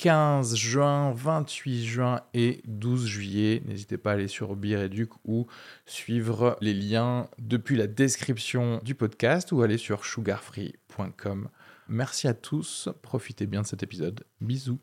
15 0.00 0.56
juin, 0.56 1.12
28 1.12 1.84
juin 1.84 2.22
et 2.32 2.62
12 2.64 3.04
juillet. 3.04 3.62
N'hésitez 3.66 3.98
pas 3.98 4.12
à 4.12 4.14
aller 4.14 4.28
sur 4.28 4.56
Bireduc 4.56 5.10
ou 5.26 5.46
suivre 5.84 6.56
les 6.62 6.72
liens 6.72 7.28
depuis 7.38 7.76
la 7.76 7.86
description 7.86 8.80
du 8.82 8.94
podcast 8.94 9.52
ou 9.52 9.60
aller 9.60 9.76
sur 9.76 10.06
sugarfree.com. 10.06 11.50
Merci 11.88 12.28
à 12.28 12.32
tous, 12.32 12.88
profitez 13.02 13.46
bien 13.46 13.60
de 13.60 13.66
cet 13.66 13.82
épisode. 13.82 14.24
Bisous. 14.40 14.78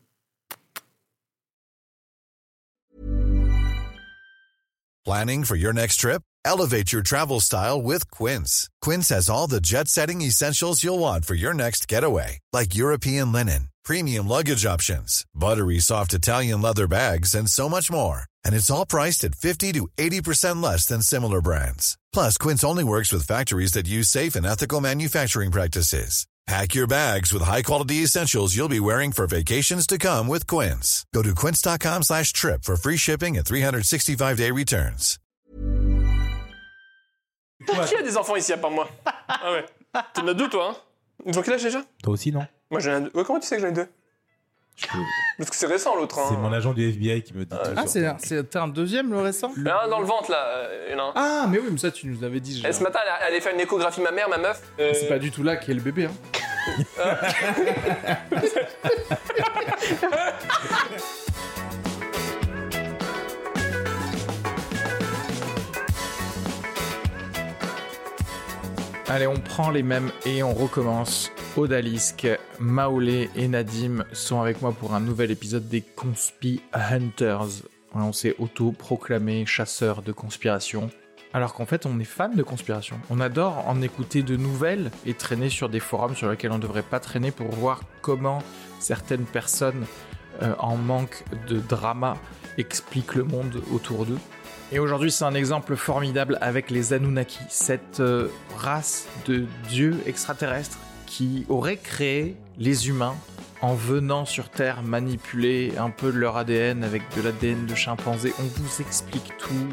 Planning 5.04 5.42
for 5.42 5.56
your 5.56 5.72
next 5.72 5.96
trip? 5.96 6.22
Elevate 6.44 6.92
your 6.92 7.02
travel 7.02 7.40
style 7.40 7.82
with 7.82 8.08
Quince. 8.10 8.68
Quince 8.80 9.08
has 9.10 9.28
all 9.28 9.48
the 9.48 9.60
jet 9.60 9.88
setting 9.88 10.20
essentials 10.22 10.84
you'll 10.84 11.00
want 11.00 11.24
for 11.24 11.34
your 11.34 11.54
next 11.54 11.88
getaway, 11.88 12.38
like 12.52 12.76
European 12.76 13.32
linen, 13.32 13.70
premium 13.88 14.28
luggage 14.28 14.66
options, 14.66 15.24
buttery 15.34 15.78
soft 15.78 16.12
Italian 16.12 16.60
leather 16.60 16.86
bags, 16.86 17.34
and 17.34 17.48
so 17.48 17.70
much 17.70 17.90
more. 17.90 18.24
And 18.44 18.54
it's 18.54 18.70
all 18.70 18.84
priced 18.84 19.24
at 19.24 19.34
50 19.34 19.72
to 19.72 19.88
80% 19.96 20.62
less 20.62 20.84
than 20.84 21.00
similar 21.00 21.40
brands. 21.40 21.96
Plus, 22.12 22.36
Quince 22.36 22.62
only 22.62 22.84
works 22.84 23.10
with 23.10 23.26
factories 23.26 23.72
that 23.72 23.88
use 23.88 24.08
safe 24.10 24.36
and 24.36 24.44
ethical 24.44 24.82
manufacturing 24.82 25.50
practices. 25.50 26.26
Pack 26.46 26.74
your 26.74 26.86
bags 26.86 27.32
with 27.32 27.42
high-quality 27.42 27.96
essentials 28.04 28.56
you'll 28.56 28.70
be 28.70 28.80
wearing 28.80 29.12
for 29.12 29.26
vacations 29.26 29.86
to 29.86 29.98
come 29.98 30.28
with 30.28 30.46
Quince. 30.46 31.04
Go 31.14 31.22
to 31.22 31.34
quince.com 31.34 32.02
slash 32.02 32.32
trip 32.32 32.64
for 32.64 32.76
free 32.76 32.96
shipping 32.96 33.36
and 33.36 33.44
365-day 33.46 34.50
returns. 34.50 35.18
Qui 37.66 37.96
a 37.96 38.02
des 38.02 38.16
enfants 38.16 38.36
ici 38.36 38.52
à 38.52 38.56
part 38.56 38.70
moi 38.70 38.88
Ah 39.28 39.52
ouais. 39.52 39.66
T'en 40.14 40.26
as 40.28 40.34
deux 40.34 40.48
toi, 40.48 40.70
hein 40.70 40.76
Ils 41.26 41.38
ont 41.38 41.42
quel 41.42 41.54
âge 41.54 41.64
déjà 41.64 41.84
Toi 42.02 42.14
aussi, 42.14 42.32
non 42.32 42.46
Moi 42.70 42.80
j'en 42.80 42.96
ai 42.98 43.00
deux. 43.02 43.10
Ouais, 43.14 43.24
comment 43.24 43.38
tu 43.40 43.46
sais 43.46 43.56
que 43.56 43.62
j'en 43.62 43.68
ai 43.68 43.72
deux 43.72 43.88
Parce 45.38 45.50
que 45.50 45.56
c'est 45.56 45.66
récent 45.66 45.96
l'autre. 45.96 46.18
Hein. 46.18 46.26
C'est 46.30 46.36
mon 46.36 46.52
agent 46.52 46.72
du 46.72 46.88
FBI 46.88 47.22
qui 47.22 47.34
me 47.34 47.44
dit. 47.44 47.56
Ah, 47.56 47.70
Ah, 47.76 47.84
c'est 48.18 48.50
t'as 48.50 48.62
un 48.62 48.68
deuxième, 48.68 49.10
le 49.10 49.18
récent 49.20 49.50
Il 49.56 49.66
y 49.66 49.70
en 49.70 49.76
a 49.76 49.84
un 49.84 49.88
dans 49.88 50.00
le 50.00 50.06
ventre 50.06 50.30
là. 50.30 50.44
euh, 50.46 50.86
il 50.88 50.92
y 50.92 50.94
en 50.94 50.98
a 50.98 51.02
un. 51.08 51.12
Ah, 51.16 51.46
mais 51.48 51.58
oui, 51.58 51.68
mais 51.72 51.78
ça, 51.78 51.90
tu 51.90 52.06
nous 52.06 52.22
avais 52.24 52.40
dit. 52.40 52.62
Et 52.66 52.72
ce 52.72 52.82
matin, 52.82 53.00
elle 53.20 53.26
allait 53.28 53.40
faire 53.40 53.54
une 53.54 53.60
échographie, 53.60 54.00
ma 54.00 54.10
mère, 54.12 54.28
ma 54.28 54.38
meuf. 54.38 54.60
euh, 54.78 54.92
C'est 54.94 55.08
pas 55.08 55.18
du 55.18 55.30
tout 55.30 55.42
là 55.42 55.56
qu'est 55.56 55.74
le 55.74 55.80
bébé. 55.80 56.06
Hein. 56.06 56.12
Allez, 69.10 69.26
on 69.26 69.40
prend 69.40 69.70
les 69.70 69.82
mêmes 69.82 70.10
et 70.26 70.42
on 70.42 70.52
recommence. 70.52 71.32
Odalisque, 71.56 72.28
Maolé 72.60 73.30
et 73.36 73.48
Nadim 73.48 74.04
sont 74.12 74.42
avec 74.42 74.60
moi 74.60 74.72
pour 74.72 74.94
un 74.94 75.00
nouvel 75.00 75.30
épisode 75.30 75.66
des 75.66 75.80
Conspi 75.80 76.60
Hunters. 76.74 77.62
On 77.94 78.12
s'est 78.12 78.36
auto-proclamé 78.38 79.46
chasseurs 79.46 80.02
de 80.02 80.12
conspiration. 80.12 80.90
Alors 81.32 81.54
qu'en 81.54 81.64
fait, 81.64 81.86
on 81.86 81.98
est 81.98 82.04
fan 82.04 82.34
de 82.34 82.42
conspiration. 82.42 83.00
On 83.08 83.18
adore 83.20 83.66
en 83.66 83.80
écouter 83.80 84.22
de 84.22 84.36
nouvelles 84.36 84.90
et 85.06 85.14
traîner 85.14 85.48
sur 85.48 85.70
des 85.70 85.80
forums 85.80 86.14
sur 86.14 86.28
lesquels 86.30 86.52
on 86.52 86.58
ne 86.58 86.62
devrait 86.62 86.82
pas 86.82 87.00
traîner 87.00 87.30
pour 87.30 87.48
voir 87.48 87.80
comment 88.02 88.42
certaines 88.78 89.24
personnes 89.24 89.86
euh, 90.42 90.54
en 90.58 90.76
manque 90.76 91.24
de 91.48 91.60
drama 91.60 92.18
expliquent 92.58 93.14
le 93.14 93.24
monde 93.24 93.62
autour 93.72 94.04
d'eux. 94.04 94.18
Et 94.70 94.78
aujourd'hui, 94.78 95.10
c'est 95.10 95.24
un 95.24 95.34
exemple 95.34 95.76
formidable 95.76 96.36
avec 96.42 96.70
les 96.70 96.92
Anunnaki, 96.92 97.40
cette 97.48 98.00
euh, 98.00 98.28
race 98.54 99.08
de 99.26 99.46
dieux 99.68 99.96
extraterrestres 100.04 100.78
qui 101.06 101.46
aurait 101.48 101.78
créé 101.78 102.36
les 102.58 102.88
humains 102.88 103.14
en 103.62 103.74
venant 103.74 104.26
sur 104.26 104.50
Terre 104.50 104.82
manipuler 104.82 105.72
un 105.78 105.88
peu 105.88 106.12
de 106.12 106.18
leur 106.18 106.36
ADN 106.36 106.84
avec 106.84 107.02
de 107.16 107.22
l'ADN 107.22 107.64
de 107.64 107.74
chimpanzé. 107.74 108.34
On 108.38 108.42
vous 108.42 108.82
explique 108.82 109.32
tout 109.38 109.68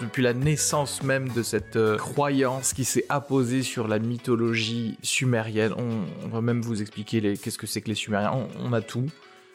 depuis 0.00 0.22
la 0.22 0.32
naissance 0.32 1.02
même 1.02 1.28
de 1.28 1.42
cette 1.42 1.76
euh, 1.76 1.98
croyance 1.98 2.72
qui 2.72 2.84
s'est 2.84 3.04
apposée 3.10 3.62
sur 3.62 3.88
la 3.88 3.98
mythologie 3.98 4.96
sumérienne. 5.02 5.74
On, 5.76 6.28
va 6.28 6.40
même 6.40 6.62
vous 6.62 6.80
expliquer 6.80 7.36
qu'est-ce 7.36 7.58
que 7.58 7.66
c'est 7.66 7.82
que 7.82 7.88
les 7.88 7.94
Sumériens. 7.94 8.48
On 8.58 8.72
a 8.72 8.80
tout. 8.80 9.06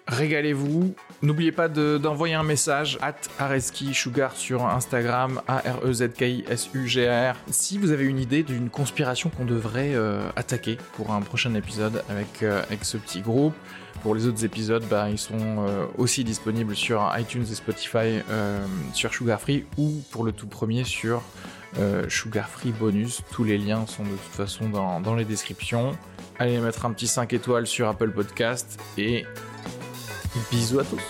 Régalez-vous. 0.09 0.93
N'oubliez 1.21 1.51
pas 1.51 1.67
de- 1.67 1.97
d'envoyer 1.97 2.33
un 2.33 2.43
message 2.43 2.97
at 3.01 3.13
Areski 3.37 3.93
Sugar 3.93 4.35
sur 4.35 4.65
Instagram, 4.65 5.39
A-R-E-Z-K-I-S-U-G-A-R. 5.47 7.35
Si 7.51 7.77
vous 7.77 7.91
avez 7.91 8.05
une 8.05 8.19
idée 8.19 8.41
d'une 8.43 8.69
conspiration 8.69 9.29
qu'on 9.29 9.45
devrait 9.45 9.93
euh, 9.93 10.27
attaquer 10.35 10.77
pour 10.93 11.11
un 11.13 11.21
prochain 11.21 11.53
épisode 11.53 12.03
avec, 12.09 12.41
euh, 12.43 12.61
avec 12.63 12.85
ce 12.85 12.97
petit 12.97 13.21
groupe. 13.21 13.53
Pour 14.01 14.15
les 14.15 14.25
autres 14.27 14.43
épisodes, 14.45 14.83
bah, 14.89 15.09
ils 15.09 15.17
sont 15.19 15.37
euh, 15.67 15.85
aussi 15.97 16.23
disponibles 16.23 16.75
sur 16.75 17.11
iTunes 17.17 17.45
et 17.51 17.55
Spotify 17.55 18.19
sur 18.93 19.13
Sugar 19.13 19.39
Free 19.41 19.65
ou 19.77 20.01
pour 20.11 20.23
le 20.23 20.31
tout 20.31 20.47
premier 20.47 20.83
sur 20.85 21.21
Sugar 22.07 22.49
Free 22.49 22.71
Bonus. 22.71 23.21
Tous 23.31 23.43
les 23.43 23.57
liens 23.57 23.85
sont 23.85 24.03
de 24.03 24.09
toute 24.09 24.19
façon 24.35 24.69
dans, 24.69 24.99
dans 25.01 25.13
les 25.15 25.25
descriptions. 25.25 25.91
Allez 26.39 26.57
mettre 26.59 26.85
un 26.85 26.91
petit 26.93 27.07
5 27.07 27.31
étoiles 27.33 27.67
sur 27.67 27.87
Apple 27.89 28.11
Podcast 28.11 28.79
et 28.97 29.25
Bisous 30.51 30.79
à 30.79 30.83
tous. 30.83 31.01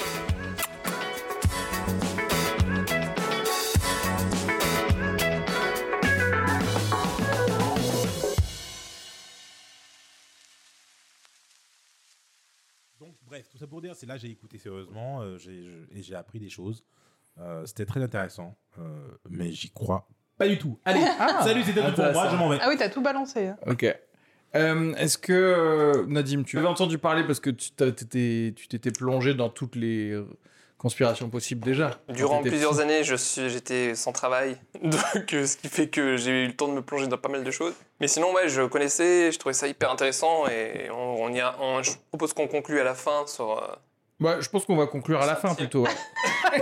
Donc, 12.99 13.15
bref, 13.25 13.47
tout 13.49 13.57
ça 13.57 13.67
pour 13.67 13.81
dire, 13.81 13.95
c'est 13.95 14.05
là 14.05 14.15
que 14.15 14.21
j'ai 14.21 14.29
écouté 14.29 14.57
sérieusement 14.57 15.21
euh, 15.21 15.37
j'ai- 15.37 15.63
je- 15.63 15.97
et 15.97 16.01
j'ai 16.03 16.15
appris 16.15 16.39
des 16.39 16.49
choses. 16.49 16.83
Euh, 17.37 17.65
C'était 17.65 17.85
très 17.85 18.03
intéressant, 18.03 18.57
euh, 18.79 19.07
mais 19.29 19.51
j'y 19.51 19.71
crois 19.71 20.07
pas 20.37 20.47
du 20.47 20.57
tout. 20.57 20.79
Allez, 20.85 21.01
salut, 21.43 21.63
c'était 21.63 21.81
tout 21.85 21.93
pour 22.01 22.11
moi, 22.13 22.29
je 22.29 22.35
m'en 22.37 22.49
vais. 22.49 22.57
Ah 22.61 22.67
oui, 22.69 22.75
t'as 22.77 22.89
tout 22.89 23.01
balancé. 23.01 23.47
hein. 23.47 23.57
Ok. 23.67 23.85
Euh, 24.55 24.93
Est-ce 24.95 25.17
que, 25.17 25.31
euh, 25.33 26.05
Nadim, 26.07 26.43
tu 26.43 26.57
avais 26.57 26.67
entendu 26.67 26.97
parler 26.97 27.23
parce 27.23 27.39
que 27.39 27.49
tu 27.51 27.71
t'étais 27.71 28.91
plongé 28.91 29.33
dans 29.35 29.49
toutes 29.49 29.75
les 29.75 30.19
conspirations 30.79 31.29
possibles 31.29 31.61
déjà 31.63 31.99
Durant 32.09 32.41
plusieurs 32.41 32.71
petit? 32.71 32.81
années, 32.81 33.03
je 33.03 33.13
suis- 33.15 33.49
j'étais 33.49 33.93
sans 33.95 34.11
travail, 34.13 34.57
donc 34.83 35.33
euh, 35.33 35.45
ce 35.45 35.57
qui 35.57 35.67
fait 35.67 35.87
que 35.89 36.15
j'ai 36.17 36.45
eu 36.45 36.47
le 36.47 36.53
temps 36.55 36.67
de 36.69 36.73
me 36.73 36.81
plonger 36.81 37.07
dans 37.07 37.17
pas 37.17 37.29
mal 37.29 37.43
de 37.43 37.51
choses. 37.51 37.73
Mais 37.99 38.07
sinon, 38.07 38.33
ouais, 38.33 38.47
je 38.49 38.61
connaissais, 38.63 39.31
je 39.31 39.37
trouvais 39.37 39.53
ça 39.53 39.67
hyper 39.67 39.91
intéressant 39.91 40.47
et 40.47 40.89
on, 40.89 41.23
on 41.25 41.33
y 41.33 41.41
a, 41.41 41.55
on- 41.59 41.83
je 41.83 41.91
propose 42.09 42.33
qu'on 42.33 42.47
conclue 42.47 42.79
à 42.79 42.83
la 42.85 42.95
fin 42.95 43.27
sur. 43.27 43.51
euh, 43.61 43.67
Bah, 44.21 44.37
je 44.39 44.49
pense 44.49 44.65
qu'on 44.65 44.77
va 44.77 44.87
conclure 44.87 45.21
à 45.21 45.25
la 45.27 45.35
fin 45.35 45.53
plutôt. 45.53 45.83
ouais. 45.83 45.89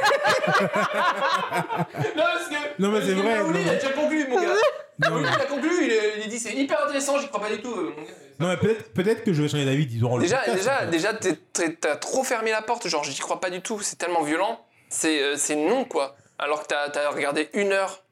Non, 2.15 2.23
parce 2.23 2.47
que. 2.49 2.81
Non, 2.81 2.89
mais 2.91 3.01
c'est 3.01 3.13
vrai, 3.13 3.37
Maouli, 3.37 3.53
non, 3.59 3.65
il 3.65 3.69
a 3.69 3.75
déjà 3.75 3.89
conclu, 3.93 4.27
mon 4.27 4.41
gars. 4.41 4.53
Non, 4.99 5.15
mais- 5.15 5.21
il 5.21 5.41
a 5.41 5.45
conclu, 5.45 5.69
il, 5.85 5.91
a- 5.91 6.15
il 6.17 6.23
a 6.23 6.27
dit 6.27 6.39
c'est 6.39 6.53
hyper 6.53 6.83
intéressant, 6.83 7.19
j'y 7.19 7.27
crois 7.27 7.39
pas 7.41 7.49
du 7.53 7.61
tout, 7.61 7.71
euh, 7.71 7.93
mon 7.95 8.03
gars. 8.03 8.11
Non, 8.39 8.47
mais 8.49 8.57
peut-être 8.57 8.93
peut 8.93 9.03
que 9.25 9.33
je 9.33 9.41
vais 9.41 9.47
changer 9.49 9.65
d'avis, 9.65 9.85
disons. 9.85 10.15
le 10.17 10.23
Déjà, 10.23 10.37
podcast, 10.37 10.57
déjà, 10.57 10.75
en 10.75 10.79
fait. 10.81 10.87
déjà, 10.87 11.13
t'es- 11.13 11.39
t'es- 11.53 11.73
t'as 11.73 11.95
trop 11.95 12.23
fermé 12.23 12.51
la 12.51 12.61
porte, 12.61 12.87
genre 12.87 13.03
j'y 13.03 13.17
crois 13.19 13.39
pas 13.39 13.49
du 13.49 13.61
tout, 13.61 13.79
c'est 13.81 13.95
tellement 13.97 14.21
violent. 14.23 14.59
C'est 14.89 15.21
euh, 15.21 15.35
c'est 15.37 15.55
non 15.55 15.85
quoi. 15.85 16.15
Alors 16.39 16.61
que 16.63 16.67
t'as 16.67 16.89
as 16.93 17.09
regardé 17.09 17.49
une 17.53 17.71
heure. 17.71 18.03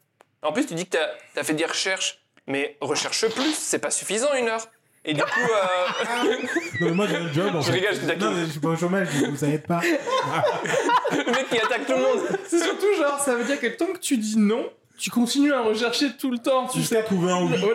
En 0.41 0.51
plus, 0.51 0.65
tu 0.65 0.73
dis 0.75 0.85
que 0.87 0.97
t'as 0.97 1.39
as 1.41 1.43
fait 1.43 1.53
des 1.53 1.65
recherches, 1.65 2.19
mais 2.47 2.77
recherche 2.81 3.27
plus, 3.29 3.53
c'est 3.55 3.79
pas 3.79 3.91
suffisant 3.91 4.33
une 4.33 4.47
heure. 4.49 4.67
Et 5.07 5.13
du 5.13 5.21
coup, 5.21 5.29
euh, 5.39 6.35
Non, 6.81 6.87
mais 6.87 6.91
moi 6.91 7.05
j'ai 7.07 7.15
un 7.17 7.31
job. 7.31 7.55
en 7.55 7.61
Je 7.61 7.67
fait. 7.67 7.73
rigole, 7.73 7.91
je 7.93 7.97
suis 7.99 8.07
d'accord. 8.07 8.31
Non, 8.31 8.37
mais 8.37 8.45
je 8.47 8.51
suis 8.51 8.59
pas 8.59 8.69
au 8.69 8.75
chômage, 8.75 9.09
du 9.09 9.23
coup, 9.29 9.35
ça 9.35 9.47
aide 9.47 9.67
pas. 9.67 9.81
le 11.11 11.31
mec 11.31 11.49
qui 11.49 11.59
attaque 11.59 11.85
tout 11.85 11.93
le 11.93 11.99
monde. 11.99 12.19
C'est 12.47 12.59
surtout 12.63 12.93
genre, 12.97 13.19
ça 13.19 13.35
veut 13.35 13.43
dire 13.43 13.59
que 13.59 13.67
tant 13.67 13.85
que 13.87 13.99
tu 13.99 14.17
dis 14.17 14.37
non, 14.37 14.67
tu 14.97 15.09
continues 15.09 15.53
à 15.53 15.61
rechercher 15.61 16.11
tout 16.17 16.31
le 16.31 16.37
temps. 16.37 16.67
Tu 16.67 16.81
sais. 16.83 17.03
Trouver 17.03 17.31
un 17.31 17.43
oui. 17.45 17.53
Oh. 17.63 17.67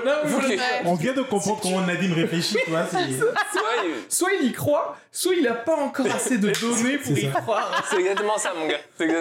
On 0.87 0.95
vient 0.95 1.13
de 1.13 1.23
comprendre 1.23 1.61
comment 1.63 1.81
Nadim 1.83 2.13
réfléchit, 2.15 2.57
tu 2.65 2.71
vois. 2.71 2.87
c'est- 2.91 2.97
Ouais, 3.61 3.91
Soit 4.09 4.31
il 4.41 4.49
y 4.49 4.53
croit, 4.53 4.97
soit 5.13 5.35
il 5.35 5.47
a 5.47 5.55
pas 5.55 5.77
encore 5.77 6.07
assez 6.07 6.39
de 6.39 6.51
données 6.61 6.99
pour 6.99 7.17
y 7.19 7.31
croire. 7.31 7.85
c'est 7.91 7.99
exactement 8.01 8.37
ça, 8.39 8.53
mon 8.59 8.67
gars. 8.67 8.79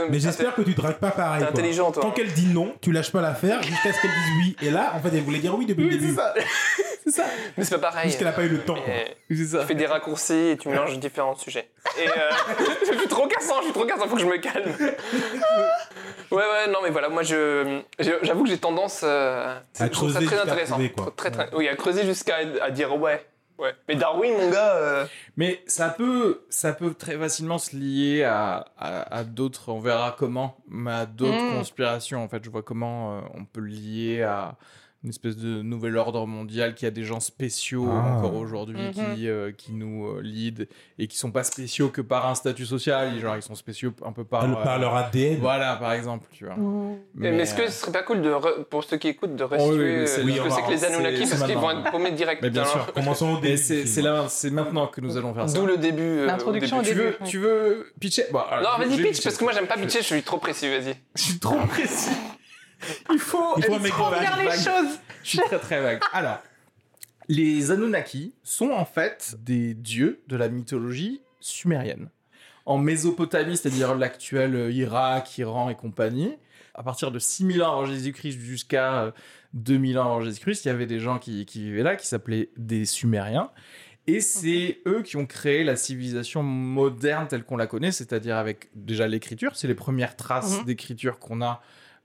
Mais 0.09 0.19
j'espère 0.19 0.55
que 0.55 0.61
tu 0.61 0.73
dragues 0.73 0.97
pas 0.97 1.11
pareil. 1.11 1.41
T'es 1.43 1.49
intelligent, 1.49 1.91
toi. 1.91 2.03
Tant 2.03 2.11
qu'elle 2.11 2.31
dit 2.33 2.47
non, 2.47 2.73
tu 2.81 2.91
lâches 2.91 3.11
pas 3.11 3.21
l'affaire 3.21 3.61
jusqu'à 3.63 3.93
ce 3.93 4.01
qu'elle 4.01 4.11
dise 4.11 4.33
oui. 4.39 4.55
Et 4.61 4.71
là, 4.71 4.93
en 4.95 4.99
fait, 4.99 5.09
elle 5.15 5.23
voulait 5.23 5.39
dire 5.39 5.55
oui 5.57 5.65
depuis 5.65 5.83
le 5.89 5.97
début. 5.97 6.15
Ça. 7.11 7.23
C'est 7.23 7.29
ça. 7.29 7.51
Mais 7.57 7.63
c'est 7.63 7.75
pas 7.79 7.89
pareil. 7.91 8.03
Parce 8.05 8.15
qu'elle 8.17 8.27
a 8.27 8.31
pas 8.31 8.43
eu 8.43 8.49
le 8.49 8.59
temps. 8.59 8.75
quoi. 8.75 8.93
Et 8.93 9.35
C'est 9.35 9.45
ça. 9.45 9.59
Tu 9.61 9.67
fais 9.67 9.75
des 9.75 9.85
raccourcis 9.85 10.33
et 10.51 10.57
tu 10.57 10.69
mélanges 10.69 10.97
différents 10.99 11.35
sujets. 11.35 11.69
Et 12.01 12.07
euh, 12.07 12.11
je 12.93 12.97
suis 12.97 13.07
trop 13.07 13.27
cassant, 13.27 13.55
je 13.59 13.63
suis 13.65 13.73
trop 13.73 13.85
cassant, 13.85 14.07
faut 14.07 14.15
que 14.15 14.21
je 14.21 14.25
me 14.27 14.37
calme. 14.37 14.71
Ouais, 16.31 16.37
ouais, 16.43 16.67
non, 16.71 16.77
mais 16.83 16.91
voilà, 16.91 17.09
moi, 17.09 17.23
je, 17.23 17.81
j'avoue 18.21 18.43
que 18.43 18.49
j'ai 18.49 18.59
tendance. 18.59 19.01
euh, 19.03 19.57
À 19.79 19.85
je 19.85 19.89
creuser 19.91 20.13
très 20.13 20.21
jusqu'à 20.25 20.41
intéressant. 20.43 20.73
trouver, 20.75 20.91
quoi. 20.91 21.11
Très, 21.15 21.31
très- 21.31 21.49
oui, 21.55 21.67
à 21.67 21.75
creuser 21.75 22.05
jusqu'à 22.05 22.35
à 22.61 22.69
dire 22.69 22.95
ouais. 22.99 23.25
Ouais. 23.57 23.73
Mais 23.87 23.95
Darwin, 23.95 24.31
mon 24.37 24.49
gars. 24.51 24.75
euh, 24.75 25.05
Mais 25.37 25.61
ça 25.65 25.89
peut, 25.89 26.45
ça 26.49 26.71
peut 26.71 26.93
très 26.93 27.17
facilement 27.17 27.57
se 27.57 27.75
lier 27.75 28.23
à, 28.23 28.67
à, 28.77 29.17
à 29.17 29.23
d'autres, 29.23 29.69
on 29.69 29.79
verra 29.79 30.15
comment, 30.17 30.55
mais 30.69 30.91
à 30.91 31.05
d'autres 31.07 31.33
Mm. 31.33 31.55
conspirations. 31.57 32.23
En 32.23 32.29
fait, 32.29 32.43
je 32.45 32.49
vois 32.51 32.61
comment 32.63 33.17
euh, 33.17 33.21
on 33.33 33.43
peut 33.45 33.59
le 33.61 33.67
lier 33.67 34.21
à 34.21 34.55
une 35.03 35.11
espèce 35.11 35.37
de 35.37 35.61
nouvel 35.61 35.95
ordre 35.95 36.27
mondial 36.27 36.75
qui 36.75 36.85
a 36.85 36.91
des 36.91 37.05
gens 37.05 37.21
spéciaux 37.21 37.87
Ah. 37.89 38.17
encore 38.17 38.35
aujourd'hui 38.35 38.81
Mhm. 38.81 39.15
qui, 39.15 39.29
euh, 39.29 39.51
qui 39.53 39.71
nous 39.71 40.07
euh, 40.07 40.21
lead 40.21 40.67
et 40.97 41.07
qui 41.07 41.17
sont 41.17 41.31
pas 41.31 41.43
spéciaux 41.45 41.87
que 41.87 42.01
par 42.01 42.27
un 42.27 42.35
statut 42.35 42.65
social, 42.65 43.17
genre 43.17 43.37
ils 43.37 43.41
sont 43.41 43.55
spéciaux 43.55 43.93
un 44.05 44.11
peu 44.11 44.25
par, 44.25 44.41
Par, 44.41 44.61
par 44.63 44.75
euh, 44.75 44.79
leur 44.79 44.95
ADN. 44.97 45.39
Voilà, 45.39 45.77
par 45.77 45.93
exemple, 45.93 46.27
tu 46.33 46.43
vois. 46.45 46.55
Mais, 47.15 47.29
est-ce 47.37 47.55
que 47.55 47.65
ce 47.67 47.71
serait 47.71 47.93
pas 47.93 48.03
cool 48.03 48.21
de 48.21 48.29
re- 48.29 48.65
pour 48.65 48.83
ceux 48.83 48.97
qui 48.97 49.07
écoutent 49.07 49.37
de 49.37 49.43
oui, 49.45 49.49
restituer 49.51 49.95
euh, 49.95 50.01
oui, 50.01 50.07
ce 50.35 50.41
on 50.41 50.43
que 50.43 50.49
va- 50.49 50.55
c'est 50.55 50.61
que 50.63 50.71
les 50.71 50.83
Anunnaki 50.85 51.25
c'est 51.27 51.37
parce 51.37 51.49
qu'ils 51.49 51.57
vont 51.57 51.71
être 51.71 51.91
paumés 51.91 52.11
direct. 52.11 52.41
Mais 52.41 52.49
bien 52.49 52.63
hein. 52.63 52.65
sûr. 52.65 52.91
Commençons 52.93 53.29
au 53.29 53.35
Mais 53.35 53.51
début. 53.51 53.57
c'est 53.57 53.85
c'est 53.85 54.01
là- 54.01 54.25
c'est 54.27 54.49
maintenant 54.49 54.87
que 54.87 54.99
nous 54.99 55.15
allons 55.15 55.33
faire 55.33 55.49
ça. 55.49 55.57
D'où 55.57 55.65
le 55.65 55.77
début. 55.77 56.01
euh, 56.01 56.25
L'introduction 56.25 56.75
au 56.75 56.79
au 56.81 56.83
début. 56.83 56.99
Tu 56.99 57.05
veux, 57.05 57.17
tu 57.25 57.37
veux 57.39 57.93
pitcher? 58.01 58.23
Bon, 58.33 58.39
alors, 58.39 58.77
Non, 58.77 58.85
vas-y, 58.85 59.01
pitch, 59.01 59.23
parce 59.23 59.37
que 59.37 59.43
moi 59.45 59.53
j'aime 59.53 59.67
pas 59.67 59.77
pitcher, 59.77 59.99
je 59.99 60.05
suis 60.07 60.23
trop 60.23 60.39
précis, 60.39 60.67
vas-y. 60.67 60.95
Je 61.15 61.21
suis 61.23 61.39
trop 61.39 61.55
précis. 61.67 62.09
Il 63.11 63.19
faut, 63.19 63.55
Il 63.57 63.63
faut 63.63 63.73
un 63.73 63.75
être 63.77 63.81
mec 63.83 63.91
trop 63.91 64.09
vague, 64.09 64.19
Faire 64.21 64.37
les 64.37 64.45
vague. 64.45 64.59
choses. 64.59 64.99
Je 65.23 65.29
suis 65.29 65.39
très 65.39 65.59
très 65.59 65.81
vague. 65.81 65.99
Alors, 66.13 66.39
les 67.27 67.71
Anunnaki 67.71 68.33
sont 68.43 68.71
en 68.71 68.85
fait 68.85 69.35
des 69.43 69.73
dieux 69.73 70.21
de 70.27 70.35
la 70.35 70.49
mythologie 70.49 71.21
sumérienne. 71.39 72.09
En 72.65 72.77
Mésopotamie, 72.77 73.57
c'est-à-dire 73.57 73.95
l'actuel 73.95 74.55
euh, 74.55 74.71
Irak, 74.71 75.37
Iran 75.37 75.69
et 75.69 75.75
compagnie, 75.75 76.35
à 76.75 76.83
partir 76.83 77.11
de 77.11 77.19
6000 77.19 77.61
ans 77.63 77.71
avant 77.73 77.85
Jésus-Christ 77.85 78.39
jusqu'à 78.39 79.03
euh, 79.03 79.11
2000 79.53 79.97
ans 79.99 80.05
avant 80.05 80.21
Jésus-Christ, 80.21 80.65
il 80.65 80.67
y 80.69 80.71
avait 80.71 80.85
des 80.85 80.99
gens 80.99 81.17
qui, 81.19 81.45
qui 81.45 81.63
vivaient 81.63 81.83
là, 81.83 81.95
qui 81.95 82.07
s'appelaient 82.07 82.49
des 82.57 82.85
Sumériens. 82.85 83.49
Et 84.07 84.21
c'est 84.21 84.81
eux 84.87 85.03
qui 85.03 85.17
ont 85.17 85.25
créé 85.25 85.63
la 85.63 85.75
civilisation 85.75 86.41
moderne 86.41 87.27
telle 87.27 87.43
qu'on 87.43 87.57
la 87.57 87.67
connaît, 87.67 87.91
c'est-à-dire 87.91 88.37
avec 88.37 88.69
déjà 88.75 89.07
l'écriture, 89.07 89.55
c'est 89.55 89.67
les 89.67 89.75
premières 89.75 90.15
traces 90.15 90.59
Mhm. 90.59 90.65
d'écriture 90.65 91.19
qu'on 91.19 91.41
a 91.41 91.61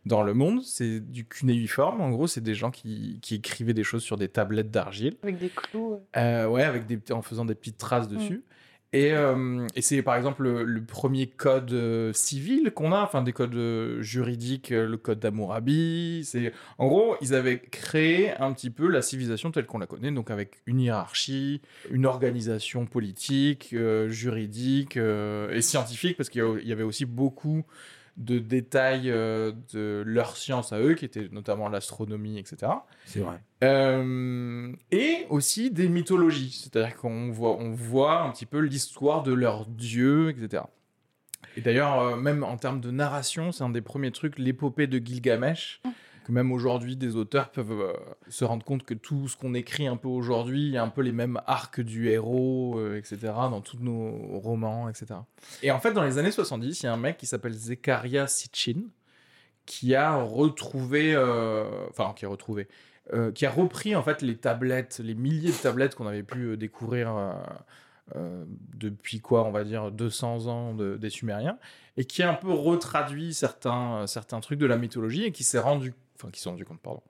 dans 0.06 0.22
le 0.22 0.34
monde, 0.34 0.62
c'est 0.62 1.00
du 1.00 1.24
cunéiforme, 1.26 2.00
en 2.00 2.10
gros, 2.10 2.26
c'est 2.26 2.42
des 2.42 2.54
gens 2.54 2.70
qui, 2.70 3.18
qui 3.22 3.36
écrivaient 3.36 3.74
des 3.74 3.84
choses 3.84 4.02
sur 4.02 4.16
des 4.16 4.28
tablettes 4.28 4.70
d'argile, 4.70 5.16
Avec 5.22 5.38
des 5.38 5.48
clous. 5.48 6.00
euh, 6.16 6.46
ouais, 6.46 6.62
avec 6.62 6.86
des, 6.86 7.00
en 7.12 7.22
faisant 7.22 7.44
des 7.44 7.54
petites 7.54 7.78
traces 7.78 8.08
dessus. 8.08 8.42
Et, 8.92 9.12
euh, 9.12 9.66
et 9.74 9.82
c'est 9.82 10.02
par 10.02 10.14
exemple 10.14 10.44
le, 10.44 10.62
le 10.62 10.84
premier 10.84 11.26
code 11.26 11.72
euh, 11.72 12.12
civil 12.12 12.70
qu'on 12.72 12.92
a, 12.92 13.00
enfin 13.02 13.22
des 13.22 13.32
codes 13.32 13.56
euh, 13.56 14.00
juridiques, 14.02 14.70
le 14.70 14.96
code 14.96 15.18
d'Hammurabi. 15.18 16.22
C'est 16.24 16.52
en 16.78 16.86
gros, 16.86 17.16
ils 17.20 17.34
avaient 17.34 17.58
créé 17.58 18.30
un 18.36 18.52
petit 18.52 18.70
peu 18.70 18.86
la 18.88 19.02
civilisation 19.02 19.50
telle 19.50 19.66
qu'on 19.66 19.78
la 19.78 19.88
connaît, 19.88 20.12
donc 20.12 20.30
avec 20.30 20.60
une 20.66 20.78
hiérarchie, 20.78 21.60
une 21.90 22.06
organisation 22.06 22.86
politique, 22.86 23.74
juridique 24.08 24.96
et 24.96 25.60
scientifique, 25.60 26.16
parce 26.16 26.28
qu'il 26.28 26.60
y 26.62 26.72
avait 26.72 26.84
aussi 26.84 27.04
beaucoup 27.04 27.64
de 28.16 28.38
détails 28.38 29.10
euh, 29.10 29.52
de 29.72 30.02
leur 30.06 30.36
science 30.36 30.72
à 30.72 30.80
eux, 30.80 30.94
qui 30.94 31.04
étaient 31.04 31.28
notamment 31.32 31.68
l'astronomie, 31.68 32.38
etc. 32.38 32.72
C'est 33.06 33.20
vrai. 33.20 33.40
Euh, 33.62 34.72
et 34.90 35.26
aussi 35.30 35.70
des 35.70 35.88
mythologies, 35.88 36.60
c'est-à-dire 36.62 36.96
qu'on 36.96 37.30
voit, 37.30 37.56
on 37.56 37.72
voit 37.72 38.22
un 38.22 38.30
petit 38.30 38.46
peu 38.46 38.58
l'histoire 38.58 39.22
de 39.22 39.32
leurs 39.32 39.66
dieux, 39.66 40.30
etc. 40.30 40.62
Et 41.56 41.60
d'ailleurs, 41.60 42.00
euh, 42.00 42.16
même 42.16 42.44
en 42.44 42.56
termes 42.56 42.80
de 42.80 42.90
narration, 42.90 43.52
c'est 43.52 43.64
un 43.64 43.70
des 43.70 43.82
premiers 43.82 44.10
trucs, 44.10 44.38
l'épopée 44.38 44.86
de 44.86 44.98
Gilgamesh, 44.98 45.80
que 46.24 46.32
même 46.32 46.50
aujourd'hui, 46.52 46.96
des 46.96 47.14
auteurs 47.16 47.50
peuvent 47.50 47.70
euh, 47.70 47.92
se 48.28 48.44
rendre 48.44 48.64
compte 48.64 48.82
que 48.84 48.94
tout 48.94 49.28
ce 49.28 49.36
qu'on 49.36 49.54
écrit 49.54 49.86
un 49.86 49.96
peu 49.96 50.08
aujourd'hui, 50.08 50.66
il 50.66 50.72
y 50.72 50.76
a 50.76 50.82
un 50.82 50.88
peu 50.88 51.02
les 51.02 51.12
mêmes 51.12 51.40
arcs 51.46 51.80
du 51.80 52.08
héros, 52.08 52.78
euh, 52.78 52.96
etc., 52.98 53.18
dans 53.50 53.60
tous 53.60 53.78
nos 53.78 54.10
romans, 54.40 54.88
etc. 54.88 55.14
Et 55.62 55.70
en 55.70 55.78
fait, 55.80 55.92
dans 55.92 56.02
les 56.02 56.18
années 56.18 56.30
70, 56.32 56.80
il 56.80 56.86
y 56.86 56.88
a 56.88 56.92
un 56.92 56.96
mec 56.96 57.16
qui 57.18 57.26
s'appelle 57.26 57.52
Zekaria 57.52 58.26
Sitchin, 58.26 58.82
qui 59.66 59.94
a 59.94 60.16
retrouvé, 60.16 61.14
euh, 61.14 61.64
enfin, 61.90 62.12
qui 62.16 62.24
a 62.24 62.28
retrouvé, 62.28 62.68
qui 63.34 63.44
a 63.44 63.50
repris 63.50 63.94
en 63.94 64.02
fait 64.02 64.22
les 64.22 64.36
tablettes, 64.36 64.98
les 65.04 65.14
milliers 65.14 65.50
de 65.52 65.56
tablettes 65.56 65.94
qu'on 65.94 66.06
avait 66.06 66.22
pu 66.22 66.56
découvrir 66.56 67.14
depuis 68.74 69.20
quoi, 69.20 69.44
on 69.44 69.50
va 69.50 69.64
dire 69.64 69.90
200 69.90 70.46
ans 70.46 70.74
de- 70.74 70.96
des 70.96 71.10
Sumériens, 71.10 71.58
et 71.96 72.04
qui 72.04 72.22
a 72.22 72.30
un 72.30 72.34
peu 72.34 72.50
retraduit 72.52 73.34
certains, 73.34 74.06
certains 74.06 74.40
trucs 74.40 74.58
de 74.58 74.66
la 74.66 74.76
mythologie 74.76 75.24
et 75.24 75.32
qui 75.32 75.44
s'est 75.44 75.58
rendu, 75.58 75.94
enfin 76.16 76.30
qui 76.30 76.40
s'est 76.40 76.48
rendu 76.48 76.64
compte, 76.64 76.80
pardon, 76.80 77.02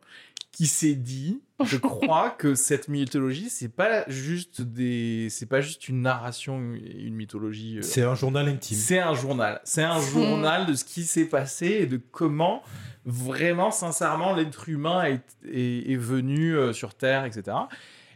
qui 0.53 0.67
s'est 0.67 0.95
dit, 0.95 1.43
je 1.65 1.77
crois 1.77 2.31
que 2.31 2.55
cette 2.55 2.87
mythologie, 2.89 3.51
c'est 3.51 3.69
pas 3.69 4.05
juste 4.09 4.62
des, 4.62 5.29
c'est 5.31 5.47
pas 5.47 5.61
juste 5.61 5.89
une 5.89 6.01
narration, 6.03 6.59
une 6.75 7.15
mythologie. 7.15 7.79
euh, 7.79 7.83
C'est 7.83 8.03
un 8.03 8.15
journal 8.15 8.47
intime. 8.49 8.77
c'est 8.77 9.01
un 9.01 9.15
journal. 9.15 9.61
C'est 9.65 9.83
un 9.83 10.01
journal 10.01 10.67
de 10.67 10.75
ce 10.75 10.85
qui 10.85 11.03
s'est 11.05 11.25
passé 11.27 11.67
et 11.67 11.87
de 11.87 11.97
comment 11.97 12.62
vraiment, 13.05 13.71
sincèrement, 13.73 14.33
l'être 14.35 14.69
humain 14.69 15.05
est, 15.05 15.23
est- 15.51 15.91
est 15.93 15.97
venu 15.97 16.56
euh, 16.56 16.73
sur 16.73 16.95
Terre, 16.95 17.25
etc. 17.25 17.56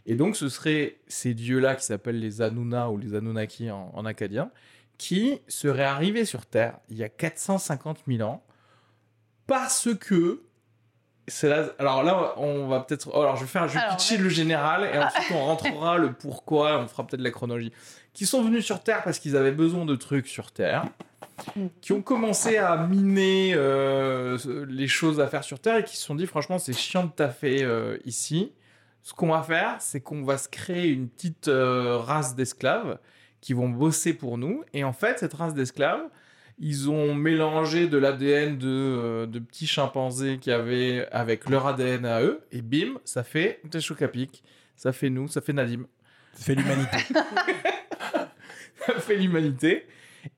Et 0.05 0.15
donc, 0.15 0.35
ce 0.37 0.47
seraient 0.49 0.97
ces 1.07 1.33
dieux-là 1.33 1.75
qui 1.75 1.85
s'appellent 1.85 2.19
les 2.19 2.41
Anuna 2.41 2.89
ou 2.89 2.97
les 2.97 3.13
Anunnaki 3.15 3.69
en, 3.69 3.91
en 3.93 4.05
acadien, 4.05 4.49
qui 4.97 5.39
seraient 5.49 5.83
arrivés 5.83 6.25
sur 6.25 6.45
Terre 6.45 6.79
il 6.89 6.97
y 6.97 7.03
a 7.03 7.09
450 7.09 7.99
000 8.07 8.21
ans 8.27 8.43
parce 9.45 9.89
que. 9.99 10.43
Là- 11.43 11.69
alors 11.79 12.03
là, 12.03 12.33
on 12.37 12.67
va 12.67 12.81
peut-être. 12.81 13.09
Alors, 13.15 13.35
je 13.35 13.41
vais 13.41 13.47
faire, 13.47 13.67
je 13.67 13.73
vais 13.75 13.79
Alors, 13.79 13.97
pitcher 13.97 14.17
le 14.17 14.29
général 14.29 14.89
et 14.93 14.97
ensuite 14.97 15.31
on 15.31 15.45
rentrera 15.45 15.97
le 15.97 16.13
pourquoi. 16.13 16.79
On 16.79 16.87
fera 16.87 17.05
peut-être 17.05 17.21
la 17.21 17.31
chronologie. 17.31 17.71
Qui 18.13 18.25
sont 18.25 18.43
venus 18.43 18.65
sur 18.65 18.81
Terre 18.81 19.03
parce 19.03 19.19
qu'ils 19.19 19.37
avaient 19.37 19.51
besoin 19.51 19.85
de 19.85 19.95
trucs 19.95 20.27
sur 20.27 20.51
Terre 20.51 20.85
qui 21.81 21.93
ont 21.93 22.01
commencé 22.01 22.57
à 22.57 22.75
miner 22.75 23.53
euh, 23.53 24.37
les 24.67 24.87
choses 24.87 25.19
à 25.19 25.27
faire 25.27 25.43
sur 25.43 25.59
Terre 25.59 25.77
et 25.77 25.83
qui 25.83 25.95
se 25.95 26.03
sont 26.03 26.15
dit 26.15 26.25
franchement 26.25 26.57
c'est 26.59 26.73
chiant 26.73 27.05
de 27.05 27.11
taffer 27.11 27.63
euh, 27.63 27.97
ici. 28.05 28.51
Ce 29.01 29.13
qu'on 29.13 29.29
va 29.29 29.41
faire, 29.41 29.77
c'est 29.79 30.01
qu'on 30.01 30.23
va 30.23 30.37
se 30.37 30.49
créer 30.49 30.89
une 30.89 31.07
petite 31.07 31.47
euh, 31.47 31.97
race 31.97 32.35
d'esclaves 32.35 32.99
qui 33.41 33.53
vont 33.53 33.69
bosser 33.69 34.13
pour 34.13 34.37
nous. 34.37 34.63
Et 34.73 34.83
en 34.83 34.91
fait, 34.91 35.19
cette 35.19 35.33
race 35.33 35.53
d'esclaves, 35.53 36.01
ils 36.59 36.89
ont 36.89 37.13
mélangé 37.15 37.87
de 37.87 37.97
l'ADN 37.97 38.57
de, 38.57 38.67
euh, 38.67 39.25
de 39.25 39.39
petits 39.39 39.67
chimpanzés 39.67 40.37
qui 40.39 40.51
avaient 40.51 41.07
avec 41.11 41.49
leur 41.49 41.65
ADN 41.67 42.05
à 42.05 42.21
eux. 42.21 42.41
Et 42.51 42.61
bim, 42.61 42.99
ça 43.05 43.23
fait 43.23 43.61
des 43.63 43.79
chocs 43.81 44.01
à 44.01 44.07
pic. 44.07 44.43
Ça 44.75 44.91
fait 44.91 45.09
nous, 45.09 45.27
ça 45.27 45.41
fait 45.41 45.53
Nadim. 45.53 45.85
Ça 46.33 46.43
fait 46.45 46.55
l'humanité. 46.55 46.97
ça 48.85 48.93
fait 48.99 49.15
l'humanité. 49.15 49.85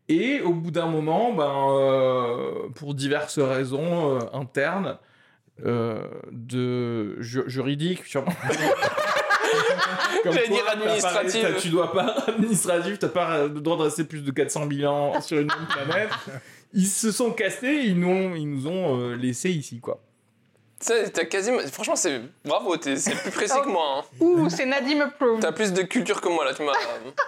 Et 0.07 0.41
au 0.41 0.53
bout 0.53 0.71
d'un 0.71 0.87
moment, 0.87 1.33
ben, 1.33 1.51
euh, 1.79 2.69
pour 2.75 2.93
diverses 2.93 3.39
raisons 3.39 4.17
euh, 4.17 4.19
internes, 4.33 4.97
euh, 5.65 6.07
de 6.31 7.21
ju- 7.21 7.43
juridiques, 7.47 8.05
sûrement. 8.05 8.33
Comme 10.23 10.33
J'allais 10.33 10.47
quoi, 10.47 10.75
dire 10.75 11.01
t'as- 11.01 11.53
Tu 11.59 11.69
dois 11.69 11.91
pas 11.91 12.15
administratif, 12.27 12.99
t'as 12.99 13.07
pas 13.09 13.43
le 13.43 13.49
droit 13.61 13.77
de 13.77 13.83
rester 13.83 14.03
plus 14.03 14.21
de 14.21 14.31
400 14.31 14.67
000 14.71 14.91
ans 14.91 15.21
sur 15.21 15.37
une 15.39 15.47
même 15.47 15.67
planète. 15.85 16.09
Ils 16.73 16.87
se 16.87 17.11
sont 17.11 17.31
cassés, 17.31 17.81
ils 17.85 17.99
nous 17.99 18.07
ont, 18.09 18.35
ils 18.35 18.49
nous 18.49 18.67
ont 18.67 18.99
euh, 18.99 19.15
laissés 19.15 19.49
ici, 19.49 19.79
quoi. 19.79 19.99
Tu 20.79 20.87
sais, 20.87 21.09
t'as 21.11 21.25
quasiment. 21.25 21.59
Franchement, 21.71 21.95
c'est. 21.95 22.21
Bravo, 22.43 22.75
t'es- 22.75 22.95
c'est 22.95 23.13
plus 23.15 23.29
précis 23.29 23.53
que 23.63 23.69
moi. 23.69 23.99
hein. 23.99 24.03
Ouh, 24.19 24.49
c'est 24.49 24.65
Nadim 24.65 25.01
approved. 25.01 25.39
T'as 25.41 25.51
plus 25.51 25.73
de 25.73 25.83
culture 25.83 26.19
que 26.19 26.27
moi 26.29 26.43
là, 26.43 26.55
tu 26.55 26.63
m'as. 26.63 26.71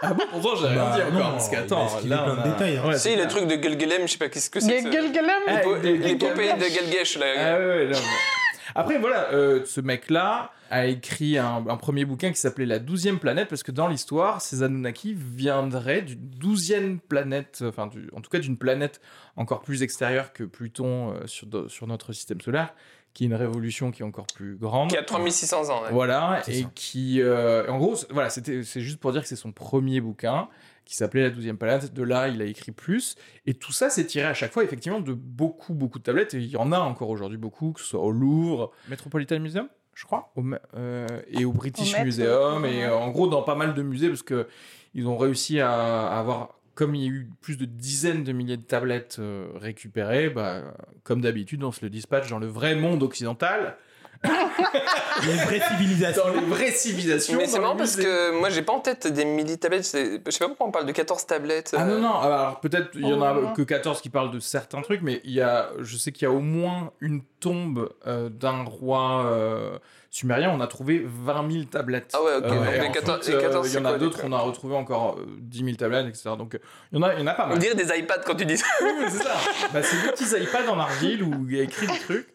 Ah 0.01 0.13
bon, 0.13 0.23
pourtant, 0.31 0.55
j'avais 0.55 0.75
Bah, 0.75 0.93
rien 0.95 1.05
dit 1.05 1.11
non, 1.11 1.19
encore. 1.19 1.31
Parce 1.33 1.49
il 1.51 1.55
a 1.55 1.59
qu'attends, 1.61 1.85
là, 2.05 2.17
plein 2.23 2.33
de 2.35 2.39
a- 2.39 2.43
détails, 2.51 2.77
hein. 2.77 2.87
Ouais, 2.87 2.93
Tu 2.93 2.99
sais, 2.99 3.09
c'est 3.11 3.15
le 3.15 3.27
truc 3.27 3.45
de 3.45 3.61
Gelgelem, 3.61 4.07
je 4.07 4.11
sais 4.13 4.17
pas 4.17 4.29
qu'est-ce 4.29 4.49
que 4.49 4.59
c'est. 4.59 4.81
Gelgelem 4.81 5.29
Ah, 5.47 5.61
des 5.83 5.97
L'épopée 5.97 6.53
de. 6.53 6.63
Gelgesh 6.63 7.17
là. 7.19 7.25
Ah 7.37 7.59
ouais, 7.59 7.65
ouais, 7.67 7.85
non, 7.85 7.99
mais- 7.99 8.71
Après, 8.75 8.97
voilà, 8.97 9.27
euh, 9.33 9.59
ce 9.65 9.81
mec-là 9.81 10.51
a 10.73 10.85
écrit 10.87 11.37
un, 11.37 11.65
un 11.67 11.77
premier 11.77 12.03
bouquin 12.05 12.31
qui 12.31 12.39
s'appelait 12.39 12.65
La 12.65 12.79
douzième 12.79 13.19
planète, 13.19 13.47
parce 13.47 13.63
que 13.63 13.71
dans 13.71 13.87
l'histoire, 13.87 14.41
ces 14.41 14.63
Anunnaki 14.63 15.13
viendraient 15.13 16.01
d'une 16.01 16.19
douzième 16.29 16.99
planète, 16.99 17.63
enfin, 17.67 17.87
du- 17.87 18.09
en 18.15 18.21
tout 18.21 18.29
cas 18.29 18.39
d'une 18.39 18.57
planète 18.57 18.99
encore 19.35 19.61
plus 19.61 19.83
extérieure 19.83 20.33
que 20.33 20.43
Pluton 20.43 21.13
euh, 21.13 21.27
sur, 21.27 21.47
sur 21.69 21.87
notre 21.87 22.11
système 22.13 22.41
solaire, 22.41 22.73
qui 23.13 23.23
est 23.25 23.27
une 23.27 23.35
révolution 23.35 23.91
qui 23.91 24.01
est 24.01 24.05
encore 24.05 24.25
plus 24.33 24.55
grande. 24.55 24.89
Qui 24.89 24.97
a 24.97 25.03
3600 25.03 25.69
ans. 25.69 25.83
ouais. 25.83 25.91
Voilà, 25.91 26.41
et 26.47 26.63
ça. 26.63 26.71
qui, 26.73 27.21
euh, 27.21 27.67
en 27.69 27.77
gros, 27.77 27.95
c'est- 27.95 28.11
voilà, 28.11 28.29
c'était, 28.31 28.63
c'est 28.63 28.81
juste 28.81 28.99
pour 28.99 29.11
dire 29.11 29.21
que 29.21 29.27
c'est 29.27 29.35
son 29.35 29.51
premier 29.51 30.01
bouquin 30.01 30.47
qui 30.85 30.95
s'appelait 30.95 31.21
La 31.23 31.29
douzième 31.29 31.57
planète. 31.57 31.93
De 31.93 32.01
là, 32.03 32.27
il 32.27 32.41
a 32.41 32.45
écrit 32.45 32.71
plus, 32.71 33.15
et 33.45 33.53
tout 33.53 33.71
ça 33.71 33.89
s'est 33.91 34.05
tiré 34.07 34.25
à 34.25 34.33
chaque 34.33 34.51
fois, 34.51 34.63
effectivement, 34.63 34.99
de 34.99 35.13
beaucoup, 35.13 35.73
beaucoup 35.75 35.99
de 35.99 36.03
tablettes. 36.03 36.33
Et 36.33 36.37
il 36.39 36.47
y 36.49 36.57
en 36.57 36.71
a 36.71 36.79
encore 36.79 37.09
aujourd'hui 37.09 37.37
beaucoup, 37.37 37.71
que 37.73 37.79
ce 37.81 37.85
soit 37.87 38.01
au 38.01 38.11
Louvre, 38.11 38.71
Metropolitan 38.89 39.39
Museum? 39.39 39.67
Je 39.93 40.05
crois, 40.05 40.31
au 40.35 40.43
euh, 40.75 41.07
et 41.29 41.45
au 41.45 41.51
British 41.51 41.95
Au 41.99 42.03
Museum, 42.03 42.65
et 42.65 42.85
euh, 42.85 42.95
en 42.95 43.09
gros 43.11 43.27
dans 43.27 43.41
pas 43.43 43.55
mal 43.55 43.73
de 43.73 43.81
musées, 43.81 44.09
parce 44.09 44.23
que 44.23 44.47
ils 44.93 45.07
ont 45.07 45.17
réussi 45.17 45.59
à, 45.59 45.71
à 45.71 46.19
avoir, 46.19 46.49
comme 46.75 46.95
il 46.95 47.03
y 47.03 47.05
a 47.05 47.09
eu 47.09 47.29
plus 47.41 47.57
de 47.57 47.65
dizaines 47.65 48.23
de 48.23 48.31
milliers 48.31 48.57
de 48.57 48.63
tablettes 48.63 49.17
euh, 49.19 49.47
récupérées, 49.55 50.29
bah, 50.29 50.61
comme 51.03 51.21
d'habitude, 51.21 51.63
on 51.63 51.71
se 51.71 51.81
le 51.83 51.89
dispatche 51.89 52.29
dans 52.29 52.39
le 52.39 52.47
vrai 52.47 52.75
monde 52.75 53.03
occidental, 53.03 53.77
Il 54.23 55.29
y 55.29 55.31
a 55.31 55.35
une 55.35 55.41
vraie 55.41 55.61
civilisation. 55.69 56.23
dans 56.25 56.33
les 56.33 56.45
vraies 56.45 56.71
civilisations. 56.71 57.37
Mais 57.37 57.45
c'est 57.47 57.59
marrant 57.59 57.73
les 57.73 57.79
parce 57.79 57.95
que 57.95 58.31
moi 58.39 58.49
j'ai 58.49 58.61
pas 58.61 58.73
en 58.73 58.79
tête 58.79 59.07
des 59.07 59.25
milli-tablettes. 59.25 59.83
c'est- 59.85 60.21
Je 60.25 60.31
sais 60.31 60.39
pas 60.39 60.47
pourquoi 60.47 60.67
on 60.67 60.71
parle 60.71 60.85
de 60.85 60.91
14 60.91 61.25
tablettes. 61.25 61.73
Ah 61.77 61.83
euh, 61.83 61.95
non, 61.99 62.01
non, 62.01 62.19
alors 62.19 62.59
peut-être 62.59 62.89
il 62.95 63.01
y 63.07 63.13
en 63.13 63.21
Oh, 63.21 63.23
a 63.23 63.33
non. 63.33 63.53
que 63.53 63.61
14 63.61 64.01
qui 64.01 64.09
parlent 64.09 64.31
de 64.31 64.39
certains 64.39 64.81
trucs, 64.81 65.01
mais 65.01 65.21
il 65.23 65.31
y 65.31 65.41
a, 65.41 65.69
je 65.79 65.97
sais 65.97 66.11
qu'il 66.11 66.23
y 66.27 66.31
a 66.31 66.33
au 66.33 66.39
moins 66.39 66.91
une 67.01 67.21
tombe 67.39 67.89
euh, 68.07 68.29
d'un 68.29 68.63
roi 68.63 69.25
euh, 69.25 69.77
sumérien, 70.09 70.51
on 70.55 70.61
a 70.61 70.67
trouvé 70.67 71.03
20 71.05 71.51
000 71.51 71.63
tablettes. 71.65 72.11
Ah 72.13 72.21
ouais, 72.23 72.35
ok. 72.37 72.43
Euh, 72.45 72.49
donc 72.49 72.57
et 72.67 72.71
les 72.71 72.79
ensuite, 72.79 72.93
14, 72.93 73.27
les 73.29 73.35
euh, 73.35 73.41
14 73.41 73.73
il 73.73 73.75
y 73.75 73.79
en 73.81 73.85
a 73.85 73.97
d'autres, 73.97 74.19
les- 74.21 74.27
on 74.29 74.31
a 74.31 74.39
retrouvé 74.39 74.75
encore 74.75 75.17
euh, 75.19 75.25
10 75.39 75.63
000 75.65 75.75
tablettes, 75.75 76.07
etc. 76.07 76.31
Donc 76.37 76.57
il 76.91 76.97
y 76.97 77.01
en 77.01 77.03
a, 77.03 77.13
il 77.15 77.19
y 77.19 77.23
en 77.23 77.27
a 77.27 77.33
pas 77.33 77.45
On 77.45 77.49
mal. 77.49 77.59
dirait 77.59 77.75
des 77.75 77.97
iPads 77.97 78.21
quand 78.25 78.35
tu 78.35 78.45
dis 78.45 78.57
ça. 78.57 78.67
Oui, 78.81 78.89
mais 79.01 79.09
c'est 79.09 79.23
ça. 79.23 79.33
Bah, 79.73 79.81
c'est 79.83 80.01
des 80.01 80.09
petits 80.11 80.25
iPads 80.43 80.69
en 80.71 80.79
argile 80.79 81.23
où 81.23 81.45
il 81.49 81.57
y 81.57 81.59
a 81.59 81.63
écrit 81.63 81.87
des 81.87 81.99
trucs. 81.99 82.27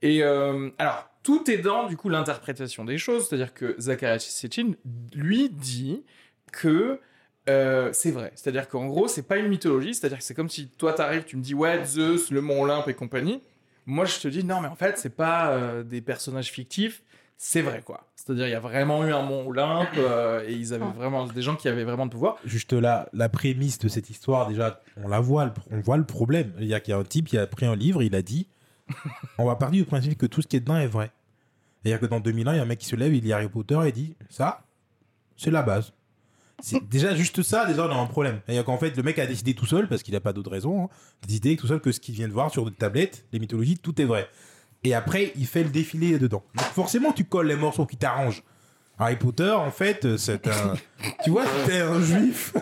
Et 0.00 0.24
euh, 0.24 0.70
alors, 0.78 1.08
tout 1.22 1.50
est 1.50 1.58
dans 1.58 1.86
du 1.86 1.96
coup 1.96 2.08
l'interprétation 2.08 2.84
des 2.84 2.98
choses, 2.98 3.28
c'est-à-dire 3.28 3.54
que 3.54 3.76
Zacharias 3.78 4.20
Sitchin, 4.20 4.72
lui, 5.14 5.50
dit 5.50 6.02
que 6.50 7.00
euh, 7.48 7.90
c'est 7.92 8.10
vrai. 8.10 8.32
C'est-à-dire 8.34 8.68
qu'en 8.68 8.86
gros, 8.86 9.08
c'est 9.08 9.26
pas 9.26 9.36
une 9.36 9.48
mythologie, 9.48 9.94
c'est-à-dire 9.94 10.18
que 10.18 10.24
c'est 10.24 10.34
comme 10.34 10.48
si 10.48 10.68
toi 10.68 10.92
t'arrives, 10.92 11.24
tu 11.24 11.36
me 11.36 11.42
dis 11.42 11.54
ouais, 11.54 11.84
Zeus, 11.84 12.30
le 12.30 12.40
mont 12.40 12.62
Olympe 12.62 12.88
et 12.88 12.94
compagnie. 12.94 13.42
Moi, 13.86 14.04
je 14.04 14.18
te 14.20 14.28
dis 14.28 14.44
non, 14.44 14.60
mais 14.60 14.68
en 14.68 14.76
fait, 14.76 14.98
c'est 14.98 15.14
pas 15.16 15.50
euh, 15.50 15.82
des 15.82 16.00
personnages 16.00 16.50
fictifs, 16.52 17.02
c'est 17.36 17.62
vrai 17.62 17.82
quoi. 17.84 18.06
C'est-à-dire, 18.14 18.46
il 18.46 18.52
y 18.52 18.54
a 18.54 18.60
vraiment 18.60 19.04
eu 19.04 19.12
un 19.12 19.22
mont 19.22 19.48
Olympe 19.48 19.88
euh, 19.96 20.44
et 20.46 20.52
ils 20.52 20.72
avaient 20.72 20.92
vraiment 20.96 21.26
des 21.26 21.42
gens 21.42 21.56
qui 21.56 21.66
avaient 21.66 21.82
vraiment 21.82 22.06
de 22.06 22.12
pouvoir. 22.12 22.36
Juste 22.44 22.72
là, 22.72 23.08
la 23.12 23.28
prémisse 23.28 23.78
de 23.80 23.88
cette 23.88 24.10
histoire, 24.10 24.48
déjà, 24.48 24.80
on 25.02 25.08
la 25.08 25.18
voit, 25.18 25.52
on 25.72 25.80
voit 25.80 25.96
le 25.96 26.04
problème. 26.04 26.52
Il 26.60 26.66
y 26.66 26.74
a 26.74 26.78
qu'il 26.78 26.92
y 26.92 26.94
a 26.94 26.98
un 26.98 27.04
type 27.04 27.26
qui 27.26 27.38
a 27.38 27.46
pris 27.48 27.66
un 27.66 27.74
livre, 27.74 28.04
il 28.04 28.14
a 28.14 28.22
dit 28.22 28.46
on 29.38 29.46
va 29.46 29.56
partir 29.56 29.82
du 29.82 29.86
principe 29.86 30.18
que 30.18 30.26
tout 30.26 30.42
ce 30.42 30.46
qui 30.46 30.56
est 30.56 30.60
dedans 30.60 30.76
est 30.76 30.86
vrai. 30.86 31.10
C'est-à-dire 31.82 32.00
que 32.00 32.06
dans 32.06 32.20
2000 32.20 32.48
ans, 32.48 32.52
il 32.52 32.56
y 32.56 32.60
a 32.60 32.62
un 32.62 32.66
mec 32.66 32.78
qui 32.78 32.86
se 32.86 32.96
lève, 32.96 33.14
il 33.14 33.24
lit 33.24 33.32
Harry 33.32 33.48
Potter 33.48 33.78
et 33.86 33.92
dit 33.92 34.16
ça, 34.30 34.64
c'est 35.36 35.50
la 35.50 35.62
base. 35.62 35.92
C'est 36.62 36.82
déjà 36.88 37.14
juste 37.14 37.42
ça, 37.42 37.66
déjà, 37.66 37.86
on 37.86 37.90
a 37.90 37.94
un 37.94 38.06
problème. 38.06 38.40
C'est-à-dire 38.46 38.64
qu'en 38.64 38.78
fait, 38.78 38.96
le 38.96 39.02
mec 39.02 39.18
a 39.18 39.26
décidé 39.26 39.54
tout 39.54 39.66
seul, 39.66 39.88
parce 39.88 40.02
qu'il 40.02 40.14
n'a 40.14 40.20
pas 40.20 40.32
d'autre 40.32 40.50
raison, 40.50 40.84
hein, 40.84 40.88
décidé 41.26 41.56
tout 41.56 41.66
seul 41.66 41.80
que 41.80 41.92
ce 41.92 42.00
qu'il 42.00 42.14
vient 42.14 42.28
de 42.28 42.32
voir 42.32 42.50
sur 42.50 42.64
des 42.70 42.76
tablettes, 42.76 43.26
les 43.32 43.38
mythologies, 43.38 43.78
tout 43.78 44.00
est 44.00 44.04
vrai. 44.04 44.28
Et 44.84 44.94
après, 44.94 45.32
il 45.36 45.46
fait 45.46 45.64
le 45.64 45.70
défilé 45.70 46.18
dedans. 46.18 46.42
Donc 46.54 46.66
forcément, 46.66 47.12
tu 47.12 47.24
colles 47.24 47.48
les 47.48 47.56
morceaux 47.56 47.86
qui 47.86 47.96
t'arrangent. 47.96 48.42
Harry 48.98 49.16
Potter, 49.16 49.50
en 49.50 49.70
fait, 49.70 50.16
c'est 50.16 50.46
un. 50.46 50.74
tu 51.24 51.30
vois, 51.30 51.44
c'est 51.66 51.80
un 51.80 52.00
juif. 52.00 52.54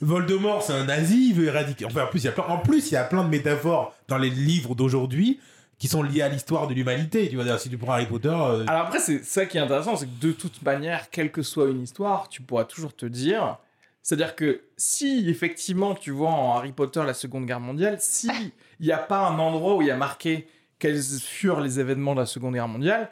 Voldemort, 0.00 0.62
c'est 0.62 0.72
un 0.72 0.84
nazi, 0.84 1.30
il 1.30 1.34
veut 1.34 1.46
éradiquer. 1.46 1.84
Enfin, 1.84 2.04
en 2.04 2.06
plus, 2.08 2.22
il 2.22 2.26
y 2.26 2.28
a 2.28 2.32
plein, 2.32 2.44
en 2.44 2.58
plus, 2.58 2.90
il 2.90 2.94
y 2.94 2.96
a 2.96 3.04
plein 3.04 3.24
de 3.24 3.28
métaphores 3.28 3.94
dans 4.08 4.18
les 4.18 4.30
livres 4.30 4.74
d'aujourd'hui 4.74 5.40
qui 5.78 5.88
sont 5.88 6.02
liées 6.02 6.22
à 6.22 6.28
l'histoire 6.28 6.68
de 6.68 6.74
l'humanité. 6.74 7.28
Tu 7.28 7.36
vois, 7.36 7.58
si 7.58 7.68
tu 7.68 7.76
prends 7.78 7.92
Harry 7.92 8.06
Potter, 8.06 8.28
euh, 8.28 8.64
Alors 8.66 8.86
après, 8.86 8.98
c'est 8.98 9.24
ça 9.24 9.46
qui 9.46 9.58
est 9.58 9.60
intéressant, 9.60 9.96
c'est 9.96 10.06
que 10.06 10.20
de 10.20 10.32
toute 10.32 10.62
manière, 10.62 11.10
quelle 11.10 11.30
que 11.30 11.42
soit 11.42 11.68
une 11.68 11.82
histoire, 11.82 12.28
tu 12.28 12.42
pourras 12.42 12.64
toujours 12.64 12.94
te 12.94 13.06
dire. 13.06 13.58
C'est-à-dire 14.02 14.36
que 14.36 14.62
si 14.76 15.28
effectivement 15.28 15.96
tu 15.96 16.12
vois 16.12 16.30
en 16.30 16.56
Harry 16.56 16.70
Potter 16.70 17.02
la 17.04 17.12
Seconde 17.12 17.44
Guerre 17.44 17.58
mondiale, 17.58 17.96
si 17.98 18.30
il 18.78 18.86
n'y 18.86 18.92
a 18.92 18.98
pas 18.98 19.26
un 19.26 19.36
endroit 19.36 19.74
où 19.74 19.82
il 19.82 19.88
y 19.88 19.90
a 19.90 19.96
marqué 19.96 20.46
quels 20.78 21.02
furent 21.02 21.60
les 21.60 21.80
événements 21.80 22.14
de 22.14 22.20
la 22.20 22.26
Seconde 22.26 22.54
Guerre 22.54 22.68
mondiale, 22.68 23.10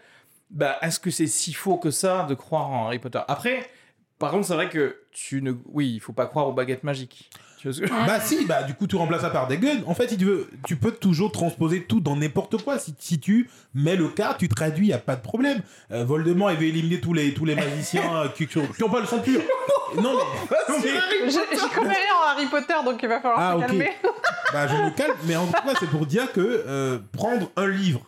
bah 0.50 0.78
est-ce 0.82 1.00
que 1.00 1.10
c'est 1.10 1.26
si 1.26 1.52
faux 1.52 1.78
que 1.78 1.90
ça 1.90 2.26
de 2.28 2.34
croire 2.34 2.70
en 2.70 2.86
Harry 2.86 3.00
Potter? 3.00 3.18
Après, 3.26 3.68
par 4.20 4.30
contre, 4.30 4.46
c'est 4.46 4.54
vrai 4.54 4.68
que 4.68 4.96
tu 5.14 5.40
ne, 5.40 5.52
oui, 5.72 5.92
il 5.94 6.00
faut 6.00 6.12
pas 6.12 6.26
croire 6.26 6.46
aux 6.48 6.52
baguettes 6.52 6.84
magiques. 6.84 7.30
Tu 7.58 7.68
vois 7.68 7.72
ce 7.74 7.80
que- 7.80 8.06
Bah 8.06 8.20
si, 8.20 8.44
bah 8.44 8.62
du 8.64 8.74
coup 8.74 8.86
tu 8.86 8.96
remplaces 8.96 9.22
ça 9.22 9.30
par 9.30 9.46
des 9.46 9.56
guns. 9.56 9.80
En 9.86 9.94
fait, 9.94 10.08
si 10.08 10.18
tu 10.18 10.26
veux, 10.26 10.50
tu 10.66 10.76
peux 10.76 10.90
toujours 10.90 11.32
transposer 11.32 11.84
tout 11.84 12.00
dans 12.00 12.14
n'importe 12.16 12.62
quoi. 12.62 12.78
Si, 12.78 12.94
si 12.98 13.18
tu 13.20 13.48
mets 13.74 13.96
le 13.96 14.08
cas, 14.08 14.34
tu 14.38 14.48
traduis, 14.48 14.88
y 14.88 14.92
a 14.92 14.98
pas 14.98 15.16
de 15.16 15.22
problème. 15.22 15.62
Euh, 15.92 16.04
Voldemort, 16.04 16.50
il 16.50 16.58
veut 16.58 16.66
éliminer 16.66 17.00
tous 17.00 17.14
les 17.14 17.32
tous 17.32 17.46
les 17.46 17.54
magiciens 17.54 18.16
euh, 18.24 18.28
qui, 18.28 18.46
qui 18.46 18.58
ont, 18.58 18.66
qui 18.66 18.82
ont 18.82 18.90
pas 18.90 19.00
le 19.00 19.06
sang 19.06 19.20
pur. 19.20 19.40
Non 19.96 20.12
mais, 20.12 20.74
mais- 20.82 21.30
Je- 21.30 21.56
J'y 21.56 21.68
connais 21.74 21.94
rien 21.94 22.14
en 22.20 22.28
Harry 22.32 22.46
Potter, 22.46 22.74
donc 22.84 23.00
il 23.00 23.08
va 23.08 23.20
falloir 23.20 23.38
Ah, 23.38 23.52
se 23.52 23.56
ok. 23.58 23.66
calmer. 23.68 23.90
bah 24.52 24.66
je 24.66 24.74
me 24.74 24.90
calme. 24.90 25.14
Mais 25.24 25.36
en 25.36 25.46
tout 25.46 25.52
cas, 25.52 25.74
c'est 25.78 25.88
pour 25.88 26.04
dire 26.04 26.32
que 26.32 26.40
euh, 26.40 26.98
prendre 27.12 27.48
un 27.56 27.68
livre. 27.68 28.00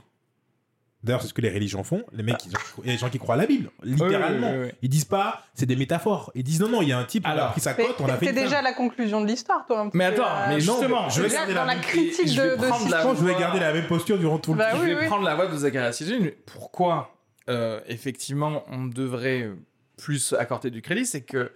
D'ailleurs, 1.07 1.23
c'est 1.23 1.29
ce 1.29 1.35
que 1.35 1.41
les 1.41 1.51
religions 1.51 1.83
font. 1.85 2.05
Les 2.13 2.23
mecs, 2.23 2.45
ils 2.45 2.51
ont- 2.55 2.83
il 2.83 2.87
y 2.87 2.91
a 2.91 2.93
des 2.95 2.99
gens 2.99 3.09
qui 3.09 3.19
croient 3.19 3.37
à 3.37 3.39
la 3.39 3.47
Bible, 3.47 3.71
littéralement. 3.83 4.51
Oui, 4.51 4.57
oui, 4.57 4.61
oui, 4.65 4.69
oui. 4.73 4.79
Ils 4.83 4.89
disent 4.89 5.05
pas, 5.05 5.43
c'est 5.55 5.65
des 5.67 5.77
métaphores. 5.77 6.31
Ils 6.35 6.43
disent 6.43 6.61
non, 6.61 6.69
non, 6.69 6.83
il 6.83 6.89
y 6.89 6.93
a 6.93 6.99
un 6.99 7.05
type, 7.05 7.25
on 7.27 7.31
a 7.31 7.33
Alors, 7.33 7.53
pris 7.53 7.61
sa 7.61 7.75
Mais 7.75 7.85
cote, 7.87 7.97
on 8.01 8.07
a 8.07 8.17
fait 8.17 8.27
C'est 8.27 8.33
une 8.33 8.37
déjà 8.39 8.57
femme. 8.57 8.65
la 8.65 8.73
conclusion 8.75 9.21
de 9.23 9.27
l'histoire, 9.27 9.65
toi. 9.67 9.81
un 9.81 9.89
petit 9.89 9.97
Mais 9.97 10.09
peu, 10.13 10.23
attends, 10.23 10.31
euh, 10.37 10.45
mais 10.49 10.61
justement, 10.61 11.09
je 11.09 11.15
je 11.17 11.23
vais 11.23 11.29
déjà 11.29 11.39
garder 11.39 11.55
dans 11.55 11.61
la 11.61 11.67
la 11.67 11.75
même- 11.75 11.83
critique 11.83 12.29
je 12.29 12.41
vais 12.43 12.51
de, 12.51 12.57
de 12.57 12.67
prendre 12.67 12.91
la 12.91 12.97
Citron. 12.99 13.15
Je 13.15 13.25
vais 13.25 13.35
garder 13.39 13.61
la 13.61 13.73
même 13.73 13.87
posture 13.87 14.19
durant 14.19 14.39
tout 14.39 14.53
le 14.53 14.59
Bah 14.59 14.71
je 14.77 14.81
oui, 14.83 14.87
vais 14.95 15.01
oui. 15.01 15.07
prendre 15.07 15.25
la 15.25 15.35
voix 15.37 15.47
de 15.47 15.93
Sitchin. 15.93 16.31
Pourquoi, 16.47 17.15
euh, 17.49 17.81
effectivement, 17.87 18.65
on 18.69 18.87
devrait 18.87 19.51
plus 19.97 20.35
accorder 20.39 20.71
du 20.71 20.83
crédit? 20.83 21.07
C'est 21.07 21.23
que 21.23 21.53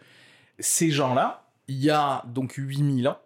ces 0.58 0.90
gens-là, 0.90 1.48
il 1.68 1.76
y 1.82 1.90
a 1.90 2.22
donc 2.26 2.54
8000 2.56 3.08
ans, 3.08 3.18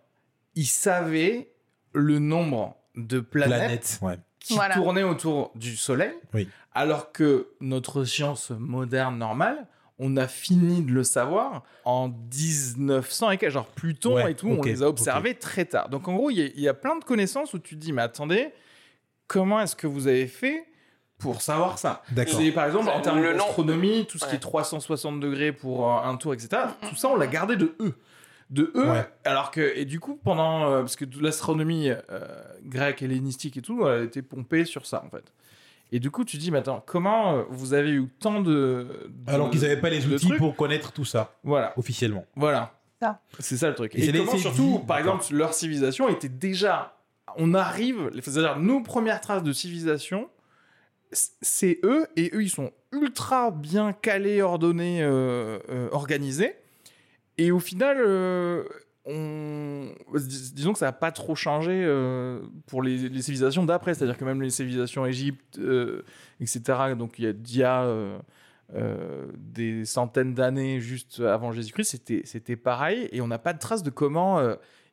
ils 0.54 0.66
savaient 0.66 1.50
le 1.92 2.18
nombre 2.18 2.76
de 2.96 3.20
planètes, 3.20 3.58
planète. 3.58 3.98
Ouais. 4.02 4.18
Qui 4.44 4.54
Voilà. 4.54 4.74
tournaient 4.74 5.02
autour 5.02 5.50
du 5.54 5.76
Soleil, 5.76 6.12
Oui. 6.34 6.48
alors 6.74 7.12
que 7.12 7.48
notre 7.60 8.04
science 8.04 8.50
moderne 8.50 9.18
normale, 9.18 9.66
on 9.98 10.16
a 10.16 10.26
fini 10.28 10.82
de 10.82 10.90
le 10.92 11.04
savoir 11.04 11.62
en 11.84 12.08
1900 12.08 13.30
et 13.30 13.50
genre 13.50 13.66
Pluton 13.66 14.14
Ouais, 14.16 14.32
et 14.32 14.34
tout, 14.34 14.48
on 14.48 14.60
les 14.62 14.82
a 14.82 14.88
observés 14.88 15.34
très 15.34 15.64
tard. 15.64 15.88
Donc 15.88 16.08
en 16.08 16.14
gros, 16.14 16.30
il 16.30 16.38
y, 16.38 16.42
a- 16.42 16.46
il 16.54 16.60
y 16.60 16.68
a 16.68 16.74
plein 16.74 16.96
de 16.98 17.04
connaissances 17.04 17.54
où 17.54 17.58
tu 17.58 17.76
te 17.76 17.80
dis, 17.80 17.92
mais 17.92 18.02
attendez, 18.02 18.48
comment 19.26 19.60
est-ce 19.60 19.76
que 19.76 19.86
vous 19.86 20.06
avez 20.08 20.26
fait 20.26 20.64
pour 21.18 21.42
savoir 21.42 21.78
ça? 21.78 22.02
D'accord. 22.10 22.34
C'est 22.40 22.50
par 22.52 22.66
exemple 22.66 22.88
en 22.90 23.00
termes 23.00 23.22
nom- 23.22 23.32
d'astronomie, 23.32 24.06
tout 24.06 24.18
ce 24.18 24.26
qui 24.26 24.34
est 24.34 24.38
360 24.40 25.20
degrés 25.20 25.52
pour 25.52 25.88
euh, 25.90 26.02
un 26.02 26.16
tour, 26.16 26.34
etc. 26.34 26.62
Tout 26.88 26.96
ça, 26.96 27.08
on 27.08 27.16
l'a 27.16 27.26
gardé 27.28 27.56
de 27.56 27.74
eux. 27.80 27.94
De 28.54 28.70
eux, 28.76 28.88
Ouais. 28.90 29.06
alors 29.24 29.50
que, 29.50 29.60
et 29.76 29.84
du 29.84 29.98
coup, 30.00 30.18
pendant, 30.22 30.70
euh, 30.70 30.80
parce 30.80 30.96
que 30.96 31.04
l'astronomie 31.20 31.90
euh, 31.90 31.98
grecque, 32.64 33.02
hellénistique 33.02 33.56
et 33.56 33.62
tout, 33.62 33.86
elle 33.86 34.00
a 34.00 34.04
été 34.04 34.22
pompée 34.22 34.64
sur 34.64 34.86
ça, 34.86 35.02
en 35.04 35.10
fait. 35.10 35.32
Et 35.92 35.98
du 36.00 36.10
coup, 36.10 36.24
tu 36.24 36.36
te 36.38 36.42
dis, 36.42 36.50
mais 36.50 36.58
attends, 36.58 36.82
comment 36.86 37.36
euh, 37.38 37.42
vous 37.50 37.74
avez 37.74 37.90
eu 37.90 38.08
tant 38.20 38.40
de. 38.40 38.86
de- 39.08 39.30
Alors 39.30 39.50
qu'ils 39.50 39.60
n'avaient 39.62 39.80
pas 39.80 39.90
les 39.90 40.06
outils 40.06 40.26
trucs 40.26 40.38
pour 40.38 40.56
connaître 40.56 40.92
tout 40.92 41.04
ça, 41.04 41.34
Voilà, 41.42 41.72
officiellement. 41.76 42.24
voilà. 42.36 42.78
Ça. 43.02 43.20
C'est 43.38 43.56
ça 43.56 43.68
le 43.68 43.74
truc. 43.74 43.94
Et 43.96 44.08
Et, 44.08 44.12
comment 44.12 44.36
surtout, 44.38 44.78
dit- 44.80 44.86
par 44.86 44.98
exemple, 44.98 45.24
leur 45.32 45.52
civilisation 45.52 46.08
était 46.08 46.28
déjà. 46.28 46.96
On 47.36 47.52
arrive, 47.54 48.10
c'est-à-dire 48.22 48.58
nos 48.58 48.80
premières 48.82 49.20
traces 49.20 49.42
de 49.42 49.52
civilisation, 49.52 50.28
c'est 51.12 51.78
eux, 51.84 52.06
et 52.16 52.30
eux, 52.34 52.42
ils 52.42 52.50
sont 52.50 52.70
ultra 52.92 53.50
bien 53.50 53.92
calés, 53.92 54.42
ordonnés, 54.42 55.02
euh, 55.02 55.58
euh, 55.70 55.88
organisés. 55.92 56.54
Et 57.38 57.50
au 57.50 57.58
final, 57.58 57.96
euh, 57.98 58.64
on... 59.04 59.88
dis- 60.16 60.52
disons 60.52 60.72
que 60.72 60.78
ça 60.78 60.86
n'a 60.86 60.92
pas 60.92 61.12
trop 61.12 61.34
changé 61.34 61.82
euh, 61.84 62.40
pour 62.66 62.82
les, 62.82 63.08
les 63.08 63.22
civilisations 63.22 63.64
d'après. 63.64 63.94
C'est-à-dire 63.94 64.16
que 64.16 64.24
même 64.24 64.40
les 64.42 64.50
civilisations 64.50 65.04
Égypte, 65.06 65.58
euh, 65.58 66.02
etc., 66.40 66.62
donc 66.96 67.18
il 67.18 67.24
y 67.24 67.28
a 67.28 67.32
d'il 67.32 67.58
y 67.58 67.64
a, 67.64 67.86
des 69.36 69.84
centaines 69.84 70.34
d'années 70.34 70.80
juste 70.80 71.20
avant 71.20 71.52
Jésus-Christ, 71.52 72.00
c'était, 72.24 72.56
pareil. 72.56 73.08
Et 73.12 73.20
on 73.20 73.26
n'a 73.28 73.38
pas 73.38 73.52
de 73.52 73.58
trace 73.58 73.82
de 73.82 73.90
comment 73.90 74.40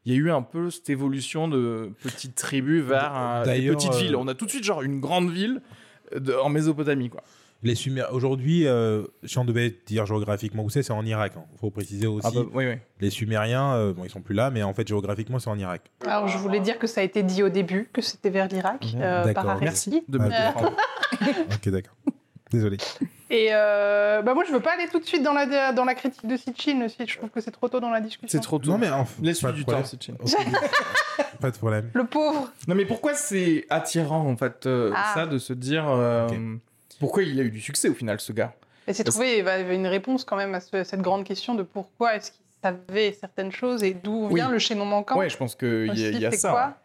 il 0.06 0.12
y 0.12 0.16
a 0.16 0.20
eu 0.20 0.30
un 0.32 0.42
peu 0.42 0.70
cette 0.70 0.90
évolution 0.90 1.48
de 1.48 1.92
petites 2.04 2.36
tribus 2.36 2.84
vers 2.84 3.14
des 3.46 3.68
petites 3.76 3.94
villes. 4.02 4.16
On 4.16 4.28
a 4.28 4.34
tout 4.34 4.46
de 4.46 4.52
suite 4.52 4.64
genre 4.64 4.82
une 4.82 5.00
grande 5.00 5.30
ville 5.32 5.62
de- 6.16 6.34
en 6.34 6.50
Mésopotamie, 6.50 7.10
quoi. 7.10 7.24
Les 7.64 7.76
Sumériens, 7.76 8.12
aujourd'hui, 8.12 8.66
euh, 8.66 9.04
si 9.24 9.38
on 9.38 9.46
devait 9.46 9.76
dire 9.86 10.06
géographiquement 10.08 10.64
où 10.64 10.70
c'est, 10.72 10.82
c'est 10.82 10.94
en 10.94 11.06
Irak. 11.06 11.34
Il 11.54 11.60
faut 11.60 11.70
préciser 11.70 12.08
aussi. 12.08 12.28
Ah 12.28 12.32
bah, 12.34 12.42
oui, 12.54 12.66
oui. 12.66 12.76
Les 13.00 13.12
Sumériens, 13.12 13.74
euh, 13.76 13.94
bon, 13.94 14.04
ils 14.04 14.10
sont 14.10 14.22
plus 14.22 14.34
là, 14.34 14.50
mais 14.50 14.64
en 14.64 14.74
fait, 14.74 14.88
géographiquement, 14.88 15.38
c'est 15.38 15.50
en 15.50 15.60
Irak. 15.60 15.82
Alors, 16.06 16.28
je 16.28 16.38
voulais 16.40 16.60
dire 16.60 16.80
que 16.80 16.88
ça 16.88 17.02
a 17.02 17.04
été 17.04 17.22
dit 17.22 17.44
au 17.44 17.50
début, 17.50 17.88
que 17.94 18.02
c'était 18.02 18.32
vers 18.32 18.48
l'Irak, 18.48 18.86
euh, 18.96 19.24
D'accord, 19.26 19.44
par 19.44 19.60
merci. 19.62 20.04
De 20.08 20.18
me 20.18 20.30
Ah, 20.32 20.54
ok, 21.54 21.70
d'accord. 21.70 21.94
Désolé. 22.50 22.78
Et 23.30 23.50
euh, 23.52 24.22
bah 24.24 24.34
moi, 24.34 24.44
je 24.46 24.52
veux 24.52 24.60
pas 24.60 24.74
aller 24.74 24.90
tout 24.92 25.00
de 25.00 25.06
suite 25.06 25.24
dans 25.24 25.32
la, 25.32 25.72
dans 25.72 25.86
la 25.86 25.96
critique 25.96 26.28
de 26.28 26.36
Sitchin 26.36 26.82
aussi. 26.84 26.98
Je 27.08 27.18
trouve 27.18 27.30
que 27.30 27.40
c'est 27.40 27.52
trop 27.52 27.70
tôt 27.70 27.80
dans 27.80 27.92
la 27.92 28.02
discussion. 28.02 28.28
C'est 28.28 28.44
trop 28.44 28.60
tôt. 28.60 28.72
Non, 28.72 28.78
mais 28.78 28.90
en- 28.90 29.08
Laisse-lui 29.22 29.54
du 29.54 29.64
problème. 29.64 29.84
temps, 29.86 30.28
pas 31.40 31.52
de 31.52 31.58
problème. 31.58 31.90
Le 31.94 32.04
pauvre. 32.06 32.52
Non, 32.68 32.76
mais 32.76 32.86
pourquoi 32.86 33.14
c'est 33.14 33.66
attirant, 33.70 34.28
en 34.28 34.36
fait, 34.36 34.66
euh, 34.66 34.92
Ah. 34.96 35.12
ça, 35.14 35.26
de 35.28 35.38
se 35.38 35.54
dire. 35.54 35.86
euh. 35.88 36.28
Pourquoi 37.02 37.24
il 37.24 37.38
a 37.40 37.44
eu 37.44 37.52
du 37.52 37.60
succès 37.60 37.90
au 37.90 37.94
final, 37.94 38.20
ce 38.22 38.32
gars 38.32 38.56
Et 38.88 38.94
c'est 38.94 39.04
trouver 39.04 39.44
bah, 39.44 39.60
une 39.60 39.88
réponse 39.88 40.24
quand 40.24 40.38
même 40.38 40.56
à 40.56 40.62
ce- 40.62 40.84
cette 40.86 41.02
grande 41.02 41.26
question 41.26 41.54
de 41.56 41.64
pourquoi 41.64 42.16
est-ce 42.16 42.32
qu'il 42.32 42.42
savait 42.64 43.12
certaines 43.20 43.52
choses 43.52 43.84
et 43.84 43.94
d'où 43.94 44.28
Oui. 44.28 44.36
vient 44.36 44.50
le 44.50 44.60
chaînon 44.60 44.86
manquant. 44.86 45.18
Ouais, 45.18 45.30
je 45.30 45.36
pense 45.36 45.56
qu'il 45.56 45.88
y, 45.98 46.06
a- 46.06 46.12
y 46.12 46.26
a 46.26 46.32
ça. 46.32 46.80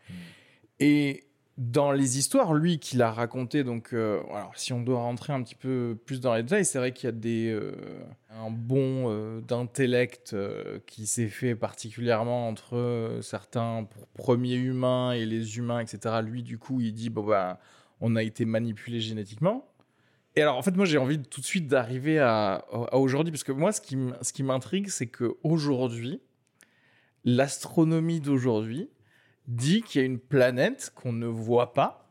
Et 0.81 1.23
dans 1.59 1.91
les 1.93 2.19
histoires, 2.19 2.53
lui, 2.53 2.79
qu'il 2.79 3.01
a 3.01 3.11
raconté, 3.11 3.65
donc, 3.65 3.95
euh, 3.95 4.21
alors, 4.35 4.53
si 4.57 4.75
on 4.75 4.81
doit 4.83 4.99
rentrer 5.01 5.33
un 5.33 5.43
petit 5.43 5.55
peu 5.55 5.97
plus 6.05 6.21
dans 6.21 6.35
les 6.35 6.43
détails, 6.43 6.67
c'est 6.67 6.79
vrai 6.79 6.93
qu'il 6.93 7.07
y 7.07 7.09
a 7.09 7.13
des, 7.13 7.49
euh, 7.51 7.73
un 8.31 8.51
bond 8.51 9.07
euh, 9.11 9.41
d'intellect 9.41 10.37
qui 10.87 11.07
s'est 11.07 11.29
fait 11.29 11.55
particulièrement 11.55 12.49
entre 12.49 13.19
certains 13.23 13.83
pr- 13.85 13.87
premiers 14.19 14.57
humains 14.57 15.13
et 15.13 15.25
les 15.25 15.57
humains, 15.57 15.81
etc. 15.81 16.17
Lui, 16.23 16.43
du 16.43 16.59
coup, 16.59 16.81
il 16.83 16.93
dit, 16.93 17.09
bon, 17.09 17.25
bah, 17.25 17.59
on 18.03 18.17
a 18.17 18.23
été 18.23 18.45
manipulé 18.45 19.01
génétiquement. 19.01 19.67
Et 20.37 20.43
alors, 20.43 20.57
en 20.59 20.63
fait, 20.63 20.77
moi, 20.77 20.85
j'ai 20.85 20.99
envie 20.99 21.19
tout 21.19 21.41
de 21.41 21.47
suite 21.47 21.67
d'arriver 21.67 22.19
à, 22.19 22.67
aujourd'hui, 22.93 23.33
parce 23.33 23.43
que 23.43 23.53
moi, 23.53 23.73
ce 23.73 23.81
qui, 23.81 23.97
ce 24.21 24.35
qui 24.35 24.43
m'intrigue, 24.43 24.89
c'est 24.91 25.07
qu'aujourd'hui, 25.07 26.21
l'astronomie 27.25 28.21
d'aujourd'hui 28.21 28.91
dit 29.49 29.83
qu'il 29.83 30.01
y 30.03 30.05
a 30.05 30.07
une 30.07 30.19
planète 30.19 30.93
qu'on 30.95 31.13
ne 31.13 31.27
voit 31.27 31.73
pas, 31.73 32.11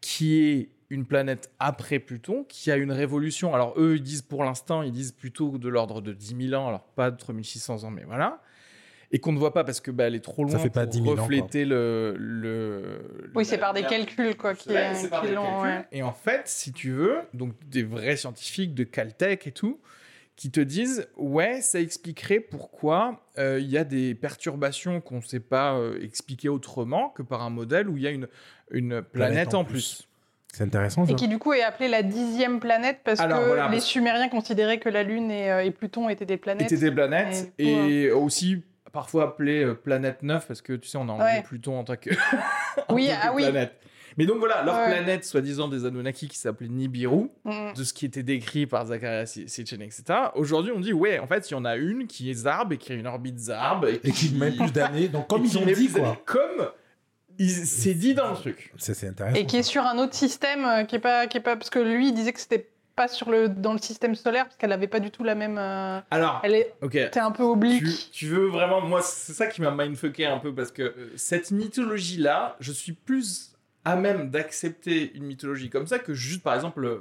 qui 0.00 0.40
est 0.40 0.70
une 0.90 1.06
planète 1.06 1.52
après 1.60 2.00
Pluton, 2.00 2.44
qui 2.48 2.72
a 2.72 2.76
une 2.76 2.90
révolution. 2.90 3.54
Alors, 3.54 3.74
eux, 3.78 3.96
ils 3.96 4.02
disent 4.02 4.22
pour 4.22 4.42
l'instant, 4.42 4.82
ils 4.82 4.90
disent 4.90 5.12
plutôt 5.12 5.56
de 5.56 5.68
l'ordre 5.68 6.00
de 6.00 6.12
10 6.12 6.48
000 6.48 6.60
ans, 6.60 6.66
alors 6.66 6.82
pas 6.82 7.12
de 7.12 7.16
3600 7.16 7.84
ans, 7.84 7.90
mais 7.90 8.04
voilà. 8.04 8.42
Et 9.12 9.18
qu'on 9.18 9.32
ne 9.32 9.38
voit 9.38 9.52
pas 9.52 9.64
parce 9.64 9.80
que 9.80 9.90
bah, 9.90 10.04
elle 10.06 10.14
est 10.14 10.20
trop 10.24 10.44
loin 10.44 10.52
Ça 10.52 10.58
fait 10.60 10.70
pas 10.70 10.82
pour 10.84 10.90
10 10.92 11.02
000 11.02 11.18
ans, 11.18 11.22
refléter 11.22 11.64
le, 11.64 12.14
le. 12.18 13.00
Oui, 13.34 13.44
c'est 13.44 13.58
par 13.58 13.72
des 13.74 13.82
calculs, 13.82 14.36
quoi, 14.36 14.54
qui, 14.54 14.68
Ouais, 14.70 14.92
par 15.10 15.22
qui 15.22 15.28
des 15.28 15.34
l'ont. 15.34 15.42
calculs. 15.42 15.62
ouais. 15.68 15.84
Et 15.92 16.02
en 16.04 16.12
fait, 16.12 16.42
si 16.44 16.72
tu 16.72 16.90
veux, 16.92 17.18
donc 17.34 17.52
des 17.68 17.82
vrais 17.82 18.16
scientifiques 18.16 18.72
de 18.74 18.84
Caltech 18.84 19.46
et 19.48 19.52
tout, 19.52 19.80
qui 20.36 20.50
te 20.52 20.60
disent 20.60 21.08
ouais, 21.16 21.60
ça 21.60 21.80
expliquerait 21.80 22.38
pourquoi 22.40 23.20
euh, 23.36 23.58
il 23.60 23.68
y 23.68 23.76
a 23.76 23.84
des 23.84 24.14
perturbations 24.14 25.00
qu'on 25.00 25.16
ne 25.16 25.22
sait 25.22 25.40
pas 25.40 25.74
euh, 25.74 25.98
expliquer 26.02 26.48
autrement 26.48 27.08
que 27.10 27.22
par 27.22 27.42
un 27.42 27.50
modèle 27.50 27.88
où 27.88 27.96
il 27.96 28.04
y 28.04 28.06
a 28.06 28.10
une, 28.10 28.28
une 28.70 29.02
planète, 29.02 29.54
en 29.54 29.64
plus. 29.64 30.06
C'est 30.52 30.64
intéressant, 30.64 31.04
ça. 31.06 31.12
Et 31.12 31.14
qui 31.16 31.28
du 31.28 31.38
coup 31.38 31.52
est 31.52 31.62
appelée 31.62 31.88
la 31.88 32.02
dixième 32.02 32.58
planète 32.58 33.00
parce 33.04 33.20
Alors, 33.20 33.40
que 33.40 33.46
voilà, 33.46 33.66
les 33.68 33.76
parce- 33.76 33.84
Sumériens 33.86 34.28
considéraient 34.28 34.78
que 34.78 34.88
la 34.88 35.02
Lune 35.02 35.30
et, 35.30 35.50
euh, 35.50 35.64
et 35.64 35.70
Pluton 35.72 36.08
étaient 36.08 36.26
des 36.26 36.36
planètes. 36.38 36.70
Étaient 36.72 36.80
des 36.80 36.90
planètes 36.90 37.52
Et- 37.58 38.04
et, 38.04 38.10
aussi 38.10 38.62
parfois 38.92 39.24
appelées 39.24 39.64
euh, 39.64 39.74
planète 39.74 40.22
9 40.22 40.46
parce 40.46 40.62
que 40.62 40.72
tu 40.74 40.88
sais, 40.88 40.98
on 40.98 41.08
a 41.08 41.12
enlevé 41.12 41.24
Ouais. 41.36 41.42
Pluton 41.42 41.78
en 41.78 41.84
tant 41.84 41.96
que, 41.96 42.10
en 42.88 42.94
Oui, 42.94 43.08
tant 43.08 43.12
que 43.14 43.18
ah 43.22 43.32
oui. 43.34 43.42
planète. 43.44 43.74
Mais 44.16 44.26
donc 44.26 44.38
voilà, 44.38 44.62
leur 44.64 44.74
Ouais. 44.76 44.86
planète, 44.90 45.24
soi-disant 45.24 45.68
des 45.68 45.84
Anunnaki, 45.86 46.28
qui 46.28 46.36
s'appelait 46.36 46.68
Nibiru, 46.68 47.30
Mm. 47.44 47.72
de 47.76 47.84
ce 47.84 47.92
qui 47.94 48.06
était 48.06 48.24
décrit 48.24 48.66
par 48.66 48.86
Zacharias 48.86 49.38
Sitchin, 49.46 49.80
etc. 49.80 50.02
Aujourd'hui, 50.34 50.72
on 50.74 50.80
dit, 50.80 50.92
ouais, 50.92 51.20
en 51.20 51.26
fait, 51.28 51.48
il 51.48 51.54
y 51.54 51.56
en 51.56 51.64
a 51.64 51.76
une 51.76 52.06
qui 52.08 52.28
est 52.30 52.34
Zarb 52.34 52.72
et 52.72 52.76
qui 52.76 52.90
a 52.92 52.96
une 52.96 53.06
orbite 53.06 53.38
Zarb. 53.38 53.84
Et, 53.86 54.00
Et 54.02 54.10
qui 54.10 54.34
met 54.34 54.50
plus 54.50 54.72
d'années. 54.72 55.08
Donc, 55.08 55.28
comme 55.28 55.44
ils 55.44 55.56
ont 55.56 55.64
dit, 55.64 55.88
quoi. 55.88 56.20
Comme 56.26 56.68
il- 57.38 57.50
c'est 57.50 57.94
dit 57.94 58.14
dans 58.14 58.30
le 58.30 58.36
truc. 58.36 58.72
C'est 58.76 58.94
c'est 58.94 59.06
intéressant. 59.08 59.36
Et 59.36 59.46
qui 59.46 59.56
est 59.56 59.62
sur 59.62 59.84
un 59.86 59.96
autre 59.98 60.14
système 60.14 60.64
euh, 60.64 60.84
qui 60.84 60.96
est 60.96 61.00
pas 61.00 61.26
qui 61.28 61.38
est 61.38 61.40
pas 61.40 61.56
parce 61.56 61.70
que 61.70 61.78
lui 61.78 62.08
il 62.08 62.12
disait 62.14 62.32
que 62.32 62.40
c'était 62.40 62.68
pas 63.00 63.08
sur 63.08 63.30
le 63.30 63.48
dans 63.48 63.72
le 63.72 63.78
système 63.78 64.14
solaire 64.14 64.44
parce 64.44 64.56
qu'elle 64.56 64.72
avait 64.72 64.86
pas 64.88 65.00
du 65.00 65.10
tout 65.10 65.24
la 65.24 65.34
même. 65.34 65.56
euh, 65.58 66.00
Alors, 66.10 66.40
Elle 66.44 66.54
est 66.54 66.74
ok. 66.82 66.94
était 66.96 67.18
un 67.20 67.30
peu 67.30 67.42
oblique. 67.44 67.82
Tu, 67.82 68.10
tu 68.12 68.26
veux 68.26 68.46
vraiment, 68.48 68.82
moi, 68.82 69.00
c'est 69.02 69.32
ça 69.32 69.46
qui 69.46 69.62
m'a 69.62 69.70
mindfucké 69.70 70.26
un 70.26 70.38
peu 70.38 70.54
parce 70.54 70.70
que 70.70 70.82
euh, 70.82 71.12
cette 71.16 71.50
mythologie-là, 71.50 72.56
je 72.60 72.72
suis 72.72 72.92
plus 72.92 73.52
à 73.86 73.96
même 73.96 74.30
d'accepter 74.30 75.12
une 75.14 75.24
mythologie 75.24 75.70
comme 75.70 75.86
ça 75.86 75.98
que 75.98 76.12
juste, 76.12 76.42
par 76.42 76.54
exemple, 76.54 76.84
euh, 76.84 76.98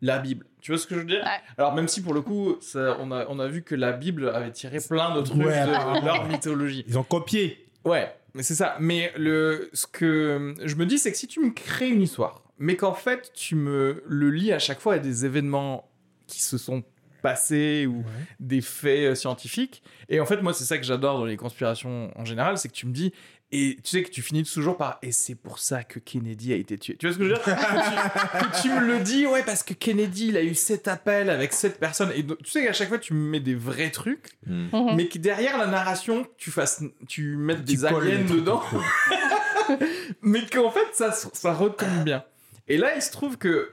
la 0.00 0.18
Bible. 0.18 0.46
Tu 0.60 0.70
vois 0.70 0.78
ce 0.78 0.86
que 0.86 0.94
je 0.94 1.00
veux 1.00 1.06
dire? 1.06 1.22
Ouais. 1.24 1.40
Alors, 1.58 1.74
même 1.74 1.88
si 1.88 2.00
pour 2.02 2.14
le 2.14 2.20
coup, 2.20 2.56
ça, 2.60 2.96
on, 3.00 3.10
a, 3.10 3.26
on 3.28 3.40
a 3.40 3.48
vu 3.48 3.62
que 3.62 3.74
la 3.74 3.90
Bible 3.92 4.28
avait 4.28 4.52
tiré 4.52 4.78
plein 4.88 5.14
de 5.16 5.22
trucs 5.22 5.42
Ouais, 5.42 5.66
de 5.66 5.72
apparemment. 5.72 6.00
leur 6.06 6.28
mythologie. 6.28 6.84
Ils 6.86 6.96
ont 6.98 7.02
copié. 7.02 7.66
Ouais, 7.84 8.14
mais 8.34 8.44
c'est 8.44 8.54
ça. 8.54 8.76
Mais 8.78 9.12
le, 9.16 9.70
ce 9.72 9.86
que 9.88 10.54
je 10.62 10.74
me 10.76 10.86
dis, 10.86 10.98
c'est 10.98 11.10
que 11.10 11.18
si 11.18 11.26
tu 11.26 11.40
me 11.40 11.50
crées 11.50 11.88
une 11.88 12.02
histoire, 12.02 12.42
mais 12.58 12.76
qu'en 12.76 12.94
fait, 12.94 13.32
tu 13.34 13.54
me 13.54 14.02
le 14.06 14.30
lis 14.30 14.52
à 14.52 14.58
chaque 14.58 14.80
fois 14.80 14.94
à 14.94 14.98
des 14.98 15.24
événements 15.24 15.90
qui 16.26 16.42
se 16.42 16.56
sont 16.58 16.82
passés 17.22 17.86
ou 17.86 18.04
des 18.38 18.60
faits 18.60 19.12
euh, 19.12 19.14
scientifiques. 19.14 19.82
Et 20.10 20.20
en 20.20 20.26
fait, 20.26 20.42
moi, 20.42 20.52
c'est 20.52 20.64
ça 20.64 20.76
que 20.76 20.84
j'adore 20.84 21.18
dans 21.18 21.24
les 21.24 21.38
conspirations 21.38 22.10
en 22.18 22.24
général, 22.26 22.58
c'est 22.58 22.68
que 22.68 22.74
tu 22.74 22.86
me 22.86 22.92
dis, 22.92 23.14
et 23.50 23.76
tu 23.82 23.90
sais 23.90 24.02
que 24.02 24.10
tu 24.10 24.20
finis 24.20 24.42
toujours 24.42 24.76
par, 24.76 24.98
et 25.00 25.10
c'est 25.12 25.34
pour 25.36 25.58
ça 25.58 25.84
que 25.84 25.98
Kennedy 26.00 26.52
a 26.52 26.56
été 26.56 26.76
tué. 26.76 26.96
Tu 26.98 27.06
vois 27.06 27.14
ce 27.14 27.18
que 27.18 27.24
je 27.24 27.30
veux 27.30 27.34
dire? 27.36 27.44
Que, 27.56 28.40
tu, 28.40 28.50
que 28.50 28.62
tu 28.62 28.68
me 28.70 28.80
le 28.86 28.98
dis, 29.00 29.26
ouais, 29.26 29.42
parce 29.42 29.62
que 29.62 29.72
Kennedy, 29.72 30.28
il 30.28 30.36
a 30.36 30.42
eu 30.42 30.54
cet 30.54 30.86
appel 30.86 31.30
avec 31.30 31.52
cette 31.54 31.78
personne. 31.80 32.10
Et 32.14 32.22
donc, 32.24 32.38
tu 32.42 32.50
sais 32.50 32.62
qu'à 32.64 32.72
chaque 32.74 32.88
fois, 32.88 32.98
tu 32.98 33.14
me 33.14 33.30
mets 33.30 33.40
des 33.40 33.54
vrais 33.54 33.90
trucs, 33.90 34.28
Mhm. 34.46 34.94
mais 34.96 35.06
que 35.08 35.16
derrière 35.18 35.56
la 35.56 35.66
narration, 35.66 36.26
tu 36.36 36.50
fasses, 36.50 36.82
tu 37.08 37.36
mettes 37.36 37.64
Tu 37.64 37.76
des 37.76 37.84
aliens 37.86 38.24
dedans, 38.24 38.62
mais 40.22 40.44
qu'en 40.46 40.70
fait, 40.70 40.86
ça, 40.92 41.12
ça 41.12 41.54
retombe 41.54 42.04
bien. 42.04 42.24
Et 42.68 42.76
là, 42.78 42.94
il 42.96 43.02
se 43.02 43.10
trouve 43.10 43.36
que 43.38 43.70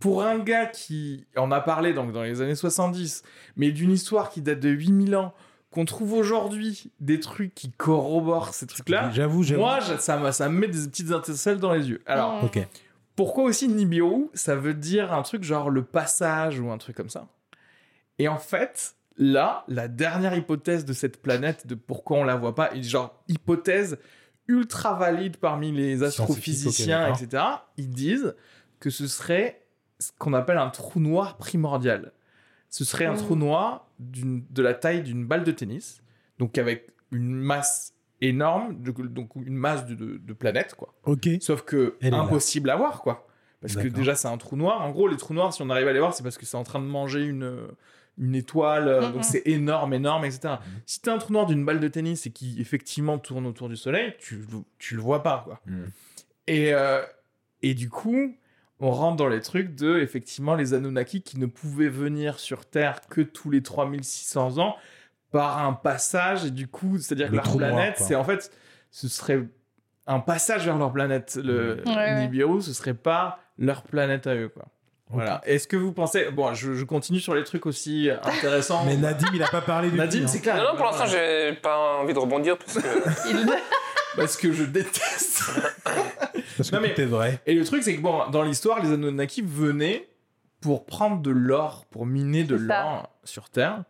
pour 0.00 0.22
un 0.22 0.38
gars 0.38 0.66
qui 0.66 1.26
en 1.36 1.50
a 1.50 1.60
parlé 1.60 1.92
donc 1.92 2.12
dans 2.12 2.22
les 2.22 2.40
années 2.40 2.54
70, 2.54 3.22
mais 3.56 3.70
d'une 3.72 3.90
histoire 3.90 4.30
qui 4.30 4.42
date 4.42 4.60
de 4.60 4.68
8000 4.68 5.16
ans, 5.16 5.34
qu'on 5.70 5.84
trouve 5.84 6.14
aujourd'hui 6.14 6.90
des 7.00 7.20
trucs 7.20 7.54
qui 7.54 7.70
corroborent 7.72 8.54
ces 8.54 8.66
trucs-là, 8.66 9.10
J'avoue, 9.12 9.42
moi, 9.58 9.80
ça, 9.98 10.16
me- 10.18 10.30
ça 10.32 10.48
me 10.48 10.58
met 10.58 10.68
des 10.68 10.86
petites 10.88 11.10
étincelles 11.10 11.58
dans 11.58 11.72
les 11.74 11.90
yeux. 11.90 12.00
Alors, 12.06 12.42
Mm. 12.44 12.48
Pourquoi 13.16 13.44
aussi 13.44 13.66
Nibiru 13.68 14.28
Ça 14.32 14.54
veut 14.54 14.74
dire 14.74 15.12
un 15.12 15.22
truc 15.22 15.42
genre 15.42 15.70
le 15.70 15.82
passage 15.82 16.60
ou 16.60 16.70
un 16.70 16.78
truc 16.78 16.96
comme 16.96 17.10
ça? 17.10 17.26
Et 18.20 18.28
en 18.28 18.38
fait, 18.38 18.94
là, 19.16 19.64
la 19.66 19.88
dernière 19.88 20.34
hypothèse 20.36 20.84
de 20.84 20.92
cette 20.92 21.20
planète, 21.20 21.66
de 21.66 21.74
pourquoi 21.74 22.18
on 22.18 22.24
la 22.24 22.36
voit 22.36 22.54
pas, 22.54 22.72
est 22.74 22.82
genre 22.82 23.20
hypothèse 23.26 23.98
ultra 24.48 24.94
valide 24.94 25.36
parmi 25.36 25.72
les 25.72 26.02
astrophysiciens, 26.02 27.12
etc. 27.14 27.42
Ils 27.76 27.90
disent 27.90 28.34
que 28.80 28.90
ce 28.90 29.06
serait 29.06 29.64
ce 29.98 30.10
qu'on 30.18 30.32
appelle 30.32 30.58
un 30.58 30.70
trou 30.70 31.00
noir 31.00 31.36
primordial. 31.36 32.12
Ce 32.70 32.84
serait 32.84 33.06
un 33.06 33.14
Mm. 33.14 33.18
trou 33.18 33.36
noir 33.36 33.88
de 33.98 34.62
la 34.62 34.74
taille 34.74 35.02
d'une 35.02 35.26
balle 35.26 35.44
de 35.44 35.50
tennis, 35.52 36.02
donc 36.38 36.56
avec 36.58 36.90
une 37.10 37.30
masse 37.34 37.94
énorme, 38.20 38.80
de- 38.82 38.90
donc 39.06 39.30
une 39.36 39.56
masse 39.56 39.86
de, 39.86 39.94
de, 39.94 40.18
de 40.18 40.32
planètes, 40.32 40.74
quoi. 40.74 40.94
Ok. 41.04 41.28
Sauf 41.40 41.62
que 41.62 41.96
Elle 42.00 42.14
impossible 42.14 42.68
à 42.70 42.76
voir, 42.76 43.00
quoi. 43.02 43.26
Parce 43.60 43.74
que 43.74 43.88
déjà, 43.88 44.14
c'est 44.14 44.28
un 44.28 44.36
trou 44.38 44.56
noir. 44.56 44.82
En 44.82 44.90
gros, 44.90 45.08
les 45.08 45.16
trous 45.16 45.34
noirs, 45.34 45.52
si 45.52 45.62
on 45.62 45.70
arrive 45.70 45.88
à 45.88 45.92
les 45.92 45.98
voir, 45.98 46.14
c'est 46.14 46.22
parce 46.22 46.38
que 46.38 46.46
c'est 46.46 46.56
en 46.56 46.62
train 46.62 46.78
de 46.78 46.84
manger 46.86 47.24
une, 47.24 47.66
une 48.18 48.34
étoile. 48.34 48.88
euh. 48.88 49.10
Donc 49.12 49.24
c'est 49.24 49.42
énorme, 49.46 49.94
énorme, 49.94 50.24
etc. 50.24 50.40
Mhm. 50.54 50.58
Si 50.86 51.00
t'as 51.00 51.14
un 51.14 51.18
trou 51.18 51.32
noir 51.32 51.46
d'une 51.46 51.64
balle 51.64 51.80
de 51.80 51.88
tennis 51.88 52.26
et 52.26 52.30
qui 52.30 52.60
effectivement 52.60 53.18
tourne 53.18 53.46
autour 53.46 53.68
du 53.68 53.76
soleil, 53.76 54.14
tu, 54.18 54.44
tu 54.78 54.94
le 54.96 55.00
vois 55.00 55.22
pas, 55.22 55.42
quoi. 55.44 55.60
Mhm. 55.66 55.90
Et, 56.46 56.72
euh, 56.74 57.02
et 57.62 57.74
du 57.74 57.88
coup, 57.90 58.34
on 58.80 58.90
rentre 58.90 59.16
dans 59.16 59.28
les 59.28 59.40
trucs 59.40 59.74
de, 59.74 59.98
effectivement, 59.98 60.54
les 60.54 60.72
Anunnaki 60.74 61.22
qui 61.22 61.38
ne 61.38 61.46
pouvaient 61.46 61.88
venir 61.88 62.38
sur 62.38 62.64
Terre 62.64 63.00
que 63.08 63.20
tous 63.20 63.50
les 63.50 63.62
3600 63.62 64.58
ans 64.58 64.76
par 65.30 65.58
un 65.64 65.72
passage. 65.72 66.44
Et 66.46 66.50
du 66.50 66.68
coup, 66.68 66.98
c'est-à-dire 66.98 67.26
que 67.26 67.32
Le 67.32 67.36
leur 67.38 67.56
planète, 67.56 67.96
c'est 67.98 68.14
en 68.14 68.24
fait, 68.24 68.50
ce 68.90 69.08
serait 69.08 69.40
un 70.06 70.20
passage 70.20 70.64
vers 70.64 70.78
leur 70.78 70.92
planète. 70.92 71.38
Le 71.42 71.82
Ouais, 71.86 71.94
ouais. 71.94 72.20
Nibiru, 72.22 72.62
ce 72.62 72.72
serait 72.72 72.94
pas 72.94 73.40
leur 73.58 73.82
planète 73.82 74.26
à 74.26 74.34
eux, 74.36 74.48
quoi. 74.48 74.66
Voilà. 75.10 75.40
Est-ce 75.46 75.66
que 75.66 75.76
vous 75.76 75.92
pensez. 75.92 76.30
Bon, 76.30 76.52
je, 76.54 76.74
je 76.74 76.84
continue 76.84 77.20
sur 77.20 77.34
les 77.34 77.44
trucs 77.44 77.64
aussi 77.66 78.10
intéressants. 78.22 78.84
Mais 78.86 78.96
Nadim, 78.96 79.28
il 79.34 79.42
a 79.42 79.48
pas 79.48 79.62
parlé 79.62 79.90
du 79.90 79.96
Nadim, 79.96 80.20
tout, 80.22 80.28
c'est 80.28 80.38
hein. 80.38 80.40
clair. 80.42 80.56
Non, 80.56 80.64
non, 80.70 80.76
pour 80.76 80.84
l'instant, 80.86 81.06
j'ai 81.06 81.54
pas 81.54 81.96
envie 82.00 82.12
de 82.14 82.18
rebondir 82.18 82.58
parce 82.58 82.74
que. 82.74 83.28
Il- 83.30 83.48
Parce 84.16 84.36
que 84.36 84.52
je 84.52 84.64
déteste. 84.64 85.42
Parce 86.56 86.70
que 86.70 86.74
Non, 86.76 86.82
mais- 86.82 86.92
tout 86.94 87.00
est 87.02 87.04
vrai. 87.06 87.38
Et 87.46 87.54
le 87.54 87.64
truc, 87.64 87.82
c'est 87.84 87.94
que 87.94 88.00
bon, 88.00 88.28
dans 88.30 88.42
l'histoire, 88.42 88.82
les 88.82 88.90
Anunnaki 88.92 89.42
venaient 89.42 90.08
pour 90.60 90.86
prendre 90.86 91.22
de 91.22 91.30
l'or, 91.30 91.84
pour 91.90 92.04
miner 92.04 92.42
de 92.42 92.56
l'or 92.56 93.10
sur 93.22 93.48
Terre. 93.48 93.84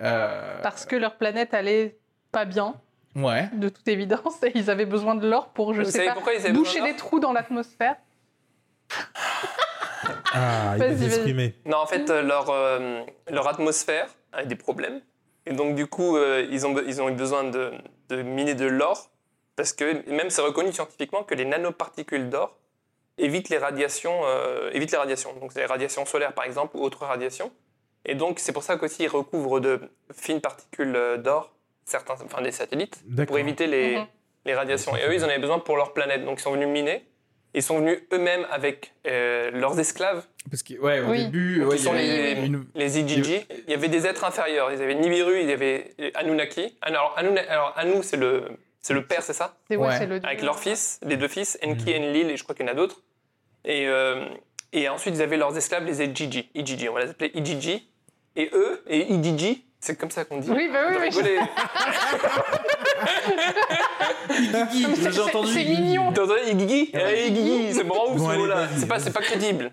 Euh, 0.00 0.58
Parce 0.62 0.84
que 0.84 0.96
leur 0.96 1.16
planète 1.16 1.54
allait 1.54 1.96
pas 2.32 2.44
bien, 2.44 2.74
Ouais. 3.14 3.48
de 3.52 3.68
toute 3.68 3.86
évidence, 3.86 4.42
et 4.42 4.50
ils 4.56 4.68
avaient 4.68 4.86
besoin 4.86 5.14
de 5.14 5.28
l'or 5.28 5.50
pour, 5.50 5.74
je 5.74 5.82
Vous 5.82 5.90
sais 5.90 6.06
pas, 6.06 6.14
pourquoi 6.14 6.32
ils 6.32 6.40
avaient 6.40 6.52
boucher 6.52 6.80
d'or 6.80 6.96
trous 6.96 7.20
dans 7.20 7.32
l'atmosphère. 7.32 7.94
Ah, 10.32 10.76
il. 10.78 11.52
Non, 11.66 11.78
en 11.78 11.86
fait, 11.86 12.08
euh, 12.10 12.22
leur, 12.22 12.50
euh, 12.50 13.02
leur 13.30 13.48
atmosphère 13.48 14.08
a 14.32 14.44
des 14.44 14.56
problèmes. 14.56 15.00
Et 15.46 15.52
donc, 15.52 15.74
du 15.74 15.86
coup, 15.86 16.16
euh, 16.16 16.46
ils, 16.50 16.66
ont, 16.66 16.74
ils 16.86 17.02
ont 17.02 17.08
eu 17.08 17.12
besoin 17.12 17.44
de, 17.44 17.72
de 18.08 18.22
miner 18.22 18.54
de 18.54 18.66
l'or. 18.66 19.10
Parce 19.56 19.72
que 19.74 20.08
même 20.10 20.30
c'est 20.30 20.40
reconnu 20.40 20.72
scientifiquement 20.72 21.24
que 21.24 21.34
les 21.34 21.44
nanoparticules 21.44 22.30
d'or 22.30 22.56
évitent 23.18 23.50
les 23.50 23.58
radiations, 23.58 24.20
euh, 24.24 24.70
évitent 24.72 24.92
les 24.92 24.98
radiations. 24.98 25.34
Donc, 25.34 25.54
les 25.54 25.66
radiations 25.66 26.06
solaires, 26.06 26.32
par 26.32 26.44
exemple, 26.44 26.76
ou 26.76 26.82
autres 26.82 27.04
radiations. 27.04 27.50
Et 28.06 28.14
donc, 28.14 28.38
c'est 28.38 28.52
pour 28.52 28.62
ça 28.62 28.76
qu'aussi 28.76 29.02
ils 29.04 29.08
recouvrent 29.08 29.60
de 29.60 29.80
fines 30.12 30.40
particules 30.40 30.98
d'or, 31.18 31.52
certains, 31.84 32.14
enfin 32.24 32.40
des 32.42 32.50
satellites, 32.52 33.02
pour 33.26 33.38
éviter 33.38 33.66
les, 33.66 33.96
Mhm. 33.98 34.06
les 34.46 34.54
radiations. 34.54 34.96
Et 34.96 35.06
eux, 35.06 35.14
ils 35.14 35.22
en 35.24 35.28
avaient 35.28 35.38
besoin 35.38 35.58
pour 35.58 35.76
leur 35.76 35.92
planète. 35.92 36.24
Donc, 36.24 36.38
ils 36.40 36.42
sont 36.42 36.52
venus 36.52 36.68
miner. 36.68 37.04
Ils 37.54 37.62
sont 37.62 37.78
venus 37.80 37.98
eux-mêmes 38.12 38.46
avec 38.50 38.92
euh, 39.06 39.50
leurs 39.50 39.78
esclaves 39.78 40.24
Parce 40.50 40.62
que, 40.62 40.74
ouais, 40.80 41.00
au 41.00 41.10
Oui. 41.10 41.24
début, 41.24 41.62
ouais, 41.64 41.76
y 41.76 41.78
sont 41.78 41.92
avait 41.92 42.34
les- 42.34 42.46
une- 42.46 42.64
les 42.74 42.98
Igigi, 42.98 43.40
il 43.66 43.70
y 43.70 43.74
avait 43.74 43.88
des 43.88 44.06
êtres 44.06 44.24
inférieurs. 44.24 44.72
Ils 44.72 44.80
avaient 44.80 44.94
Nibiru, 44.94 45.40
il 45.42 45.48
y 45.48 45.52
avait 45.52 45.94
Anunnaki. 46.14 46.76
Alors, 46.80 47.14
Anuna- 47.18 47.46
alors 47.48 47.74
Anu, 47.76 48.02
c'est 48.02 48.16
le, 48.16 48.44
C'est 48.84 48.94
le 48.94 49.04
père, 49.06 49.22
c'est 49.22 49.32
ça? 49.32 49.54
C'est 49.70 49.76
ouais, 49.76 49.86
Ouais. 49.86 49.96
c'est 49.98 50.06
le. 50.06 50.18
Avec 50.24 50.42
leurs 50.42 50.58
fils, 50.58 50.98
les 51.06 51.16
deux 51.16 51.28
fils, 51.28 51.56
Enki 51.64 51.84
Mhm. 51.84 51.88
et 51.88 51.98
Enlil, 52.08 52.30
et 52.30 52.36
je 52.36 52.42
crois 52.42 52.52
qu'il 52.56 52.66
y 52.66 52.68
en 52.68 52.72
a 52.72 52.74
d'autres. 52.74 53.00
Et, 53.64 53.86
euh, 53.86 54.24
et 54.72 54.88
ensuite, 54.88 55.14
ils 55.14 55.22
avaient 55.22 55.36
leurs 55.36 55.56
esclaves, 55.56 55.84
les 55.84 56.02
Ijiji. 56.02 56.50
Ijiji, 56.56 56.88
on 56.88 56.94
va 56.94 57.04
les 57.04 57.10
appeler 57.10 57.30
Ijiji. 57.32 57.88
Et 58.34 58.50
eux, 58.52 58.82
et 58.88 59.12
Idiji, 59.12 59.64
c'est 59.84 59.96
comme 59.98 60.10
ça 60.12 60.24
qu'on 60.24 60.38
dit. 60.38 60.48
Oui, 60.50 60.70
bah 60.72 60.78
oui, 60.90 60.96
rigolez. 61.08 61.38
C'est- 64.30 65.12
J'ai 65.12 65.20
entendu. 65.20 65.52
C'est 65.52 65.64
mignon. 65.64 66.12
T'as 66.12 66.22
entendu 66.22 66.40
Igigi 66.50 66.90
Eh, 66.94 67.26
Igigi, 67.28 67.74
c'est 67.74 67.84
marrant 67.84 68.12
ou 68.12 68.14
Bon, 68.14 68.30
ce 68.30 68.36
mot-là. 68.36 68.68
C'est 68.76 68.86
pas, 68.86 68.98
c'est 69.00 69.10
pas 69.12 69.20
crédible. 69.20 69.72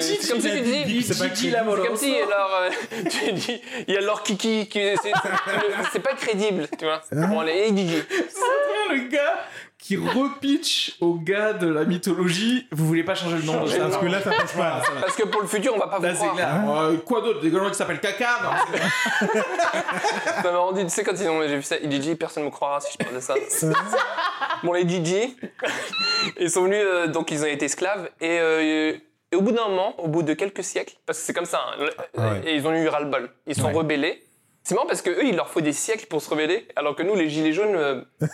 c'est 0.00 0.28
comme 0.30 0.40
si 0.40 0.50
tu 0.50 0.60
dis. 0.62 1.02
C'est 1.02 1.18
pas 1.18 1.28
crédible. 1.28 1.58
C'est 1.76 1.86
comme 1.86 1.96
si 1.96 2.16
alors, 2.16 2.60
euh, 2.62 2.70
tu 3.10 3.32
dis, 3.32 3.62
il 3.86 3.94
y 3.94 3.96
a 3.98 4.00
leur 4.00 4.22
Kiki, 4.22 4.66
qui, 4.66 4.78
c'est, 4.80 4.96
c'est- 5.02 5.10
le- 5.10 5.74
c'est 5.92 6.00
pas 6.02 6.14
crédible, 6.14 6.68
tu 6.78 6.84
vois. 6.86 7.02
Bon, 7.12 7.40
allez, 7.40 7.68
Igigi. 7.68 8.02
C'est 8.08 8.94
le 8.94 9.08
gars 9.08 9.44
qui 9.82 9.96
repitch 9.96 10.96
au 11.00 11.14
gars 11.14 11.52
de 11.54 11.66
la 11.66 11.84
mythologie. 11.84 12.68
Vous 12.70 12.86
voulez 12.86 13.02
pas 13.02 13.16
changer 13.16 13.36
le 13.38 13.42
nom 13.42 13.64
de 13.64 13.66
ça 13.68 13.78
Parce 13.80 13.96
que 13.98 14.06
là, 14.06 14.22
ça 14.22 14.30
passe 14.30 14.52
pas. 14.52 14.80
Parce 15.00 15.16
que 15.16 15.24
pour 15.24 15.40
le 15.42 15.48
futur, 15.48 15.74
on 15.74 15.78
va 15.78 15.88
pas 15.88 15.98
vous 15.98 16.04
Là, 16.04 16.14
croire. 16.14 16.34
clair. 16.36 16.48
Euh, 16.70 16.96
quoi 16.98 17.20
d'autre? 17.20 17.40
Des 17.40 17.50
gars 17.50 17.68
qui 17.68 17.74
s'appellent 17.74 17.98
Caca 18.00 18.28
Non, 18.44 19.30
Ça 20.42 20.52
m'a 20.52 20.58
rendu, 20.58 20.84
tu 20.84 20.90
sais, 20.90 21.02
quand 21.02 21.12
ils 21.20 21.28
ont, 21.28 21.42
j'ai 21.42 21.56
vu 21.56 21.62
ça, 21.64 21.76
Igigi, 21.78 22.14
personne 22.14 22.44
me 22.44 22.50
croira 22.50 22.80
si 22.80 22.92
je 22.92 22.98
parle 23.04 23.16
de 23.16 23.20
ça. 23.20 23.34
bon, 24.62 24.72
les 24.72 24.88
Gigi, 24.88 25.36
ils 26.38 26.48
sont 26.50 26.62
venus, 26.62 26.78
euh, 26.80 27.06
donc 27.08 27.32
ils 27.32 27.42
ont 27.42 27.46
été 27.48 27.64
esclaves, 27.64 28.08
et, 28.20 28.38
euh, 28.38 28.92
et 29.32 29.36
au 29.36 29.40
bout 29.42 29.50
d'un 29.50 29.66
moment, 29.66 29.98
au 30.00 30.06
bout 30.06 30.22
de 30.22 30.32
quelques 30.34 30.62
siècles, 30.62 30.94
parce 31.06 31.18
que 31.18 31.24
c'est 31.24 31.32
comme 31.34 31.44
ça, 31.44 31.60
hein, 31.76 31.86
Ah 32.16 32.28
ouais. 32.34 32.42
et 32.46 32.54
ils 32.54 32.64
ont 32.66 32.72
eu 32.72 32.86
ras-le-bol. 32.86 33.30
Ils 33.48 33.56
sont 33.56 33.66
Ouais. 33.66 33.72
rebellés. 33.72 34.22
C'est 34.62 34.76
marrant 34.76 34.86
parce 34.86 35.02
que 35.02 35.10
eux, 35.10 35.24
il 35.24 35.34
leur 35.34 35.48
faut 35.48 35.60
des 35.60 35.72
siècles 35.72 36.06
pour 36.06 36.22
se 36.22 36.30
rebeller, 36.30 36.68
alors 36.76 36.94
que 36.94 37.02
nous, 37.02 37.16
les 37.16 37.28
gilets 37.28 37.52
jaunes, 37.52 37.74
euh, 37.74 38.00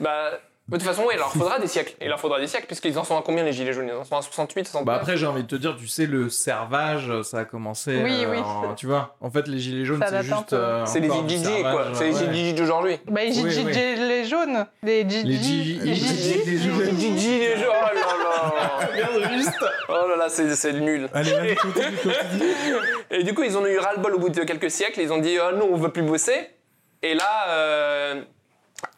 bah, 0.00 0.30
de 0.68 0.76
toute 0.76 0.86
façon, 0.86 1.02
ouais, 1.02 1.14
il 1.14 1.18
leur 1.18 1.32
faudra 1.32 1.58
des 1.58 1.66
siècles. 1.66 1.94
Il 2.00 2.06
leur 2.06 2.20
faudra 2.20 2.38
des 2.38 2.46
siècles, 2.46 2.66
puisqu'ils 2.66 2.96
en 2.96 3.02
sont 3.02 3.18
à 3.18 3.22
combien 3.22 3.42
les 3.42 3.52
gilets 3.52 3.72
jaunes 3.72 3.88
Ils 3.88 3.92
en 3.92 4.04
sont 4.04 4.16
à 4.16 4.22
68, 4.22 4.66
69 4.68 4.84
Bah 4.86 5.00
après 5.02 5.16
j'ai 5.16 5.26
envie 5.26 5.42
de 5.42 5.48
te 5.48 5.56
dire 5.56 5.74
tu 5.76 5.88
sais 5.88 6.06
le 6.06 6.28
servage 6.30 7.10
ça 7.22 7.40
a 7.40 7.44
commencé 7.44 8.00
Oui, 8.04 8.24
euh, 8.24 8.30
oui. 8.30 8.38
en- 8.38 8.74
tu 8.76 8.86
vois 8.86 9.16
en 9.20 9.30
fait 9.32 9.48
les 9.48 9.58
gilets 9.58 9.84
jaunes 9.84 10.00
c'est 10.08 10.22
juste 10.22 10.52
euh, 10.52 10.86
C'est 10.86 11.00
les 11.00 11.08
servage, 11.08 11.72
quoi. 11.74 11.86
C'est 11.94 12.10
les. 12.12 12.32
Gigi 12.34 12.54
d'aujourd'hui. 12.54 12.98
Bah, 13.08 13.24
les 13.24 13.36
oui. 13.42 13.64
les 13.98 14.24
jaunes. 14.24 14.64
Les 14.84 15.08
Gigi. 15.10 15.26
Les 15.26 15.36
Gigi- 15.38 15.80
les 15.82 15.94
Gigi. 15.96 16.40
les 16.46 16.58
jaunes. 16.58 16.98
Gigi, 17.00 17.38
les 17.40 17.56
jaunes. 17.56 17.66
Oh 17.68 17.96
là 17.96 19.12
là. 19.18 19.36
Juste 19.36 19.64
Oh 19.88 19.92
là 20.08 20.16
là, 20.16 20.28
c'est 20.28 20.72
nul. 20.74 21.08
Allez. 21.12 21.56
Et 23.10 23.24
du 23.24 23.34
coup, 23.34 23.42
ils 23.42 23.56
ont 23.58 23.66
eu 23.66 23.78
ras-le-bol 23.78 24.14
au 24.14 24.18
bout 24.18 24.28
de 24.28 24.44
quelques 24.44 24.70
siècles. 24.70 25.00
Ils 25.00 25.12
ont 25.12 25.18
dit 25.18 25.36
oh, 25.40 25.56
non, 25.56 25.68
on 25.72 25.76
veut 25.76 25.90
plus 25.90 26.02
bosser. 26.02 26.48
Et 27.02 27.14
là, 27.14 27.48
euh, 27.48 28.22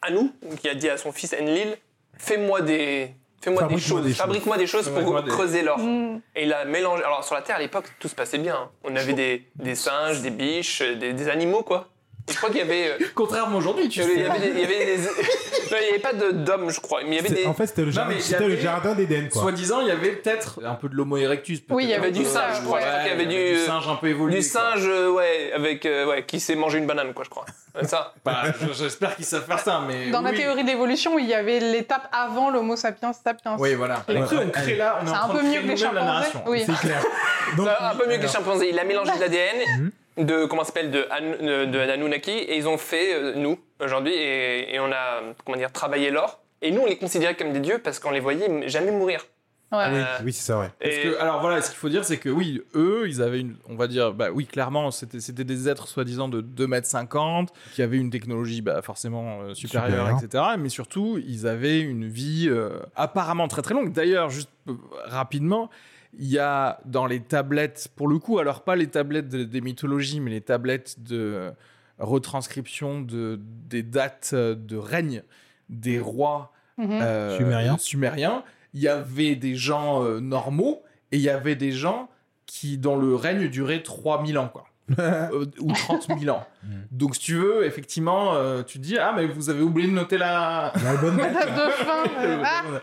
Anou, 0.02 0.32
qui 0.60 0.68
a 0.68 0.74
dit 0.74 0.88
à 0.88 0.96
son 0.96 1.12
fils 1.12 1.34
Enlil 1.38 1.76
fais-moi 2.18 2.60
des, 2.62 3.10
fais-moi 3.40 3.62
des 3.62 3.68
Fabrique-moi 3.68 3.78
choses, 3.98 4.02
des 4.04 4.08
choses. 4.10 4.18
fabrique-moi 4.18 4.56
des 4.58 4.66
choses 4.66 4.88
pour 4.88 5.22
des- 5.22 5.30
creuser 5.30 5.62
l'or. 5.62 5.78
Mm. 5.78 6.20
Et 6.36 6.44
il 6.44 6.52
a 6.52 6.64
mélangé. 6.64 7.02
Alors 7.04 7.24
sur 7.24 7.34
la 7.34 7.42
Terre 7.42 7.56
à 7.56 7.60
l'époque, 7.60 7.86
tout 7.98 8.08
se 8.08 8.14
passait 8.14 8.38
bien. 8.38 8.70
On 8.84 8.94
avait 8.96 9.12
des, 9.14 9.48
des 9.56 9.74
singes, 9.74 10.20
des 10.20 10.30
biches, 10.30 10.82
des, 10.82 11.12
des 11.12 11.28
animaux 11.28 11.62
quoi. 11.62 11.88
Et 12.28 12.32
je 12.32 12.36
crois 12.36 12.50
qu'il 12.50 12.58
y 12.58 12.62
avait, 12.62 12.88
euh, 12.90 13.06
contrairement 13.16 13.58
aujourd'hui 13.58 13.88
tu 13.88 14.00
il 14.00 14.02
y 14.02 14.04
avait, 14.04 14.14
sais 14.14 14.20
il 14.20 14.24
y 14.26 14.30
avait 14.30 14.38
des- 14.38 14.52
il 14.52 14.60
y 14.60 14.64
avait 14.64 14.96
des- 14.96 15.02
non, 15.02 15.76
il 15.80 15.86
y 15.86 15.90
avait 15.90 15.98
pas 15.98 16.12
de- 16.12 16.30
d'hommes, 16.30 16.70
je 16.70 16.80
crois, 16.80 17.00
mais 17.02 17.08
il 17.10 17.14
y 17.16 17.18
avait 17.18 17.30
des. 17.30 17.46
En 17.46 17.54
fait, 17.54 17.66
c'était 17.66 17.82
le 17.84 17.90
jardin, 17.90 18.14
avait- 18.14 18.60
jardin 18.60 18.94
d'Éden, 18.94 19.28
quoi. 19.28 19.42
soi-disant 19.42 19.80
il 19.80 19.88
y 19.88 19.90
avait 19.90 20.12
peut-être 20.12 20.60
un 20.64 20.74
peu 20.74 20.88
de 20.88 20.94
l'homo 20.94 21.16
erectus. 21.16 21.60
Oui, 21.70 21.84
il 21.84 21.90
y 21.90 21.94
avait 21.94 22.12
du 22.12 22.24
singe, 22.24 22.58
je 22.60 22.64
crois. 22.64 22.80
Je 22.80 22.86
crois 22.86 22.98
qu'il 23.00 23.08
y 23.08 23.14
avait 23.14 23.26
du- 23.26 23.58
singe 23.64 23.88
un 23.88 23.96
peu 23.96 24.06
évolué 24.06 24.36
Du 24.36 24.42
singe, 24.42 24.86
euh, 24.86 25.10
ouais, 25.10 25.50
avec, 25.52 25.84
euh, 25.84 26.06
ouais, 26.06 26.24
qui 26.24 26.38
s'est 26.38 26.54
mangé 26.54 26.78
une 26.78 26.86
banane, 26.86 27.12
quoi, 27.12 27.24
je 27.24 27.30
crois. 27.30 27.44
Ouais, 27.74 27.86
ça. 27.88 28.14
Bah, 28.24 28.42
je- 28.60 28.72
j'espère 28.72 29.16
qu'ils 29.16 29.24
savent 29.24 29.44
faire 29.46 29.58
ça 29.58 29.82
mais 29.86 30.10
Dans 30.10 30.20
la 30.22 30.30
oui. 30.30 30.36
théorie 30.36 30.62
de 30.62 30.68
l'évolution, 30.68 31.18
il 31.18 31.26
y 31.26 31.34
avait 31.34 31.58
l'étape 31.58 32.08
avant 32.12 32.50
l'Homo 32.50 32.76
sapiens 32.76 33.12
sapiens. 33.12 33.56
oui 33.58 33.74
voilà 33.74 34.04
Ouais. 34.08 34.16
après 34.20 34.36
on 34.36 34.48
crée 34.50 34.76
là 34.76 34.98
on 35.00 35.06
est 35.06 35.08
C'est 35.08 35.16
en 35.16 35.24
un 35.24 35.28
peu 35.34 35.42
de 35.42 35.48
mieux 35.48 35.60
que 35.60 35.66
les 35.66 35.68
la 35.68 35.76
chimpanzés. 35.76 36.28
Oui. 36.46 36.62
C'est 36.66 36.78
clair. 36.78 37.02
Un 37.80 37.94
peu 37.96 38.06
mieux 38.08 38.16
que 38.18 38.22
les 38.22 38.28
chimpanzés. 38.28 38.68
Il 38.70 38.78
a 38.78 38.84
mélangé 38.84 39.12
de 39.16 39.20
l'ADN 39.20 39.56
Mhm. 39.78 39.90
De 40.16 40.44
comment 40.46 40.64
s'appelle 40.64 40.90
de, 40.90 41.00
de, 41.42 41.64
de 41.70 41.78
Anunnaki 41.78 42.30
et 42.30 42.56
ils 42.56 42.68
ont 42.68 42.78
fait 42.78 43.14
euh, 43.14 43.34
nous 43.36 43.58
aujourd'hui 43.82 44.12
et, 44.12 44.74
et 44.74 44.80
on 44.80 44.92
a 44.92 45.22
comment 45.44 45.56
dire 45.56 45.72
travaillé 45.72 46.10
l'or 46.10 46.40
et 46.60 46.70
nous 46.70 46.82
on 46.82 46.86
les 46.86 46.98
considérait 46.98 47.34
comme 47.34 47.52
des 47.52 47.60
dieux 47.60 47.78
parce 47.82 47.98
qu'on 47.98 48.10
les 48.10 48.20
voyait 48.20 48.68
jamais 48.68 48.90
mourir. 48.90 49.24
Ouais. 49.72 49.78
Oui, 49.90 49.98
Euh, 50.00 50.04
oui, 50.22 50.32
c'est 50.34 50.42
ça, 50.44 50.58
ouais. 50.58 50.68
Parce 50.82 50.94
et- 50.96 51.00
que, 51.02 51.18
alors 51.18 51.40
voilà, 51.40 51.62
ce 51.62 51.70
qu'il 51.70 51.78
faut 51.78 51.88
dire, 51.88 52.04
c'est 52.04 52.18
que 52.18 52.28
oui, 52.28 52.60
eux, 52.74 53.04
ils 53.08 53.22
avaient 53.22 53.40
une, 53.40 53.56
on 53.70 53.74
va 53.74 53.86
dire, 53.86 54.12
bah 54.12 54.28
oui, 54.30 54.44
clairement, 54.44 54.90
c'était, 54.90 55.18
c'était 55.18 55.44
des 55.44 55.66
êtres 55.66 55.88
soi-disant 55.88 56.28
de 56.28 56.42
2m50, 56.42 57.48
qui 57.72 57.80
avaient 57.80 57.96
une 57.96 58.10
technologie 58.10 58.60
bah, 58.60 58.82
forcément 58.82 59.40
euh, 59.40 59.54
supérieure, 59.54 60.10
etc. 60.10 60.44
Mais 60.58 60.68
surtout, 60.68 61.18
ils 61.26 61.46
avaient 61.46 61.80
une 61.80 62.06
vie 62.06 62.48
euh, 62.50 62.80
apparemment 62.96 63.48
très 63.48 63.62
très 63.62 63.72
longue. 63.72 63.92
D'ailleurs, 63.94 64.28
juste 64.28 64.50
euh, 64.68 64.74
rapidement, 65.06 65.70
il 66.18 66.26
y 66.28 66.38
a 66.38 66.80
dans 66.84 67.06
les 67.06 67.20
tablettes, 67.20 67.88
pour 67.96 68.08
le 68.08 68.18
coup, 68.18 68.38
alors 68.38 68.62
pas 68.64 68.76
les 68.76 68.86
tablettes 68.88 69.28
de- 69.28 69.44
des 69.44 69.60
mythologies, 69.60 70.20
mais 70.20 70.30
les 70.30 70.40
tablettes 70.42 71.02
de 71.02 71.52
retranscription 71.98 73.00
de, 73.00 73.38
des 73.68 73.82
dates 73.82 74.30
euh, 74.34 74.54
de 74.54 74.76
règne 74.76 75.22
des 75.68 75.98
rois 75.98 76.52
Mhm. 76.78 76.88
euh, 77.02 77.36
Sumériens. 77.36 77.78
sumériens, 77.78 78.44
il 78.74 78.80
y 78.80 78.88
avait 78.88 79.36
des 79.36 79.54
gens 79.56 80.02
euh, 80.02 80.20
normaux 80.20 80.82
et 81.12 81.16
il 81.16 81.22
y 81.22 81.28
avait 81.28 81.54
des 81.54 81.70
gens 81.70 82.08
qui, 82.46 82.78
dont 82.78 82.96
le 82.96 83.14
règne 83.14 83.48
durait 83.48 83.82
3000 83.82 84.38
ans, 84.38 84.48
quoi. 84.48 84.64
Euh, 84.98 85.46
ou 85.60 85.72
30 85.72 86.08
000 86.18 86.34
ans. 86.36 86.44
Mm. 86.64 86.68
Donc, 86.90 87.14
si 87.14 87.20
tu 87.22 87.34
veux, 87.36 87.64
effectivement, 87.64 88.34
euh, 88.34 88.62
tu 88.62 88.78
te 88.78 88.84
dis, 88.84 88.98
ah, 88.98 89.12
mais 89.16 89.26
vous 89.26 89.48
avez 89.48 89.62
oublié 89.62 89.88
de 89.88 89.94
noter 89.94 90.18
la. 90.18 90.72
La 90.84 90.96
bonne 90.96 91.16
date. 91.16 91.32
Date 91.32 91.54
de 91.54 91.70
fin. 91.84 92.80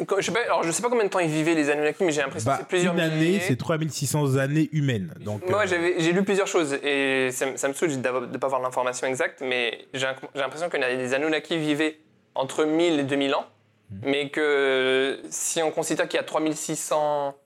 euh, 0.00 0.04
je 0.18 0.22
sais 0.26 0.32
pas, 0.32 0.40
alors 0.42 0.62
je 0.62 0.70
sais 0.70 0.82
pas 0.82 0.88
combien 0.88 1.04
de 1.04 1.10
temps 1.10 1.18
ils 1.20 1.28
vivaient 1.30 1.54
les 1.54 1.70
Anunnaki, 1.70 2.04
mais 2.04 2.12
j'ai 2.12 2.20
l'impression 2.22 2.50
Bah, 2.50 2.56
que 2.56 2.62
c'est 2.62 2.68
plusieurs 2.68 2.94
une 2.94 3.00
année, 3.00 3.16
milliers. 3.16 3.40
c'est 3.40 3.56
3600 3.56 4.36
années 4.36 4.68
humaines. 4.72 5.14
Donc, 5.20 5.48
Moi, 5.48 5.60
euh, 5.62 5.66
j'avais- 5.66 5.94
j'ai 6.00 6.12
lu 6.12 6.22
plusieurs 6.24 6.46
choses 6.46 6.74
et 6.82 7.30
ça, 7.32 7.46
me- 7.46 7.56
ça 7.56 7.68
me 7.68 7.72
saoule 7.74 8.00
de 8.00 8.08
ne 8.08 8.36
pas 8.38 8.46
avoir 8.46 8.60
l'information 8.60 9.06
exacte, 9.06 9.40
mais 9.40 9.86
j'ai 9.94 10.06
l'impression 10.34 10.68
que 10.68 10.76
les 10.76 11.14
Anunnaki 11.14 11.56
vivaient 11.58 11.98
entre 12.34 12.64
1000 12.64 12.98
et 13.00 13.04
2000 13.04 13.34
ans, 13.34 13.46
Hmm. 13.90 13.96
mais 14.04 14.30
que 14.30 15.20
si 15.30 15.62
on 15.62 15.70
considère 15.70 16.08
qu'il 16.08 16.16
y 16.16 16.20
a 16.20 16.24
3600. 16.24 17.36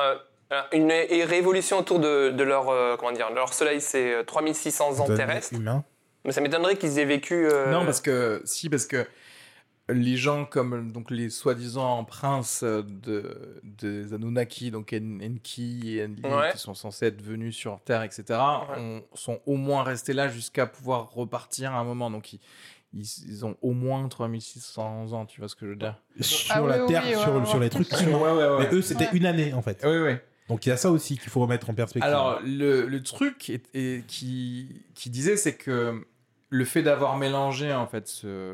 euh, 0.00 0.14
une 0.72 0.90
é- 0.90 1.24
révolution 1.24 1.78
autour 1.78 1.98
de, 2.00 2.30
de 2.30 2.42
leur, 2.44 2.68
euh, 2.68 2.96
comment 2.96 3.12
dire, 3.12 3.30
leur 3.32 3.52
soleil, 3.54 3.80
c'est 3.80 4.12
euh, 4.12 4.22
3600 4.24 5.00
ans 5.00 5.06
années 5.06 5.16
terrestres, 5.16 5.54
humains. 5.54 5.84
mais 6.24 6.32
ça 6.32 6.40
m'étonnerait 6.40 6.76
qu'ils 6.76 6.98
aient 6.98 7.04
vécu. 7.04 7.46
euh, 7.50 7.70
Non, 7.72 7.84
parce 7.84 8.00
que, 8.00 8.42
si, 8.44 8.68
parce 8.68 8.86
que 8.86 9.06
les 9.90 10.16
gens 10.16 10.46
comme 10.46 10.92
donc 10.92 11.10
les 11.10 11.28
soi-disant 11.28 12.04
princes 12.04 12.62
euh, 12.62 12.82
de, 12.82 13.60
des 13.64 14.14
Anunnaki, 14.14 14.70
donc 14.70 14.94
En- 14.94 15.20
Enki 15.20 15.98
et 15.98 16.04
Enlil, 16.04 16.24
Ouais. 16.26 16.52
qui 16.52 16.58
sont 16.58 16.74
censés 16.74 17.06
être 17.06 17.20
venus 17.22 17.54
sur 17.54 17.80
Terre, 17.84 18.02
etc., 18.02 18.24
ont- 18.78 19.02
sont 19.14 19.40
au 19.46 19.56
moins 19.56 19.82
restés 19.82 20.12
là 20.14 20.28
jusqu'à 20.28 20.66
pouvoir 20.66 21.10
repartir 21.12 21.72
à 21.72 21.78
un 21.78 21.84
moment. 21.84 22.10
Donc, 22.10 22.32
ils, 22.32 22.40
ils, 22.94 23.06
ils 23.28 23.44
ont 23.44 23.56
au 23.60 23.72
moins 23.72 24.08
3600 24.08 25.12
ans, 25.12 25.26
tu 25.26 25.40
vois 25.40 25.48
ce 25.48 25.56
que 25.56 25.66
je 25.66 25.70
veux 25.72 25.76
dire? 25.76 26.00
Sur 26.20 26.54
Ah 26.56 26.60
la 26.60 26.84
oui, 26.84 26.88
Terre, 26.92 27.02
oui, 27.06 27.10
sur, 27.20 27.34
ouais, 27.34 27.44
sur 27.46 27.54
ouais. 27.58 27.64
les 27.64 27.70
trucs 27.70 27.92
Ouais, 27.92 28.02
humains. 28.04 28.18
ouais, 28.18 28.32
ouais. 28.32 28.66
Mais 28.70 28.74
eux, 28.76 28.82
c'était 28.82 29.04
Ouais. 29.04 29.10
une 29.16 29.26
année, 29.26 29.52
en 29.52 29.62
fait. 29.62 29.82
Oui, 29.84 29.96
oui. 29.98 30.14
Donc, 30.48 30.64
il 30.66 30.68
y 30.68 30.72
a 30.72 30.76
ça 30.76 30.90
aussi 30.90 31.18
qu'il 31.18 31.30
faut 31.30 31.40
remettre 31.40 31.70
en 31.70 31.74
perspective. 31.74 32.08
Alors, 32.08 32.38
le, 32.44 32.86
le 32.86 33.02
truc 33.02 33.48
est, 33.50 33.68
est- 33.74 34.06
qui, 34.06 34.82
qui 34.94 35.10
disait, 35.10 35.36
c'est 35.36 35.54
que 35.56 36.06
le 36.50 36.64
fait 36.64 36.82
d'avoir 36.82 37.16
mélangé, 37.16 37.72
en 37.72 37.86
fait, 37.86 38.06
ce... 38.06 38.52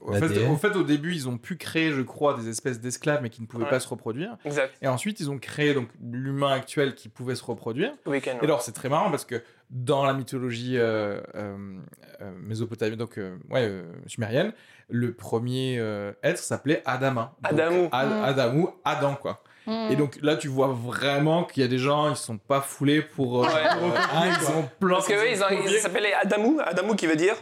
Au 0.00 0.12
fait, 0.12 0.20
L'ADN. 0.20 0.50
au 0.50 0.56
fait, 0.56 0.74
au 0.76 0.82
début, 0.82 1.12
ils 1.12 1.28
ont 1.28 1.36
pu 1.36 1.56
créer, 1.56 1.92
je 1.92 2.00
crois, 2.00 2.34
des 2.38 2.48
espèces 2.48 2.80
d'esclaves, 2.80 3.20
mais 3.22 3.28
qui 3.30 3.42
ne 3.42 3.46
pouvaient 3.46 3.64
Ouais. 3.64 3.70
pas 3.70 3.80
se 3.80 3.88
reproduire. 3.88 4.36
Exact. 4.44 4.72
Et 4.80 4.88
ensuite, 4.88 5.20
ils 5.20 5.30
ont 5.30 5.38
créé 5.38 5.74
donc 5.74 5.88
l'humain 6.02 6.52
actuel 6.52 6.94
qui 6.94 7.08
pouvait 7.08 7.34
se 7.34 7.44
reproduire. 7.44 7.92
Week-end. 8.06 8.38
Et 8.40 8.44
alors, 8.44 8.62
c'est 8.62 8.72
très 8.72 8.88
marrant 8.88 9.10
parce 9.10 9.24
que 9.26 9.42
dans 9.70 10.04
la 10.06 10.14
mythologie 10.14 10.78
euh, 10.78 11.20
euh, 11.34 11.76
euh, 12.20 12.32
mésopotamienne, 12.42 12.98
donc 12.98 13.18
euh, 13.18 13.36
ouais, 13.50 13.66
euh, 13.68 13.82
sumérienne, 14.06 14.52
le 14.88 15.12
premier 15.12 15.76
euh, 15.78 16.12
être 16.22 16.38
s'appelait 16.38 16.82
Adama. 16.86 17.34
Donc, 17.42 17.52
Adamou. 17.52 17.88
Ad-. 17.92 18.12
Adamou, 18.24 18.70
Adam, 18.84 19.16
quoi. 19.16 19.42
Mm. 19.66 19.88
Et 19.90 19.96
donc 19.96 20.18
là, 20.22 20.36
tu 20.36 20.48
vois 20.48 20.68
vraiment 20.68 21.44
qu'il 21.44 21.62
y 21.62 21.66
a 21.66 21.68
des 21.68 21.78
gens, 21.78 22.10
ils 22.10 22.16
sont 22.16 22.36
pas 22.38 22.60
foulés 22.60 23.00
pour. 23.02 23.44
euh, 23.44 23.48
Ouais. 23.48 23.54
euh, 23.64 23.90
ah, 24.14 24.24
ils 24.28 24.46
ont 24.56 24.68
plein 24.78 24.96
Parce 24.96 25.08
que 25.08 25.14
eux, 25.14 25.30
ils, 25.30 25.42
ont- 25.42 25.46
ils 25.66 25.78
s'appelaient 25.78 26.12
Adamou, 26.14 26.60
Adamou 26.64 26.94
qui 26.94 27.06
veut 27.06 27.16
dire 27.16 27.34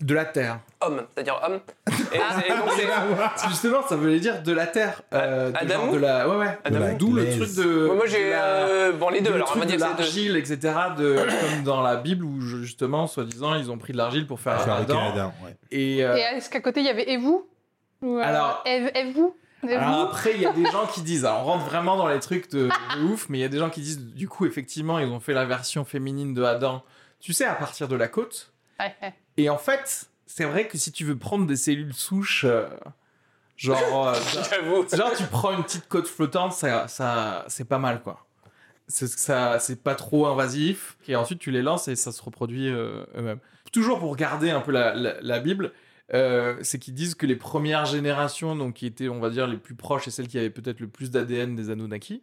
de 0.00 0.14
la 0.14 0.24
terre. 0.24 0.58
homme, 0.80 1.02
c'est-à-dire 1.14 1.38
homme. 1.46 1.60
Et, 2.12 2.16
et 2.16 2.48
donc 2.50 2.70
c'est. 2.76 3.48
Justement, 3.48 3.82
ça 3.86 3.96
voulait 3.96 4.18
dire 4.18 4.42
de 4.42 4.52
la 4.52 4.66
terre. 4.66 5.02
euh, 5.12 5.50
Adamou 5.54 5.84
genre 5.84 5.92
de 5.94 5.98
la, 5.98 6.28
ouais, 6.28 6.36
ouais. 6.36 6.58
Adamou 6.64 6.96
D'où 6.98 7.12
le 7.12 7.24
truc 7.30 7.54
de. 7.54 7.88
Ouais, 7.88 7.94
moi 7.96 8.06
j'ai 8.06 8.24
de 8.26 8.30
la- 8.30 8.44
euh, 8.44 8.92
bon 8.92 9.10
les 9.10 9.20
deux 9.20 9.30
le 9.30 9.36
alors 9.36 9.48
on 9.48 9.50
truc 9.52 9.62
va 9.64 9.66
dire 9.68 9.76
de 9.76 9.82
l'argile, 9.82 10.36
etc. 10.36 10.58
De, 10.96 11.16
comme 11.16 11.62
dans 11.62 11.82
la 11.82 11.96
Bible 11.96 12.24
où 12.24 12.40
justement, 12.40 13.06
soi-disant, 13.06 13.54
ils 13.54 13.70
ont 13.70 13.76
pris 13.78 13.92
de 13.92 13.98
l'argile 13.98 14.26
pour 14.26 14.40
faire 14.40 14.58
Adam. 14.60 15.12
Ouais. 15.44 15.56
Et, 15.70 16.02
euh, 16.04 16.16
Et 16.16 16.20
est-ce 16.36 16.48
qu'à 16.48 16.60
côté, 16.60 16.80
il 16.80 16.86
y 16.86 16.90
avait 16.90 17.10
et 17.10 17.16
vous 17.18 17.46
Ou, 18.02 18.16
euh, 18.18 18.22
Alors- 18.22 18.62
et, 18.66 18.82
et 18.94 19.12
vous 19.12 19.36
alors 19.72 19.94
vous 19.94 20.02
après, 20.02 20.34
il 20.34 20.42
y 20.42 20.46
a 20.46 20.52
des 20.52 20.64
gens 20.66 20.86
qui 20.86 21.02
disent, 21.02 21.24
alors 21.24 21.40
on 21.40 21.44
rentre 21.44 21.64
vraiment 21.64 21.96
dans 21.96 22.08
les 22.08 22.20
trucs 22.20 22.50
de, 22.50 22.68
de 22.96 23.02
ouf, 23.04 23.28
mais 23.28 23.38
il 23.38 23.40
y 23.40 23.44
a 23.44 23.48
des 23.48 23.58
gens 23.58 23.70
qui 23.70 23.80
disent, 23.80 24.00
du 24.00 24.28
coup, 24.28 24.46
effectivement, 24.46 24.98
ils 24.98 25.08
ont 25.08 25.20
fait 25.20 25.34
la 25.34 25.44
version 25.44 25.84
féminine 25.84 26.34
de 26.34 26.42
Adam, 26.42 26.82
tu 27.20 27.32
sais, 27.32 27.44
à 27.44 27.54
partir 27.54 27.88
de 27.88 27.96
la 27.96 28.08
côte. 28.08 28.52
Ouais, 28.80 28.94
ouais. 29.02 29.14
Et 29.36 29.48
en 29.48 29.58
fait, 29.58 30.08
c'est 30.26 30.44
vrai 30.44 30.66
que 30.66 30.78
si 30.78 30.92
tu 30.92 31.04
veux 31.04 31.16
prendre 31.16 31.46
des 31.46 31.56
cellules 31.56 31.94
souches, 31.94 32.44
euh, 32.44 32.68
genre, 33.56 34.08
euh, 34.08 34.14
genre 34.96 35.12
tu 35.16 35.24
prends 35.24 35.56
une 35.56 35.62
petite 35.62 35.88
côte 35.88 36.06
flottante, 36.06 36.52
ça, 36.52 36.88
ça, 36.88 37.44
c'est 37.48 37.68
pas 37.68 37.78
mal 37.78 38.02
quoi. 38.02 38.26
C'est 38.86 39.08
ça, 39.08 39.58
c'est 39.60 39.82
pas 39.82 39.94
trop 39.94 40.26
invasif. 40.26 40.96
Et 41.08 41.16
ensuite 41.16 41.38
tu 41.38 41.50
les 41.50 41.62
lances 41.62 41.88
et 41.88 41.96
ça 41.96 42.12
se 42.12 42.22
reproduit 42.22 42.68
euh, 42.68 43.04
eux-mêmes. 43.16 43.38
Toujours 43.72 43.98
pour 43.98 44.14
garder 44.16 44.50
un 44.50 44.60
peu 44.60 44.72
la, 44.72 44.94
la, 44.94 45.14
la 45.20 45.40
Bible. 45.40 45.72
Euh, 46.12 46.56
c'est 46.62 46.78
qu'ils 46.78 46.94
disent 46.94 47.14
que 47.14 47.24
les 47.26 47.36
premières 47.36 47.86
générations, 47.86 48.54
donc 48.56 48.74
qui 48.74 48.86
étaient, 48.86 49.08
on 49.08 49.20
va 49.20 49.30
dire, 49.30 49.46
les 49.46 49.56
plus 49.56 49.74
proches 49.74 50.06
et 50.08 50.10
celles 50.10 50.28
qui 50.28 50.38
avaient 50.38 50.50
peut-être 50.50 50.80
le 50.80 50.88
plus 50.88 51.10
d'ADN 51.10 51.54
des 51.56 51.70
Anunnaki, 51.70 52.22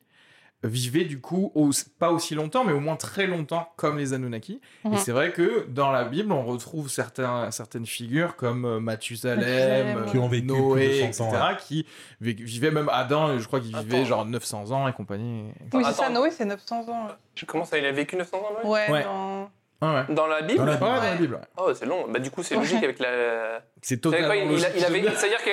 vivaient 0.64 1.06
du 1.06 1.20
coup 1.20 1.52
au- 1.56 1.72
pas 1.98 2.12
aussi 2.12 2.36
longtemps, 2.36 2.64
mais 2.64 2.72
au 2.72 2.80
moins 2.80 2.96
très 2.96 3.26
longtemps 3.26 3.70
comme 3.78 3.98
les 3.98 4.14
Anunnaki. 4.14 4.62
Mhm. 4.84 4.94
Et 4.94 4.98
c'est 4.98 5.12
vrai 5.12 5.32
que 5.32 5.66
dans 5.68 5.90
la 5.90 6.04
Bible, 6.04 6.32
on 6.32 6.46
retrouve 6.46 6.88
certains, 6.88 7.50
certaines 7.50 7.88
figures 7.88 8.36
comme 8.36 8.66
euh, 8.66 8.80
Mathusalem, 8.80 9.40
Mathusalem, 9.40 9.98
euh. 9.98 10.06
Qui 10.12 10.18
ont 10.20 10.28
vécu 10.28 10.46
Noé, 10.46 10.74
plus 10.88 10.98
de 11.00 11.04
etc., 11.06 11.14
100 11.14 11.30
ans, 11.30 11.48
ouais. 11.50 11.58
qui 11.66 11.88
vi- 12.22 12.36
vivaient 12.44 12.70
même 12.70 12.90
Adam, 12.92 13.40
je 13.40 13.48
crois 13.48 13.60
qu'il 13.60 13.76
vivait 13.76 14.06
genre 14.06 14.24
900 14.28 14.70
ans 14.70 14.88
et 14.88 14.94
compagnie. 14.94 15.46
Oui, 15.74 15.82
c'est 15.84 15.94
ça, 15.94 16.04
Attends. 16.06 16.14
Noé, 16.14 16.30
c'est 16.30 16.46
900 16.46 16.88
ans. 16.90 17.08
Comment 17.48 17.66
ça, 17.66 17.80
il 17.80 17.86
a 17.88 17.92
vécu 17.92 18.16
900 18.16 18.38
ans, 18.38 18.64
Noé? 18.64 18.72
Ouais, 18.72 18.92
Ouais. 18.92 19.04
dans- 19.04 19.50
Ouais. 19.82 20.04
Dans 20.10 20.28
la 20.28 20.42
Bible 20.44 20.60
Dans 20.60 20.66
la 20.66 20.74
Ouais, 20.74 20.78
Bible. 20.78 20.86
dans 20.96 21.02
la. 21.02 21.16
Bible. 21.16 21.34
ouais. 21.36 21.42
Oh, 21.58 21.74
c'est 21.74 21.86
long. 21.86 22.06
Bah, 22.08 22.20
du 22.20 22.30
coup, 22.30 22.44
c'est 22.44 22.56
logique 22.56 22.84
avec 22.84 23.00
la. 23.00 23.62
C'est 23.82 23.96
C'est 23.96 24.02
quoi, 24.02 24.12
totalement 24.12 24.34
il, 24.34 24.64
avait. 24.86 25.02
C'est-à-dire 25.16 25.44
que. 25.44 25.50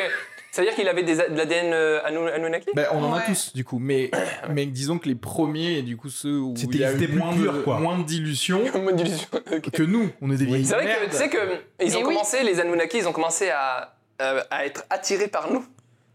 C'est-à-dire 0.50 0.74
qu'il 0.74 0.88
avait 0.88 1.02
des, 1.02 1.14
de 1.14 1.36
l'ADN 1.36 1.72
euh, 1.74 2.00
Anu- 2.06 2.30
Anunnaki? 2.30 2.70
Ben, 2.74 2.86
on 2.92 3.04
en 3.04 3.12
a 3.14 3.20
tous 3.20 3.52
du 3.54 3.64
coup, 3.64 3.78
mais, 3.78 4.10
mais 4.50 4.64
disons 4.64 4.98
que 4.98 5.06
les 5.08 5.14
premiers 5.14 5.78
et 5.78 5.82
du 5.82 5.96
coup 5.98 6.08
ceux 6.08 6.38
où 6.40 6.54
C'était- 6.56 6.74
il 6.76 6.80
y 6.80 6.84
a 6.84 6.92
eu 6.92 7.08
moins, 7.08 7.34
purs, 7.34 7.52
de, 7.52 7.58
quoi. 7.60 7.78
moins 7.78 7.98
de 7.98 8.02
dilution 8.04 8.62
que 9.72 9.82
nous, 9.82 10.10
on 10.22 10.30
est 10.30 10.36
des 10.36 10.46
vieilles 10.46 10.64
C'est 10.64 10.74
vrai 10.74 10.86
que 10.86 11.10
tu 11.10 11.16
sais 11.16 11.28
que 11.28 11.38
ils 11.84 11.94
ont 11.96 11.98
oui. 12.00 12.04
commencé, 12.04 12.42
les 12.44 12.60
Anunnaki, 12.60 12.96
ils 12.98 13.06
ont 13.06 13.12
commencé 13.12 13.50
à, 13.50 13.94
euh, 14.22 14.40
à 14.50 14.64
être 14.64 14.84
attirés 14.88 15.28
par 15.28 15.52
nous. 15.52 15.64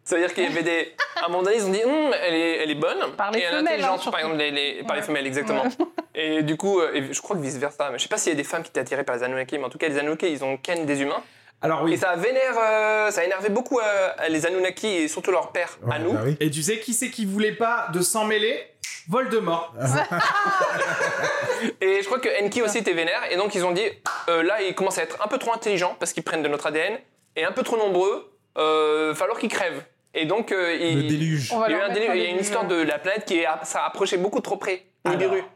C'est-à-dire 0.05 0.33
qu'il 0.33 0.43
y 0.43 0.47
avait 0.47 0.63
des. 0.63 0.93
À 1.21 1.25
un 1.25 1.29
moment 1.29 1.43
donné, 1.43 1.55
ils 1.57 1.65
ont 1.65 1.69
dit, 1.71 1.81
Hum, 1.83 2.11
elle, 2.21 2.33
est, 2.33 2.57
elle 2.63 2.71
est 2.71 2.75
bonne. 2.75 2.97
Par 3.15 3.31
les 3.31 3.39
et 3.39 3.43
elle 3.43 3.53
est 3.53 3.57
femelles, 3.57 3.73
intelligente, 3.73 4.03
hein, 4.05 4.11
par 4.11 4.19
exemple, 4.19 4.37
les, 4.37 4.51
les- 4.51 4.83
par 4.83 4.95
les 4.97 5.01
femelles, 5.01 5.25
exactement. 5.27 5.63
Et 6.15 6.43
du 6.43 6.57
coup, 6.57 6.79
euh, 6.81 6.91
et 6.93 7.13
je 7.13 7.21
crois 7.21 7.35
que 7.37 7.41
vice 7.41 7.57
versa. 7.57 7.89
Mais 7.91 7.97
je 7.97 8.03
sais 8.03 8.09
pas 8.09 8.17
s'il 8.17 8.31
y 8.33 8.35
a 8.35 8.37
des 8.37 8.43
femmes 8.43 8.63
qui 8.63 8.69
étaient 8.69 8.81
attirées 8.81 9.03
par 9.05 9.15
les 9.15 9.23
Anunnaki, 9.23 9.57
mais 9.57 9.63
en 9.65 9.69
tout 9.69 9.77
cas, 9.77 9.87
les 9.87 9.97
Anunnaki, 9.97 10.29
ils 10.29 10.43
ont 10.43 10.57
ken 10.57 10.85
des 10.85 11.01
humains. 11.01 11.23
Alors 11.61 11.83
oui. 11.83 11.93
Et 11.93 11.97
ça 11.97 12.09
a, 12.09 12.15
vénère, 12.17 12.55
euh, 12.61 13.09
ça 13.11 13.21
a 13.21 13.23
énervé 13.23 13.47
beaucoup 13.47 13.79
euh, 13.79 14.09
les 14.27 14.45
Anunnaki 14.45 14.87
et 14.87 15.07
surtout 15.07 15.31
leur 15.31 15.53
père 15.53 15.77
Ouais, 15.83 15.95
à 15.95 15.99
nous. 15.99 16.11
bah 16.11 16.19
oui. 16.25 16.35
Et 16.41 16.51
tu 16.51 16.61
sais 16.61 16.79
qui 16.79 16.93
c'est 16.93 17.09
qui 17.09 17.23
voulait 17.25 17.53
pas 17.53 17.87
de 17.93 18.01
s'en 18.01 18.25
mêler 18.25 18.59
Voldemort. 19.07 19.73
Et 21.81 22.01
je 22.01 22.05
crois 22.05 22.19
que 22.19 22.29
Enki 22.43 22.61
aussi 22.61 22.79
était 22.79 22.93
vénère. 22.93 23.21
Et 23.31 23.37
donc, 23.37 23.55
ils 23.55 23.65
ont 23.65 23.71
dit 23.71 23.85
euh, 24.29 24.43
là, 24.43 24.61
ils 24.61 24.75
commencent 24.75 24.97
à 24.97 25.03
être 25.03 25.21
un 25.23 25.27
peu 25.27 25.37
trop 25.37 25.53
intelligents 25.53 25.95
parce 25.99 26.13
qu'ils 26.13 26.23
prennent 26.23 26.43
de 26.43 26.47
notre 26.49 26.67
ADN 26.67 26.97
et 27.35 27.45
un 27.45 27.51
peu 27.51 27.63
trop 27.63 27.77
nombreux. 27.77 28.29
Euh, 28.57 29.15
falloir 29.15 29.39
qu'ils 29.39 29.49
crèvent. 29.49 29.81
Et 30.13 30.25
donc, 30.25 30.51
euh, 30.51 30.75
il, 30.75 31.03
Le 31.03 31.07
déluge. 31.07 31.51
Il 31.67 31.71
y 31.71 31.73
a 31.75 31.77
eu 31.77 31.81
un 31.81 31.93
déluge- 31.93 32.15
il 32.15 32.21
y 32.21 32.25
a 32.25 32.29
une 32.29 32.39
histoire 32.39 32.67
de 32.67 32.75
la 32.75 32.99
planète 32.99 33.25
qui 33.25 33.35
est, 33.39 33.45
ça 33.63 33.83
a 33.83 33.87
approché 33.87 34.17
beaucoup 34.17 34.41
trop 34.41 34.57
près. 34.57 34.85
Nibiru. 35.05 35.37
Alors. 35.37 35.49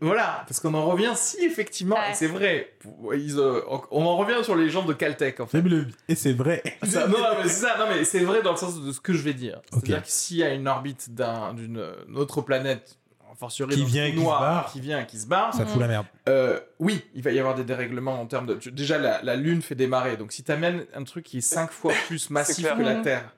Voilà, 0.00 0.44
parce 0.46 0.60
qu'on 0.60 0.74
en 0.74 0.84
revient 0.84 1.12
si 1.14 1.42
effectivement, 1.46 1.94
Ouais. 1.96 2.10
et 2.10 2.14
c'est 2.14 2.26
vrai, 2.26 2.74
ils, 3.14 3.38
euh, 3.38 3.62
on 3.90 4.04
en 4.04 4.16
revient 4.16 4.42
sur 4.44 4.54
les 4.54 4.68
gens 4.68 4.82
de 4.84 4.92
Caltech 4.92 5.40
en 5.40 5.46
fait. 5.46 5.62
Et 6.08 6.14
c'est 6.14 6.32
vrai. 6.34 6.62
Ça- 6.82 7.06
non, 7.06 7.16
mais 7.42 7.44
c'est 7.48 7.66
ça, 7.66 7.76
non, 7.78 7.86
mais 7.88 8.04
c'est 8.04 8.20
vrai 8.20 8.42
dans 8.42 8.50
le 8.50 8.56
sens 8.58 8.82
de 8.82 8.92
ce 8.92 9.00
que 9.00 9.14
je 9.14 9.22
vais 9.22 9.32
dire. 9.32 9.62
Ok. 9.72 9.80
C'est-à-dire 9.86 10.02
que 10.02 10.10
s'il 10.10 10.36
y 10.38 10.42
a 10.42 10.52
une 10.52 10.68
orbite 10.68 11.14
d'un- 11.14 11.54
d'une 11.54 11.82
autre 12.16 12.42
planète, 12.42 12.98
en 13.30 13.34
fortiori 13.36 13.74
Qui 13.76 13.84
vient 13.84 14.04
et 14.04 14.12
qui 14.12 14.18
se 14.20 14.24
barre. 14.24 14.70
qui 14.72 14.80
vient 14.80 15.00
et 15.00 15.06
qui 15.06 15.18
se 15.18 15.26
barre, 15.26 15.54
Ça 15.54 15.64
fout 15.64 15.80
la 15.80 15.88
merde. 15.88 16.06
euh, 16.28 16.60
oui, 16.80 17.02
il 17.14 17.22
va 17.22 17.30
y 17.30 17.38
avoir 17.38 17.54
des 17.54 17.64
dérèglements 17.64 18.20
en 18.20 18.26
termes 18.26 18.46
de. 18.46 18.54
Déjà, 18.70 18.98
la, 18.98 19.22
la 19.22 19.36
Lune 19.36 19.62
fait 19.62 19.74
des 19.76 19.86
marées, 19.86 20.16
donc 20.18 20.32
si 20.32 20.42
tu 20.44 20.52
amènes 20.52 20.84
un 20.94 21.04
truc 21.04 21.24
qui 21.24 21.38
est 21.38 21.40
cinq 21.40 21.70
fois 21.72 21.92
plus 22.08 22.28
massif 22.30 22.64
que 22.76 22.82
la 22.82 22.94
Mhm. 22.96 23.02
Terre, 23.02 23.32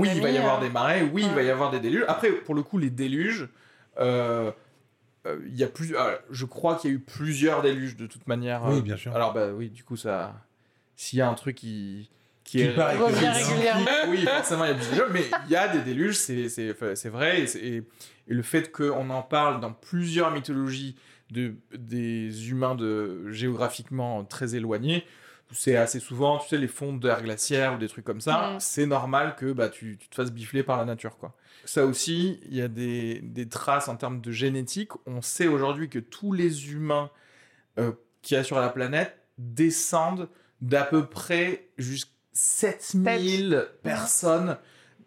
oui, 0.00 0.08
il 0.16 0.22
va 0.22 0.30
y 0.30 0.38
avoir 0.38 0.58
euh, 0.58 0.62
des 0.66 0.70
marées, 0.70 1.02
oui, 1.12 1.22
il 1.28 1.34
va 1.34 1.42
y 1.42 1.50
avoir 1.50 1.70
des 1.70 1.80
déluges. 1.80 2.04
Après, 2.08 2.30
pour 2.30 2.54
le 2.54 2.62
coup, 2.62 2.78
les 2.78 2.90
déluges, 2.90 3.48
euh, 3.98 4.50
euh, 5.26 5.38
il 5.46 5.56
y 5.56 5.64
a 5.64 5.66
plus, 5.68 5.94
euh, 5.96 6.16
je 6.30 6.44
crois 6.46 6.76
qu'il 6.76 6.90
y 6.90 6.92
a 6.92 6.96
eu 6.96 7.00
plusieurs 7.00 7.62
déluges 7.62 7.96
de 7.96 8.06
toute 8.06 8.26
manière. 8.26 8.62
Oui, 8.66 8.80
bien 8.82 8.96
sûr. 8.96 9.14
Alors, 9.14 9.32
bah 9.32 9.48
oui, 9.54 9.68
du 9.70 9.84
coup, 9.84 9.96
ça. 9.96 10.34
S'il 10.96 11.18
y 11.18 11.22
a 11.22 11.28
un 11.28 11.34
truc 11.34 11.56
qui. 11.56 12.08
Qui, 12.42 12.56
Qui 12.58 12.62
est 12.64 12.70
régulièrement. 12.70 13.86
Oui, 14.08 14.24
forcément, 14.24 14.64
il 14.64 14.68
y 14.68 14.72
a 14.72 14.74
plus 14.74 14.90
de 14.90 14.94
jeux, 14.96 15.08
mais 15.12 15.22
il 15.46 15.52
y 15.52 15.56
a 15.56 15.68
des 15.68 15.80
déluges, 15.82 16.16
c'est 16.16 16.48
c'est- 16.48 16.74
c'est 16.96 17.08
vrai. 17.08 17.42
Et, 17.42 17.46
c'est- 17.46 17.60
et- 17.60 17.76
et 18.28 18.34
le 18.34 18.42
fait 18.42 18.72
qu'on 18.72 19.08
en 19.10 19.22
parle 19.22 19.60
dans 19.60 19.72
plusieurs 19.72 20.30
mythologies 20.32 20.96
de, 21.30 21.54
des 21.76 22.50
humains 22.50 22.74
de, 22.74 23.30
géographiquement 23.30 24.24
très 24.24 24.56
éloignés, 24.56 25.04
c'est 25.52 25.76
assez 25.76 26.00
souvent, 26.00 26.38
tu 26.38 26.48
sais, 26.48 26.58
les 26.58 26.68
fonds 26.68 26.92
d'air 26.92 27.22
glaciaire 27.22 27.74
ou 27.74 27.78
des 27.78 27.88
trucs 27.88 28.04
comme 28.04 28.20
ça. 28.20 28.52
Mm. 28.52 28.60
C'est 28.60 28.86
normal 28.86 29.36
que 29.36 29.52
bah, 29.52 29.68
tu, 29.68 29.96
tu 29.98 30.08
te 30.08 30.14
fasses 30.14 30.32
bifler 30.32 30.62
par 30.62 30.76
la 30.78 30.84
nature, 30.84 31.16
quoi. 31.16 31.34
Ça 31.64 31.84
aussi, 31.84 32.40
il 32.46 32.56
y 32.56 32.62
a 32.62 32.68
des, 32.68 33.20
des 33.20 33.48
traces 33.48 33.88
en 33.88 33.96
termes 33.96 34.20
de 34.20 34.32
génétique. 34.32 34.92
On 35.06 35.20
sait 35.20 35.46
aujourd'hui 35.46 35.88
que 35.88 35.98
tous 35.98 36.32
les 36.32 36.72
humains 36.72 37.10
euh, 37.78 37.92
qu'il 38.22 38.36
y 38.36 38.40
a 38.40 38.44
sur 38.44 38.58
la 38.58 38.70
planète 38.70 39.18
descendent 39.38 40.28
d'à 40.60 40.84
peu 40.84 41.06
près 41.06 41.68
jusqu'à 41.78 42.10
7000 42.32 43.66
personnes 43.82 44.56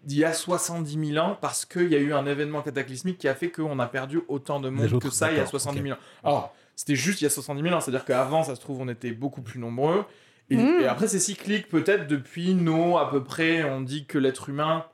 d'il 0.04 0.20
y 0.20 0.26
a 0.26 0.34
70 0.34 1.14
000 1.14 1.26
ans 1.26 1.38
parce 1.40 1.66
qu'il 1.66 1.90
y 1.90 1.96
a 1.96 2.00
eu 2.00 2.14
un 2.14 2.26
événement 2.26 2.62
cataclysmique 2.62 3.18
qui 3.18 3.28
a 3.28 3.36
fait 3.36 3.50
qu'on 3.50 3.80
a 3.80 3.88
perdu 3.88 4.22
autant 4.28 4.60
de 4.60 4.70
monde 4.70 5.00
que 5.00 5.10
ça 5.10 5.32
il 5.32 5.36
y 5.36 5.40
a 5.40 5.44
d'accord, 5.44 5.62
70 5.62 5.80
ok. 5.80 5.86
000 5.86 5.96
ans. 5.96 6.02
Alors, 6.24 6.56
c'était 6.76 6.96
juste 6.96 7.22
il 7.22 7.24
y 7.24 7.28
a 7.28 7.30
70 7.30 7.62
000 7.62 7.74
ans, 7.74 7.80
c'est-à-dire 7.80 8.04
qu'avant, 8.04 8.44
ça 8.44 8.56
se 8.56 8.62
trouve, 8.62 8.82
on 8.82 8.90
était 8.90 9.12
beaucoup 9.12 9.42
plus 9.42 9.60
nombreux. 9.60 10.06
Et, 10.54 10.58
Mm. 10.58 10.82
et 10.82 10.86
après, 10.88 11.08
c'est 11.08 11.20
cyclique, 11.20 11.68
peut-être 11.70 12.08
depuis 12.08 12.54
nos, 12.54 12.98
à 12.98 13.10
peu 13.10 13.24
près, 13.24 13.64
on 13.64 13.82
dit 13.82 14.06
que 14.06 14.18
l'être 14.18 14.50
humain, 14.50 14.86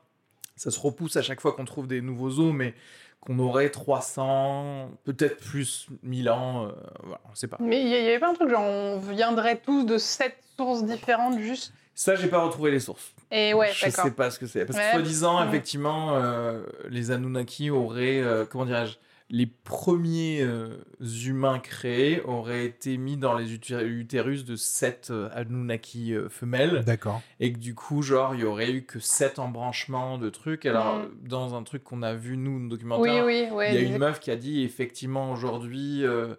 ça 0.56 0.72
se 0.72 0.80
repousse 0.80 1.16
à 1.18 1.22
chaque 1.22 1.42
fois 1.42 1.54
qu'on 1.54 1.66
trouve 1.66 1.88
des 1.88 2.02
nouveaux 2.02 2.40
os, 2.40 2.54
mais 2.54 2.74
qu'on 3.22 3.38
aurait 3.40 3.70
300, 3.70 4.92
peut-être 5.04 5.38
plus 5.38 5.88
1000 6.04 6.30
ans, 6.30 6.66
euh, 6.66 6.72
voilà, 7.04 7.20
on 7.32 7.36
sait 7.36 7.48
pas. 7.48 7.58
Mais 7.60 7.82
il 7.82 7.88
y 7.90 7.96
avait 7.96 8.20
pas 8.20 8.30
un 8.30 8.34
truc 8.34 8.50
genre 8.50 8.62
on 8.64 8.98
viendrait 9.00 9.58
tous 9.58 9.84
de 9.84 9.98
sept 9.98 10.36
sources 10.58 10.84
différentes 10.86 11.40
juste? 11.40 11.74
Ça, 11.96 12.16
j'ai 12.16 12.28
pas 12.30 12.42
retrouvé 12.42 12.72
les 12.72 12.80
sources. 12.80 13.12
Et 13.30 13.54
ouais, 13.54 13.72
je 13.74 13.90
sais 13.90 14.12
pas 14.12 14.32
ce 14.32 14.40
que 14.40 14.48
c'est. 14.48 14.66
Parce 14.66 14.80
que 14.80 14.84
Ouais. 14.84 14.92
soi-disant, 14.92 15.44
Mm. 15.44 15.48
effectivement, 15.50 16.16
euh, 16.16 16.64
les 16.90 17.12
Anunnaki 17.12 17.70
auraient, 17.70 18.22
euh, 18.22 18.46
comment 18.46 18.66
dirais-je, 18.66 18.96
les 19.32 19.46
premiers 19.46 20.42
euh, 20.42 20.78
humains 21.26 21.60
créés 21.60 22.22
auraient 22.24 22.66
été 22.66 22.98
mis 22.98 23.16
dans 23.16 23.38
les 23.38 23.56
uté- 23.56 23.86
utérus 23.86 24.44
de 24.44 24.56
sept 24.56 25.10
euh, 25.12 25.30
Anunnaki 25.34 26.14
euh, 26.16 26.30
femelles. 26.30 26.84
D'accord. 26.84 27.22
Et 27.40 27.54
que 27.54 27.60
du 27.60 27.76
coup, 27.76 28.02
genre, 28.02 28.34
il 28.34 28.42
y 28.42 28.44
aurait 28.44 28.72
eu 28.72 28.84
que 28.86 29.00
sept 29.00 29.38
embranchements 29.38 30.18
de 30.18 30.30
trucs. 30.32 30.66
Alors, 30.66 30.96
euh, 30.96 31.06
dans 31.22 31.54
un 31.56 31.62
truc 31.64 31.84
qu'on 31.84 32.02
a 32.02 32.16
vu, 32.16 32.38
nous, 32.38 32.58
le 32.58 32.64
Oui, 32.64 32.70
documentaire, 32.70 33.26
oui, 33.26 33.48
ouais. 33.52 33.74
il 33.76 33.82
y 33.82 33.86
a 33.86 33.88
une 33.88 34.00
meuf 34.00 34.20
qui 34.20 34.32
a 34.32 34.36
dit, 34.36 34.64
effectivement, 34.64 35.32
aujourd'hui... 35.32 36.04
euh, 36.06 36.34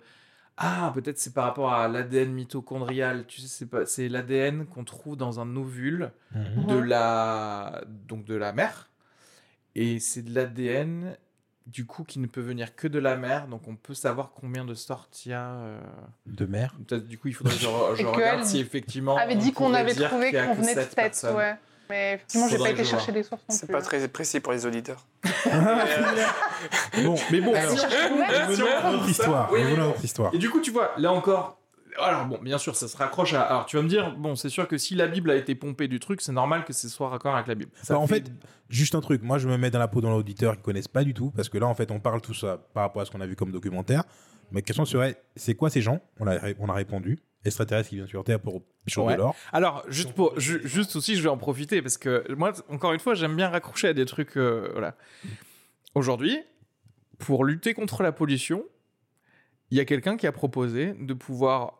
ah, 0.62 0.90
peut-être 0.94 1.16
c'est 1.18 1.32
par 1.32 1.44
rapport 1.44 1.72
à 1.72 1.88
l'ADN 1.88 2.32
mitochondrial. 2.32 3.24
Tu 3.26 3.40
sais, 3.40 3.46
c'est 3.48 3.66
pas, 3.70 3.86
c'est 3.86 4.08
l'ADN 4.10 4.66
qu'on 4.66 4.84
trouve 4.84 5.16
dans 5.16 5.40
un 5.40 5.56
ovule 5.56 6.10
Mhm. 6.34 6.66
de 6.66 6.74
Mhm. 6.74 6.84
la 6.84 7.82
donc 8.08 8.24
de 8.26 8.34
la 8.34 8.52
mer 8.52 8.90
et 9.74 9.98
c'est 10.00 10.20
de 10.22 10.34
l'ADN 10.34 11.16
du 11.72 11.86
coup 11.86 12.04
qui 12.04 12.18
ne 12.18 12.26
peut 12.26 12.40
venir 12.40 12.74
que 12.74 12.88
de 12.88 12.98
la 12.98 13.16
mer 13.16 13.46
donc 13.46 13.68
on 13.68 13.76
peut 13.76 13.94
savoir 13.94 14.32
combien 14.32 14.64
de 14.64 14.74
sortes 14.74 15.24
il 15.24 15.30
y 15.30 15.34
a 15.34 15.50
euh, 15.52 15.80
De 16.26 16.46
mer. 16.46 16.74
du 17.08 17.18
coup 17.18 17.28
il 17.28 17.34
faudrait 17.34 17.54
que 17.54 17.60
je, 17.60 18.06
regarde 18.06 18.44
si 18.44 18.58
effectivement 18.58 19.16
avait 19.16 19.34
on 19.34 19.38
dit 19.38 19.52
qu'on 19.52 19.72
avait 19.74 19.94
dire 19.94 20.08
trouvé 20.08 20.32
qu'on 20.32 20.54
venait 20.54 20.74
de 20.74 20.80
sept 20.80 20.88
7, 20.90 20.94
personnes. 20.94 21.36
ouais. 21.36 21.54
Mais 21.88 22.14
effectivement, 22.14 22.48
j'ai 22.48 22.58
pas 22.58 22.70
été 22.70 22.84
chercher 22.84 23.06
vois. 23.10 23.14
les 23.14 23.22
sources 23.24 23.42
non 23.48 23.56
C'est 23.56 23.66
pas 23.66 23.82
très 23.82 24.06
précis 24.06 24.38
pour 24.38 24.52
les 24.52 24.64
auditeurs. 24.64 25.06
Bon, 27.04 27.14
mais 27.30 27.40
bon 27.40 27.54
Alors, 27.54 27.72
on 27.74 27.76
à 27.76 27.86
trouve 27.88 28.92
notre 28.92 29.04
ça- 29.04 29.10
histoire. 29.10 29.52
oui, 29.52 29.60
histoire. 30.02 30.34
Et 30.34 30.38
du 30.38 30.50
coup, 30.50 30.60
tu 30.60 30.70
vois, 30.70 30.92
là 30.98 31.12
encore. 31.12 31.59
Alors, 31.98 32.26
bon, 32.26 32.38
bien 32.42 32.58
sûr, 32.58 32.76
ça 32.76 32.88
se 32.88 32.96
raccroche 32.96 33.32
à. 33.34 33.42
Alors, 33.42 33.66
tu 33.66 33.76
vas 33.76 33.82
me 33.82 33.88
dire, 33.88 34.14
bon, 34.16 34.36
c'est 34.36 34.48
sûr 34.48 34.68
que 34.68 34.78
si 34.78 34.94
la 34.94 35.06
Bible 35.08 35.30
a 35.30 35.34
été 35.36 35.54
pompée 35.54 35.88
du 35.88 35.98
truc, 36.00 36.20
c'est 36.20 36.32
normal 36.32 36.64
que 36.64 36.72
ce 36.72 36.88
soit 36.88 37.08
raccord 37.08 37.34
avec 37.34 37.46
la 37.46 37.54
Bible. 37.54 37.70
Ça 37.82 37.94
Bah, 37.94 38.00
en 38.00 38.06
fait, 38.06 38.30
juste 38.68 38.94
un 38.94 39.00
truc. 39.00 39.22
Moi, 39.22 39.38
je 39.38 39.48
me 39.48 39.56
mets 39.56 39.70
dans 39.70 39.78
la 39.78 39.88
peau 39.88 40.00
dans 40.00 40.10
l'auditeur 40.10 40.56
qui 40.56 40.62
connaissent 40.62 40.88
pas 40.88 41.04
du 41.04 41.14
tout, 41.14 41.30
parce 41.32 41.48
que 41.48 41.58
là, 41.58 41.66
en 41.66 41.74
fait, 41.74 41.90
on 41.90 42.00
parle 42.00 42.20
tout 42.20 42.34
ça 42.34 42.58
par 42.74 42.82
rapport 42.84 43.02
à 43.02 43.04
ce 43.04 43.10
qu'on 43.10 43.20
a 43.20 43.26
vu 43.26 43.36
comme 43.36 43.52
documentaire. 43.52 44.04
Ma 44.52 44.62
question 44.62 44.84
serait, 44.84 45.20
c'est 45.36 45.54
quoi 45.54 45.70
ces 45.70 45.80
gens? 45.80 46.00
On 46.18 46.26
a, 46.26 46.38
on 46.58 46.68
a 46.68 46.72
répondu. 46.74 47.18
Extraterrestres 47.44 47.88
qui 47.88 47.94
viennent 47.96 48.06
sur 48.08 48.22
Terre 48.22 48.38
pour 48.40 48.62
pêcher 48.84 49.00
Ouais. 49.00 49.14
de 49.14 49.18
l'or. 49.18 49.34
Alors, 49.52 49.82
juste, 49.88 50.12
pour, 50.12 50.38
ju- 50.38 50.60
juste 50.64 50.94
aussi, 50.96 51.16
je 51.16 51.22
vais 51.22 51.28
en 51.28 51.38
profiter 51.38 51.80
parce 51.80 51.96
que 51.96 52.30
moi, 52.34 52.52
encore 52.68 52.92
une 52.92 53.00
fois, 53.00 53.14
j'aime 53.14 53.34
bien 53.34 53.48
raccrocher 53.48 53.88
à 53.88 53.94
des 53.94 54.04
trucs. 54.04 54.36
euh, 54.36 54.68
voilà. 54.72 54.94
Aujourd'hui, 55.94 56.38
pour 57.18 57.44
lutter 57.44 57.74
contre 57.74 58.02
la 58.02 58.12
pollution, 58.12 58.64
il 59.70 59.78
y 59.78 59.80
a 59.80 59.84
quelqu'un 59.84 60.16
qui 60.16 60.26
a 60.26 60.32
proposé 60.32 60.94
de 60.98 61.14
pouvoir 61.14 61.79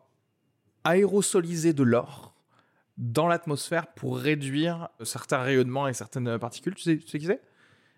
aérosoliser 0.83 1.73
de 1.73 1.83
l'or 1.83 2.33
dans 2.97 3.27
l'atmosphère 3.27 3.87
pour 3.87 4.17
réduire 4.17 4.89
certains 5.03 5.39
rayonnements 5.39 5.87
et 5.87 5.93
certaines 5.93 6.37
particules. 6.37 6.75
Tu 6.75 6.83
sais, 6.83 6.97
tu 6.97 7.07
sais 7.07 7.19
qui 7.19 7.25
c'est? 7.25 7.41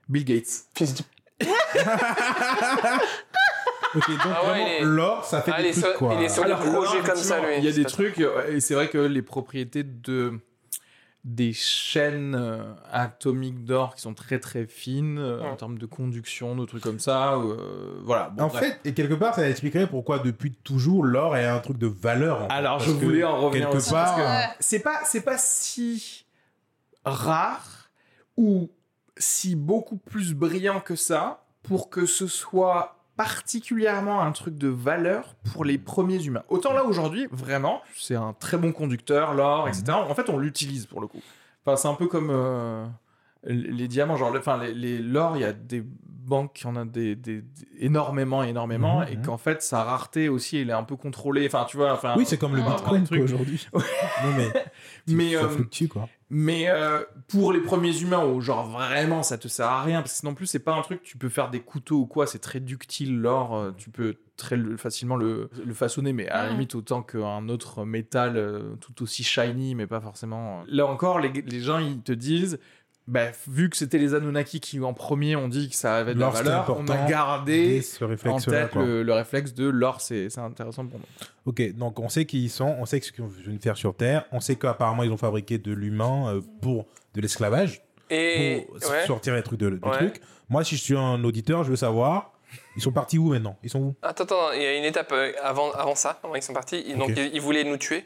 Bill 0.10 0.26
Gates. 0.26 0.67
Ok, 3.96 4.10
donc 4.10 4.19
Ah 4.26 4.41
ouais, 4.41 4.48
vraiment, 4.50 4.65
il 4.67 4.72
est- 4.74 4.82
l'or, 4.86 5.24
ça 5.24 5.41
fait 5.43 5.52
Ah, 5.54 5.62
il 5.62 5.63
des 5.63 5.69
est 5.69 5.74
trucs, 5.82 5.86
sur- 5.86 5.98
quoi. 6.00 6.13
il 6.15 6.24
est 6.24 6.30
sur- 6.30 6.43
projets 6.43 6.98
là, 6.98 7.04
comme 7.10 7.15
ça, 7.15 7.39
lui, 7.41 7.58
Il 7.60 7.63
y 7.63 7.67
a 7.67 7.72
des 7.72 7.86
trucs, 7.86 8.19
euh, 8.22 8.48
et 8.56 8.60
c'est 8.60 8.74
vrai 8.74 8.89
que 8.89 8.98
les 8.98 9.22
propriétés 9.22 9.84
de 9.84 10.39
des 11.24 11.54
chaînes 11.54 12.36
euh, 12.36 12.74
atomiques 12.92 13.64
d'or 13.64 13.96
qui 13.96 14.02
sont 14.02 14.14
très 14.14 14.40
très 14.40 14.66
fines 14.68 15.18
euh, 15.20 15.42
en 15.42 15.56
termes 15.56 15.78
de 15.78 15.86
conduction, 15.86 16.54
de 16.56 16.66
trucs 16.66 16.84
comme 16.84 17.00
ça. 17.00 17.36
euh, 17.36 18.00
voilà. 18.04 18.30
Bon, 18.32 18.44
En 18.44 18.48
bref. 18.48 18.64
fait, 18.84 18.90
et 18.90 18.94
quelque 18.94 19.14
part, 19.14 19.34
ça 19.36 19.50
expliquerait 19.50 19.88
pourquoi 19.88 20.20
depuis 20.20 20.52
toujours 20.54 21.04
l'or 21.04 21.38
est 21.38 21.46
un 21.48 21.60
truc 21.60 21.78
de 21.78 21.88
valeur. 21.88 22.42
en. 22.44 22.48
Alors, 22.48 22.80
je 22.80 22.92
voulais 22.92 23.24
en 23.24 23.40
revenir 23.40 23.68
quelque 23.70 23.78
aussi, 23.78 23.92
part. 23.92 24.20
c'est 24.60 24.80
pas 24.82 25.00
c'est 25.06 25.22
pas 25.22 25.38
si 25.38 26.26
rare 27.06 27.90
ou 28.36 28.70
si 29.18 29.56
beaucoup 29.56 29.98
plus 29.98 30.34
brillant 30.34 30.80
que 30.82 30.96
ça 30.96 31.46
pour 31.62 31.90
que 31.90 32.06
ce 32.06 32.28
soit 32.28 32.98
particulièrement 33.15 34.21
un 34.21 34.32
truc 34.32 34.56
de 34.58 34.67
valeur 34.67 35.36
pour 35.52 35.65
les 35.65 35.78
premiers 35.78 36.23
humains. 36.23 36.43
Autant 36.49 36.73
là 36.73 36.84
aujourd'hui, 36.84 37.28
vraiment, 37.32 37.82
c'est 37.95 38.15
un 38.15 38.34
très 38.34 38.58
bon 38.58 38.71
conducteur, 38.71 39.34
l'or, 39.34 39.67
etc. 39.67 39.84
En 39.91 40.13
fait, 40.15 40.30
on 40.30 40.38
l'utilise 40.38 40.86
pour 40.86 41.02
le 41.02 41.08
coup. 41.08 41.21
Enfin, 41.65 41.76
c'est 41.78 41.88
un 41.88 41.93
peu 41.95 42.08
comme 42.08 42.30
euh, 42.32 42.86
les 43.45 43.88
diamants, 43.88 44.17
genre, 44.17 44.34
enfin, 44.38 44.58
les, 44.58 44.73
les- 44.73 44.99
l'or, 44.99 45.38
il 45.38 45.41
y 45.41 45.45
a 45.45 45.54
des 45.54 45.84
banques 45.86 46.54
qui 46.54 46.67
en 46.67 46.76
ont 46.78 46.86
des, 46.86 47.15
des- 47.15 47.41
des- 47.41 47.67
énormément, 47.80 48.43
énormément, 48.43 48.99
Mhm, 49.02 49.08
et 49.12 49.15
mhm. 49.17 49.26
qu'en 49.26 49.38
fait, 49.38 49.62
sa 49.62 49.84
rareté 49.84 50.30
aussi, 50.30 50.58
elle 50.58 50.69
est 50.69 50.73
un 50.73 50.84
peu 50.84 50.95
contrôlée. 50.95 51.45
Enfin, 51.45 51.65
tu 51.67 51.76
vois, 51.78 51.91
enfin. 51.93 52.15
Oui, 52.17 52.26
c'est 52.26 52.38
comme 52.38 52.56
le 52.56 52.62
bitcoin 52.62 53.06
aujourd'hui. 53.21 53.67
non, 53.73 53.82
mais, 54.38 54.54
Mais, 55.08 55.34
ça 55.34 55.43
euh, 55.43 55.49
fluctue, 55.49 55.88
quoi. 55.88 56.08
Mais 56.36 56.67
euh, 56.67 57.04
pour 57.28 57.54
les 57.54 57.60
premiers 57.60 57.96
humains 58.02 58.26
où 58.26 58.41
genre 58.41 58.67
vraiment 58.67 59.22
ça 59.22 59.38
te 59.38 59.48
sert 59.48 59.67
à 59.67 59.84
rien 59.84 60.02
parce 60.02 60.19
que 60.22 60.26
non 60.26 60.34
plus 60.34 60.48
c'est 60.48 60.58
pas 60.58 60.74
un 60.74 60.82
truc 60.82 61.04
tu 61.04 61.15
peux 61.17 61.30
faire 61.30 61.50
des 61.52 61.60
couteaux 61.60 61.98
ou 62.00 62.06
quoi 62.08 62.26
c'est 62.26 62.39
très 62.39 62.60
ductile 62.60 63.19
l'or 63.19 63.56
euh, 63.56 63.72
tu 63.78 63.91
peux 63.91 64.15
très 64.36 64.58
le- 64.58 64.76
facilement 64.78 65.15
le, 65.15 65.52
le 65.63 65.74
façonner 65.76 66.12
mais 66.12 66.28
à 66.30 66.43
la 66.43 66.50
Mm. 66.50 66.54
limite 66.54 66.74
autant 66.76 67.04
qu'un 67.04 67.48
autre 67.50 67.86
métal 67.86 68.36
euh, 68.38 68.76
tout 68.82 69.04
aussi 69.04 69.24
shiny 69.24 69.76
mais 69.76 69.86
pas 69.86 70.02
forcément 70.02 70.63
là 70.67 70.88
encore 70.88 71.19
les, 71.19 71.30
les 71.30 71.60
gens 71.60 71.78
ils 71.78 72.02
te 72.02 72.12
disent 72.13 72.58
bah, 73.08 73.28
vu 73.48 73.70
que 73.70 73.76
c'était 73.76 73.98
les 73.98 74.13
Anunnaki 74.13 74.60
qui 74.62 74.80
en 74.80 74.94
premier 74.94 75.36
ont 75.36 75.50
dit 75.50 75.70
que 75.70 75.76
ça 75.76 75.96
avait 75.98 76.13
de 76.13 76.20
la 76.20 76.30
valeur 76.30 76.66
on 76.70 76.88
a 76.88 76.94
important. 76.94 77.06
gardé 77.10 77.82
ce 77.82 78.04
en 78.30 78.38
tête 78.39 78.76
le, 78.76 79.04
le 79.04 79.13
réflexe 79.13 79.54
de 79.54 79.68
l'or 79.68 80.00
c'est 80.00 80.30
c'est 80.30 80.39
intéressant 80.39 80.86
pour 80.88 81.00
nous 81.00 81.06
Ok, 81.46 81.74
donc 81.76 82.00
on 82.00 82.08
sait 82.08 82.26
qui 82.26 82.46
ils 82.46 82.50
sont, 82.50 82.76
on 82.80 82.86
sait 82.86 83.02
ce 83.02 83.12
qu'ils 83.12 83.26
viennent 83.26 83.60
faire 83.60 83.76
sur 83.76 83.94
Terre, 83.96 84.26
on 84.32 84.39
sait 84.39 84.56
qu'apparemment 84.56 85.04
ils 85.04 85.12
ont 85.12 85.18
fabriqué 85.18 85.58
de 85.58 85.74
l'humain 85.74 86.34
euh, 86.36 86.42
pour 86.62 86.86
de 87.13 87.20
l'esclavage, 87.22 87.82
Et 88.10 88.66
pour 88.68 88.76
ouais. 88.89 89.06
sortir 89.06 89.36
les 89.36 89.44
trucs 89.44 89.60
de, 89.60 89.70
de 89.72 89.80
Ouais. 89.86 89.92
trucs. 89.98 90.22
Moi, 90.50 90.63
si 90.63 90.76
je 90.78 90.82
suis 90.82 90.96
un 90.98 91.22
auditeur, 91.24 91.63
je 91.63 91.70
veux 91.72 91.76
savoir, 91.76 92.32
ils 92.76 92.82
sont 92.82 92.92
partis 92.92 93.18
où 93.18 93.30
maintenant? 93.30 93.58
Ils 93.63 93.70
sont 93.70 93.80
où? 93.80 93.96
Attends, 94.02 94.24
attends, 94.24 94.52
il 94.54 94.62
y 94.62 94.66
a 94.66 94.78
une 94.78 94.84
étape 94.86 95.12
euh, 95.12 95.32
avant, 95.44 95.72
avant 95.74 95.96
ça, 95.96 96.20
avant 96.24 96.36
ils 96.36 96.42
sont 96.42 96.54
partis. 96.54 96.84
Ils- 96.88 96.98
Donc 96.98 97.12
ils 97.16 97.42
voulaient 97.42 97.63
nous 97.66 97.78
tuer. 97.78 98.06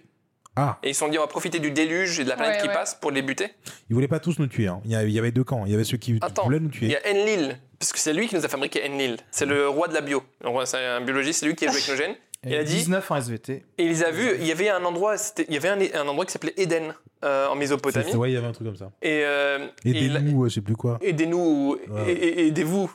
Ah, 0.60 0.80
Et 0.84 0.90
ils 0.90 0.94
se 0.94 1.00
sont 1.00 1.08
dit 1.08 1.18
on 1.18 1.22
va 1.22 1.28
profiter 1.28 1.60
du 1.60 1.72
déluge 1.72 2.20
et 2.20 2.24
de 2.24 2.30
la 2.30 2.36
planète 2.36 2.56
Ouais, 2.58 2.62
qui 2.64 2.68
ouais. 2.68 2.74
passe 2.74 2.96
pour 2.96 3.12
les 3.12 3.22
buter. 3.22 3.50
ils 3.90 3.94
voulaient 3.94 4.08
pas 4.08 4.20
tous 4.20 4.40
nous 4.40 4.48
tuer. 4.48 4.68
hein. 4.68 4.82
Il, 4.86 4.92
y 4.92 5.12
il 5.12 5.20
avait 5.20 5.32
deux 5.32 5.44
camps. 5.44 5.66
Il 5.66 5.72
y 5.72 5.76
avait 5.76 5.84
ceux 5.84 5.98
qui 5.98 6.18
Attends, 6.22 6.44
voulaient 6.46 6.60
nous 6.60 6.70
Il 6.70 6.72
tuer. 6.72 6.88
y 6.88 6.96
a 6.96 7.00
Enlil, 7.10 7.60
parce 7.80 7.94
que 7.94 8.00
c'est 8.00 8.14
lui 8.14 8.28
qui 8.28 8.36
nous 8.36 8.44
a 8.44 8.50
fabriqué 8.50 8.82
Enlil. 8.90 9.18
C'est 9.32 9.46
le 9.46 9.70
roi 9.70 9.88
de 9.88 9.94
la 9.94 10.02
bio. 10.02 10.24
C'est 10.66 10.78
un 10.84 11.02
biologiste, 11.02 11.42
c'est 11.42 11.46
lui 11.46 11.56
qui 11.56 11.66
a 11.68 11.72
joué 11.72 11.78
avec 11.80 11.90
nos 11.90 11.96
gènes. 11.96 12.16
Il 12.44 12.56
a 12.56 12.64
dit- 12.64 12.76
19 12.76 13.10
en 13.12 13.16
SVT 13.18 13.64
Et 13.78 13.84
il 13.84 13.90
les 13.90 14.04
a 14.04 14.12
vus, 14.12 14.30
il 14.40 14.46
y 14.46 14.52
avait 14.52 14.70
un 14.70 14.84
endroit, 14.86 15.18
c'était- 15.18 15.46
il 15.50 15.54
y 15.54 15.58
avait 15.58 15.70
un, 15.70 16.02
un 16.02 16.08
endroit 16.08 16.26
qui 16.26 16.32
s'appelait 16.32 16.54
Éden 16.58 16.94
euh, 17.24 17.48
en 17.48 17.56
Mésopotamie. 17.56 18.14
ouais, 18.16 18.30
il 18.32 18.34
y 18.34 18.38
avait 18.38 18.48
un 18.48 18.52
truc 18.52 18.68
comme 18.68 18.76
ça. 18.78 18.92
Et, 19.02 19.22
euh, 19.24 19.68
Et, 19.86 19.94
des 19.94 20.00
il- 20.06 20.14
loups, 20.14 20.46
euh, 20.46 20.50
je 20.50 20.56
sais 20.56 20.62
plus 20.62 20.76
quoi. 20.76 20.98
Aidez-nous, 21.02 21.78
Ouais. 21.90 22.12
et- 22.12 22.12
et- 22.42 22.48
aidez-vous. 22.48 22.88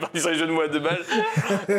Parti 0.00 0.20
sur 0.20 0.30
les 0.30 0.36
jeux 0.36 0.46
de 0.46 0.52
mots 0.52 0.60
à 0.62 0.68
deux 0.68 0.80
balles. 0.80 1.00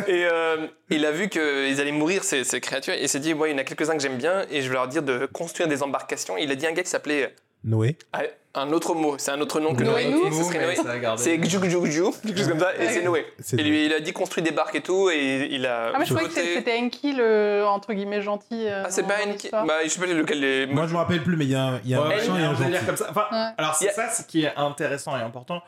Et 0.08 0.26
euh, 0.30 0.66
il 0.90 1.04
a 1.06 1.10
vu 1.12 1.28
qu'ils 1.28 1.80
allaient 1.80 1.92
mourir, 1.92 2.24
ces, 2.24 2.44
ces 2.44 2.60
créatures, 2.60 2.94
et 2.94 3.02
il 3.02 3.08
s'est 3.08 3.20
dit, 3.20 3.34
ouais, 3.34 3.50
il 3.50 3.52
y 3.52 3.54
en 3.54 3.58
a 3.58 3.64
quelques-uns 3.64 3.96
que 3.96 4.02
j'aime 4.02 4.18
bien, 4.18 4.44
et 4.50 4.62
je 4.62 4.68
vais 4.68 4.74
leur 4.74 4.88
dire 4.88 5.02
de 5.02 5.26
construire 5.26 5.68
des 5.68 5.82
embarcations. 5.82 6.36
Il 6.36 6.50
a 6.50 6.54
dit 6.54 6.66
un 6.66 6.72
gars 6.72 6.82
qui 6.82 6.90
s'appelait, 6.90 7.34
Noé. 7.64 7.96
ah, 8.12 8.22
un 8.56 8.70
autre 8.72 8.94
mot, 8.94 9.16
c'est 9.18 9.32
un 9.32 9.40
autre 9.40 9.58
nom 9.58 9.74
que 9.74 9.82
Noé. 9.82 10.10
Noé. 10.10 10.30
C'est 11.16 11.42
Gjugjugju, 11.42 12.02
quelque 12.24 12.38
chose 12.38 12.48
comme 12.48 12.60
ça, 12.60 12.76
et 12.78 12.88
c'est 12.88 13.02
Noé. 13.02 13.26
Et 13.58 13.62
lui, 13.62 13.86
il 13.86 13.92
a 13.92 13.98
dit 14.00 14.12
construit 14.12 14.42
des 14.44 14.52
barques 14.52 14.76
et 14.76 14.80
tout, 14.80 15.10
et 15.10 15.48
il 15.50 15.66
a. 15.66 15.90
Ah, 15.94 15.98
mais 15.98 16.04
je 16.04 16.10
croyais 16.14 16.28
que 16.28 16.34
c'était 16.34 16.78
Enki, 16.78 17.14
le 17.14 17.64
entre 17.66 17.92
guillemets 17.94 18.22
gentil. 18.22 18.66
euh, 18.68 18.82
Ah, 18.86 18.90
c'est 18.90 19.02
pas 19.02 19.16
Enki. 19.26 19.48
Bah, 19.50 19.66
je 19.82 19.88
sais 19.88 19.98
pas 20.00 20.06
lequel 20.06 20.40
les. 20.40 20.66
Moi, 20.66 20.86
je 20.86 20.92
me 20.92 20.98
rappelle 20.98 21.22
plus, 21.22 21.36
mais 21.36 21.46
il 21.46 21.50
y 21.50 21.54
a 21.56 21.64
un, 21.64 21.80
il 21.84 21.90
y 21.90 21.94
a 21.94 22.02
un 22.02 22.08
méchant 22.08 22.34
il 22.36 22.40
et 22.40 22.42
y 22.42 22.46
a 22.46 22.50
un 22.50 22.54
gentil. 22.54 22.86
comme 22.86 22.96
ça. 22.96 23.06
Enfin, 23.10 23.26
Ouais. 23.32 23.54
alors 23.58 23.74
c'est 23.74 23.90
ça 23.90 24.08
ce 24.10 24.22
qui 24.22 24.44
est 24.44 24.54
intéressant 24.56 25.16
et 25.18 25.22
important. 25.22 25.62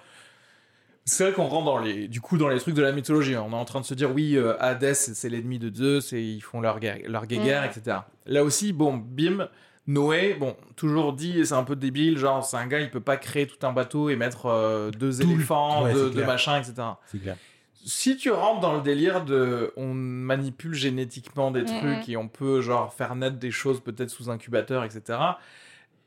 C'est 1.09 1.23
vrai 1.25 1.33
qu'on 1.33 1.45
rentre 1.47 1.67
dans 1.67 1.79
les, 1.79 2.09
du 2.09 2.21
coup, 2.21 2.37
dans 2.37 2.49
les 2.49 2.59
trucs 2.59 2.75
de 2.75 2.83
la 2.83 2.91
mythologie. 2.93 3.37
On 3.37 3.51
est 3.53 3.55
en 3.55 3.65
train 3.65 3.81
de 3.81 3.85
se 3.85 3.95
dire, 3.95 4.11
oui, 4.13 4.35
euh, 4.37 4.55
Hadès, 4.61 4.95
c'est 4.95 5.15
c'est 5.15 5.29
l'ennemi 5.29 5.59
de 5.61 5.73
Zeus 5.75 6.13
et 6.13 6.21
ils 6.21 6.41
font 6.41 6.61
leur 6.61 6.81
guerre, 6.81 6.99
leur 7.07 7.27
guéguerre, 7.27 7.63
Mm. 7.63 7.79
etc. 7.79 7.97
Là 8.27 8.43
aussi, 8.43 8.73
bon, 8.73 8.95
bim, 8.97 9.49
Noé, 9.87 10.35
bon, 10.35 10.57
toujours 10.75 11.13
dit, 11.13 11.39
et 11.39 11.45
c'est 11.45 11.55
un 11.55 11.63
peu 11.63 11.77
débile, 11.77 12.19
genre, 12.19 12.45
c'est 12.45 12.57
un 12.57 12.67
gars, 12.67 12.81
il 12.81 12.91
peut 12.91 13.01
pas 13.01 13.17
créer 13.17 13.47
tout 13.47 13.65
un 13.67 13.73
bateau 13.73 14.11
et 14.11 14.17
mettre 14.17 14.47
euh, 14.47 14.91
deux 14.91 15.13
Tout 15.19 15.23
éléphants, 15.23 15.85
ouais, 15.85 15.93
deux, 15.93 16.25
machins, 16.25 16.55
etc. 16.57 16.75
C'est 17.07 17.19
clair. 17.21 17.37
Si 17.85 18.17
tu 18.17 18.33
rentres 18.33 18.59
dans 18.61 18.75
le 18.75 18.83
délire 18.83 19.25
de 19.25 19.73
on 19.77 19.95
manipule 19.95 20.75
génétiquement 20.75 21.53
des 21.53 21.61
Mhm. 21.63 21.67
trucs 21.79 22.09
et 22.09 22.17
on 22.17 22.27
peut 22.27 22.61
genre 22.61 22.93
faire 22.93 23.15
naître 23.15 23.37
des 23.37 23.53
choses 23.53 23.81
peut-être 23.81 24.11
sous 24.11 24.29
incubateur, 24.29 24.83
etc. 24.83 25.21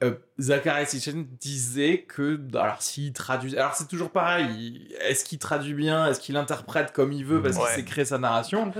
Euh, 0.03 0.15
Zachary 0.39 0.85
Sitchin 0.85 1.25
disait 1.39 2.01
que 2.01 2.37
alors 2.53 2.81
s'il 2.81 3.13
traduit 3.13 3.57
alors 3.57 3.73
c'est 3.75 3.87
toujours 3.87 4.11
pareil 4.11 4.47
il- 4.89 4.93
est-ce 5.01 5.23
qu'il 5.25 5.39
traduit 5.39 5.73
bien 5.73 6.05
est-ce 6.07 6.21
qu'il 6.21 6.37
interprète 6.37 6.93
comme 6.93 7.11
il 7.11 7.25
veut 7.25 7.41
parce 7.41 7.57
Ouais. 7.57 7.63
qu'il 7.65 7.75
s'est 7.75 7.83
créé 7.85 8.05
sa 8.05 8.17
narration? 8.17 8.71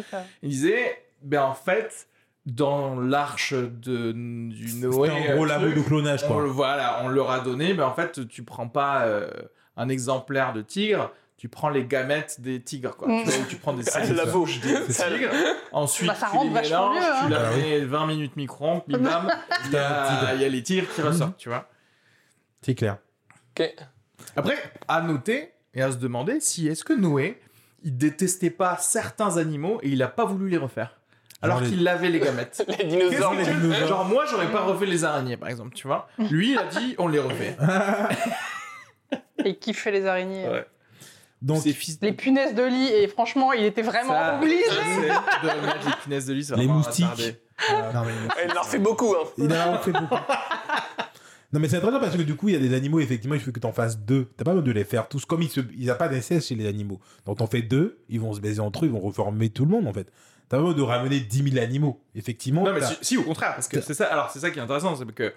Il 0.43 0.49
disait 0.49 1.01
ben 1.21 1.41
en 1.43 1.53
fait 1.53 2.07
dans 2.51 2.99
l'arche 2.99 3.53
de 3.53 4.12
du 4.12 4.73
Noé 4.75 5.09
en 5.09 5.21
gros 5.35 5.45
euh, 5.45 5.47
labo 5.47 5.65
truc, 5.65 5.75
de 5.77 5.81
clonage, 5.81 6.23
on, 6.23 6.27
quoi. 6.27 6.43
le- 6.43 6.49
voilà, 6.49 7.01
on 7.03 7.09
leur 7.09 7.31
a 7.31 7.39
donné, 7.39 7.73
mais 7.73 7.83
en 7.83 7.93
fait, 7.93 8.27
tu 8.27 8.43
prends 8.43 8.67
pas 8.67 9.03
euh, 9.03 9.29
un 9.77 9.89
exemplaire 9.89 10.53
de 10.53 10.62
tigre, 10.62 11.12
tu 11.38 11.47
prends 11.49 11.69
les 11.69 11.85
gamètes 11.85 12.41
des 12.41 12.62
tigres, 12.62 12.95
quoi. 12.97 13.07
Mm. 13.07 13.23
Tu, 13.25 13.29
vois, 13.31 13.45
tu 13.49 13.55
prends 13.57 13.73
des 13.73 13.83
cellules 13.89 14.15
la 14.15 14.29
souches 14.31 14.59
des 14.62 14.73
tigres, 14.88 15.29
ensuite 15.71 16.07
Bah, 16.07 16.15
ça 16.15 16.27
tu 16.31 16.38
rentre 16.38 16.53
les 16.53 16.62
mélanges, 16.62 16.95
mieux, 16.95 17.03
hein. 17.03 17.21
tu 17.25 17.29
la 17.31 17.39
Bah 17.39 17.49
oui. 17.55 17.62
mets 17.62 17.79
20 17.85 18.07
minutes 18.07 18.35
micro-ondes, 18.35 18.81
bim 18.88 18.97
bam, 18.99 19.29
il 19.65 19.71
y, 19.71 19.77
a 19.77 20.35
y 20.35 20.45
a 20.45 20.49
les 20.49 20.63
tigres 20.63 20.88
qui 20.93 21.01
ressortent, 21.01 21.38
tu 21.38 21.49
vois. 21.49 21.67
C'est 22.62 22.75
clair. 22.75 22.97
Ok. 23.57 23.73
Après, 24.35 24.57
à 24.88 25.01
noter 25.01 25.51
et 25.73 25.81
à 25.81 25.91
se 25.91 25.97
demander 25.97 26.39
si 26.41 26.67
est-ce 26.67 26.83
que 26.83 26.93
Noé, 26.93 27.39
il 27.83 27.97
détestait 27.97 28.49
pas 28.49 28.75
certains 28.77 29.38
animaux 29.38 29.79
et 29.81 29.89
il 29.89 30.03
a 30.03 30.07
pas 30.09 30.25
voulu 30.25 30.49
les 30.49 30.57
refaire. 30.57 30.98
Alors 31.41 31.62
les- 31.62 31.69
qu'il 31.69 31.88
avait 31.88 32.10
les 32.10 32.19
gamètes. 32.19 32.63
Les 32.80 32.84
dinosaures. 32.86 33.32
que 33.36 33.43
tu- 33.82 33.88
Genre 33.88 34.06
moi 34.06 34.25
j'aurais 34.30 34.52
pas 34.52 34.62
refait 34.62 34.86
les 34.86 35.04
araignées 35.06 35.38
par 35.38 35.49
exemple, 35.49 35.73
tu 35.75 35.88
vois. 35.88 36.08
Lui 36.30 36.52
il 36.52 36.58
a 36.58 36.65
dit 36.65 36.95
on 36.97 37.08
les 37.08 37.19
refait. 37.19 37.56
Et 39.45 39.56
qui 39.56 39.73
fait 39.73 39.91
les 39.91 40.06
araignées. 40.06 40.47
Ouais. 40.47 40.65
Donc, 41.41 41.63
Les 42.02 42.12
punaises 42.12 42.54
de 42.54 42.63
lit, 42.63 42.88
et 42.89 43.08
franchement, 43.08 43.54
il 43.54 43.63
était 43.63 43.82
vraiment 43.82 44.12
Ça, 44.12 44.36
obligé. 44.38 44.62
c'est 44.67 45.47
de 45.47 45.65
mettre 45.65 45.86
les 45.88 45.93
punaises 46.04 46.25
de 46.25 46.34
lit, 46.34 46.43
c'est 46.43 46.58
Les 46.58 46.67
moustiques. 46.67 47.06
non, 47.71 48.02
mais- 48.06 48.45
Il 48.52 48.58
en 48.58 48.62
refait 48.62 48.78
beaucoup, 48.80 49.15
hein. 49.15 49.25
Il 49.38 49.45
en 49.54 49.73
a 49.75 49.78
fait 49.80 49.91
beaucoup. 49.93 50.15
Non, 51.52 51.60
mais 51.60 51.67
c'est 51.67 51.78
intéressant 51.78 51.99
parce 51.99 52.15
que 52.15 52.21
du 52.21 52.36
coup, 52.36 52.49
il 52.49 52.54
y 52.54 52.58
a 52.58 52.60
des 52.60 52.75
animaux, 52.75 52.99
effectivement, 52.99 53.34
il 53.34 53.41
faut 53.41 53.52
que 53.52 53.60
tu 53.60 53.65
en 53.65 53.71
fasses 53.71 53.97
deux. 53.97 54.28
T'as 54.38 54.43
pas 54.43 54.52
besoin 54.52 54.63
de 54.67 54.71
les 54.71 54.84
faire 54.84 55.08
tous. 55.08 55.25
Comme 55.25 55.41
ils 55.41 55.49
n'ont 55.60 55.65
ils 55.75 55.89
a 55.89 55.95
pas 55.95 56.08
d'inceste 56.08 56.47
chez 56.49 56.54
les 56.54 56.67
animaux. 56.67 56.99
Donc, 57.25 57.39
t'en 57.39 57.47
fais 57.47 57.63
deux, 57.63 57.97
ils 58.08 58.19
vont 58.19 58.34
se 58.34 58.39
baiser 58.39 58.60
entre 58.60 58.84
eux, 58.84 58.88
ils 58.88 58.91
vont 58.91 58.99
reformer 58.99 59.49
tout 59.49 59.65
le 59.65 59.71
monde, 59.71 59.88
en 59.88 59.93
fait. 59.93 60.12
T'as 60.49 60.57
pas 60.57 60.63
besoin 60.63 60.77
de 60.77 60.81
ramener 60.81 61.19
10 61.19 61.51
000 61.51 61.63
animaux. 61.63 62.01
Effectivement, 62.15 62.63
Non 62.63 62.73
mais 62.73 62.81
si, 62.81 62.97
si, 63.01 63.17
au 63.17 63.23
contraire 63.23 63.53
parce 63.53 63.67
que 63.67 63.79
c'est 63.81 63.93
ça 63.93 64.05
alors 64.07 64.29
c'est 64.31 64.39
ça 64.39 64.49
qui 64.51 64.59
est 64.59 64.62
intéressant 64.62 64.95
c'est 64.95 65.05
que 65.13 65.33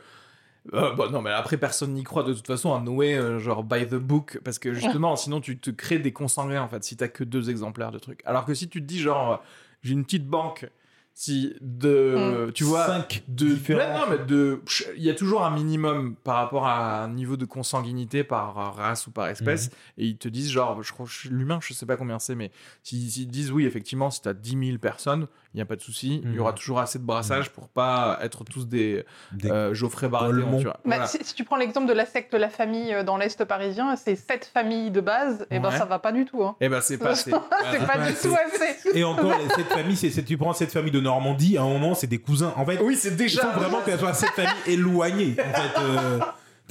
euh, 0.75 0.93
bon, 0.95 1.11
non 1.11 1.21
mais 1.23 1.31
après 1.31 1.57
personne 1.57 1.93
n'y 1.93 2.05
croit 2.05 2.23
de 2.23 2.33
toute 2.33 2.47
façon 2.47 2.73
à 2.75 2.81
Noé 2.81 3.15
euh, 3.15 3.39
genre 3.39 3.65
by 3.65 3.87
the 3.87 3.97
book 3.97 4.39
parce 4.45 4.59
que 4.59 4.73
justement 4.73 5.17
sinon 5.17 5.41
tu 5.41 5.59
te 5.59 5.71
crées 5.71 5.99
des 5.99 6.13
consanguins 6.13 6.63
en 6.63 6.69
fait 6.69 6.83
si 6.85 6.97
t'as 6.97 7.09
que 7.09 7.25
deux 7.25 7.51
exemplaires 7.51 7.91
de 7.91 7.99
trucs 7.99 8.21
alors 8.25 8.45
que 8.45 8.55
si 8.55 8.69
tu 8.69 8.81
te 8.81 8.87
dis 8.87 9.01
genre 9.01 9.43
j'ai 9.83 9.93
une 9.93 10.05
petite 10.05 10.27
banque 10.27 10.71
si 11.15 11.55
de 11.61 12.51
tu 12.55 12.65
vois 12.65 12.87
cinq 12.87 13.23
de 13.29 13.55
différents. 13.55 14.01
non, 14.01 14.05
mais 14.11 14.25
de 14.25 14.61
il 14.97 15.03
y 15.03 15.11
a 15.11 15.15
toujours 15.15 15.45
un 15.45 15.51
minimum 15.51 16.17
par 16.25 16.37
rapport 16.37 16.67
à 16.67 17.05
un 17.05 17.09
niveau 17.09 17.37
de 17.37 17.45
consanguinité 17.45 18.25
par 18.25 18.75
race 18.75 19.07
ou 19.07 19.11
par 19.11 19.29
espèce. 19.29 19.71
Et 19.99 20.07
ils 20.07 20.17
te 20.17 20.29
disent 20.29 20.51
genre 20.51 20.83
je 20.83 20.93
crois 20.93 21.07
que 21.07 21.29
l'humain 21.29 21.59
je 21.63 21.75
sais 21.75 21.87
pas 21.87 21.97
combien 21.97 22.19
c'est 22.19 22.35
mais 22.35 22.51
s'ils 22.83 23.11
s'ils 23.11 23.29
disent 23.29 23.53
oui 23.53 23.67
effectivement 23.67 24.11
si 24.11 24.23
t'as 24.23 24.35
10 24.35 24.67
000 24.67 24.79
personnes 24.79 25.27
il 25.55 25.59
n'y 25.59 25.63
a 25.63 25.67
pas 25.67 25.77
de 25.77 25.83
souci 25.83 26.21
il 26.25 26.31
y 26.31 26.35
Mhm. 26.35 26.41
aura 26.41 26.53
toujours 26.53 26.79
assez 26.81 26.99
de 26.99 27.05
brassage 27.05 27.51
pour 27.51 27.69
pas 27.69 28.19
être 28.23 28.45
tous 28.45 28.67
des, 28.67 29.05
Des- 29.33 29.51
euh, 29.51 29.75
Geoffrey 29.75 30.07
tu 30.07 30.13
vois 30.13 30.73
Bah, 30.73 30.79
Voilà. 30.85 31.07
si, 31.07 31.19
si 31.23 31.35
tu 31.35 31.45
prends 31.45 31.57
l'exemple 31.57 31.87
de 31.87 31.93
la 31.93 32.07
secte 32.07 32.35
La 32.35 32.49
Famille 32.49 32.93
euh, 32.95 33.03
dans 33.05 33.17
l'Est 33.17 33.45
parisien, 33.45 33.95
c'est 33.97 34.17
sept 34.17 34.51
familles 34.53 34.91
de 34.91 35.01
base, 35.01 35.47
et 35.51 35.59
ben 35.59 35.69
Ouais. 35.71 35.77
ça 35.79 35.85
va 35.85 35.99
pas 35.99 36.13
du 36.13 36.25
tout. 36.25 36.43
Hein. 36.43 36.57
et 36.61 36.69
ben 36.69 36.81
c'est 36.81 36.99
pas 36.99 37.11
assez 37.11 37.31
c'est 37.73 37.87
pas 37.87 37.99
du 37.99 38.15
tout 38.15 38.35
assez. 38.35 38.99
Et 38.99 39.05
encore, 39.05 39.37
les- 39.39 39.49
cette 39.55 39.69
famille, 39.73 39.97
c'est, 39.97 40.11
c'est- 40.11 40.23
tu 40.25 40.37
prends 40.39 40.53
cette 40.53 40.73
famille 40.73 40.91
de 40.93 41.01
Normandie, 41.01 41.57
à 41.59 41.63
un 41.63 41.69
moment, 41.69 41.95
c'est 41.95 42.07
des 42.07 42.19
cousins. 42.19 42.53
En 42.57 42.65
fait, 42.65 42.79
oui 42.83 42.97
c'est 42.97 43.09
il 43.11 43.17
déjà 43.17 43.43
faut 43.53 43.61
vraiment 43.61 43.81
qu'elle 43.85 43.99
soit 43.99 44.15
cette 44.15 44.31
famille 44.31 44.53
éloignée. 44.67 45.37
En 45.39 45.55
fait, 45.55 45.81
euh, 45.81 46.19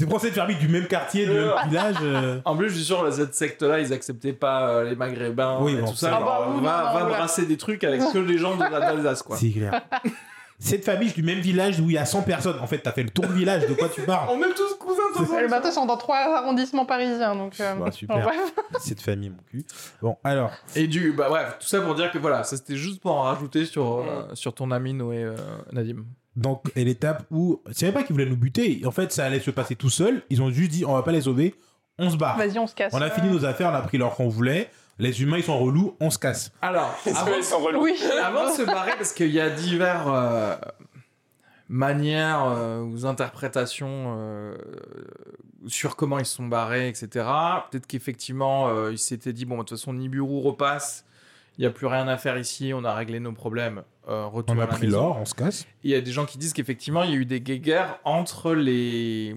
T'es 0.06 0.10
français 0.10 0.30
de 0.30 0.34
faire 0.34 0.48
du 0.48 0.68
même 0.68 0.88
quartier, 0.88 1.26
du 1.26 1.32
même 1.34 1.52
village. 1.68 1.96
euh, 2.02 2.40
En 2.46 2.56
plus, 2.56 2.70
je 2.70 2.76
suis 2.76 2.84
sûr, 2.86 3.12
cette 3.14 3.36
secte-là, 3.36 3.80
ils 3.80 3.94
acceptaient 3.94 4.34
pas 4.34 4.68
euh, 4.70 4.84
les 4.90 4.96
Maghrébins 4.96 5.60
Oui, 5.62 5.74
et 5.74 5.82
bon, 5.82 5.90
tout 5.90 5.96
ça. 5.96 6.10
ça- 6.10 6.18
Ah 6.20 6.24
bah, 6.26 6.48
oui, 6.50 6.56
va 6.56 6.78
non, 6.78 6.84
va 6.86 6.92
voilà. 6.92 7.06
brasser 7.18 7.46
des 7.46 7.58
trucs 7.58 7.84
avec 7.84 8.02
que 8.12 8.18
les 8.18 8.38
gens 8.38 8.56
de 8.56 8.62
la- 8.64 8.80
d'Alsace, 8.80 9.22
quoi. 9.24 9.38
C'est 9.40 9.52
clair. 9.52 9.82
Cette 10.64 10.86
famille 10.86 11.12
du 11.12 11.24
même 11.24 11.40
village 11.40 11.80
où 11.80 11.90
il 11.90 11.94
y 11.94 11.98
a 11.98 12.06
100 12.06 12.22
personnes. 12.22 12.60
En 12.62 12.68
fait, 12.68 12.78
t'as 12.78 12.92
fait 12.92 13.02
le 13.02 13.10
tour 13.10 13.26
du 13.26 13.34
village. 13.34 13.66
De 13.68 13.74
quoi 13.74 13.90
tu 13.90 14.02
parles? 14.02 14.30
On 14.32 14.38
est 14.44 14.54
tous 14.54 14.76
cousins, 14.76 15.02
de 15.12 15.18
toute 15.18 15.26
façon. 15.28 15.40
Les 15.42 15.48
bateaux 15.48 15.72
sont 15.72 15.88
dans 15.88 15.98
trois 15.98 16.18
arrondissements 16.38 16.86
parisiens, 16.86 17.36
donc. 17.36 17.60
euh, 17.60 17.74
Bah, 17.76 17.92
super. 17.92 18.16
bon, 18.18 18.24
bref. 18.24 18.54
Cette 18.80 19.02
famille, 19.02 19.30
mon 19.32 19.42
cul. 19.50 19.66
Bon, 20.04 20.18
alors. 20.24 20.52
Et 20.76 20.86
du, 20.86 21.14
bah 21.14 21.30
bref, 21.30 21.58
tout 21.60 21.66
ça 21.68 21.82
pour 21.82 21.96
dire 21.96 22.12
que 22.12 22.20
voilà, 22.20 22.44
ça 22.44 22.58
c'était 22.58 22.76
juste 22.76 23.02
pour 23.02 23.12
en 23.18 23.24
rajouter 23.24 23.66
sur, 23.66 24.02
euh, 24.02 24.30
sur 24.36 24.54
ton 24.54 24.70
ami 24.70 24.94
Noé 24.94 25.24
euh, 25.24 25.36
Nadim. 25.72 26.06
Donc, 26.36 26.72
et 26.76 26.86
l'étape 26.86 27.26
où. 27.32 27.62
C'est 27.72 27.86
même 27.86 27.94
pas 27.94 28.04
qu'ils 28.04 28.14
voulaient 28.14 28.30
nous 28.30 28.38
buter. 28.38 28.82
En 28.86 28.92
fait, 28.92 29.12
ça 29.12 29.26
allait 29.26 29.40
se 29.40 29.52
passer 29.52 29.76
tout 29.76 29.90
seul. 29.90 30.24
Ils 30.30 30.42
ont 30.42 30.52
juste 30.52 30.72
dit 30.72 30.86
on 30.86 30.94
va 30.94 31.04
pas 31.04 31.12
les 31.12 31.22
sauver. 31.22 31.56
On 31.98 32.10
se 32.10 32.18
barre. 32.18 32.38
Vas-y, 32.38 32.58
on 32.58 32.68
se 32.68 32.76
casse. 32.76 32.94
On 32.94 33.02
a 33.02 33.10
fini 33.10 33.30
nos 33.30 33.46
affaires, 33.46 33.70
on 33.70 33.76
a 33.76 33.82
pris 33.82 33.98
l'or 33.98 34.16
qu'on 34.16 34.30
voulait. 34.30 34.70
Les 34.98 35.22
humains, 35.22 35.38
ils 35.38 35.44
sont 35.44 35.60
relous. 35.60 35.96
On 36.00 36.10
se 36.10 36.20
casse. 36.20 36.52
Alors, 36.62 36.96
avant, 37.06 37.36
ils 37.36 37.44
sont 37.44 37.60
relous. 37.60 37.82
Oui. 37.82 37.96
avant 38.24 38.50
de 38.50 38.56
se 38.56 38.64
barrer, 38.64 38.94
parce 38.98 39.14
qu'il 39.14 39.32
y 39.32 39.40
a 39.40 39.50
divers 39.50 40.08
euh, 40.08 40.56
manières 41.72 42.44
euh, 42.46 42.82
ou 42.82 43.06
interprétations 43.06 44.16
euh, 44.18 44.56
sur 45.68 45.96
comment 45.96 46.20
ils 46.20 46.26
se 46.26 46.36
sont 46.36 46.48
barrés, 46.48 46.90
etc. 46.90 47.26
Peut-être 47.72 47.88
qu'effectivement, 47.88 48.68
euh, 48.68 48.92
ils 48.92 49.00
s'étaient 49.00 49.34
dit 49.34 49.46
bon, 49.46 49.58
de 49.58 49.62
toute 49.62 49.78
façon, 49.78 49.94
Nibiru 49.94 50.42
repasse. 50.42 51.06
Il 51.58 51.62
n'y 51.62 51.68
a 51.68 51.72
plus 51.72 51.88
rien 51.88 52.08
à 52.08 52.18
faire 52.18 52.38
ici, 52.38 52.72
on 52.74 52.84
a 52.84 52.94
réglé 52.94 53.20
nos 53.20 53.34
problèmes. 53.34 53.84
euh, 54.08 54.26
retour 54.26 54.56
On 54.56 54.60
à 54.60 54.64
a 54.64 54.68
la 54.68 54.74
pris 54.74 54.88
l'or, 54.88 55.18
on 55.20 55.26
se 55.26 55.36
casse. 55.36 55.68
Il 55.84 55.92
y 55.92 55.96
a 55.96 56.02
des 56.02 56.12
gens 56.12 56.26
qui 56.26 56.38
disent 56.38 56.54
qu'effectivement, 56.54 57.04
il 57.04 57.12
y 57.12 57.14
a 57.14 57.18
eu 57.18 57.26
des 57.26 57.42
guéguerres 57.42 58.00
entre 58.04 58.54
les. 58.54 59.36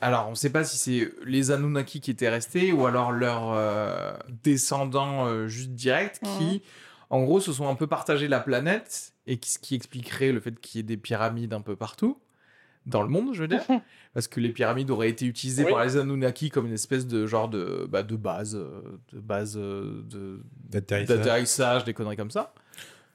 Alors, 0.00 0.26
on 0.28 0.30
ne 0.30 0.34
sait 0.36 0.50
pas 0.50 0.62
si 0.64 0.76
c'est 0.76 1.10
les 1.24 1.50
Anunnaki 1.50 2.00
qui 2.00 2.10
étaient 2.10 2.28
restés 2.28 2.72
ou 2.72 2.86
alors 2.86 3.12
leurs 3.12 3.52
euh, 3.52 4.12
descendants 4.44 5.26
euh, 5.26 5.48
juste 5.48 5.70
directs 5.70 6.20
qui, 6.38 6.62
en 7.10 7.22
gros, 7.22 7.40
se 7.40 7.52
sont 7.52 7.68
un 7.68 7.74
peu 7.74 7.86
partagés 7.86 8.28
la 8.28 8.40
planète 8.40 9.14
et 9.26 9.38
qui, 9.38 9.50
ce 9.50 9.58
qui 9.58 9.74
expliquerait 9.74 10.32
le 10.32 10.40
fait 10.40 10.58
qu'il 10.60 10.78
y 10.78 10.80
ait 10.80 10.82
des 10.84 10.96
pyramides 10.98 11.52
un 11.54 11.62
peu 11.62 11.76
partout 11.76 12.18
dans 12.84 13.02
le 13.02 13.08
monde, 13.08 13.30
je 13.32 13.42
veux 13.42 13.48
dire. 13.48 13.64
Parce 14.16 14.28
que 14.28 14.40
les 14.40 14.48
pyramides 14.48 14.90
auraient 14.90 15.10
été 15.10 15.26
utilisées 15.26 15.64
Oui. 15.66 15.72
par 15.72 15.84
les 15.84 15.98
Anunnaki 15.98 16.48
comme 16.48 16.66
une 16.66 16.72
espèce 16.72 17.06
de 17.06 17.26
genre 17.26 17.50
de, 17.50 17.86
bah, 17.86 18.02
de 18.02 18.16
base, 18.16 18.54
euh, 18.56 18.80
de 19.12 19.20
base 19.20 19.58
euh, 19.58 20.02
de- 20.10 20.40
D'atterrissage. 20.70 21.84
des 21.84 21.92
conneries 21.92 22.16
comme 22.16 22.30
ça. 22.30 22.54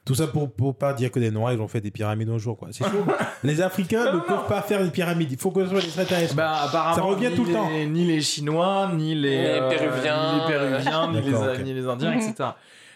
Tout 0.04 0.14
ça 0.14 0.28
pour, 0.28 0.52
pour 0.52 0.76
pas 0.76 0.92
dire 0.94 1.10
que 1.10 1.18
les 1.18 1.32
Noirs, 1.32 1.52
ils 1.52 1.60
ont 1.60 1.66
fait 1.66 1.80
des 1.80 1.90
pyramides 1.90 2.28
un 2.28 2.38
jour, 2.38 2.56
quoi. 2.56 2.68
C'est 2.70 2.84
chaud. 2.84 3.04
les 3.42 3.60
Africains 3.60 4.12
ne 4.12 4.20
peuvent 4.20 4.46
pas 4.48 4.62
faire 4.62 4.82
des 4.84 4.90
pyramides. 4.90 5.32
Il 5.32 5.38
faut 5.38 5.50
que 5.50 5.64
ce 5.64 5.70
soit 5.70 5.80
des 5.80 5.86
extraterrestres. 5.86 6.36
Bah, 6.36 6.62
apparemment, 6.66 6.94
Ça 6.96 7.02
revient 7.02 7.30
tout 7.34 7.42
le 7.42 7.48
les- 7.48 7.54
temps. 7.54 7.68
Ni 7.88 8.04
les 8.04 8.20
Chinois, 8.20 8.90
ni 8.94 9.14
les, 9.16 9.44
euh, 9.60 9.68
Péruviens, 9.70 10.34
ni 10.34 10.40
les, 10.40 10.46
Péruviens, 10.46 11.08
ni, 11.10 11.20
les, 11.20 11.30
D'accord, 11.32 11.48
ok. 11.54 11.64
ni 11.64 11.74
les 11.74 11.86
Indiens, 11.86 12.10
Mhm. 12.12 12.18
etc. 12.20 12.48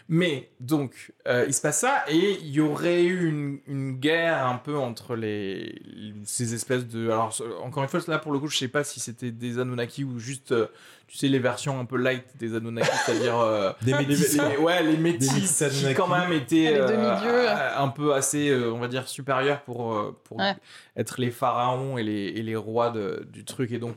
Mais 0.09 0.51
donc, 0.61 1.13
euh, 1.27 1.47
il 1.49 1.53
se 1.55 1.61
passe 1.61 1.81
ça, 1.81 2.05
et 2.09 2.39
il 2.41 2.49
y 2.51 2.61
aurait 2.61 3.03
eu 3.03 3.29
une, 3.29 3.59
une 3.67 3.93
guerre 3.99 4.47
un 4.47 4.55
peu 4.57 4.77
entre 4.77 5.17
les, 5.17 5.83
ces 6.25 6.55
espèces 6.55 6.87
de. 6.87 7.11
Alors, 7.11 7.37
encore 7.65 7.83
une 7.83 7.89
fois, 7.89 7.99
là 8.07 8.19
pour 8.21 8.31
le 8.33 8.39
coup, 8.39 8.47
je 8.47 8.57
sais 8.57 8.69
pas 8.69 8.85
si 8.85 9.01
c'était 9.01 9.33
des 9.33 9.59
Anunnaki 9.59 10.05
ou 10.05 10.21
juste, 10.21 10.53
euh, 10.53 10.69
tu 11.09 11.17
sais, 11.17 11.27
les 11.27 11.41
versions 11.41 11.81
un 11.81 11.85
peu 11.87 11.97
light 11.97 12.25
des 12.39 12.55
Anunnaki, 12.55 12.89
c'est-à-dire. 13.05 13.37
euh, 13.37 13.73
des 13.83 13.95
métis. 13.95 14.39
les- 14.39 14.57
ouais, 14.59 14.81
les 14.85 14.97
métis 14.97 15.65
qui 15.73 15.93
quand 15.95 16.07
même 16.07 16.33
étaient 16.33 16.75
euh, 16.79 17.77
un 17.77 17.89
peu 17.89 18.15
assez, 18.15 18.49
euh, 18.51 18.71
on 18.73 18.79
va 18.79 18.87
dire, 18.87 19.09
supérieurs 19.09 19.63
pour, 19.63 20.15
pour 20.23 20.37
Ouais. 20.39 20.55
être 20.97 21.21
les 21.21 21.33
pharaons 21.33 21.99
et 21.99 22.05
les, 22.05 22.27
et 22.27 22.43
les 22.43 22.55
rois 22.57 22.91
de- 22.91 23.27
du 23.33 23.45
truc, 23.45 23.73
et 23.73 23.79
donc 23.79 23.97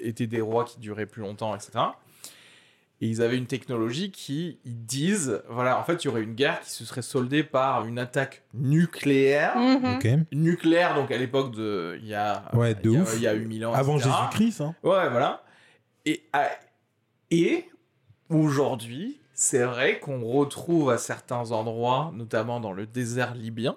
étaient 0.00 0.26
des 0.26 0.40
rois 0.40 0.64
qui 0.64 0.80
duraient 0.80 1.06
plus 1.06 1.22
longtemps, 1.22 1.54
etc. 1.54 1.70
Et 3.02 3.08
ils 3.08 3.20
avaient 3.20 3.36
une 3.36 3.46
technologie 3.46 4.10
qui, 4.10 4.58
ils 4.64 4.86
disent, 4.86 5.42
voilà, 5.50 5.78
en 5.78 5.84
fait, 5.84 6.02
il 6.02 6.06
y 6.06 6.08
aurait 6.08 6.22
une 6.22 6.34
guerre 6.34 6.60
qui 6.60 6.70
se 6.70 6.84
serait 6.86 7.02
soldée 7.02 7.42
par 7.44 7.84
une 7.86 7.98
attaque 7.98 8.42
nucléaire. 8.54 9.54
Mhm. 9.58 10.24
Nucléaire, 10.32 10.94
donc 10.94 11.10
à 11.10 11.18
l'époque 11.18 11.54
de. 11.54 11.98
Il 12.00 12.08
y 12.08 12.14
a. 12.14 12.44
Ouais, 12.54 12.74
de 12.74 12.90
il 12.90 12.98
ouf. 13.00 13.12
Il 13.16 13.22
y 13.22 13.26
a 13.26 13.34
8000 13.34 13.66
ans. 13.66 13.74
Avant 13.74 13.98
etc. 13.98 14.10
Jésus-Christ, 14.14 14.60
hein. 14.62 14.74
Ouais, 14.82 15.10
voilà. 15.10 15.42
Et, 16.06 16.22
à- 16.32 16.48
et 17.30 17.66
aujourd'hui, 18.30 19.20
c'est 19.34 19.64
vrai 19.64 19.98
qu'on 19.98 20.24
retrouve 20.24 20.90
à 20.90 20.98
certains 20.98 21.50
endroits, 21.52 22.12
notamment 22.14 22.60
dans 22.60 22.72
le 22.72 22.86
désert 22.86 23.34
libyen, 23.34 23.76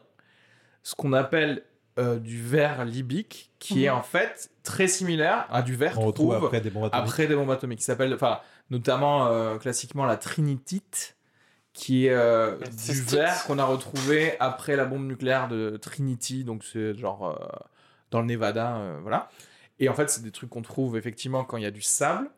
ce 0.83 0.95
qu'on 0.95 1.13
appelle 1.13 1.63
euh, 1.97 2.17
du 2.17 2.41
verre 2.41 2.85
libique, 2.85 3.51
qui 3.59 3.83
est 3.83 3.89
Mhm. 3.89 3.97
en 3.97 4.01
fait 4.03 4.49
très 4.63 4.87
similaire 4.87 5.45
à 5.49 5.61
du 5.61 5.75
verre 5.75 5.99
On 5.99 6.05
retrouve 6.05 6.31
trouve 6.33 6.45
après 6.45 6.61
des 6.61 6.69
bombes 6.69 6.85
atomiques. 6.85 7.03
après 7.09 7.27
des 7.27 7.35
bombes 7.35 7.51
atomiques, 7.51 7.79
qui 7.79 7.83
s'appelle, 7.85 8.13
enfin, 8.13 8.39
notamment 8.69 9.27
euh, 9.27 9.57
classiquement 9.57 10.05
la 10.05 10.17
trinitite, 10.17 11.15
qui 11.73 12.07
est 12.07 12.11
euh, 12.13 12.57
du 12.57 13.01
verre 13.01 13.43
qu'on 13.45 13.59
a 13.59 13.65
retrouvé 13.65 14.33
après 14.39 14.75
la 14.75 14.85
bombe 14.85 15.05
nucléaire 15.05 15.47
de 15.47 15.77
Trinity, 15.77 16.43
donc 16.43 16.63
c'est 16.63 16.93
genre 16.95 17.29
euh, 17.29 17.45
dans 18.11 18.19
le 18.21 18.25
Nevada, 18.27 18.75
euh, 18.77 18.99
voilà. 19.01 19.29
Et 19.79 19.87
en 19.87 19.93
fait, 19.93 20.09
c'est 20.09 20.21
des 20.23 20.31
trucs 20.31 20.49
qu'on 20.49 20.61
trouve 20.61 20.97
effectivement 20.97 21.43
quand 21.45 21.57
il 21.57 21.63
y 21.63 21.67
a 21.67 21.71
du 21.71 21.81
sable 21.81 22.29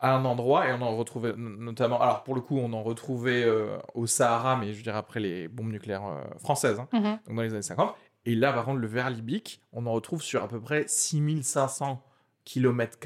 à 0.00 0.16
un 0.16 0.24
endroit, 0.24 0.66
et 0.68 0.72
on 0.72 0.82
en 0.82 0.96
retrouvait 0.96 1.32
notamment, 1.36 2.00
alors 2.00 2.24
pour 2.24 2.34
le 2.34 2.40
coup, 2.40 2.58
on 2.58 2.72
en 2.72 2.82
retrouvait 2.82 3.44
euh, 3.44 3.78
au 3.94 4.08
Sahara, 4.08 4.56
mais 4.56 4.72
je 4.74 4.82
dirais 4.82 4.98
après 4.98 5.20
les 5.20 5.46
bombes 5.46 5.70
nucléaires 5.70 6.04
euh, 6.06 6.20
françaises, 6.40 6.80
hein, 6.80 6.88
Mhm. 6.92 7.18
donc 7.28 7.36
dans 7.36 7.42
les 7.42 7.52
années 7.52 7.62
50. 7.62 7.94
Et 8.24 8.34
là, 8.34 8.52
par 8.52 8.64
contre, 8.64 8.78
le 8.80 8.86
verre 8.88 9.10
libique, 9.10 9.60
on 9.72 9.86
en 9.86 9.92
retrouve 9.92 10.20
sur 10.22 10.42
à 10.42 10.48
peu 10.48 10.60
près 10.60 10.84
6500 10.88 12.02
km. 12.44 12.98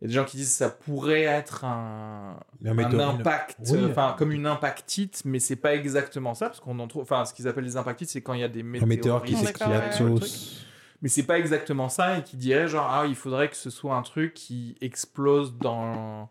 Il 0.00 0.04
y 0.04 0.06
a 0.06 0.08
des 0.08 0.14
gens 0.14 0.24
qui 0.24 0.36
disent 0.36 0.50
que 0.50 0.56
ça 0.56 0.68
pourrait 0.68 1.22
être 1.22 1.64
un, 1.64 2.36
impact, 2.66 3.56
Oui. 3.70 3.78
euh, 3.78 3.88
enfin 3.90 4.14
comme 4.18 4.30
une 4.30 4.46
impactite, 4.46 5.22
mais 5.24 5.38
c'est 5.38 5.56
pas 5.56 5.74
exactement 5.74 6.34
ça, 6.34 6.46
parce 6.46 6.60
qu'on 6.60 6.78
en 6.80 6.86
trouve, 6.86 7.02
enfin 7.02 7.24
ce 7.24 7.32
qu'ils 7.32 7.48
appellent 7.48 7.64
les 7.64 7.78
impactites, 7.78 8.10
c'est 8.10 8.20
quand 8.20 8.34
il 8.34 8.40
y 8.40 8.44
a 8.44 8.48
des 8.48 8.60
Un 8.60 8.64
météorites. 8.64 8.88
météore 8.88 9.22
qui 9.22 9.36
s'éclate. 9.36 10.02
Mais 11.02 11.08
c'est 11.08 11.22
pas 11.24 11.38
exactement 11.38 11.88
ça, 11.88 12.18
et 12.18 12.22
qui 12.22 12.36
dirait 12.36 12.68
genre, 12.68 12.88
ah, 12.90 13.04
il 13.06 13.14
faudrait 13.14 13.48
que 13.48 13.56
ce 13.56 13.70
soit 13.70 13.94
un 13.96 14.02
truc 14.02 14.34
qui 14.34 14.76
explose 14.82 15.56
dans 15.58 16.28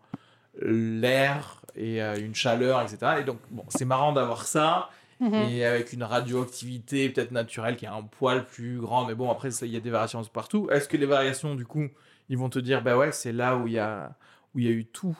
l'air 0.60 1.60
et 1.74 2.02
euh, 2.02 2.18
une 2.18 2.34
chaleur, 2.34 2.80
etc. 2.82 3.16
Et 3.20 3.24
donc, 3.24 3.38
bon, 3.50 3.64
c'est 3.68 3.84
marrant 3.84 4.12
d'avoir 4.12 4.46
ça, 4.46 4.90
Mhm. 5.18 5.32
et 5.34 5.64
avec 5.64 5.92
une 5.94 6.02
radioactivité 6.02 7.08
peut-être 7.08 7.30
naturelle 7.30 7.76
qui 7.76 7.86
est 7.86 7.88
un 7.88 8.02
poil 8.02 8.44
plus 8.44 8.78
grand, 8.78 9.06
mais 9.06 9.14
bon, 9.14 9.30
après, 9.30 9.48
il 9.62 9.68
y 9.70 9.76
a 9.76 9.80
des 9.80 9.88
variations 9.90 10.22
partout. 10.24 10.68
Est-ce 10.70 10.88
que 10.88 10.96
les 10.98 11.06
variations, 11.06 11.54
du 11.54 11.64
coup, 11.64 11.88
ils 12.28 12.38
vont 12.38 12.48
te 12.48 12.58
dire, 12.58 12.82
bah 12.82 12.96
ouais, 12.96 13.12
c'est 13.12 13.32
là 13.32 13.56
où 13.56 13.66
il 13.66 13.74
y 13.74 13.78
a, 13.78 14.16
où 14.54 14.58
il 14.58 14.64
y 14.64 14.68
a 14.68 14.72
eu 14.72 14.84
tout, 14.84 15.16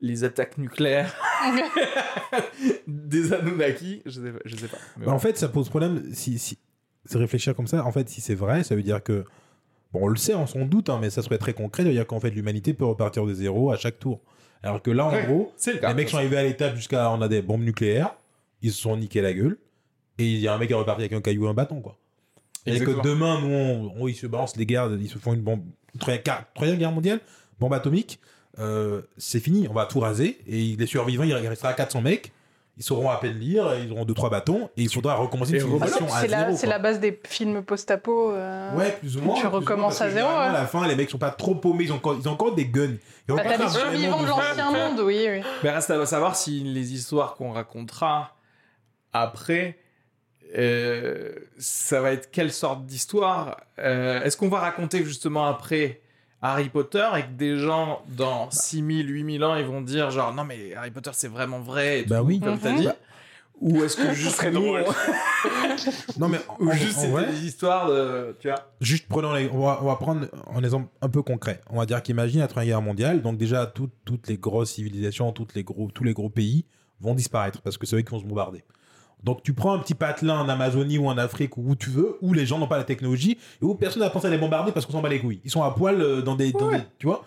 les 0.00 0.24
attaques 0.24 0.58
nucléaires 0.58 1.14
des 2.86 3.32
Anunnaki 3.32 4.02
Je 4.06 4.20
sais 4.20 4.30
pas. 4.32 4.38
Je 4.44 4.56
sais 4.56 4.68
pas. 4.68 4.76
Mais 4.98 5.06
Bah, 5.06 5.12
en 5.12 5.18
fait, 5.18 5.36
ça 5.38 5.48
pose 5.48 5.68
problème 5.68 6.02
si, 6.12 6.38
si 6.38 6.58
c'est 7.04 7.18
réfléchir 7.18 7.54
comme 7.54 7.66
ça. 7.66 7.84
En 7.84 7.92
fait, 7.92 8.08
si 8.08 8.20
c'est 8.20 8.34
vrai, 8.34 8.64
ça 8.64 8.74
veut 8.76 8.82
dire 8.82 9.02
que 9.02 9.24
bon, 9.92 10.00
on 10.04 10.08
le 10.08 10.16
sait, 10.16 10.34
on 10.34 10.46
s'en 10.46 10.64
doute, 10.64 10.88
hein, 10.90 10.98
mais 11.00 11.10
ça 11.10 11.22
serait 11.22 11.38
très 11.38 11.54
concret. 11.54 11.84
Veut 11.84 11.92
dire 11.92 12.06
qu'en 12.06 12.20
fait, 12.20 12.30
l'humanité 12.30 12.74
peut 12.74 12.84
repartir 12.84 13.24
de 13.26 13.34
zéro 13.34 13.70
à 13.72 13.76
chaque 13.76 13.98
tour. 13.98 14.20
Alors 14.62 14.80
que 14.82 14.90
là, 14.90 15.06
en 15.06 15.12
Ouais, 15.12 15.24
gros, 15.26 15.52
c'est 15.56 15.74
le 15.74 15.78
cas. 15.78 15.88
les 15.88 15.94
mecs 15.94 16.08
sont 16.08 16.16
arrivés 16.16 16.38
à 16.38 16.42
l'étape 16.42 16.74
jusqu'à 16.76 17.10
on 17.10 17.20
a 17.20 17.28
des 17.28 17.42
bombes 17.42 17.62
nucléaires, 17.62 18.14
ils 18.62 18.72
se 18.72 18.80
sont 18.80 18.96
niqués 18.96 19.20
la 19.20 19.34
gueule, 19.34 19.58
et 20.16 20.24
il 20.26 20.38
y 20.38 20.48
a 20.48 20.54
un 20.54 20.58
mec 20.58 20.68
qui 20.68 20.72
est 20.72 20.76
reparti 20.76 21.02
avec 21.02 21.12
un 21.12 21.20
caillou 21.20 21.44
et 21.46 21.48
un 21.50 21.54
bâton, 21.54 21.82
quoi. 21.82 21.98
Et 22.66 22.80
que 22.80 23.02
demain, 23.02 23.40
nous, 23.40 23.54
on, 23.54 23.92
on- 24.04 24.08
ils 24.08 24.14
se 24.14 24.26
balancent 24.26 24.56
les 24.56 24.66
guerres, 24.66 24.90
ils 24.98 25.08
se 25.08 25.18
font 25.18 25.34
une 25.34 25.42
bombe. 25.42 25.62
Troisième 25.98 26.78
guerre- 26.78 26.92
mondiale, 26.92 27.20
bombe 27.60 27.74
atomique, 27.74 28.18
euh, 28.58 29.02
c'est 29.16 29.40
fini, 29.40 29.66
on 29.68 29.74
va 29.74 29.86
tout 29.86 30.00
raser, 30.00 30.38
et 30.46 30.74
les 30.76 30.86
survivants, 30.86 31.24
il 31.24 31.34
restera 31.34 31.72
400 31.74 32.00
mecs, 32.02 32.32
ils 32.76 32.82
sauront 32.82 33.08
à 33.10 33.16
peine 33.18 33.38
lire, 33.38 33.72
ils 33.78 33.92
auront 33.92 34.04
2-3 34.04 34.30
bâtons, 34.30 34.68
et 34.76 34.82
il 34.82 34.88
faudra 34.92 35.14
recommencer 35.14 35.52
une 35.54 35.60
civilisation 35.60 36.06
à 36.12 36.20
C'est 36.22 36.26
la, 36.28 36.44
zéro. 36.46 36.56
c'est 36.56 36.66
quoi. 36.66 36.74
la 36.74 36.78
base 36.80 36.98
des 37.00 37.20
films 37.28 37.62
post-apo. 37.62 38.32
euh. 38.32 38.76
Ouais, 38.76 38.96
plus 38.98 39.16
ou 39.16 39.20
moins. 39.22 39.34
Tu 39.36 39.40
plus 39.42 39.46
ou 39.46 39.50
moins, 39.50 39.60
recommences 39.60 40.00
à 40.00 40.10
zéro, 40.10 40.28
ouais. 40.28 40.34
À 40.34 40.52
la 40.52 40.66
fin, 40.66 40.84
les 40.88 40.96
mecs 40.96 41.10
sont 41.10 41.18
pas 41.18 41.30
trop 41.30 41.54
paumés, 41.54 41.84
ils 41.84 41.92
ont 41.92 41.96
encore, 41.96 42.16
ils 42.20 42.28
ont 42.28 42.32
encore 42.32 42.54
des 42.56 42.66
guns. 42.66 42.96
Ils 43.28 43.32
ont 43.32 43.36
Bah, 43.36 43.42
T'as 43.44 43.56
les 43.58 43.68
survivants 43.68 44.18
de 44.18 44.24
du- 44.24 44.30
l'ancien 44.30 44.70
monde, 44.72 45.00
oui, 45.04 45.26
oui. 45.30 45.42
Mais 45.62 45.70
reste 45.70 45.90
à 45.90 46.06
savoir 46.06 46.34
si 46.34 46.60
les 46.64 46.92
histoires 46.94 47.34
qu'on 47.34 47.52
racontera 47.52 48.34
après, 49.12 49.78
euh, 50.56 51.32
ça 51.58 52.00
va 52.00 52.12
être 52.12 52.30
quelle 52.30 52.52
sorte 52.52 52.86
d'histoire? 52.86 53.60
Euh, 53.78 54.22
Est-ce 54.22 54.36
qu'on 54.36 54.48
va 54.48 54.60
raconter 54.60 55.04
justement 55.04 55.46
après 55.46 56.00
Harry 56.42 56.68
Potter 56.68 57.06
et 57.16 57.22
que 57.22 57.32
des 57.32 57.56
gens 57.58 58.02
dans 58.08 58.50
6000, 58.50 59.08
8000 59.10 59.44
ans, 59.44 59.56
ils 59.56 59.64
vont 59.64 59.80
dire 59.80 60.10
genre 60.10 60.34
non 60.34 60.44
mais 60.44 60.74
Harry 60.74 60.90
Potter 60.90 61.10
c'est 61.14 61.28
vraiment 61.28 61.60
vrai 61.60 62.00
et 62.00 62.04
Bah 62.04 62.22
oui. 62.22 62.38
comme 62.40 62.58
t'as 62.58 62.72
Mhm. 62.72 62.78
dit 62.80 62.88
Ou 63.60 63.82
est-ce 63.84 63.96
que 63.96 64.12
juste 64.12 64.44
nous, 64.52 64.60
drôle. 64.60 64.84
Non, 66.18 66.28
mais 66.28 66.38
ou 66.58 66.70
juste 66.72 67.06
vrai, 67.06 67.26
des 67.30 67.46
histoires 67.46 67.88
de 67.88 68.36
tu 68.40 68.48
vois 68.48 68.70
Juste 68.80 69.06
prenons 69.08 69.32
les, 69.32 69.48
on 69.50 69.60
va, 69.60 69.78
on 69.82 69.86
va 69.86 69.96
prendre 69.96 70.26
un 70.54 70.62
exemple 70.62 70.88
un 71.00 71.08
peu 71.08 71.22
concret. 71.22 71.60
On 71.70 71.78
va 71.78 71.86
dire 71.86 72.02
qu'imagine 72.02 72.40
la 72.40 72.48
Première 72.48 72.66
Guerre 72.66 72.82
mondiale, 72.82 73.22
donc 73.22 73.38
déjà 73.38 73.66
toutes, 73.66 73.92
toutes 74.04 74.28
les 74.28 74.36
grosses 74.36 74.72
civilisations, 74.72 75.32
toutes 75.32 75.54
les 75.54 75.64
gros, 75.64 75.90
tous 75.92 76.04
les 76.04 76.12
gros 76.12 76.30
pays 76.30 76.66
vont 77.00 77.14
disparaître 77.14 77.60
parce 77.62 77.78
que 77.78 77.86
c'est 77.86 77.96
eux 77.96 78.02
qui 78.02 78.10
vont 78.10 78.20
se 78.20 78.24
bombarder. 78.26 78.64
Donc 79.24 79.42
tu 79.42 79.54
prends 79.54 79.72
un 79.74 79.78
petit 79.78 79.94
patelin 79.94 80.38
en 80.38 80.48
Amazonie 80.48 80.98
ou 80.98 81.06
en 81.08 81.16
Afrique 81.18 81.56
ou 81.56 81.64
où 81.70 81.74
tu 81.76 81.90
veux, 81.90 82.18
où 82.20 82.32
les 82.34 82.44
gens 82.46 82.58
n'ont 82.58 82.66
pas 82.68 82.76
la 82.76 82.84
technologie 82.84 83.32
et 83.60 83.64
où 83.64 83.74
personne 83.74 84.02
n'a 84.02 84.10
pensé 84.10 84.26
à 84.26 84.30
les 84.30 84.38
bombarder 84.38 84.70
parce 84.70 84.84
qu'on 84.86 84.92
s'en 84.92 85.00
bat 85.02 85.08
les 85.08 85.20
couilles. 85.20 85.40
Ils 85.44 85.50
sont 85.50 85.62
à 85.62 85.70
poil 85.70 86.00
euh, 86.00 86.20
dans 86.22 86.36
des, 86.36 86.52
dans 86.52 86.70
des- 86.70 86.84
tu 86.98 87.06
vois. 87.06 87.24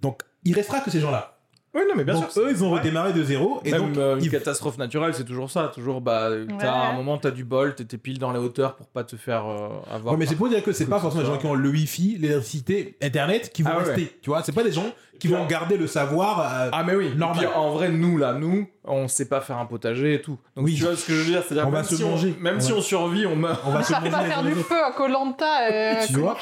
Donc 0.00 0.22
il 0.44 0.54
restera 0.54 0.80
que 0.80 0.90
ces 0.90 1.00
gens-là. 1.00 1.36
Oui, 1.72 1.82
non, 1.88 1.94
mais 1.96 2.02
bien 2.02 2.14
donc 2.14 2.30
sûr. 2.32 2.42
eux, 2.42 2.48
ils 2.50 2.64
ont 2.64 2.70
redémarré 2.70 3.12
de 3.12 3.22
zéro 3.22 3.60
et 3.64 3.70
Même 3.70 3.80
donc 3.80 3.96
euh, 3.96 4.16
une 4.16 4.24
ils- 4.24 4.30
catastrophe 4.30 4.76
naturelle, 4.76 5.14
c'est 5.14 5.24
toujours 5.24 5.50
ça. 5.50 5.70
Toujours, 5.72 6.00
bah, 6.00 6.28
t'as 6.58 6.64
Ouais. 6.64 6.86
un 6.88 6.92
moment, 6.94 7.16
t'as 7.16 7.30
du 7.30 7.44
bol, 7.44 7.76
t'étais 7.76 7.96
pile 7.96 8.18
dans 8.18 8.32
les 8.32 8.40
hauteurs 8.40 8.74
pour 8.74 8.88
pas 8.88 9.04
te 9.04 9.14
faire 9.16 9.46
euh, 9.46 9.68
avoir. 9.88 10.14
Ouais, 10.14 10.18
mais 10.18 10.26
c'est 10.26 10.34
pour 10.34 10.48
dire 10.48 10.64
que 10.64 10.72
c'est 10.72 10.86
pas 10.86 10.98
forcément 10.98 11.20
les 11.22 11.26
soit- 11.28 11.34
gens 11.36 11.40
qui 11.40 11.46
ont 11.46 11.54
le 11.54 11.68
wifi, 11.68 12.16
l'électricité, 12.18 12.96
internet 13.00 13.52
qui 13.52 13.62
vont 13.62 13.70
Ah 13.72 13.78
ouais. 13.78 13.84
rester. 13.84 14.18
Tu 14.20 14.30
vois, 14.30 14.42
c'est 14.42 14.50
pas 14.52 14.64
des 14.64 14.72
gens 14.72 14.86
qui 15.20 15.28
vont 15.28 15.46
garder 15.46 15.76
le 15.76 15.86
savoir. 15.86 16.40
euh, 16.40 16.70
Ah 16.72 16.82
mais 16.82 16.96
oui, 16.96 17.10
Normal. 17.14 17.44
Et 17.44 17.46
puis, 17.46 17.56
en 17.56 17.70
vrai 17.70 17.90
nous 17.90 18.18
là, 18.18 18.32
nous, 18.32 18.66
on 18.84 19.06
sait 19.06 19.28
pas 19.28 19.40
faire 19.40 19.58
un 19.58 19.66
potager 19.66 20.14
et 20.14 20.22
tout. 20.22 20.38
Donc 20.56 20.64
Oui. 20.64 20.74
tu 20.74 20.82
vois 20.82 20.96
ce 20.96 21.06
que 21.06 21.12
je 21.12 21.18
veux 21.20 21.24
dire, 21.30 21.42
c'est-à-dire 21.46 21.68
On 21.68 21.70
va 21.70 21.78
même 21.82 21.86
se 21.86 21.94
si 21.94 22.02
manger. 22.02 22.34
même 22.40 22.60
si 22.60 22.72
on 22.72 22.80
survit, 22.80 23.26
on 23.26 23.36
meurt. 23.36 23.62
on 23.64 23.70
va 23.70 23.82
se 23.84 23.92
manger 23.92 24.10
pas 24.10 24.24
faire 24.24 24.42
du 24.42 24.54
feu 24.54 24.82
à 24.84 24.90
Colanta. 24.90 25.70
Euh, 25.70 25.94
Tu 26.06 26.14
vois 26.18 26.36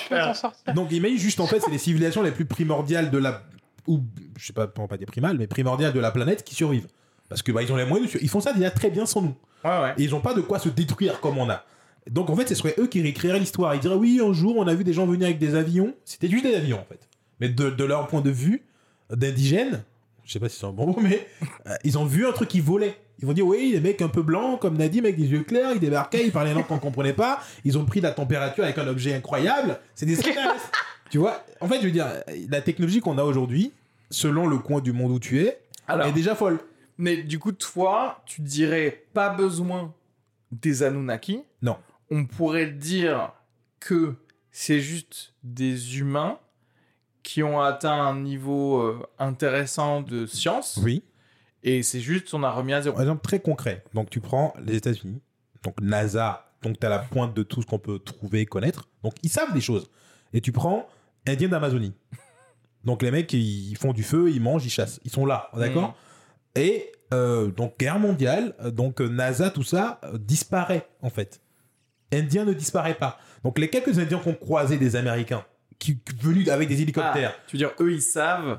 Donc 0.74 0.90
imagine 0.92 1.18
juste 1.18 1.40
en 1.40 1.46
fait, 1.46 1.60
c'est 1.60 1.70
les 1.70 1.76
civilisations 1.78 2.22
les 2.22 2.30
plus 2.30 2.46
primordiales 2.46 3.10
de 3.10 3.18
la 3.18 3.42
ou 3.86 4.00
je 4.38 4.46
sais 4.46 4.52
pas, 4.52 4.66
pour 4.66 4.88
pas 4.88 4.96
dire 4.96 5.08
primales, 5.08 5.36
mais 5.36 5.46
primordiales 5.46 5.92
de 5.92 6.00
la 6.00 6.10
planète 6.10 6.44
qui 6.44 6.54
survivent. 6.54 6.86
Parce 7.28 7.42
que 7.42 7.52
bah, 7.52 7.62
ils 7.62 7.72
ont 7.72 7.76
les 7.76 7.84
moyens 7.84 8.12
de 8.12 8.18
Ils 8.22 8.28
font 8.28 8.40
ça 8.40 8.52
déjà 8.52 8.70
très 8.70 8.90
bien 8.90 9.04
sans 9.04 9.20
nous. 9.20 9.34
Ouais 9.64 9.70
ouais. 9.82 9.94
Et 9.98 10.04
ils 10.04 10.14
ont 10.14 10.20
pas 10.20 10.34
de 10.34 10.40
quoi 10.40 10.58
se 10.58 10.68
détruire 10.68 11.20
comme 11.20 11.36
on 11.36 11.50
a. 11.50 11.64
Donc 12.10 12.30
en 12.30 12.36
fait, 12.36 12.48
ce 12.48 12.54
serait 12.54 12.74
eux 12.78 12.86
qui 12.86 13.02
réécriraient 13.02 13.38
l'histoire. 13.38 13.74
Ils 13.74 13.80
diraient 13.80 13.96
oui, 13.96 14.20
un 14.24 14.32
jour, 14.32 14.56
on 14.56 14.66
a 14.66 14.74
vu 14.74 14.84
des 14.84 14.92
gens 14.92 15.04
venir 15.06 15.26
avec 15.26 15.38
des 15.38 15.54
avions. 15.54 15.94
C'était 16.04 16.28
juste 16.28 16.44
des 16.44 16.54
avions 16.54 16.80
en 16.80 16.84
fait. 16.84 17.00
Mais 17.40 17.48
de, 17.48 17.70
de 17.70 17.84
leur 17.84 18.06
point 18.06 18.20
de 18.20 18.30
vue 18.30 18.64
d'indigènes, 19.10 19.82
je 20.24 20.32
sais 20.32 20.40
pas 20.40 20.48
si 20.48 20.58
c'est 20.58 20.66
un 20.66 20.72
bon 20.72 20.86
mot, 20.86 20.98
mais 21.00 21.26
euh, 21.66 21.74
ils 21.84 21.98
ont 21.98 22.04
vu 22.04 22.26
un 22.26 22.32
truc 22.32 22.48
qui 22.48 22.60
volait. 22.60 22.96
Ils 23.20 23.26
vont 23.26 23.32
dire 23.32 23.46
oui, 23.46 23.70
les 23.72 23.80
mecs 23.80 24.00
un 24.00 24.08
peu 24.08 24.22
blancs, 24.22 24.60
comme 24.60 24.76
Nadim, 24.76 25.00
avec 25.00 25.16
des 25.16 25.26
yeux 25.26 25.42
clairs, 25.42 25.72
ils 25.74 25.80
débarquaient, 25.80 26.24
ils 26.24 26.30
parlaient 26.30 26.50
une 26.50 26.56
langue 26.56 26.66
qu'on 26.66 26.78
comprenait 26.78 27.12
pas. 27.12 27.40
Ils 27.64 27.76
ont 27.76 27.84
pris 27.84 28.00
la 28.00 28.12
température 28.12 28.62
avec 28.62 28.78
un 28.78 28.86
objet 28.86 29.14
incroyable. 29.14 29.80
C'est 29.94 30.06
des 30.06 30.12
extraterrestres. 30.14 30.70
tu 31.10 31.18
vois? 31.18 31.44
En 31.60 31.66
fait, 31.66 31.80
je 31.80 31.86
veux 31.86 31.90
dire, 31.90 32.06
la 32.48 32.60
technologie 32.60 33.00
qu'on 33.00 33.18
a 33.18 33.24
aujourd'hui, 33.24 33.72
selon 34.10 34.46
le 34.46 34.58
coin 34.58 34.80
du 34.80 34.92
monde 34.92 35.12
où 35.12 35.18
tu 35.18 35.40
es, 35.42 35.60
Alors, 35.86 36.06
est 36.06 36.12
déjà 36.12 36.34
folle. 36.34 36.58
mais 36.96 37.18
du 37.22 37.38
coup 37.38 37.52
toi, 37.52 38.22
tu 38.26 38.40
dirais 38.42 39.04
pas 39.14 39.30
besoin 39.30 39.94
des 40.52 40.82
Anunnaki. 40.82 41.42
Non. 41.62 41.76
On 42.10 42.24
pourrait 42.24 42.70
dire 42.70 43.32
que 43.80 44.14
c'est 44.50 44.80
juste 44.80 45.34
des 45.42 45.98
humains 45.98 46.38
qui 47.22 47.42
ont 47.42 47.60
atteint 47.60 47.92
un 48.00 48.18
niveau 48.20 48.80
euh, 48.80 49.06
intéressant 49.18 50.00
de 50.00 50.24
science 50.26 50.78
Oui. 50.82 51.02
et 51.62 51.82
c'est 51.82 52.00
juste 52.00 52.32
on 52.32 52.42
a 52.42 52.50
remis 52.50 52.72
à 52.72 52.80
zéro. 52.80 52.94
Par 52.94 53.02
exemple, 53.02 53.22
très 53.22 53.40
concret. 53.40 53.84
Donc, 53.92 54.08
tu 54.08 54.20
prends 54.20 54.54
les 54.64 54.76
États-Unis, 54.76 55.20
donc 55.62 55.74
NASA, 55.82 56.50
donc 56.62 56.80
tu 56.80 56.86
as 56.86 56.88
la 56.88 56.98
pointe 57.00 57.34
de 57.34 57.42
tout 57.42 57.60
ce 57.60 57.66
qu'on 57.66 57.78
peut 57.78 57.98
trouver, 57.98 58.46
connaître. 58.46 58.88
Donc, 59.02 59.12
ils 59.22 59.28
savent 59.28 59.52
des 59.52 59.60
choses. 59.60 59.90
Et 60.32 60.40
tu 60.40 60.50
prends 60.52 60.88
Indiens 61.26 61.48
d'Amazonie. 61.48 61.92
Donc, 62.88 63.02
les 63.02 63.10
mecs, 63.10 63.30
ils 63.34 63.76
font 63.76 63.92
du 63.92 64.02
feu, 64.02 64.30
ils 64.30 64.40
mangent, 64.40 64.64
ils 64.64 64.70
chassent. 64.70 64.98
Ils 65.04 65.10
sont 65.10 65.26
là, 65.26 65.50
d'accord 65.54 65.94
Et 66.56 66.90
euh, 67.12 67.48
donc, 67.48 67.78
guerre 67.78 67.98
mondiale, 67.98 68.54
euh, 68.62 68.70
donc 68.70 69.02
euh, 69.02 69.08
NASA, 69.08 69.50
tout 69.50 69.62
ça, 69.62 70.00
euh, 70.04 70.16
disparaît, 70.18 70.88
en 71.02 71.10
fait. 71.10 71.40
Indien 72.12 72.46
ne 72.46 72.54
disparaît 72.54 72.94
pas. 72.94 73.18
Donc, 73.44 73.58
les 73.58 73.68
quelques 73.68 73.98
Indiens 73.98 74.18
qu'on 74.18 74.32
croisé 74.32 74.78
des 74.78 74.96
Américains, 74.96 75.44
qui, 75.78 75.98
qui- 75.98 76.16
venus 76.16 76.48
avec 76.48 76.66
des 76.68 76.80
hélicoptères, 76.80 77.34
Ah, 77.36 77.42
tu 77.46 77.56
veux 77.56 77.58
dire 77.58 77.72
eux 77.78 77.92
ils 77.92 78.00
savent 78.00 78.58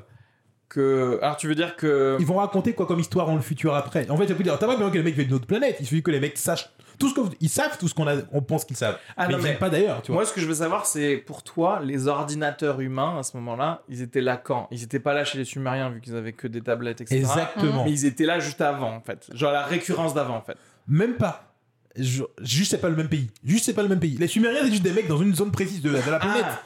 que 0.68 1.18
alors 1.20 1.36
tu 1.36 1.48
veux 1.48 1.56
dire 1.56 1.74
que 1.74 2.16
Ils 2.20 2.26
vont 2.26 2.36
raconter 2.36 2.72
quoi 2.74 2.86
comme 2.86 3.00
histoire 3.00 3.26
dans 3.26 3.34
le 3.34 3.40
futur 3.40 3.74
après. 3.74 4.08
En 4.10 4.16
fait, 4.16 4.26
tu 4.26 4.34
t'as 4.44 4.56
pas 4.56 4.68
besoin 4.76 4.90
que 4.90 4.96
les 4.98 5.02
mecs 5.02 5.14
viennent 5.14 5.26
d'une 5.26 5.36
autre 5.36 5.46
planète. 5.48 5.76
Il 5.80 5.86
suffit 5.86 6.02
que 6.04 6.12
les 6.12 6.20
mecs 6.20 6.38
sachent 6.38 6.70
tout 7.00 7.08
ce 7.08 7.14
qu'on, 7.14 7.28
ils 7.40 7.48
savent 7.48 7.76
tout 7.78 7.88
ce 7.88 7.94
qu'on 7.94 8.06
a, 8.06 8.14
on 8.30 8.42
pense 8.42 8.64
qu'ils 8.64 8.76
savent. 8.76 8.96
Ah 9.16 9.26
mais 9.26 9.32
non, 9.32 9.38
ils 9.40 9.42
mais- 9.42 9.54
pas 9.54 9.70
d'ailleurs, 9.70 10.02
tu 10.02 10.12
vois. 10.12 10.20
Moi, 10.20 10.26
ce 10.26 10.32
que 10.32 10.40
je 10.40 10.46
veux 10.46 10.54
savoir, 10.54 10.86
c'est 10.86 11.16
pour 11.16 11.42
toi, 11.42 11.80
les 11.82 12.06
ordinateurs 12.06 12.80
humains 12.80 13.18
à 13.18 13.22
ce 13.24 13.36
moment-là, 13.38 13.82
ils 13.88 14.02
étaient 14.02 14.20
là 14.20 14.36
quand? 14.36 14.68
Ils 14.70 14.84
étaient 14.84 15.00
pas 15.00 15.14
là 15.14 15.24
chez 15.24 15.38
les 15.38 15.44
Sumériens 15.44 15.90
vu 15.90 16.00
qu'ils 16.00 16.14
avaient 16.14 16.32
que 16.34 16.46
des 16.46 16.60
tablettes, 16.60 17.00
etc. 17.00 17.16
Exactement. 17.18 17.82
Mais 17.84 17.90
ils 17.90 18.06
étaient 18.06 18.26
là 18.26 18.38
juste 18.38 18.60
avant, 18.60 18.92
en 18.94 19.00
fait. 19.00 19.28
Genre 19.34 19.50
la 19.50 19.64
récurrence 19.64 20.14
d'avant, 20.14 20.36
en 20.36 20.42
fait. 20.42 20.56
Même 20.86 21.14
pas. 21.16 21.52
Je- 21.96 22.22
juste, 22.42 22.70
c'est 22.70 22.78
pas 22.80 22.88
le 22.88 22.94
même 22.96 23.08
pays. 23.08 23.30
Juste, 23.44 23.64
c'est 23.64 23.74
pas 23.74 23.82
le 23.82 23.88
même 23.88 23.98
pays. 23.98 24.16
Les 24.16 24.28
Sumériens, 24.28 24.60
c'est 24.62 24.70
juste 24.70 24.82
des 24.84 24.92
mecs 24.92 25.08
dans 25.08 25.18
une 25.18 25.34
zone 25.34 25.50
précise 25.50 25.82
de, 25.82 25.90
de 25.90 26.10
la 26.10 26.18
planète. 26.20 26.44
Ah, 26.46 26.60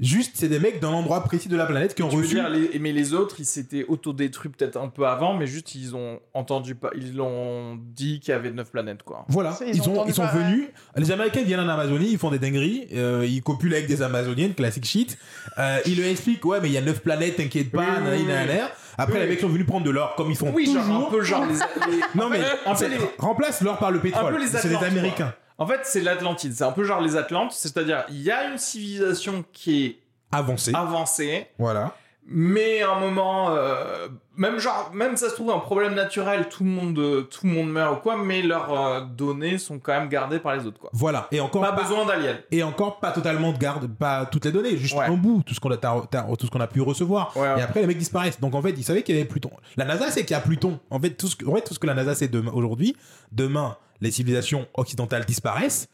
Juste, 0.00 0.32
c'est 0.34 0.48
des 0.48 0.60
mecs 0.60 0.78
d'un 0.80 0.90
endroit 0.90 1.24
précis 1.24 1.48
de 1.48 1.56
la 1.56 1.66
planète 1.66 1.94
qui 1.94 2.04
ont 2.04 2.08
tu 2.08 2.16
veux 2.16 2.22
reçu. 2.22 2.34
dire, 2.36 2.48
les- 2.48 2.78
mais 2.78 2.92
les 2.92 3.14
autres, 3.14 3.36
ils 3.40 3.44
s'étaient 3.44 3.84
autodétruits 3.88 4.48
peut-être 4.50 4.76
un 4.76 4.86
peu 4.88 5.06
avant, 5.08 5.34
mais 5.36 5.48
juste 5.48 5.74
ils 5.74 5.96
ont 5.96 6.20
entendu 6.34 6.76
pas, 6.76 6.90
ils 6.94 7.16
l'ont 7.16 7.76
dit 7.76 8.20
qu'il 8.20 8.30
y 8.30 8.34
avait 8.34 8.52
neuf 8.52 8.70
planètes, 8.70 9.02
quoi. 9.02 9.24
Voilà, 9.28 9.56
ils, 9.66 9.74
ils 9.74 9.80
ont 9.80 9.84
sont, 9.84 9.92
entendu 9.94 10.10
ils 10.10 10.14
sont 10.14 10.22
pas, 10.22 10.34
ouais. 10.34 10.44
venus. 10.44 10.68
Les 10.96 11.10
Américains 11.10 11.42
viennent 11.42 11.58
en 11.60 11.68
Amazonie, 11.68 12.10
ils 12.12 12.18
font 12.18 12.30
des 12.30 12.38
dingueries, 12.38 12.86
euh, 12.94 13.26
ils 13.28 13.42
copulent 13.42 13.74
avec 13.74 13.88
des 13.88 14.00
Amazoniennes, 14.02 14.54
classique 14.54 14.84
shit. 14.84 15.18
Euh, 15.58 15.78
ils 15.84 15.98
leur 16.00 16.08
expliquent, 16.08 16.44
ouais, 16.44 16.60
mais 16.62 16.68
il 16.68 16.72
y 16.74 16.78
a 16.78 16.82
neuf 16.82 17.00
planètes, 17.00 17.34
t'inquiète 17.36 17.72
pas, 17.72 17.80
Oui, 17.80 18.08
oui, 18.12 18.16
oui. 18.20 18.24
nanana. 18.26 18.70
Après, 19.00 19.14
Oui. 19.14 19.20
les 19.20 19.26
mecs 19.28 19.40
sont 19.40 19.48
venus 19.48 19.66
prendre 19.66 19.84
de 19.84 19.90
l'or, 19.90 20.14
comme 20.16 20.30
ils 20.30 20.36
font 20.36 20.52
Oui, 20.54 20.66
genre 20.72 20.82
toujours. 20.84 21.06
un 21.08 21.10
peu 21.10 21.22
genre 21.24 21.44
les, 21.46 21.54
les- 21.54 22.00
Non, 22.14 22.28
mais 22.28 22.38
c'est- 22.76 22.88
les- 22.88 22.96
remplace 23.18 23.60
l'or 23.62 23.78
par 23.78 23.90
le 23.90 23.98
pétrole. 24.00 24.36
C'est 24.46 24.68
des 24.68 24.76
Américains. 24.76 25.34
En 25.58 25.66
fait, 25.66 25.80
c'est 25.84 26.00
l'Atlantide. 26.00 26.54
C'est 26.54 26.64
un 26.64 26.72
peu 26.72 26.84
genre 26.84 27.00
les 27.00 27.16
Atlantes, 27.16 27.52
c'est-à-dire 27.52 28.04
il 28.10 28.22
y 28.22 28.30
a 28.30 28.48
une 28.50 28.58
civilisation 28.58 29.44
qui 29.52 29.86
est 29.86 29.98
Avancés. 30.30 30.72
avancée. 30.74 31.46
Voilà. 31.58 31.94
Mais 32.26 32.82
à 32.82 32.90
un 32.92 33.00
moment, 33.00 33.50
euh, 33.56 34.08
même 34.38 34.58
genre, 34.58 34.90
même 34.94 35.16
ça 35.18 35.28
se 35.28 35.34
trouve 35.34 35.50
un 35.50 35.58
problème 35.58 35.94
naturel, 35.94 36.48
tout 36.48 36.64
le 36.64 36.70
monde, 36.70 36.98
euh, 36.98 37.22
tout 37.22 37.46
le 37.46 37.52
monde 37.52 37.70
meurt 37.70 37.98
ou 37.98 38.00
quoi, 38.00 38.16
mais 38.16 38.40
leurs 38.40 38.72
euh, 38.72 39.00
données 39.02 39.58
sont 39.58 39.78
quand 39.78 39.92
même 39.92 40.08
gardées 40.08 40.38
par 40.38 40.56
les 40.56 40.64
autres 40.64 40.78
quoi. 40.78 40.88
Voilà. 40.94 41.28
Et 41.32 41.40
encore 41.40 41.60
Pas 41.60 41.72
pas, 41.72 41.82
besoin 41.82 42.06
d'aliens. 42.06 42.38
et 42.50 42.62
encore 42.62 43.00
pas 43.00 43.12
totalement 43.12 43.52
de 43.52 43.58
garde, 43.58 43.86
pas 43.88 44.24
toutes 44.24 44.46
les 44.46 44.52
données, 44.52 44.76
juste 44.78 44.96
Ouais. 44.96 45.04
un 45.04 45.12
bout, 45.16 45.42
tout 45.44 45.52
ce 45.54 45.60
qu'on 45.60 45.70
a, 45.70 45.76
tout 45.76 46.46
ce 46.46 46.50
qu'on 46.50 46.60
a 46.60 46.66
pu 46.66 46.80
recevoir. 46.80 47.36
Ouais, 47.36 47.42
ouais. 47.42 47.58
Et 47.58 47.62
après, 47.62 47.80
les 47.82 47.86
mecs 47.86 47.98
disparaissent. 47.98 48.40
Donc 48.40 48.54
en 48.54 48.62
fait, 48.62 48.70
ils 48.70 48.84
savaient 48.84 49.02
qu'il 49.02 49.14
y 49.14 49.18
avait 49.18 49.28
Pluton. 49.28 49.50
La 49.76 49.84
NASA 49.84 50.10
sait 50.10 50.22
qu'il 50.22 50.30
y 50.30 50.34
a 50.34 50.40
Pluton. 50.40 50.78
En 50.90 50.98
fait, 51.00 51.10
tout 51.10 51.26
ce 51.26 51.36
que, 51.36 51.44
en 51.44 51.54
fait, 51.54 51.62
tout 51.62 51.74
ce 51.74 51.78
que 51.78 51.86
la 51.86 51.94
NASA 51.94 52.14
sait 52.14 52.28
demain- 52.28 52.52
aujourd'hui, 52.54 52.96
demain, 53.32 53.76
les 54.00 54.10
civilisations 54.12 54.66
occidentales 54.74 55.24
disparaissent. 55.24 55.88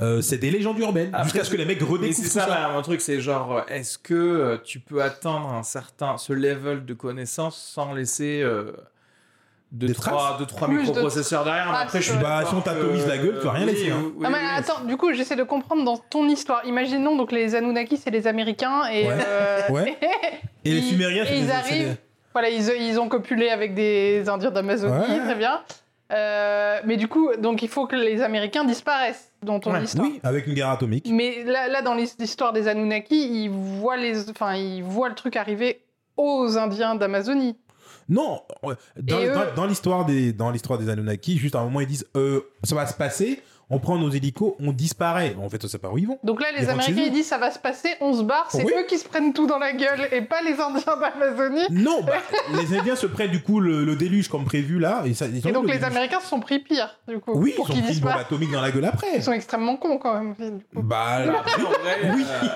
Euh, 0.00 0.20
c'est 0.20 0.38
des 0.38 0.50
légendes 0.50 0.78
urbaines. 0.78 1.16
Jusqu'à 1.24 1.44
ce 1.44 1.50
que 1.50 1.56
les 1.56 1.64
mecs 1.64 1.80
redécouvrent 1.80 2.12
c'est 2.12 2.28
ça, 2.28 2.42
ça. 2.42 2.48
là, 2.48 2.70
mon 2.72 2.82
truc, 2.82 3.00
c'est 3.00 3.20
genre, 3.20 3.58
euh, 3.58 3.62
est-ce 3.68 3.98
que 3.98 4.14
euh, 4.14 4.56
tu 4.64 4.80
peux 4.80 5.02
atteindre 5.02 5.48
un 5.52 5.62
certain, 5.62 6.16
ce 6.18 6.32
level 6.32 6.84
de 6.84 6.94
connaissance 6.94 7.56
sans 7.56 7.92
laisser 7.92 8.40
euh, 8.42 8.72
de 9.72 9.86
Des 9.86 9.94
3, 9.94 10.38
de 10.40 10.44
trois 10.44 10.66
Plus 10.66 10.78
de 10.78 10.82
microprocesseurs 10.82 11.44
derrière? 11.44 11.70
mais 11.70 11.78
Après, 11.78 12.00
je 12.00 12.10
suis. 12.10 12.18
Bah, 12.18 12.42
si 12.46 12.54
on 12.54 12.60
t'atomise 12.60 13.06
la 13.06 13.18
gueule, 13.18 13.38
tu 13.40 13.44
vas 13.46 13.52
rien 13.52 13.66
oui, 13.66 13.72
laisser, 13.72 13.90
hein. 13.90 14.02
oui, 14.16 14.24
Ah, 14.26 14.30
mais 14.30 14.38
attends, 14.56 14.80
du 14.84 14.96
coup, 14.96 15.12
j'essaie 15.12 15.36
de 15.36 15.44
comprendre 15.44 15.84
dans 15.84 15.96
ton 15.96 16.28
histoire. 16.28 16.64
Imaginons 16.66 17.16
donc 17.16 17.30
les 17.30 17.54
Anunnaki, 17.54 17.96
c'est 17.96 18.10
les 18.10 18.26
Américains 18.26 18.86
et. 18.92 19.06
Ouais. 19.06 19.14
euh, 19.26 19.60
Ouais. 19.70 19.96
Et 20.64 20.72
les 20.72 20.78
ils- 20.78 20.90
Sumériens, 20.90 21.22
et 21.24 21.26
c'est 21.26 21.38
ils 21.38 21.50
arrivent. 21.50 21.88
des- 21.90 21.96
Voilà, 22.32 22.50
ils, 22.50 22.68
ils 22.82 22.98
ont 23.00 23.08
copulé 23.08 23.48
avec 23.48 23.74
des 23.74 24.28
Indiens 24.28 24.50
d'Amazonie, 24.50 24.92
Ouais. 24.92 25.20
très 25.24 25.34
bien. 25.36 25.60
Euh, 26.12 26.80
mais 26.84 26.96
du 26.96 27.08
coup, 27.08 27.30
donc 27.38 27.62
il 27.62 27.68
faut 27.68 27.86
que 27.86 27.96
les 27.96 28.20
Américains 28.22 28.64
disparaissent 28.64 29.30
dans 29.42 29.60
ton 29.60 29.72
Ouais. 29.72 29.84
histoire. 29.84 30.06
Oui, 30.08 30.20
avec 30.22 30.46
une 30.46 30.54
guerre 30.54 30.70
atomique. 30.70 31.08
Mais 31.10 31.44
là, 31.44 31.68
là, 31.68 31.82
dans 31.82 31.94
l'histoire 31.94 32.52
des 32.52 32.66
Anunnaki, 32.68 33.44
ils 33.44 33.48
voient, 33.50 33.96
les, 33.96 34.28
enfin, 34.30 34.54
ils 34.56 34.82
voient 34.82 35.08
le 35.08 35.14
truc 35.14 35.36
arriver 35.36 35.80
aux 36.16 36.58
Indiens 36.58 36.94
d'Amazonie. 36.96 37.56
Non, 38.08 38.40
euh, 38.64 38.74
dans, 39.00 39.18
Et 39.20 39.26
eux- 39.28 39.32
dans- 39.32 39.54
dans 39.54 39.66
l'histoire 39.66 40.04
des 40.04 40.32
dans 40.32 40.50
l'histoire 40.50 40.78
des 40.80 40.88
Anunnaki, 40.88 41.38
juste 41.38 41.54
à 41.54 41.60
un 41.60 41.64
moment 41.64 41.80
ils 41.80 41.86
disent 41.86 42.06
euh, 42.16 42.40
ça 42.64 42.74
va 42.74 42.84
se 42.86 42.94
passer, 42.94 43.40
on 43.70 43.78
prend 43.78 43.96
nos 43.96 44.10
hélicos, 44.10 44.54
on 44.60 44.72
disparaît. 44.72 45.36
En 45.40 45.48
fait, 45.48 45.64
on 45.64 45.68
sait 45.68 45.78
pas 45.78 45.88
où 45.90 45.98
ils 45.98 46.06
vont. 46.06 46.18
Donc 46.24 46.40
là, 46.42 46.48
Ils 46.52 46.60
les 46.60 46.68
Américains, 46.68 47.02
ils 47.06 47.12
disent 47.12 47.28
ça 47.28 47.38
va 47.38 47.50
se 47.50 47.58
passer, 47.58 47.88
on 48.00 48.12
se 48.12 48.22
barre, 48.22 48.48
c'est 48.50 48.64
Oui. 48.64 48.72
eux 48.76 48.84
qui 48.88 48.98
se 48.98 49.06
prennent 49.08 49.32
tout 49.32 49.46
dans 49.46 49.58
la 49.58 49.72
gueule 49.72 50.08
et 50.12 50.22
pas 50.22 50.42
les 50.42 50.60
Indiens 50.60 50.96
d'Amazonie. 51.00 51.66
Non, 51.70 52.02
bah, 52.02 52.14
les 52.60 52.76
Indiens 52.78 52.96
se 52.96 53.06
prennent 53.06 53.30
du 53.30 53.42
coup 53.42 53.60
le, 53.60 53.84
le 53.84 53.96
déluge 53.96 54.28
comme 54.28 54.44
prévu 54.44 54.78
là. 54.78 55.02
Et, 55.06 55.14
ça, 55.14 55.26
ils 55.26 55.40
donc 55.40 55.62
le 55.66 55.72
les 55.72 55.78
déluge. 55.78 55.84
Américains 55.84 56.20
se 56.20 56.26
sont 56.28 56.40
pris 56.40 56.58
pire, 56.58 56.98
du 57.08 57.18
coup, 57.20 57.32
Oui, 57.34 57.50
ils 57.52 57.56
pour 57.56 57.70
ont 57.70 57.72
qu'ils 57.72 57.82
pris 57.84 58.00
bombe 58.00 58.10
atomique 58.12 58.50
dans 58.50 58.60
la 58.60 58.70
gueule 58.70 58.84
après. 58.86 59.06
Ils 59.16 59.22
sont 59.22 59.32
extrêmement 59.32 59.76
cons 59.76 59.98
quand 59.98 60.14
même. 60.14 60.34
du 60.38 60.64
coup. 60.74 60.82
Bah, 60.82 61.24
là, 61.24 61.42
vrai, 61.42 62.12
Oui. 62.14 62.24
euh, 62.28 62.46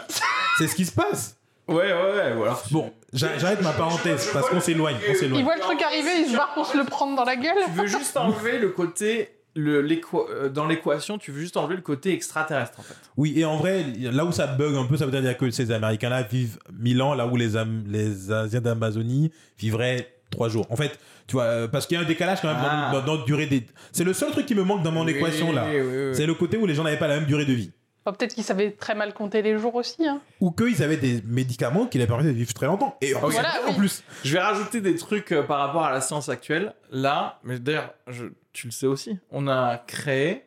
c'est 0.59 0.67
ce 0.69 0.75
qui 0.75 0.85
se 0.85 0.93
passe. 0.93 1.37
ouais, 1.69 1.77
ouais, 1.77 1.93
ouais. 2.37 2.49
tu- 2.67 2.75
Bon, 2.75 2.93
j'a- 3.13 3.39
j'arrête 3.39 3.63
ma 3.63 3.73
parenthèse 3.73 4.29
parce 4.33 4.49
qu'on 4.49 4.61
s'éloigne. 4.61 4.97
Ils 5.23 5.45
voient 5.45 5.55
le 5.55 5.61
truc 5.61 5.81
arriver, 5.83 6.11
ils 6.27 6.31
se 6.33 6.37
barrent 6.37 6.55
pour 6.55 6.67
se 6.67 6.77
le 6.77 6.85
prendre 6.85 7.17
dans 7.17 7.25
la 7.25 7.37
gueule. 7.37 7.55
tu 7.67 7.71
veux 7.81 7.87
juste 7.87 8.17
enlever 8.17 8.59
le 8.59 8.71
côté. 8.71 9.31
Le, 9.57 9.87
euh, 10.15 10.49
dans 10.49 10.67
l'équation, 10.67 11.17
tu 11.17 11.31
veux 11.31 11.41
juste 11.41 11.57
enlever 11.57 11.77
le 11.77 11.83
côté 11.83 12.13
extraterrestre 12.13 12.81
en 12.81 12.83
fait. 12.83 12.97
Oui, 13.17 13.35
et 13.39 13.45
en 13.45 13.57
vrai, 13.57 13.85
là 14.01 14.25
où 14.25 14.33
ça 14.33 14.49
bug 14.49 14.75
un 14.75 14.85
peu, 14.87 14.97
ça 14.97 15.07
veut 15.07 15.13
dire 15.21 15.37
que 15.37 15.49
ces 15.51 15.71
Américains-là 15.71 16.23
vivent 16.23 16.59
1000 16.73 17.01
ans, 17.03 17.15
là 17.15 17.27
où 17.29 17.37
les, 17.37 17.57
Am- 17.57 17.85
les 17.87 18.33
Asiens 18.33 18.61
d'Amazonie 18.61 19.31
vivraient 19.59 20.13
3 20.31 20.49
jours. 20.49 20.67
En 20.71 20.77
fait, 20.77 20.99
tu 21.29 21.35
vois, 21.35 21.45
euh, 21.45 21.69
parce 21.69 21.87
qu'il 21.87 21.97
y 21.97 22.01
a 22.01 22.03
un 22.03 22.07
décalage 22.09 22.41
quand 22.43 22.49
même 22.49 22.57
dans- 22.57 22.69
Ah. 22.69 22.91
dans, 22.93 23.03
dans, 23.07 23.17
la 23.21 23.25
durée 23.25 23.47
des. 23.47 23.65
C'est 23.93 24.03
le 24.05 24.13
seul 24.13 24.33
truc 24.33 24.47
qui 24.47 24.57
me 24.57 24.65
manque 24.65 24.83
dans 24.83 24.91
mon 24.91 25.05
Oui, 25.05 25.13
équation 25.13 25.53
là. 25.53 25.67
oui, 25.69 25.81
oui, 25.81 26.07
oui. 26.09 26.15
C'est 26.15 26.27
le 26.27 26.35
côté 26.35 26.57
où 26.57 26.67
les 26.67 26.75
gens 26.75 26.83
n'avaient 26.83 26.99
pas 26.99 27.07
la 27.09 27.17
même 27.21 27.27
durée 27.27 27.45
de 27.45 27.53
vie. 27.53 27.71
Enfin, 28.05 28.17
Peut-être 28.19 28.35
qu'ils 28.35 28.45
savaient 28.45 28.73
très 28.73 28.95
mal 28.97 29.15
compter 29.15 29.41
les 29.41 29.57
jours 29.59 29.77
aussi. 29.77 30.05
Hein. 30.07 30.21
Ou 30.41 30.51
qu'ils 30.51 30.83
avaient 30.83 30.97
des 30.99 31.23
médicaments 31.27 31.87
qui 31.87 31.99
les 31.99 32.07
permettaient 32.07 32.33
de 32.33 32.37
vivre 32.37 32.53
très 32.53 32.67
longtemps. 32.67 32.99
Et 33.01 33.15
en, 33.15 33.21
Voilà, 33.29 33.55
en 33.67 33.71
oui. 33.71 33.77
plus. 33.79 34.03
Je 34.25 34.33
vais 34.35 34.41
rajouter 34.41 34.81
des 34.83 34.97
trucs 34.97 35.31
euh, 35.33 35.43
par 35.45 35.61
rapport 35.61 35.85
à 35.85 35.93
la 35.93 36.01
science 36.03 36.29
actuelle. 36.29 36.75
Là, 36.91 37.39
mais 37.45 37.59
d'ailleurs, 37.61 37.95
je- 38.09 38.25
tu 38.55 38.69
le 38.69 38.73
sais 38.73 38.87
aussi, 38.87 39.19
on 39.31 39.47
a 39.49 39.77
créé 39.77 40.45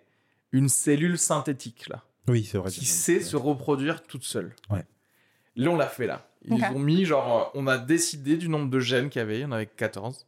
une 0.51 0.69
cellule 0.69 1.17
synthétique 1.19 1.87
là, 1.89 2.03
Oui, 2.27 2.43
c'est 2.43 2.57
vrai. 2.57 2.71
qui 2.71 2.85
sait 2.85 3.19
se 3.21 3.35
reproduire 3.35 4.01
toute 4.03 4.23
seule. 4.23 4.55
Ouais. 4.71 4.83
Là, 5.55 5.69
on 5.71 5.75
l'a 5.77 5.87
fait 5.87 6.07
là. 6.07 6.27
Ils 6.45 6.63
ont 6.65 6.79
mis 6.79 7.03
genre, 7.05 7.51
on 7.53 7.67
a 7.67 7.77
décidé 7.77 8.37
du 8.37 8.47
nombre 8.49 8.69
de 8.69 8.79
gènes 8.79 9.09
qu'il 9.09 9.19
y 9.19 9.23
avait, 9.23 9.39
il 9.39 9.41
y 9.41 9.45
en 9.45 9.51
avait 9.51 9.65
14 9.67 10.25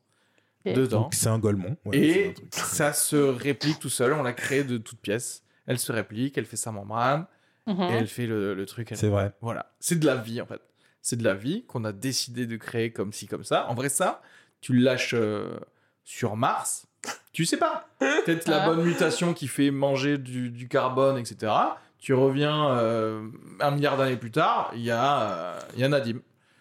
Ok. 0.66 0.74
dedans. 0.76 1.02
Donc 1.04 1.14
c'est 1.14 1.30
un 1.30 1.40
golemon. 1.40 1.78
Ouais, 1.86 1.98
un 1.98 2.02
Et 2.02 2.34
truc. 2.34 2.48
ça 2.52 2.92
se 2.94 3.16
réplique 3.16 3.80
tout 3.80 3.90
seul, 3.90 4.12
on 4.14 4.24
l'a 4.24 4.34
créé 4.34 4.64
de 4.64 4.78
toutes 4.78 5.00
pièces. 5.00 5.44
Elle 5.66 5.80
se 5.80 5.92
réplique, 5.92 6.38
elle 6.38 6.46
fait 6.46 6.58
sa 6.58 6.72
membrane, 6.72 7.26
Mhm. 7.68 7.82
et 7.84 7.94
elle 7.94 8.08
fait 8.08 8.26
le, 8.28 8.54
le 8.56 8.66
truc. 8.66 8.92
C'est 8.96 9.08
vrai. 9.10 9.32
Voilà, 9.42 9.72
c'est 9.80 10.00
de 10.00 10.06
la 10.06 10.16
vie 10.18 10.42
en 10.42 10.46
fait. 10.46 10.62
C'est 11.02 11.16
de 11.16 11.24
la 11.24 11.36
vie 11.36 11.64
qu'on 11.66 11.86
a 11.86 11.94
décidé 11.94 12.46
de 12.46 12.58
créer 12.58 12.92
comme 12.92 13.14
ci, 13.14 13.26
comme 13.28 13.44
ça. 13.46 13.70
En 13.70 13.76
vrai, 13.76 13.88
ça, 13.88 14.22
tu 14.60 14.74
le 14.74 14.82
lâches 14.84 15.14
euh, 15.14 15.58
sur 16.04 16.36
Mars, 16.36 16.88
tu 17.34 17.46
sais 17.46 17.58
pas. 17.58 17.88
Peut-être 18.00 18.48
la 18.48 18.64
Ah. 18.64 18.66
bonne 18.70 18.84
mutation 18.84 19.34
qui 19.34 19.48
fait 19.48 19.72
manger 19.72 20.18
du, 20.18 20.50
du 20.50 20.68
carbone, 20.68 21.18
etc. 21.18 21.52
Tu 22.00 22.14
reviens 22.14 22.70
euh, 22.78 23.28
un 23.60 23.72
milliard 23.72 23.98
d'années 23.98 24.16
plus 24.18 24.32
tard, 24.32 24.72
il 24.74 24.82
y, 24.82 24.92
a, 24.92 25.22
euh, 25.22 25.60
il 25.76 25.82
y 25.82 25.84
a 25.84 25.90
Nadim. 25.90 26.20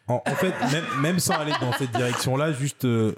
En, 0.08 0.22
en 0.26 0.34
fait, 0.34 0.54
même, 0.72 0.84
même 1.00 1.18
sans 1.20 1.34
aller 1.34 1.52
dans 1.60 1.72
cette 1.72 1.92
direction-là, 1.92 2.52
juste 2.52 2.84
euh, 2.86 3.14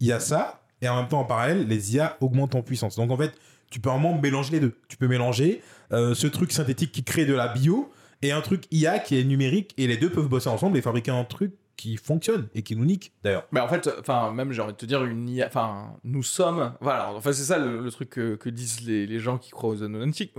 il 0.00 0.06
y 0.08 0.12
a 0.12 0.18
ça, 0.20 0.62
et 0.80 0.88
en 0.88 0.96
même 0.96 1.08
temps, 1.08 1.20
en 1.20 1.24
parallèle, 1.24 1.68
les 1.68 1.94
IA 1.94 2.16
augmentent 2.20 2.54
en 2.56 2.62
puissance. 2.62 2.96
Donc 2.96 3.10
en 3.12 3.16
fait, 3.16 3.32
tu 3.70 3.78
peux 3.80 3.90
vraiment 3.90 4.18
mélanger 4.18 4.50
les 4.52 4.60
deux. 4.60 4.74
Tu 4.88 4.96
peux 4.96 5.06
mélanger 5.08 5.62
euh, 5.92 6.14
ce 6.14 6.26
truc 6.26 6.50
synthétique 6.52 6.90
qui 6.90 7.04
crée 7.04 7.26
de 7.26 7.34
la 7.34 7.48
bio 7.48 7.92
et 8.22 8.32
un 8.32 8.40
truc 8.40 8.64
IA 8.72 8.98
qui 8.98 9.18
est 9.18 9.24
numérique, 9.24 9.72
et 9.78 9.86
les 9.86 9.96
deux 9.96 10.10
peuvent 10.10 10.28
bosser 10.28 10.48
ensemble 10.48 10.76
et 10.78 10.82
fabriquer 10.82 11.10
un 11.12 11.24
truc 11.24 11.52
qui 11.82 11.96
fonctionne 11.96 12.48
et 12.54 12.62
qui 12.62 12.76
nous 12.76 12.84
nique 12.84 13.12
d'ailleurs. 13.24 13.46
Mais 13.50 13.58
en 13.60 13.66
fait, 13.68 13.90
enfin, 13.98 14.30
même 14.32 14.52
j'ai 14.52 14.62
envie 14.62 14.72
de 14.72 14.78
te 14.78 14.86
dire, 14.86 15.04
une 15.04 15.28
IA, 15.28 15.46
enfin, 15.48 15.94
nous 16.04 16.22
sommes, 16.22 16.72
voilà, 16.80 17.12
enfin, 17.12 17.32
c'est 17.32 17.42
ça 17.42 17.58
le, 17.58 17.82
le 17.82 17.90
truc 17.90 18.10
que, 18.10 18.36
que 18.36 18.48
disent 18.48 18.82
les, 18.86 19.04
les 19.06 19.18
gens 19.18 19.36
qui 19.38 19.50
croient 19.50 19.70
aux 19.70 19.82
Anunnaki, 19.82 20.30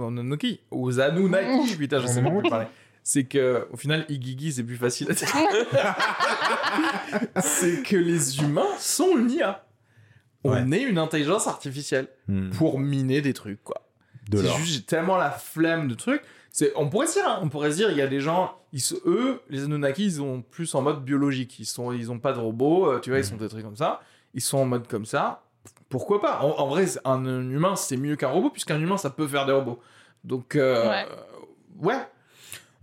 aux 0.71 0.99
Anunnaki, 1.01 1.75
putain, 1.77 1.99
je 1.99 2.07
sais 2.07 2.21
pas 2.21 2.31
plus 2.31 2.49
parler. 2.49 2.67
C'est 3.05 3.25
que, 3.25 3.67
au 3.73 3.77
final, 3.77 4.05
Igigi, 4.07 4.53
c'est 4.53 4.63
plus 4.63 4.77
facile 4.77 5.11
à 5.11 5.13
dire. 5.13 5.27
c'est 7.41 7.83
que 7.83 7.97
les 7.97 8.39
humains 8.39 8.63
sont 8.79 9.17
une 9.17 9.29
IA. 9.31 9.65
On 10.45 10.51
Ouais. 10.51 10.77
est 10.79 10.83
une 10.83 10.97
intelligence 10.97 11.47
artificielle 11.47 12.07
pour 12.57 12.79
miner 12.79 13.21
des 13.21 13.33
trucs, 13.33 13.61
quoi. 13.63 13.87
De 14.29 14.41
j'ai 14.65 14.81
tellement 14.83 15.17
la 15.17 15.31
flemme 15.31 15.87
de 15.89 15.95
trucs. 15.95 16.21
C'est, 16.56 16.72
on 16.76 16.88
pourrait 16.88 17.08
se 17.08 17.14
dire, 17.14 17.28
hein, 17.28 17.39
on 17.41 17.49
pourrait 17.49 17.72
se 17.72 17.78
dire, 17.78 17.89
il 17.89 17.97
y 17.97 18.01
a 18.01 18.06
des 18.08 18.20
gens, 18.20 18.56
ils, 18.74 18.82
eux, 19.08 19.41
les 19.49 19.64
Anunnaki, 19.64 20.06
ils 20.06 20.12
sont 20.14 20.43
plus 20.43 20.74
en 20.76 20.84
mode 20.84 21.04
biologique. 21.04 21.58
Ils 21.60 21.66
sont, 21.66 21.91
ils 21.91 22.12
ont 22.12 22.20
pas 22.20 22.32
de 22.32 22.39
robots, 22.39 22.91
euh, 22.91 22.99
tu 22.99 23.10
vois, 23.10 23.18
ils 23.20 23.26
sont 23.26 23.38
des 23.38 23.49
trucs 23.49 23.64
comme 23.64 23.76
ça. 23.76 24.01
Ils 24.36 24.41
sont 24.41 24.60
en 24.60 24.66
mode 24.66 24.88
comme 24.88 25.08
ça. 25.08 25.41
Pourquoi 25.89 26.22
pas? 26.22 26.41
En, 26.41 26.60
en 26.60 26.68
vrai, 26.68 26.86
un, 27.06 27.26
humain, 27.26 27.76
c'est 27.76 27.97
mieux 27.97 28.16
qu'un 28.16 28.28
robot, 28.30 28.51
puisqu'un 28.51 28.80
humain, 28.80 28.97
ça 28.97 29.10
peut 29.10 29.28
faire 29.28 29.47
des 29.47 29.51
robots. 29.51 29.80
Donc, 30.24 30.56
euh, 30.56 30.88
Ouais. 30.89 31.06
ouais. 31.80 32.08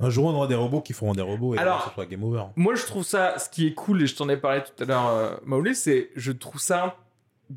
Un 0.00 0.10
jour, 0.10 0.24
on 0.26 0.34
aura 0.34 0.48
des 0.48 0.54
robots 0.56 0.80
qui 0.80 0.92
feront 0.92 1.12
des 1.12 1.22
robots 1.22 1.54
et 1.54 1.58
Alors- 1.58 1.84
ce 1.84 1.90
sera 1.90 2.06
game 2.06 2.24
over. 2.24 2.44
Moi, 2.56 2.74
je 2.74 2.84
trouve 2.86 3.04
ça, 3.04 3.38
ce 3.38 3.48
qui 3.48 3.68
est 3.68 3.74
cool, 3.74 4.02
et 4.02 4.06
je 4.08 4.16
t'en 4.16 4.28
ai 4.28 4.36
parlé 4.36 4.62
tout 4.64 4.82
à 4.82 4.86
l'heure, 4.86 5.06
euh, 5.06 5.36
Maoulé, 5.44 5.74
c'est, 5.74 6.10
je 6.16 6.32
trouve 6.32 6.58
ça 6.60 6.96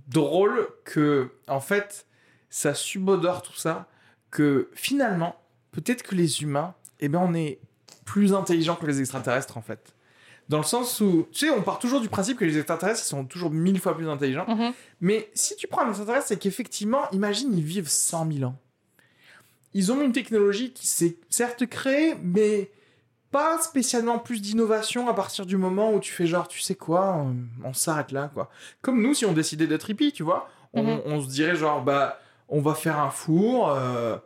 drôle 0.09 0.67
que, 0.85 1.31
en 1.47 1.59
fait, 1.59 2.05
ça 2.51 2.75
subodore 2.75 3.41
tout 3.41 3.55
ça, 3.55 3.87
que 4.29 4.69
finalement, 4.73 5.35
peut-être 5.73 6.03
que 6.03 6.15
les 6.15 6.41
humains, 6.41 6.73
eh 7.01 7.09
ben, 7.09 7.19
on 7.21 7.33
est 7.33 7.59
plus 8.05 8.33
intelligents 8.33 8.75
que 8.75 8.85
les 8.85 9.01
extraterrestres, 9.01 9.57
en 9.57 9.61
fait. 9.61 9.93
Dans 10.49 10.57
le 10.57 10.63
sens 10.63 10.99
où, 11.01 11.27
tu 11.31 11.39
sais, 11.47 11.49
on 11.51 11.61
part 11.61 11.79
toujours 11.79 11.99
du 12.01 12.09
principe 12.09 12.37
que 12.37 12.45
les 12.45 12.57
extraterrestres, 12.57 13.01
ils 13.03 13.07
sont 13.07 13.25
toujours 13.25 13.49
mille 13.51 13.79
fois 13.79 13.95
plus 13.95 14.09
intelligents. 14.09 14.45
Mhm. 14.47 14.73
Mais 15.01 15.29
si 15.33 15.55
tu 15.55 15.67
prends 15.67 15.83
un 15.85 15.89
extraterrestre, 15.89 16.27
c'est 16.27 16.37
qu'effectivement, 16.39 17.09
imagine, 17.11 17.57
ils 17.57 17.63
vivent 17.63 17.89
100 17.89 18.31
000 18.31 18.43
ans. 18.49 18.55
Ils 19.73 19.91
ont 19.91 20.01
une 20.01 20.11
technologie 20.11 20.71
qui 20.71 20.85
s'est 20.87 21.17
certes 21.29 21.65
créée, 21.65 22.15
mais 22.21 22.69
pas 23.31 23.59
spécialement 23.59 24.19
plus 24.19 24.41
d'innovation 24.41 25.07
à 25.07 25.13
partir 25.15 25.45
du 25.47 25.57
moment 25.57 25.93
où 25.93 25.99
tu 25.99 26.11
fais 26.11 26.27
genre, 26.27 26.47
tu 26.47 26.59
sais 26.59 26.75
quoi, 26.75 27.15
on, 27.15 27.35
on 27.63 27.73
s'arrête 27.73 28.11
là, 28.11 28.29
quoi. 28.33 28.51
Comme 28.81 29.01
nous, 29.01 29.13
si 29.15 29.25
on 29.25 29.33
décidait 29.33 29.65
d'être 29.65 29.89
hippie, 29.89 30.11
tu 30.11 30.21
vois, 30.23 30.49
on, 30.73 30.83
Mhm. 30.83 31.01
on 31.05 31.21
se 31.21 31.27
dirait 31.29 31.55
genre, 31.55 31.81
bah, 31.83 32.19
on 32.49 32.61
va 32.61 32.75
faire 32.75 32.99
un 32.99 33.09
four, 33.09 33.69
euh, 33.71 34.17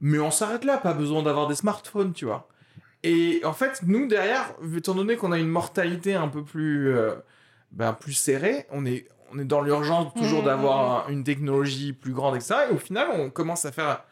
mais 0.00 0.18
on 0.18 0.30
s'arrête 0.30 0.64
là, 0.64 0.76
pas 0.78 0.92
besoin 0.94 1.22
d'avoir 1.22 1.46
des 1.48 1.54
smartphones, 1.54 2.12
tu 2.12 2.24
vois. 2.26 2.48
Et 3.02 3.40
en 3.44 3.52
fait, 3.52 3.82
nous, 3.86 4.06
derrière, 4.08 4.54
étant 4.76 4.94
donné 4.94 5.16
qu'on 5.16 5.32
a 5.32 5.38
une 5.38 5.48
mortalité 5.48 6.14
un 6.14 6.28
peu 6.28 6.42
plus, 6.42 6.88
euh, 6.94 7.14
ben, 7.72 7.92
plus 7.92 8.12
serrée, 8.14 8.66
on 8.70 8.84
est, 8.86 9.06
on 9.32 9.38
est 9.38 9.44
dans 9.44 9.60
l'urgence 9.60 10.12
toujours 10.14 10.40
Mhm, 10.40 10.44
d'avoir 10.46 11.06
un- 11.08 11.10
une 11.12 11.22
technologie 11.24 11.92
plus 11.92 12.12
grande, 12.12 12.36
etc. 12.36 12.54
Et 12.70 12.74
au 12.74 12.78
final, 12.78 13.08
on 13.12 13.30
commence 13.30 13.64
à 13.64 13.72
faire... 13.72 14.02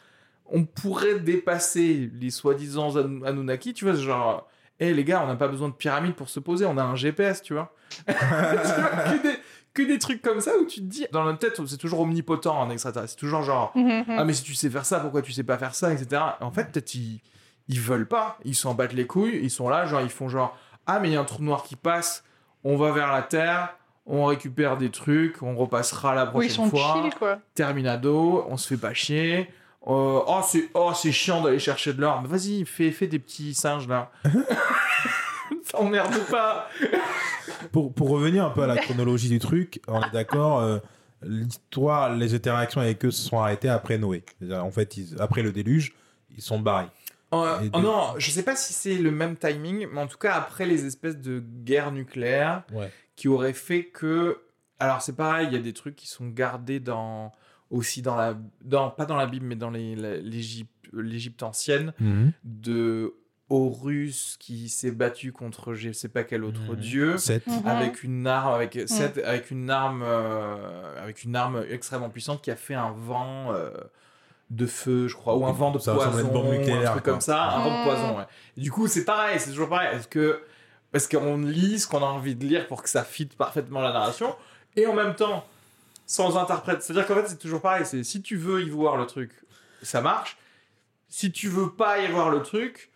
On 0.46 0.64
pourrait 0.64 1.20
dépasser 1.20 2.10
les 2.20 2.30
soi-disant 2.30 2.96
Anu- 2.96 3.24
Anunnaki, 3.26 3.72
tu 3.74 3.84
vois, 3.86 3.94
genre... 3.94 4.48
Eh 4.80 4.92
les 4.92 5.04
gars, 5.04 5.22
on 5.22 5.28
n'a 5.28 5.36
pas 5.36 5.46
besoin 5.48 5.68
de 5.68 5.74
pyramide 5.74 6.14
pour 6.14 6.28
se 6.28 6.40
poser, 6.40 6.66
on 6.66 6.76
a 6.76 6.82
un 6.82 6.96
GPS, 6.96 7.42
tu 7.42 7.54
vois. 7.54 7.72
Tu 8.06 8.12
vois, 8.12 8.88
que, 8.88 9.22
des, 9.22 9.38
que 9.74 9.82
des 9.82 9.98
trucs 9.98 10.22
comme 10.22 10.40
ça 10.40 10.52
où 10.56 10.64
tu 10.64 10.80
te 10.80 10.86
dis... 10.86 11.06
Dans 11.12 11.24
notre 11.24 11.40
tête, 11.40 11.60
c'est 11.66 11.76
toujours 11.76 12.00
omnipotent 12.00 12.46
en 12.46 12.70
extraterrestre. 12.70 13.12
C'est 13.14 13.20
toujours 13.20 13.42
genre... 13.42 13.72
Mhm. 13.74 14.04
Ah, 14.08 14.24
mais 14.24 14.32
si 14.32 14.42
tu 14.44 14.54
sais 14.54 14.70
faire 14.70 14.86
ça, 14.86 15.00
pourquoi 15.00 15.20
tu 15.20 15.32
sais 15.32 15.42
pas 15.42 15.58
faire 15.58 15.74
ça, 15.74 15.92
etc. 15.92 16.22
En 16.40 16.50
fait, 16.52 16.70
peut-être 16.72 16.94
ils, 16.94 17.20
ils 17.68 17.80
veulent 17.80 18.06
pas. 18.08 18.38
Ils 18.44 18.54
s'en 18.54 18.74
battent 18.74 18.92
les 18.92 19.06
couilles. 19.06 19.40
Ils 19.42 19.50
sont 19.50 19.68
là, 19.68 19.84
genre, 19.86 20.00
ils 20.00 20.08
font 20.10 20.28
genre, 20.28 20.56
ah, 20.86 21.00
mais 21.00 21.08
il 21.10 21.12
y 21.14 21.16
a 21.16 21.20
un 21.20 21.24
trou 21.24 21.42
noir 21.42 21.64
qui 21.64 21.76
passe. 21.76 22.24
On 22.62 22.76
va 22.76 22.92
vers 22.92 23.12
la 23.12 23.22
Terre. 23.22 23.74
On 24.06 24.26
récupère 24.26 24.76
des 24.76 24.90
trucs. 24.90 25.42
On 25.42 25.56
repassera 25.56 26.14
la 26.14 26.24
Oui, 26.24 26.46
ils 26.46 26.54
prochaine 26.54 26.70
sont 26.70 26.70
fois. 26.70 27.00
chill, 27.02 27.14
quoi. 27.18 27.38
Terminado. 27.54 28.44
On 28.48 28.56
se 28.56 28.68
fait 28.68 28.76
pas 28.80 28.94
chier. 28.94 29.48
Euh, 29.86 30.20
oh, 30.26 30.40
c'est 30.46 30.70
oh, 30.74 30.92
c'est 30.94 31.12
chiant 31.12 31.42
d'aller 31.42 31.58
chercher 31.58 31.92
de 31.92 32.00
l'or. 32.00 32.22
Mais 32.22 32.28
vas-y, 32.28 32.64
fais, 32.64 32.90
fais 32.90 33.06
des 33.06 33.18
petits 33.18 33.52
singes 33.54 33.86
là. 33.88 34.10
T'emmerdes 35.70 36.26
pas. 36.30 36.68
Pour, 37.72 37.92
pour 37.92 38.08
revenir 38.10 38.44
un 38.44 38.50
peu 38.50 38.62
à 38.62 38.66
la 38.66 38.76
chronologie 38.76 39.28
du 39.28 39.38
truc, 39.38 39.80
on 39.88 40.00
est 40.00 40.10
d'accord, 40.12 40.60
euh, 40.60 40.78
l'histoire, 41.22 42.14
les 42.14 42.34
interactions 42.34 42.80
avec 42.80 43.04
eux 43.04 43.10
se 43.10 43.28
sont 43.28 43.38
arrêtées 43.38 43.68
après 43.68 43.98
Noé. 43.98 44.24
En 44.50 44.70
fait, 44.70 44.96
ils- 44.96 45.16
après 45.20 45.42
le 45.42 45.52
déluge, 45.52 45.94
ils 46.36 46.42
sont 46.42 46.58
barrés. 46.58 46.86
Euh, 47.32 47.60
Et 47.62 47.70
oh 47.72 47.78
de- 47.78 47.82
non, 47.82 48.14
je 48.18 48.30
sais 48.30 48.42
pas 48.44 48.54
si 48.56 48.72
c'est 48.72 48.96
le 48.98 49.10
même 49.10 49.36
timing, 49.36 49.86
mais 49.92 50.00
en 50.00 50.06
tout 50.06 50.18
cas 50.18 50.34
après 50.34 50.66
les 50.66 50.84
espèces 50.86 51.16
de 51.18 51.42
guerres 51.64 51.90
nucléaires 51.92 52.62
Ouais. 52.72 52.90
qui 53.16 53.26
auraient 53.28 53.52
fait 53.54 53.84
que, 53.86 54.38
alors 54.78 55.02
c'est 55.02 55.16
pareil, 55.16 55.48
il 55.50 55.52
y 55.54 55.56
a 55.56 55.62
des 55.62 55.72
trucs 55.72 55.96
qui 55.96 56.06
sont 56.06 56.28
gardés 56.28 56.78
dans 56.80 57.32
aussi 57.70 58.02
dans 58.02 58.14
la, 58.14 58.36
dans 58.62 58.90
pas 58.90 59.04
dans 59.06 59.16
la 59.16 59.26
Bible, 59.26 59.46
mais 59.46 59.56
dans 59.56 59.70
les- 59.70 59.96
la- 59.96 60.16
l'Égypte, 60.18 60.70
l'Égypte 60.92 61.42
ancienne 61.42 61.92
de 62.44 63.14
Horus 63.50 64.36
qui 64.40 64.68
s'est 64.70 64.90
battu 64.90 65.30
contre 65.32 65.74
je 65.74 65.92
sais 65.92 66.08
pas 66.08 66.24
quel 66.24 66.44
autre 66.44 66.60
Mhm. 66.72 66.76
dieu 66.76 67.18
Sept. 67.18 67.46
Mhm. 67.46 67.66
avec 67.66 68.02
une 68.02 68.26
arme 68.26 68.54
avec 68.54 68.78
cette- 68.86 69.18
avec 69.18 69.50
une 69.50 69.68
arme 69.70 70.02
euh, 70.04 71.02
avec 71.02 71.24
une 71.24 71.36
arme 71.36 71.62
extrêmement 71.68 72.08
puissante 72.08 72.40
qui 72.42 72.50
a 72.50 72.56
fait 72.56 72.74
un 72.74 72.92
vent 72.92 73.52
euh, 73.52 73.70
de 74.50 74.66
feu 74.66 75.08
je 75.08 75.14
crois 75.16 75.36
ou 75.36 75.44
un 75.46 75.52
vent 75.52 75.70
de 75.72 75.78
Ça 75.78 75.94
poison 75.94 76.10
un 76.10 76.22
truc 76.22 76.92
quoi. 76.92 77.00
comme 77.02 77.20
ça 77.20 77.42
un 77.50 77.64
vent 77.64 77.70
de 77.70 77.78
Mhm. 77.78 77.84
poison 77.84 78.16
ouais. 78.18 78.24
Et 78.56 78.60
du 78.62 78.70
coup 78.72 78.86
c'est 78.86 79.04
pareil 79.04 79.38
c'est 79.38 79.50
toujours 79.50 79.68
pareil 79.68 79.94
est-ce 79.96 80.08
que 80.08 80.40
parce 80.90 81.06
qu'on 81.06 81.38
lit 81.38 81.80
ce 81.80 81.86
qu'on 81.86 81.98
a 82.02 82.06
envie 82.06 82.34
de 82.36 82.44
lire 82.46 82.66
pour 82.66 82.82
que 82.82 82.88
ça 82.88 83.04
fitte 83.04 83.36
parfaitement 83.36 83.80
la 83.82 83.92
narration 83.92 84.34
et 84.76 84.86
en 84.86 84.94
même 84.94 85.14
temps 85.14 85.44
sans 86.06 86.36
interprète? 86.36 86.82
C'est 86.82 86.92
à 86.92 86.96
dire 86.96 87.06
qu'en 87.06 87.14
fait 87.16 87.28
c'est 87.28 87.38
toujours 87.38 87.60
pareil 87.60 87.84
c'est 87.84 88.04
si 88.04 88.22
tu 88.22 88.36
veux 88.36 88.62
y 88.62 88.70
voir 88.70 88.96
le 88.96 89.06
truc 89.06 89.32
ça 89.82 90.00
marche 90.00 90.38
si 91.08 91.30
tu 91.30 91.48
veux 91.48 91.70
pas 91.72 92.00
y 92.00 92.10
voir 92.10 92.30
le 92.30 92.42
truc 92.42 92.90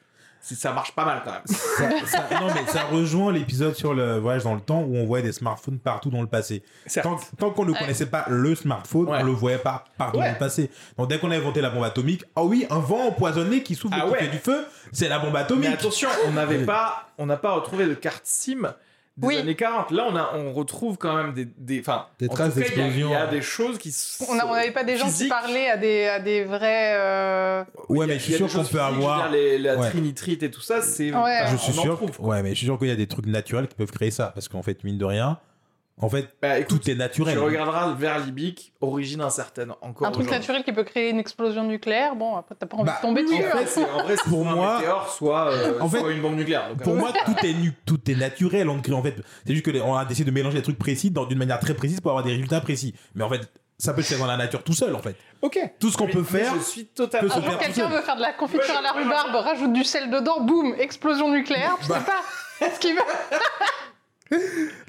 ça 0.55 0.72
marche 0.72 0.92
pas 0.92 1.05
mal 1.05 1.22
quand 1.24 1.32
même 1.32 1.42
Ça- 1.46 2.07
ça- 2.07 2.40
non, 2.40 2.49
mais 2.55 2.66
ça 2.70 2.84
rejoint 2.84 3.32
l'épisode 3.32 3.74
sur 3.74 3.94
le 3.94 4.18
voyage 4.18 4.44
dans 4.44 4.55
le 4.55 4.61
temps 4.61 4.80
où 4.82 4.96
on 4.96 5.07
voyait 5.07 5.24
des 5.24 5.32
smartphones 5.32 5.78
partout 5.78 6.11
dans 6.11 6.20
le 6.20 6.26
passé. 6.26 6.62
Tant, 7.03 7.16
tant 7.38 7.51
qu'on 7.51 7.64
ne 7.64 7.72
Ouais. 7.72 7.78
connaissait 7.78 8.07
pas 8.07 8.24
le 8.28 8.55
smartphone, 8.55 9.09
Ouais. 9.09 9.18
on 9.20 9.24
le 9.24 9.32
voyait 9.32 9.59
pas 9.59 9.84
partout 9.96 10.18
Ouais. 10.18 10.26
dans 10.26 10.32
le 10.32 10.38
passé. 10.38 10.70
Donc 10.96 11.09
dès 11.09 11.18
qu'on 11.18 11.30
a 11.30 11.36
inventé 11.36 11.61
la 11.61 11.70
bombe 11.70 11.84
atomique, 11.84 12.24
ah 12.36 12.42
oui, 12.44 12.66
un 12.70 12.78
vent 12.78 13.09
empoisonné 13.09 13.62
qui 13.62 13.74
souffle 13.74 13.96
Ah 14.01 14.26
du 14.26 14.38
feu, 14.38 14.66
c'est 14.92 15.09
la 15.09 15.18
bombe 15.18 15.32
Mais 15.34 15.40
atomique. 15.40 15.68
attention, 15.72 16.09
on 16.26 16.32
n'avait 16.32 16.64
pas, 16.64 17.07
on 17.18 17.26
n'a 17.26 17.36
pas 17.36 17.53
retrouvé 17.53 17.86
de 17.86 17.94
carte 17.94 18.22
SIM 18.24 18.74
des 19.18 19.26
Oui. 19.26 19.36
années 19.36 19.54
40. 19.56 19.90
Là, 19.90 20.06
on 20.08 20.16
a, 20.16 20.30
on 20.36 20.52
retrouve 20.52 20.96
quand 20.96 21.14
même 21.16 21.32
des, 21.34 21.44
des, 21.58 21.80
enfin, 21.80 22.06
Des 22.18 22.28
traces 22.28 22.54
tout 22.54 22.60
cas, 22.60 22.66
il 22.66 22.76
y 22.78 22.80
a- 22.80 22.84
d'explosion. 22.84 23.08
Il 23.08 23.12
y, 23.12 23.16
a 23.16 23.26
des 23.26 23.42
choses 23.42 23.76
qui. 23.78 23.94
On 24.28 24.34
n'avait 24.36 24.70
pas 24.70 24.84
des 24.84 24.96
gens 24.96 25.04
qui 25.06 25.10
physiques. 25.10 25.28
parlaient 25.28 25.68
à 25.68 25.76
des, 25.76 26.04
à 26.06 26.20
des 26.20 26.44
vrais. 26.44 26.92
euh, 26.96 27.64
ouais, 27.88 28.06
mais 28.06 28.14
je 28.14 28.24
suis 28.24 28.34
sûr 28.34 28.50
qu'on 28.52 28.64
peut 28.64 28.80
avoir. 28.80 29.30
les- 29.30 29.58
la 29.58 29.76
Ouais. 29.76 29.90
trinitrite 29.90 30.42
et 30.42 30.50
tout 30.50 30.60
ça, 30.60 30.80
c'est. 30.82 31.12
Ouais. 31.12 31.42
Je 31.48 31.54
on 31.54 31.58
suis 31.58 31.78
en 31.78 31.82
sûr. 31.82 31.96
trouve, 31.96 32.20
ouais, 32.28 32.42
mais 32.42 32.50
je 32.50 32.54
suis 32.54 32.66
sûr 32.66 32.78
qu'il 32.78 32.88
y 32.88 32.92
a 32.92 32.96
des 32.96 33.06
trucs 33.08 33.26
naturels 33.26 33.66
qui 33.68 33.74
peuvent 33.74 33.90
créer 33.90 34.10
ça, 34.10 34.30
parce 34.34 34.48
qu'en 34.48 34.62
fait, 34.62 34.84
mine 34.84 34.98
de 34.98 35.04
rien, 35.04 35.38
En 36.01 36.09
fait, 36.09 36.28
Bah 36.40 36.59
écoute, 36.59 36.80
tout 36.82 36.90
est 36.90 36.94
naturel. 36.94 37.34
tu 37.34 37.40
regarderas 37.40 37.92
vers 37.94 38.18
libique, 38.20 38.72
origine 38.80 39.20
incertaine. 39.20 39.72
Encore 39.82 40.07
Un 40.07 40.11
truc 40.12 40.30
naturel 40.30 40.62
qui 40.62 40.72
peut 40.72 40.84
créer 40.84 41.11
une 41.11 41.18
explosion 41.18 41.64
nucléaire, 41.64 42.14
bon, 42.14 42.36
après, 42.36 42.55
t'as 42.59 42.66
pas 42.66 42.76
envie 42.76 42.86
Bah, 42.86 42.99
de 43.03 43.07
tomber 43.07 43.22
En 43.22 43.24
dessus. 43.24 43.42
fait, 43.42 43.59
hein. 43.59 43.64
c'est 43.66 43.84
en 43.90 44.03
vrai, 44.05 44.16
c'est 44.16 44.28
Pour 44.30 44.42
soit 44.42 44.51
un 44.53 44.55
moi- 44.55 44.78
météore, 44.78 45.09
soit, 45.11 45.51
euh, 45.53 45.80
En 45.80 45.88
fait, 45.88 45.99
soit 45.99 46.12
une 46.12 46.22
bombe 46.22 46.36
nucléaire. 46.36 46.68
Donc, 46.68 46.82
Pour 46.82 46.92
euh, 46.92 46.96
moi, 46.99 47.12
tout 47.26 47.34
est, 47.44 47.53
nu- 47.55 47.72
tout 47.84 47.99
est 48.11 48.14
naturel. 48.14 48.68
On 48.68 48.80
crée, 48.80 48.92
en 48.92 49.03
fait, 49.03 49.16
c'est 49.44 49.53
juste 49.55 49.64
que 49.64 49.70
les- 49.72 49.80
on 49.80 49.94
a 49.96 50.05
décidé 50.05 50.30
de 50.30 50.34
mélanger 50.34 50.59
des 50.59 50.62
trucs 50.62 50.78
précis 50.78 51.11
dans- 51.11 51.24
d'une 51.26 51.38
manière 51.38 51.59
très 51.59 51.74
précise 51.74 52.01
pour 52.01 52.12
avoir 52.12 52.24
des 52.24 52.30
résultats 52.30 52.61
précis. 52.61 52.94
Mais 53.16 53.24
en 53.24 53.28
fait, 53.28 53.40
ça 53.76 53.92
peut 53.92 54.03
se 54.03 54.09
faire 54.11 54.18
dans 54.18 54.26
la 54.26 54.36
nature 54.36 54.62
tout 54.62 54.72
seul, 54.74 54.94
en 54.94 55.01
fait. 55.01 55.16
ok. 55.42 55.59
Tout 55.80 55.90
ce 55.90 55.96
qu'on 55.96 56.07
peut 56.09 56.22
faire. 56.22 56.55
Je 56.57 56.61
suis 56.61 56.84
totalement. 56.86 57.34
peut 57.34 57.40
tout 57.40 57.59
quelqu'un 57.59 57.88
veut 57.88 58.01
faire 58.03 58.16
de 58.16 58.22
la 58.22 58.32
confiture 58.32 58.76
à 58.76 58.82
la 58.82 58.92
rhubarbe, 58.92 59.34
rajoute 59.34 59.72
du 59.72 59.82
sel 59.84 60.11
dedans, 60.11 60.40
boum, 60.40 60.74
explosion 60.78 61.28
nucléaire, 61.32 61.76
tu 61.80 61.86
sais 61.86 61.92
Bah. 61.92 62.03
pas 62.61 62.70
ce 62.72 62.78
qu'il 62.80 62.94
veut. 62.94 63.01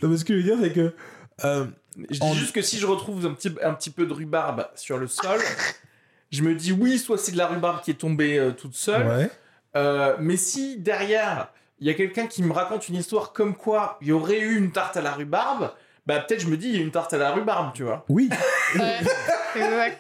Non, 0.02 0.10
mais 0.10 0.18
ce 0.18 0.26
que 0.26 0.34
je 0.34 0.38
veux 0.40 0.56
dire, 0.56 0.58
c'est 0.62 0.74
que. 0.74 0.94
euh, 1.46 1.66
Je 1.98 2.06
dis 2.20 2.20
En- 2.22 2.34
juste 2.34 2.54
que 2.54 2.62
si 2.62 2.78
je 2.78 2.86
retrouve 2.86 3.26
un 3.26 3.34
petit, 3.34 3.54
un 3.64 3.74
petit 3.74 3.90
peu 3.90 4.06
de 4.06 4.14
rhubarbe 4.14 4.68
sur 4.76 4.98
le 4.98 5.08
sol, 5.08 5.40
je 6.32 6.42
me 6.44 6.56
dis 6.56 6.72
oui, 6.72 6.98
soit 7.00 7.18
c'est 7.18 7.32
de 7.32 7.38
la 7.38 7.48
rhubarbe 7.48 7.82
qui 7.82 7.92
est 7.92 7.96
tombée 7.96 8.38
euh, 8.38 8.52
toute 8.52 8.76
seule, 8.76 9.08
ouais. 9.08 9.30
euh, 9.76 10.16
mais 10.20 10.38
si 10.38 10.78
derrière 10.78 11.50
il 11.82 11.88
y 11.88 11.90
a 11.90 11.94
quelqu'un 11.94 12.28
qui 12.28 12.44
me 12.44 12.52
raconte 12.54 12.88
une 12.90 12.96
histoire 12.96 13.32
comme 13.34 13.56
quoi 13.56 13.98
il 14.02 14.10
y 14.10 14.12
aurait 14.12 14.40
eu 14.40 14.58
une 14.58 14.72
tarte 14.72 14.98
à 14.98 15.02
la 15.02 15.12
rhubarbe, 15.14 15.72
bah 16.06 16.20
peut-être 16.20 16.42
je 16.42 16.48
me 16.48 16.58
dis 16.58 16.70
il 16.70 16.76
y 16.76 16.80
a 16.80 16.82
une 16.82 16.92
tarte 16.92 17.14
à 17.14 17.18
la 17.18 17.32
rhubarbe, 17.32 17.72
tu 17.74 17.84
vois. 17.84 18.06
Oui. 18.10 18.30
Ouais, 18.76 19.00
exact. 19.56 20.00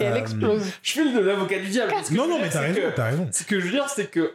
Et 0.00 0.04
elle 0.04 0.14
Euh, 0.14 0.16
explose. 0.16 0.64
Je 0.82 0.92
fais 0.92 1.04
le 1.04 1.12
de 1.12 1.20
l'avocat 1.20 1.58
du 1.58 1.68
diable. 1.68 1.92
parce 1.92 2.08
que 2.08 2.14
Non, 2.14 2.26
non, 2.26 2.38
mais 2.40 2.48
t'as 2.50 2.60
raison, 2.60 2.80
t'as 2.96 3.04
raison. 3.04 3.28
Ce 3.32 3.44
que 3.44 3.60
je 3.60 3.66
veux 3.66 3.70
dire, 3.72 3.88
c'est 3.88 4.10
que 4.10 4.34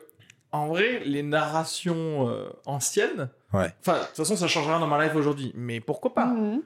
en 0.52 0.68
vrai, 0.68 1.02
les 1.06 1.24
narrations 1.24 2.30
euh, 2.30 2.48
anciennes, 2.66 3.30
Ouais. 3.54 3.74
enfin 3.80 4.00
de 4.00 4.06
toute 4.08 4.16
façon 4.18 4.36
ça 4.36 4.48
change 4.48 4.68
rien 4.68 4.80
dans 4.80 4.88
ma 4.88 5.04
life 5.04 5.16
aujourd'hui, 5.16 5.52
mais 5.56 5.80
pourquoi 5.80 6.14
pas? 6.14 6.26
Mhm. 6.26 6.62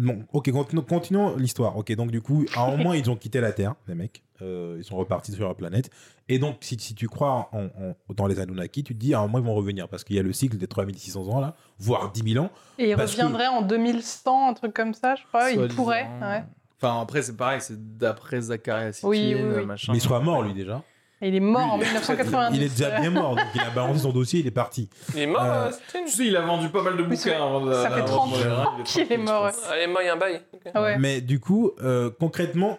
Non, 0.00 0.20
ok, 0.32 0.50
continu- 0.52 0.82
continuons 0.82 1.34
l'histoire. 1.36 1.76
Ok, 1.76 1.92
donc 1.96 2.12
du 2.12 2.20
coup, 2.22 2.44
à 2.54 2.60
un 2.62 2.76
moment, 2.76 2.92
ils 2.94 3.10
ont 3.10 3.16
quitté 3.16 3.40
la 3.40 3.50
Terre, 3.50 3.74
les 3.88 3.96
mecs. 3.96 4.22
Euh, 4.42 4.76
ils 4.78 4.84
sont 4.84 4.96
repartis 4.96 5.32
sur 5.32 5.48
la 5.48 5.54
planète. 5.54 5.90
Et 6.28 6.38
donc, 6.38 6.58
si, 6.60 6.78
si 6.78 6.94
tu 6.94 7.08
crois 7.08 7.48
en, 7.50 7.64
en- 7.64 8.14
dans 8.14 8.28
les 8.28 8.38
Anunnaki, 8.38 8.84
tu 8.84 8.94
te 8.94 8.98
dis, 9.00 9.12
à 9.12 9.18
un 9.18 9.22
moment, 9.22 9.38
ils 9.40 9.44
vont 9.44 9.54
revenir. 9.56 9.88
Parce 9.88 10.04
qu'il 10.04 10.14
y 10.14 10.20
a 10.20 10.22
le 10.22 10.32
cycle 10.32 10.56
des 10.56 10.68
3600 10.68 11.26
ans, 11.26 11.40
là, 11.40 11.56
voire 11.80 12.12
10 12.12 12.32
000 12.34 12.44
ans. 12.44 12.50
Et 12.78 12.90
il 12.90 12.96
Parce 12.96 13.16
que- 13.16 13.22
en 13.22 13.62
2100, 13.62 14.50
un 14.50 14.54
truc 14.54 14.72
comme 14.72 14.94
ça, 14.94 15.16
je 15.16 15.24
crois. 15.26 15.50
Il 15.50 15.56
Soi-disant. 15.56 15.74
pourrait. 15.82 16.08
Ouais. 16.22 16.44
Enfin 16.80 17.00
après 17.00 17.22
c'est 17.22 17.36
pareil, 17.36 17.60
c'est 17.60 17.96
d'après 17.98 18.40
Zacharia 18.40 18.92
Sitchin, 18.92 19.08
Oui, 19.08 19.34
oui, 19.34 19.42
oui. 19.56 19.66
machin. 19.66 19.90
Mais 19.90 19.98
il 19.98 20.00
sera 20.00 20.20
mort, 20.20 20.42
lui, 20.44 20.54
déjà. 20.54 20.84
Il 21.20 21.34
est 21.34 21.40
mort 21.40 21.72
en 21.72 21.76
Lui, 21.78 21.84
il 21.84 21.88
est- 21.88 21.92
1990. 22.00 22.56
Il 22.56 22.62
est 22.62 22.68
déjà 22.68 23.00
bien 23.00 23.10
mort. 23.10 23.34
Donc, 23.34 23.44
il 23.54 23.60
a 23.60 23.70
balancé 23.70 24.00
son 24.00 24.12
dossier, 24.12 24.40
il 24.40 24.46
est 24.46 24.50
parti. 24.52 24.88
Il 25.14 25.20
est 25.20 25.26
mort, 25.26 25.42
Euh, 25.42 25.68
euh, 25.70 25.72
Tu 26.06 26.08
sais, 26.12 26.26
il 26.26 26.36
a 26.36 26.42
vendu 26.42 26.68
pas 26.68 26.82
mal 26.82 26.96
de 26.96 27.02
bouquins 27.02 27.32
avant 27.36 27.64
de. 27.64 27.72
ça 27.72 27.88
fait 27.90 27.94
avant 27.94 28.02
de 28.02 28.06
30 28.08 28.30
mourir, 28.30 28.60
hein, 28.60 28.74
il 28.78 28.84
qu'il 28.84 29.12
est 29.12 29.16
mort, 29.18 29.48
je 29.48 29.54
pense. 29.56 29.66
Allez, 29.68 29.86
moi, 29.88 30.02
il 30.02 30.06
y 30.06 30.08
a 30.08 30.12
un 30.14 30.16
bail. 30.16 30.40
Ah 30.74 30.82
ouais. 30.82 30.98
Mais 30.98 31.20
du 31.20 31.40
coup, 31.40 31.72
euh, 31.82 32.10
concrètement, 32.20 32.78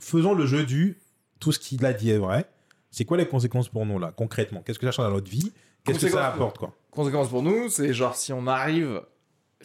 faisons 0.00 0.34
le 0.34 0.46
jeu 0.46 0.64
du 0.64 0.98
tout 1.40 1.50
ce 1.52 1.58
qu'il 1.58 1.84
a 1.84 1.92
dit 1.92 2.10
est 2.10 2.18
vrai. 2.18 2.46
C'est 2.90 3.04
quoi 3.04 3.16
les 3.16 3.26
conséquences 3.26 3.68
pour 3.68 3.84
nous, 3.86 3.98
là, 3.98 4.12
concrètement? 4.14 4.62
Qu'est-ce 4.64 4.78
que 4.78 4.86
ça 4.86 4.92
change 4.92 5.06
dans 5.06 5.12
notre 5.14 5.30
vie? 5.30 5.52
Qu'est-ce 5.84 5.98
que 5.98 6.08
ça 6.08 6.16
Conséquences- 6.18 6.34
apporte, 6.34 6.58
quoi? 6.58 6.72
Conséquence 6.92 7.28
pour 7.30 7.42
nous, 7.42 7.68
c'est 7.68 7.92
genre 7.94 8.14
si 8.14 8.32
on 8.32 8.46
arrive, 8.46 9.00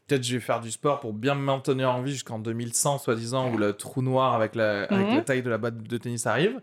peut-être 0.07 0.23
je 0.23 0.35
vais 0.35 0.39
faire 0.39 0.61
du 0.61 0.71
sport 0.71 1.01
pour 1.01 1.13
bien 1.13 1.35
me 1.35 1.41
maintenir 1.41 1.91
en 1.91 2.01
vie 2.01 2.13
jusqu'en 2.13 2.39
2100, 2.39 2.97
soi-disant, 2.97 3.51
où 3.51 3.57
le 3.57 3.73
trou 3.73 4.01
noir 4.01 4.33
avec 4.33 4.55
la, 4.55 4.83
avec 4.85 5.07
Mhm. 5.09 5.15
la 5.17 5.21
taille 5.21 5.43
de 5.43 5.49
la 5.49 5.57
batte 5.59 5.77
de 5.83 5.97
tennis 5.97 6.25
arrive. 6.25 6.59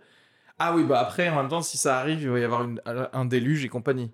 Ah 0.59 0.75
oui, 0.75 0.85
bah 0.85 1.01
après, 1.01 1.29
en 1.29 1.37
même 1.37 1.49
temps, 1.49 1.63
si 1.63 1.77
ça 1.77 1.99
arrive, 1.99 2.23
il 2.23 2.29
va 2.31 2.39
y 2.39 2.45
avoir 2.45 2.63
une- 2.65 2.81
un 3.13 3.25
déluge 3.25 3.65
et 3.65 3.69
compagnie. 3.69 4.11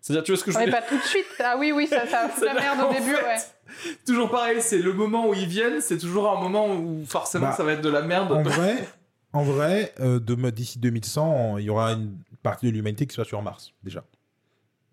C'est-à-dire, 0.00 0.24
tu 0.24 0.32
vois 0.32 0.38
ce 0.38 0.44
que 0.44 0.50
je 0.50 0.58
veux 0.58 0.64
dire 0.64 0.74
pas 0.74 0.82
tout 0.82 0.96
de 0.96 1.02
suite. 1.02 1.26
Ah 1.38 1.56
oui, 1.58 1.70
oui, 1.72 1.86
ça, 1.86 2.06
ça 2.06 2.28
la 2.44 2.54
merde 2.54 2.80
au 2.88 2.92
début, 2.92 3.14
fait, 3.14 3.24
ouais. 3.24 3.96
Toujours 4.06 4.30
pareil, 4.30 4.60
c'est 4.60 4.78
le 4.78 4.92
moment 4.92 5.28
où 5.28 5.34
ils 5.34 5.46
viennent, 5.46 5.80
c'est 5.80 5.98
toujours 5.98 6.30
un 6.36 6.40
moment 6.40 6.72
où 6.74 7.04
forcément 7.06 7.46
Bah, 7.48 7.52
ça 7.52 7.62
va 7.64 7.72
être 7.72 7.82
de 7.82 7.88
la 7.88 8.02
merde. 8.02 8.32
En 8.32 8.42
vrai, 8.42 8.88
en 9.32 9.42
vrai 9.42 9.94
euh, 10.00 10.18
d'ici 10.50 10.78
2100, 10.80 11.58
il 11.58 11.64
y 11.64 11.70
aura 11.70 11.92
une 11.92 12.16
partie 12.42 12.66
de 12.66 12.72
l'humanité 12.72 13.06
qui 13.06 13.14
sera 13.14 13.24
sur 13.24 13.40
Mars, 13.42 13.72
déjà. 13.84 14.04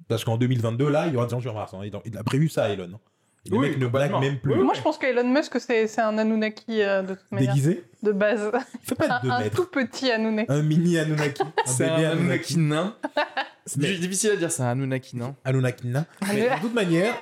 Parce 0.07 0.23
qu'en 0.23 0.37
2022, 0.37 0.89
là, 0.89 1.07
il 1.07 1.13
y 1.13 1.17
aura 1.17 1.25
des 1.25 1.31
gens 1.31 1.41
sur 1.41 1.53
Mars. 1.53 1.73
hein. 1.73 1.81
Il, 1.83 1.95
a, 1.95 1.99
il 2.05 2.17
a 2.17 2.23
prévu 2.23 2.47
ça, 2.49 2.69
Elon. 2.69 2.99
Les 3.45 3.57
Oui, 3.57 3.69
mecs 3.69 3.77
ne 3.79 3.87
blaguent 3.87 4.19
même 4.19 4.37
plus. 4.39 4.53
Oui, 4.53 4.63
Moi, 4.63 4.73
je 4.75 4.81
pense 4.81 4.97
que 4.97 5.05
Elon 5.07 5.27
Musk, 5.27 5.59
c'est 5.59 5.87
c'est 5.87 6.01
un 6.01 6.17
Anunnaki 6.17 6.81
euh, 6.81 7.01
de 7.01 7.13
toute 7.15 7.31
manière. 7.31 7.53
Déguisé 7.53 7.83
De 8.03 8.11
base. 8.11 8.51
Il 8.53 8.79
fait 8.87 8.95
pas 8.95 9.19
Un, 9.23 9.23
2 9.23 9.29
un 9.31 9.49
tout 9.49 9.65
petit 9.65 10.11
Anunnaki. 10.11 10.51
Un 10.51 10.61
mini 10.61 10.97
Anunnaki. 10.97 11.41
Un 11.41 11.51
c'est 11.65 11.89
bébé 11.89 12.05
un 12.05 12.11
Anunnaki 12.11 12.57
nain. 12.57 12.95
C'est 13.65 13.79
Mais- 13.81 13.95
difficile 13.97 14.31
à 14.31 14.35
dire, 14.35 14.51
c'est 14.51 14.63
un 14.63 14.69
Anunnaki 14.69 15.15
nain. 15.15 15.35
Anunnaki 15.45 15.87
nain. 15.87 16.05
Mais 16.27 16.49
de 16.49 16.59
toute 16.61 16.73
manière, 16.73 17.13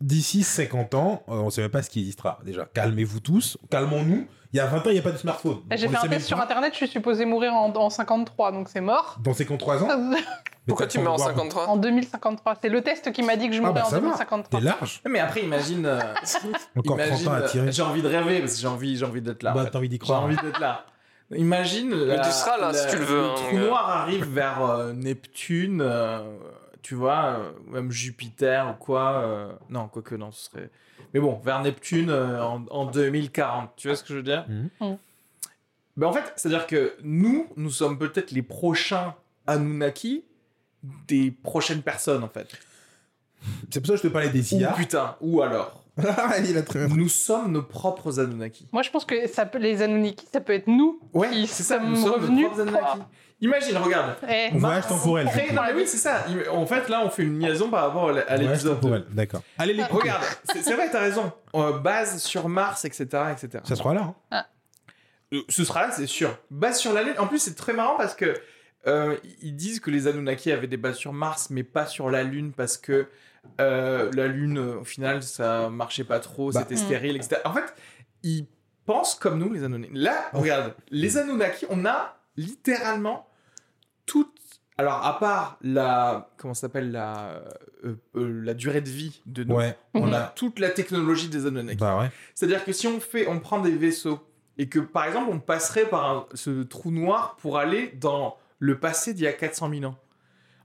d'ici 0.00 0.42
50 0.42 0.94
ans, 0.94 1.22
euh, 1.28 1.34
on 1.34 1.44
ne 1.46 1.50
sait 1.50 1.60
même 1.62 1.70
pas 1.70 1.82
ce 1.82 1.90
qui 1.90 2.00
existera. 2.00 2.40
Déjà, 2.44 2.66
calmez-vous 2.72 3.20
tous, 3.20 3.58
calmons-nous. 3.70 4.26
Il 4.52 4.58
y 4.58 4.60
a 4.60 4.66
20 4.66 4.78
ans, 4.78 4.82
il 4.86 4.92
n'y 4.92 4.98
a 4.98 5.02
pas 5.02 5.12
de 5.12 5.16
smartphone. 5.16 5.54
Donc, 5.54 5.62
J'ai 5.78 5.88
fait 5.88 5.96
un 5.96 6.08
test 6.08 6.26
sur 6.26 6.38
internet, 6.40 6.72
je 6.72 6.76
suis 6.78 6.88
supposé 6.88 7.24
mourir 7.24 7.54
en, 7.54 7.72
en 7.74 7.88
53, 7.90 8.52
donc 8.52 8.68
c'est 8.68 8.80
mort. 8.82 9.16
Dans 9.24 9.32
53 9.32 9.84
ans 9.84 9.88
Pourquoi 10.68 10.86
tu 10.86 10.98
mets 11.00 11.06
en 11.08 11.12
le 11.12 11.18
temps 11.18 11.24
de 11.28 11.32
voir- 11.32 11.36
53 11.36 11.66
En 11.68 11.76
2053. 11.76 12.54
C'est 12.60 12.68
le 12.68 12.82
test 12.82 13.10
qui 13.12 13.22
m'a 13.22 13.36
dit 13.36 13.48
que 13.48 13.54
je 13.54 13.58
Ah 13.62 13.66
mourrais 13.66 13.80
bah 13.80 13.86
en 13.86 13.90
ça 13.90 13.96
va, 13.96 14.02
2053. 14.02 14.60
T'es 14.60 14.64
large. 14.64 15.00
Mais 15.08 15.18
après, 15.20 15.40
imagine. 15.42 15.86
euh, 15.86 15.98
Encore 16.76 16.98
30 16.98 17.06
imagine, 17.08 17.28
ans 17.28 17.32
à 17.32 17.38
euh, 17.38 17.48
tirer. 17.48 17.72
J'ai 17.72 17.82
envie 17.82 18.02
de 18.02 18.08
rêver 18.08 18.40
parce 18.40 18.54
que 18.54 18.60
j'ai 18.60 18.66
envie, 18.68 18.96
j'ai 18.96 19.04
envie 19.06 19.22
d'être 19.22 19.42
là. 19.42 19.52
en 19.52 19.54
Bah, 19.54 19.64
fait. 19.64 19.70
t'as 19.70 19.78
envie 19.78 19.88
d'y 19.88 19.94
J'ai 19.96 19.98
croire. 20.00 20.22
envie 20.22 20.36
d'être 20.36 20.60
là. 20.60 20.84
Imagine. 21.34 21.88
Mais 21.94 22.16
la- 22.16 22.24
tu 22.24 22.30
seras 22.30 22.58
là, 22.58 22.68
la- 22.72 22.74
si 22.74 22.86
tu 22.88 22.98
le 22.98 23.04
veux, 23.04 23.20
Le 23.22 23.24
hein, 23.24 23.34
trou 23.36 23.58
noir 23.58 23.88
arrive 23.88 24.26
vers 24.28 24.62
euh, 24.62 24.92
Neptune, 24.92 25.80
euh, 25.80 26.36
tu 26.82 26.94
vois, 26.94 27.38
euh, 27.38 27.50
même 27.70 27.90
Jupiter 27.90 28.68
ou 28.70 28.74
quoi. 28.84 29.12
euh, 29.24 29.52
non, 29.70 29.88
quoique 29.88 30.14
non, 30.14 30.30
ce 30.30 30.50
serait. 30.50 30.70
Mais 31.14 31.20
bon, 31.20 31.40
vers 31.44 31.62
Neptune 31.62 32.10
euh, 32.10 32.42
en, 32.44 32.64
en 32.70 32.86
2040. 32.86 33.70
Tu 33.76 33.88
vois 33.88 33.96
ce 33.96 34.02
que 34.02 34.08
je 34.10 34.14
veux 34.16 34.22
dire. 34.22 34.46
Ben, 35.96 36.06
en 36.06 36.12
fait, 36.12 36.32
c'est-à-dire 36.36 36.66
que 36.66 36.94
nous, 37.02 37.46
nous 37.56 37.70
sommes 37.70 37.98
peut-être 37.98 38.30
les 38.30 38.42
prochains 38.42 39.14
Anunnaki 39.46 40.24
des 41.06 41.30
prochaines 41.30 41.82
personnes, 41.82 42.24
en 42.24 42.28
fait. 42.28 42.48
C'est 43.70 43.80
pour 43.80 43.88
ça 43.88 43.92
que 43.94 44.02
je 44.02 44.08
te 44.08 44.12
parlais 44.12 44.30
des 44.30 44.54
Ou 44.54 44.58
IA. 44.58 44.72
putain, 44.72 45.16
ou 45.20 45.42
alors, 45.42 45.84
il 46.44 46.56
a 46.56 46.62
très 46.62 46.88
nous 46.88 47.08
sommes 47.08 47.52
nos 47.52 47.62
propres 47.62 48.18
Anunnaki. 48.20 48.66
Moi, 48.72 48.82
je 48.82 48.90
pense 48.90 49.04
que 49.04 49.28
ça 49.28 49.46
peut, 49.46 49.58
les 49.58 49.82
Anunnaki, 49.82 50.26
ça 50.32 50.40
peut 50.40 50.54
être 50.54 50.66
nous. 50.68 51.00
Ouais, 51.12 51.30
qui 51.30 51.46
c'est 51.46 51.62
ça, 51.62 51.78
nous 51.78 51.94
sommes 51.96 52.06
nos 52.06 52.14
revenus. 52.14 52.46
propres 52.46 52.60
Anunnaki. 52.62 53.00
Imagine, 53.42 53.76
regarde. 53.76 54.14
Eh, 54.28 54.50
Voyage 54.56 54.86
temporel. 54.86 55.26
non, 55.26 55.62
mais 55.66 55.72
oui, 55.74 55.86
c'est 55.86 55.98
ça. 55.98 56.24
En 56.50 56.64
fait, 56.64 56.88
là, 56.88 57.02
on 57.04 57.10
fait 57.10 57.24
une 57.24 57.38
liaison 57.40 57.68
par 57.68 57.82
rapport 57.86 58.08
à 58.10 58.36
l'épisode. 58.36 58.80
temporel, 58.80 59.04
d'accord. 59.10 59.42
Allez, 59.58 59.74
les 59.74 59.84
Regarde, 59.84 60.22
c'est 60.44 60.72
vrai, 60.74 60.88
t'as 60.90 61.00
raison. 61.00 61.30
Euh, 61.54 61.78
base 61.78 62.22
sur 62.22 62.48
Mars, 62.48 62.84
etc., 62.84 63.04
etc. 63.32 63.62
Ça 63.64 63.76
sera 63.76 63.92
là. 63.94 64.14
hein. 64.30 64.44
Euh, 65.34 65.40
Ce 65.48 65.64
sera 65.64 65.82
là, 65.88 65.92
c'est 65.92 66.06
sûr. 66.06 66.38
Base 66.50 66.78
sur 66.78 66.92
la 66.92 67.02
Lune. 67.02 67.14
En 67.18 67.26
plus, 67.26 67.38
c'est 67.40 67.54
très 67.56 67.72
marrant 67.72 67.96
parce 67.96 68.14
que 68.14 68.34
euh, 68.86 69.16
ils 69.42 69.56
disent 69.56 69.80
que 69.80 69.90
les 69.90 70.06
Anunnaki 70.06 70.52
avaient 70.52 70.66
des 70.66 70.76
bases 70.76 70.96
sur 70.96 71.12
Mars, 71.12 71.48
mais 71.50 71.62
pas 71.64 71.86
sur 71.86 72.10
la 72.10 72.22
Lune 72.22 72.52
parce 72.56 72.76
que 72.78 73.06
euh, 73.60 74.10
la 74.14 74.28
Lune, 74.28 74.58
au 74.58 74.84
final, 74.84 75.22
ça 75.22 75.68
marchait 75.68 76.04
pas 76.04 76.20
trop, 76.20 76.52
Bah. 76.52 76.60
c'était 76.60 76.74
Mm. 76.80 76.84
stérile, 76.86 77.16
etc. 77.16 77.40
En 77.44 77.52
fait, 77.52 77.74
ils 78.22 78.46
pensent 78.86 79.14
comme 79.16 79.38
nous, 79.38 79.52
les 79.52 79.64
Anunnaki. 79.64 79.92
Là, 79.94 80.28
regarde, 80.32 80.74
les 80.90 81.18
Anunnaki, 81.18 81.66
on 81.70 81.84
a 81.86 82.16
littéralement. 82.36 83.26
Alors, 84.82 85.06
à 85.06 85.18
part 85.18 85.58
la. 85.62 86.28
Comment 86.36 86.54
s'appelle 86.54 86.90
la, 86.90 87.40
euh, 87.84 87.94
euh, 88.16 88.42
la 88.44 88.52
durée 88.54 88.80
de 88.80 88.88
vie 88.88 89.20
de 89.26 89.44
nous, 89.44 89.54
Ouais. 89.54 89.76
on 89.94 90.12
a 90.12 90.22
toute 90.22 90.58
la 90.58 90.70
technologie 90.70 91.28
des 91.28 91.46
Anunnaki. 91.46 91.78
Bah 91.78 91.98
ouais. 91.98 92.10
C'est-à-dire 92.34 92.64
que 92.64 92.72
si 92.72 92.86
on 92.88 92.98
fait, 93.00 93.28
on 93.28 93.38
prend 93.38 93.60
des 93.60 93.70
vaisseaux 93.70 94.18
et 94.58 94.68
que 94.68 94.80
par 94.80 95.04
exemple 95.04 95.30
on 95.32 95.38
passerait 95.38 95.86
par 95.86 96.10
un- 96.10 96.26
ce 96.34 96.62
trou 96.62 96.90
noir 96.90 97.36
pour 97.40 97.58
aller 97.58 97.92
dans 98.00 98.36
le 98.58 98.78
passé 98.78 99.14
d'il 99.14 99.22
y 99.24 99.26
a 99.28 99.32
400 99.32 99.70
000 99.70 99.84
ans. 99.84 99.96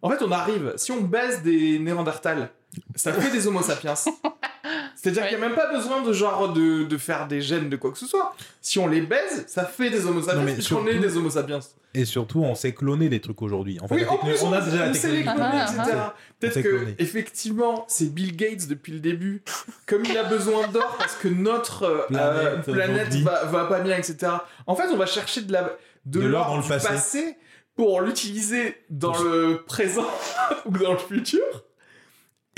En 0.02 0.10
fait, 0.10 0.22
on 0.24 0.32
arrive, 0.32 0.74
si 0.78 0.92
on 0.92 1.02
baise 1.02 1.42
des 1.44 1.80
Néandertals, 1.80 2.50
ça 2.96 3.14
fait 3.14 3.32
des 3.32 3.48
Homo 3.48 3.62
sapiens. 3.62 3.94
C'est-à-dire 4.96 5.24
Ouais. 5.24 5.30
qu'il 5.30 5.38
n'y 5.38 5.44
a 5.44 5.48
même 5.48 5.56
pas 5.56 5.72
besoin 5.72 6.02
de 6.02 6.12
genre 6.12 6.52
de, 6.52 6.84
de 6.84 6.98
faire 6.98 7.28
des 7.28 7.40
gènes 7.42 7.70
de 7.70 7.76
quoi 7.78 7.92
que 7.92 7.98
ce 7.98 8.06
soit. 8.08 8.36
Si 8.62 8.80
on 8.80 8.88
les 8.88 9.02
baise, 9.02 9.46
ça 9.48 9.64
fait 9.66 9.90
des 9.90 10.06
Homo 10.06 10.22
sapiens 10.22 10.42
mais 10.44 10.54
puisqu'on 10.54 10.86
est 10.88 10.96
des 11.00 11.16
Homo 11.18 11.30
sapiens. 11.30 11.60
Et 11.94 12.04
surtout, 12.06 12.42
on 12.44 12.54
sait 12.56 12.74
cloner 12.74 13.08
des 13.10 13.22
trucs 13.22 13.42
aujourd'hui. 13.42 13.80
En 13.82 13.88
fait, 13.88 13.96
oui, 13.96 14.02
la 14.02 14.12
en 14.12 14.18
techno- 14.18 14.30
plus, 14.34 14.44
on 14.44 14.54
a 14.54 14.62
déjà 14.62 14.78
la 14.78 14.84
on 14.90 14.92
les 14.92 15.00
technologie. 15.00 15.24
cloner, 15.24 15.50
Ah, 15.54 15.66
etc. 15.82 15.98
ah, 15.98 16.16
Peut-être 16.40 16.62
que, 16.62 16.68
cloner. 16.68 16.96
effectivement, 17.00 17.86
c'est 17.88 18.14
Bill 18.14 18.36
Gates 18.36 18.68
depuis 18.68 18.92
le 18.94 19.00
début. 19.00 19.42
Comme 19.86 20.04
il 20.06 20.18
a 20.18 20.24
besoin 20.24 20.68
d'or 20.68 20.96
parce 21.00 21.16
que 21.16 21.28
notre 21.28 21.84
euh, 21.84 22.02
Planète, 22.08 22.68
euh, 22.68 22.74
planète 22.74 23.14
va, 23.24 23.46
va 23.46 23.66
pas 23.66 23.80
bien, 23.80 23.98
etc. 23.98 24.32
En 24.68 24.76
fait, 24.76 24.88
on 24.92 24.98
va 24.98 25.06
chercher 25.06 25.42
de 25.42 25.54
la 25.54 25.76
de, 26.06 26.20
De 26.22 26.28
l'or 26.28 26.48
dans 26.48 26.58
le 26.58 26.64
du 26.64 26.68
passé. 26.70 27.38
pour 27.76 28.02
l'utiliser 28.02 28.76
dans 28.90 29.12
Pour- 29.14 29.24
le 29.24 29.64
présent 29.66 30.08
ou 30.66 30.72
dans 30.78 30.94
le 30.94 31.00
futur. 31.00 31.42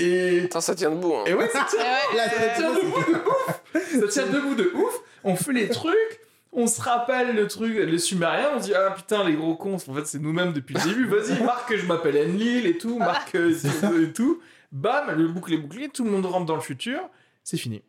Et, 0.00 0.42
Attends, 0.44 0.60
ça 0.60 0.74
tient 0.74 0.90
debout. 0.90 1.14
hein. 1.14 1.24
et 1.26 1.34
ouais, 1.34 1.48
ça 1.48 1.66
tient, 1.68 1.78
Eh 2.12 2.16
ça 2.16 2.48
tient 2.56 2.70
debout 2.72 3.12
de 3.12 3.16
ouf. 3.28 4.00
Ça 4.00 4.08
tient 4.08 4.26
debout 4.26 4.54
de 4.54 4.70
ouf. 4.74 4.94
On 5.24 5.36
fait 5.36 5.52
les 5.52 5.68
trucs. 5.68 6.20
On 6.52 6.66
se 6.66 6.80
rappelle 6.82 7.36
le 7.36 7.46
truc, 7.46 7.76
les 7.76 7.98
Sumériens, 8.00 8.50
on 8.56 8.58
se 8.60 8.64
dit 8.64 8.74
ah 8.74 8.90
putain 8.90 9.22
les 9.22 9.34
gros 9.34 9.54
cons, 9.54 9.74
en 9.76 9.78
fait 9.94 10.04
c'est 10.04 10.18
nous-mêmes 10.18 10.52
depuis 10.52 10.74
le 10.74 10.80
début. 10.82 11.06
Vas-y, 11.06 11.40
marque 11.44 11.68
que 11.68 11.76
je 11.76 11.86
m'appelle 11.86 12.16
Enlil 12.16 12.66
et 12.66 12.76
tout, 12.76 12.98
marque 12.98 13.36
euh, 13.36 13.54
C'est 13.54 13.86
tout, 13.88 14.02
et 14.02 14.12
tout. 14.12 14.40
Bam, 14.72 15.12
le 15.16 15.28
boucle 15.28 15.52
est 15.54 15.58
bouclé, 15.58 15.88
tout 15.90 16.02
le 16.02 16.10
monde 16.10 16.26
rentre 16.26 16.46
dans 16.46 16.56
le 16.56 16.60
futur. 16.60 17.00
c'est 17.44 17.56
fini. 17.56 17.82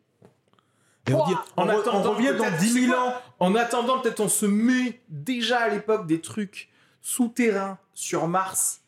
Et 1.09 1.13
on, 1.15 1.25
dit, 1.25 1.33
En 1.57 1.65
re- 1.65 1.69
on 1.75 1.79
attendant, 1.79 2.11
revient 2.11 2.33
dans 2.37 2.43
peut-être, 2.43 2.57
10 2.59 2.73
c'est 2.73 2.79
000 2.81 2.93
quoi 2.93 3.03
ans. 3.09 3.13
En 3.39 3.55
attendant, 3.55 3.97
peut-être 3.99 4.19
on 4.19 4.27
se 4.29 4.45
met 4.45 5.01
déjà 5.09 5.61
à 5.61 5.69
l'époque 5.69 6.05
des 6.05 6.21
trucs 6.21 6.69
souterrains 7.01 7.79
sur 7.95 8.27
Mars 8.27 8.81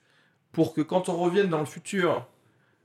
pour 0.52 0.76
que 0.76 0.82
quand 0.82 1.10
on 1.10 1.18
revienne 1.18 1.48
dans 1.50 1.60
le 1.60 1.66
futur, 1.66 2.28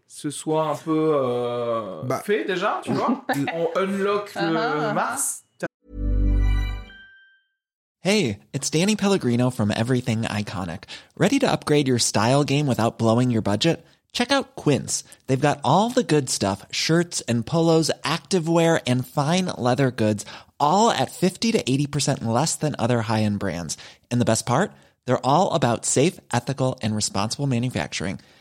ce 0.09 0.31
soit 0.31 0.71
un 0.71 0.75
peu 0.75 1.13
euh, 1.15 2.03
Bah. 2.05 2.23
fait 2.25 2.45
déjà, 2.45 2.81
tu 2.83 2.93
vois. 2.93 3.25
on 3.55 3.69
unlock 3.77 4.35
le 4.35 4.41
Uh-huh, 4.41 4.57
uh-huh. 4.57 4.95
Mars. 4.95 5.43
Hey, 8.01 8.39
it's 8.53 8.71
Danny 8.71 8.97
Pellegrino 8.97 9.51
from 9.51 9.71
Everything 9.75 10.23
Iconic. 10.23 10.85
Ready 11.17 11.39
to 11.41 11.51
upgrade 11.51 11.89
your 11.89 11.99
style 11.99 12.45
game 12.45 12.67
without 12.67 12.97
blowing 12.99 13.31
your 13.31 13.43
budget? 13.43 13.85
Check 14.13 14.31
out 14.33 14.57
Quince. 14.57 15.05
They've 15.27 15.39
got 15.41 15.61
all 15.65 15.91
the 15.91 16.05
good 16.05 16.31
stuff 16.31 16.65
shirts 16.71 17.21
and 17.23 17.45
polos, 17.45 17.91
activewear, 18.05 18.81
and 18.87 19.07
fine 19.07 19.47
leather 19.47 19.91
goods, 19.91 20.25
all 20.59 20.91
at 20.91 21.11
50 21.11 21.53
to 21.53 21.63
80% 21.63 22.25
less 22.25 22.55
than 22.57 22.75
other 22.79 23.03
high 23.03 23.23
end 23.25 23.39
brands. 23.41 23.77
And 24.11 24.21
the 24.21 24.25
best 24.25 24.47
part? 24.47 24.73
They're 25.05 25.25
all 25.27 25.53
about 25.53 25.85
safe, 25.85 26.19
ethical, 26.33 26.79
and 26.83 26.95
responsible 26.97 27.47
manufacturing. 27.47 28.21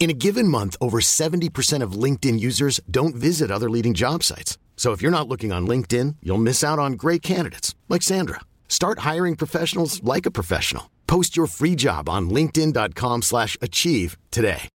In 0.00 0.08
a 0.08 0.14
given 0.14 0.48
month, 0.48 0.76
over 0.80 0.98
70% 0.98 1.82
of 1.82 1.92
LinkedIn 1.92 2.40
users 2.40 2.80
don't 2.90 3.14
visit 3.14 3.50
other 3.50 3.68
leading 3.68 3.92
job 3.92 4.22
sites. 4.22 4.56
So 4.74 4.92
if 4.92 5.02
you're 5.02 5.10
not 5.10 5.28
looking 5.28 5.52
on 5.52 5.68
LinkedIn, 5.68 6.16
you'll 6.22 6.38
miss 6.38 6.64
out 6.64 6.78
on 6.78 6.94
great 6.94 7.20
candidates 7.20 7.74
like 7.90 8.00
Sandra. 8.00 8.40
Start 8.66 9.00
hiring 9.00 9.36
professionals 9.36 10.02
like 10.02 10.24
a 10.24 10.30
professional. 10.30 10.84
Post 11.06 11.36
your 11.36 11.46
free 11.46 11.76
job 11.76 12.08
on 12.08 12.30
linkedin.com/achieve 12.30 13.22
slash 13.22 13.58
achieve 13.60 14.16
today. 14.30 14.70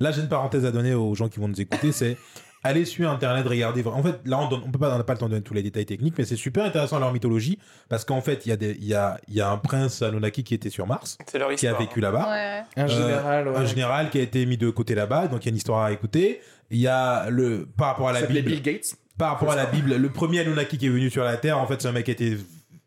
Là, 0.00 0.10
j'ai 0.10 0.22
une 0.22 0.28
parenthèse 0.28 0.64
à 0.64 0.72
donner 0.72 0.94
aux 0.94 1.14
gens 1.14 1.28
qui 1.28 1.38
vont 1.38 1.48
nous 1.48 1.60
écouter, 1.60 1.92
c'est 1.92 2.16
aller 2.64 2.84
sur 2.84 3.10
Internet, 3.10 3.46
regarder. 3.46 3.84
En 3.86 4.02
fait, 4.02 4.20
là, 4.24 4.38
on 4.40 4.48
donne, 4.48 4.62
on 4.66 4.70
peut 4.70 4.78
pas, 4.78 4.94
on 4.94 4.98
n'a 4.98 5.04
pas 5.04 5.12
le 5.14 5.18
temps 5.18 5.26
de 5.26 5.30
donner 5.32 5.42
tous 5.42 5.54
les 5.54 5.62
détails 5.62 5.86
techniques, 5.86 6.14
mais 6.18 6.24
c'est 6.24 6.36
super 6.36 6.64
intéressant 6.64 6.98
leur 6.98 7.12
mythologie 7.12 7.58
parce 7.88 8.04
qu'en 8.04 8.20
fait, 8.20 8.46
il 8.46 8.48
y 8.50 8.52
a 8.52 8.56
des, 8.56 8.76
il 8.80 8.86
y 8.86 8.94
a, 8.94 9.18
il 9.28 9.34
y 9.34 9.40
a 9.40 9.48
un 9.50 9.58
prince 9.58 10.02
Anunnaki 10.02 10.42
qui 10.44 10.54
était 10.54 10.70
sur 10.70 10.86
Mars, 10.86 11.16
C'est 11.26 11.38
leur 11.38 11.54
qui 11.54 11.66
a 11.66 11.74
vécu 11.74 12.00
là-bas. 12.00 12.28
Ouais. 12.30 12.62
Un 12.82 12.84
Euh, 12.84 12.88
général, 12.88 13.48
ouais. 13.48 13.56
un 13.56 13.64
général 13.64 14.10
qui 14.10 14.18
a 14.18 14.22
été 14.22 14.44
mis 14.46 14.56
de 14.56 14.70
côté 14.70 14.94
là-bas, 14.94 15.28
donc 15.28 15.42
il 15.44 15.46
y 15.46 15.48
a 15.48 15.52
une 15.52 15.56
histoire 15.56 15.84
à 15.84 15.92
écouter. 15.92 16.40
Il 16.70 16.78
y 16.78 16.86
a 16.88 17.30
le 17.30 17.66
par 17.76 17.88
rapport 17.88 18.08
à 18.08 18.12
la 18.12 18.22
Bible, 18.22 18.42
Bill 18.48 18.60
Gates. 18.62 18.96
par 19.16 19.30
rapport 19.30 19.52
à 19.52 19.56
la 19.56 19.66
Bible, 19.66 19.94
le 19.96 20.08
premier 20.10 20.40
Anunnaki 20.40 20.76
qui 20.78 20.86
est 20.86 20.90
venu 20.90 21.08
sur 21.10 21.24
la 21.24 21.36
Terre, 21.36 21.58
en 21.58 21.66
fait, 21.66 21.80
c'est 21.80 21.88
un 21.88 21.92
mec 21.92 22.04
qui 22.04 22.10
a 22.10 22.14
été 22.14 22.36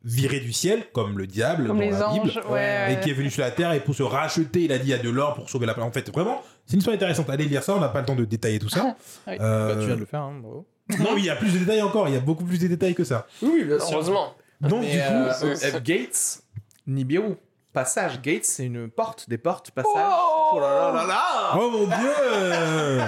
viré 0.03 0.39
du 0.39 0.51
ciel, 0.51 0.83
comme 0.93 1.17
le 1.17 1.27
diable 1.27 1.67
Comme 1.67 1.77
dans 1.77 1.83
les 1.83 1.91
la 1.91 2.09
anges. 2.09 2.21
Bible, 2.35 2.43
Ouais. 2.49 2.93
et 2.93 2.99
qui 3.01 3.09
est 3.11 3.13
venu 3.13 3.29
sur 3.29 3.41
la 3.43 3.51
Terre 3.51 3.71
et 3.73 3.79
pour 3.79 3.93
se 3.95 4.03
racheter, 4.03 4.61
il 4.61 4.71
a 4.71 4.77
dit 4.77 4.85
il 4.87 4.89
y 4.89 4.93
a 4.93 4.97
de 4.97 5.09
l'or 5.09 5.35
pour 5.35 5.49
sauver 5.49 5.65
la 5.67 5.73
planète. 5.73 5.89
En 5.89 5.93
fait, 5.93 6.09
vraiment, 6.11 6.41
c'est 6.65 6.73
une 6.73 6.79
histoire 6.79 6.95
intéressante. 6.95 7.29
Allez 7.29 7.45
lire 7.45 7.61
ça, 7.63 7.75
on 7.75 7.79
n'a 7.79 7.89
pas 7.89 7.99
le 7.99 8.05
temps 8.05 8.15
de 8.15 8.25
détailler 8.25 8.59
tout 8.59 8.69
ça. 8.69 8.95
Oui. 9.27 9.37
Euh, 9.39 9.67
Bah, 9.75 9.79
tu 9.81 9.85
viens 9.87 9.95
de 9.95 9.99
le 9.99 10.05
faire, 10.05 10.21
hein, 10.21 10.39
bravo. 10.41 10.65
non, 10.99 11.09
oui, 11.13 11.19
il 11.21 11.25
y 11.25 11.29
a 11.29 11.35
plus 11.35 11.53
de 11.53 11.59
détails 11.59 11.81
encore, 11.81 12.07
il 12.07 12.13
y 12.15 12.17
a 12.17 12.21
beaucoup 12.21 12.43
plus 12.43 12.57
de 12.59 12.67
détails 12.67 12.95
que 12.95 13.03
ça. 13.03 13.27
Oui, 13.41 13.63
bien 13.63 13.79
sûr. 13.79 13.89
Heureusement. 13.93 14.33
Donc, 14.59 14.81
Mais 14.81 14.91
du 14.93 14.97
coup, 14.97 15.45
euh, 15.45 15.55
euh, 15.63 15.79
Gates, 15.83 16.41
Nibiru. 16.87 17.35
Passage, 17.73 18.21
Gates, 18.21 18.43
c'est 18.45 18.65
une 18.65 18.89
porte, 18.89 19.29
des 19.29 19.37
portes, 19.37 19.71
passage. 19.71 19.91
Oh 19.95 20.59
là 20.59 20.91
là 20.91 20.91
là 20.93 21.07
là 21.07 21.23
oh 21.55 21.69
mon 21.71 21.85
dieu 21.87 23.01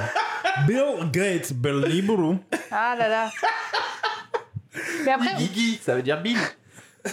Bill 0.68 1.10
Gates, 1.12 1.52
Bill 1.54 1.82
Libru. 1.86 2.38
Ah 2.72 2.96
là 2.98 3.10
là. 3.10 3.32
Mais 5.06 5.12
après, 5.12 5.36
Guigui, 5.36 5.80
ça 5.84 5.96
veut 5.96 6.02
dire 6.02 6.22
Bill. 6.22 6.38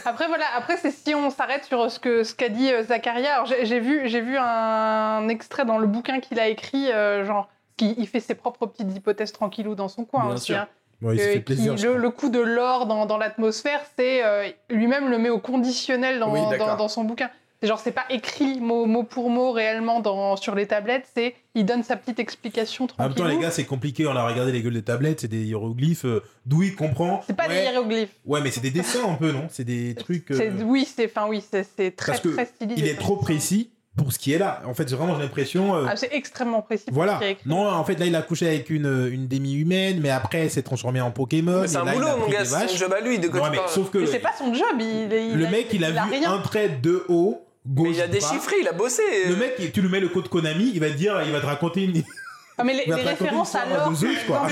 Après 0.04 0.28
voilà, 0.28 0.44
après 0.56 0.76
c'est 0.76 0.90
si 0.92 1.14
on 1.14 1.30
s'arrête 1.30 1.64
sur 1.64 1.90
ce 1.90 1.98
que 1.98 2.22
ce 2.22 2.34
qu'a 2.34 2.48
dit 2.48 2.72
euh, 2.72 2.82
Zacharia. 2.84 3.34
Alors 3.34 3.46
j'ai 3.46 3.80
vu 3.80 4.02
j'ai 4.08 4.20
vu 4.20 4.36
un 4.38 5.28
extrait 5.28 5.64
dans 5.64 5.78
le 5.78 5.86
bouquin 5.86 6.20
qu'il 6.20 6.38
a 6.38 6.46
écrit, 6.48 6.92
euh, 6.92 7.24
genre 7.24 7.48
qui 7.76 7.94
il 7.98 8.06
fait 8.06 8.20
ses 8.20 8.34
propres 8.34 8.66
petites 8.66 8.94
hypothèses 8.96 9.32
tranquillou 9.32 9.74
dans 9.74 9.88
son 9.88 10.04
coin 10.04 10.26
Bien 10.26 10.34
aussi. 10.34 10.44
sûr. 10.46 10.56
hein. 10.58 10.68
Il 11.02 11.08
Que- 11.16 11.16
fait 11.16 11.40
plaisir. 11.40 11.74
qui- 11.76 11.86
le, 11.86 12.10
coup 12.10 12.28
de 12.28 12.38
l'or 12.40 12.84
dans, 12.86 13.06
dans 13.06 13.16
l'atmosphère, 13.16 13.80
c'est 13.96 14.22
euh, 14.22 14.48
lui-même 14.68 15.08
le 15.08 15.16
met 15.16 15.30
au 15.30 15.38
conditionnel 15.38 16.18
dans, 16.18 16.30
Oui, 16.30 16.40
d'accord. 16.50 16.66
dans, 16.68 16.76
dans 16.76 16.88
son 16.88 17.04
bouquin. 17.04 17.30
C'est 17.62 17.68
genre 17.68 17.78
c'est 17.78 17.92
pas 17.92 18.04
écrit 18.08 18.58
mot, 18.58 18.86
mot 18.86 19.02
pour 19.02 19.28
mot 19.28 19.52
réellement 19.52 20.00
dans, 20.00 20.36
sur 20.36 20.54
les 20.54 20.66
tablettes, 20.66 21.04
c'est 21.14 21.34
il 21.54 21.66
donne 21.66 21.82
sa 21.82 21.96
petite 21.96 22.18
explication 22.18 22.86
En 22.98 23.02
même 23.04 23.14
temps, 23.14 23.26
les 23.26 23.38
gars, 23.38 23.50
c'est 23.50 23.64
compliqué. 23.64 24.06
On 24.06 24.16
a 24.16 24.26
regardé 24.26 24.50
les 24.52 24.62
gueules 24.62 24.72
des 24.74 24.82
tablettes, 24.82 25.20
c'est 25.20 25.28
des 25.28 25.44
hiéroglyphes. 25.44 26.06
euh, 26.06 26.22
D'où 26.46 26.62
il 26.62 26.74
comprend. 26.74 27.22
c'est 27.26 27.36
pas 27.36 27.48
ouais, 27.48 27.66
des 27.66 27.70
hiéroglyphes. 27.72 28.14
Ouais, 28.24 28.40
mais 28.40 28.50
c'est 28.50 28.60
des 28.62 28.70
dessins 28.70 29.06
un 29.10 29.14
peu, 29.14 29.30
non? 29.32 29.46
C'est 29.50 29.64
des 29.64 29.94
trucs. 29.94 30.30
euh, 30.30 30.36
C'est- 30.36 30.62
Oui, 30.64 30.86
c'est 30.90 31.04
enfin 31.06 31.26
oui, 31.28 31.42
c'est 31.50 31.66
c'est 31.76 31.90
très 31.94 32.12
Parce 32.12 32.22
que 32.22 32.28
très 32.30 32.46
stylisé. 32.46 32.80
il 32.80 32.86
est 32.88 32.94
trop 32.98 33.16
précis 33.16 33.70
pour 33.94 34.10
ce 34.12 34.18
qui 34.18 34.32
est 34.32 34.38
là. 34.38 34.62
En 34.64 34.72
fait, 34.72 34.88
j'ai 34.88 34.96
vraiment 34.96 35.18
l'impression. 35.18 35.74
euh, 35.74 35.84
Ah, 35.86 35.96
c'est 35.96 36.14
extrêmement 36.14 36.62
précis. 36.62 36.84
pour 36.86 36.94
Voilà. 36.94 37.18
ce 37.20 37.24
a 37.24 37.28
écrit. 37.30 37.46
Non, 37.46 37.68
en 37.68 37.84
fait, 37.84 37.98
là, 37.98 38.06
il 38.06 38.14
a 38.16 38.22
couché 38.22 38.46
avec 38.46 38.70
une, 38.70 39.10
une 39.12 39.28
demi-humaine, 39.28 40.00
mais 40.00 40.08
après, 40.10 40.48
s'est 40.48 40.62
transformée 40.62 41.02
en 41.02 41.10
Pokémon. 41.10 41.60
Mais 41.62 41.68
c'est 41.68 41.76
un 41.76 41.84
là, 41.84 41.92
il 41.92 41.98
boulot, 41.98 42.08
a 42.08 42.16
mon 42.16 42.28
gars, 42.28 42.44
c'est 42.46 42.68
son 42.68 42.76
job 42.78 42.94
à 42.94 43.00
lui. 43.02 43.18
De 43.18 43.28
quoi 43.28 43.50
tu 43.50 43.56
mais 43.58 43.62
sauf 43.68 43.90
que 43.90 43.98
Mais 43.98 44.06
c'est 44.06 44.18
pas 44.20 44.32
son 44.38 44.54
job. 44.54 44.64
Il, 44.78 45.12
il 45.12 45.36
le 45.36 45.46
a- 45.46 45.50
mec, 45.50 45.66
il 45.74 45.84
a, 45.84 45.90
vu 45.90 45.98
rien. 46.10 46.32
un 46.32 46.38
trait 46.40 46.68
de 46.82 47.04
haut, 47.08 47.44
gauche. 47.66 47.88
Mais 47.88 47.94
il 47.96 48.00
a 48.02 48.08
déchiffré, 48.08 48.56
il 48.60 48.68
a 48.68 48.72
bossé. 48.72 49.02
Le 49.28 49.36
mec, 49.36 49.72
tu 49.72 49.80
lui 49.82 49.88
mets 49.88 50.00
le 50.00 50.08
code 50.08 50.28
Konami, 50.28 50.70
il 50.74 50.80
va 50.80 50.88
te 50.88 50.94
dire, 50.94 51.20
il 51.24 51.32
va 51.32 51.40
te 51.40 51.46
raconter 51.46 51.84
une. 51.84 52.02
Ah, 52.58 52.64
mais 52.64 52.74
les, 52.74 52.92
références 52.92 53.54
à 53.54 53.64
l'or, 53.66 53.92
Ah 54.34 54.48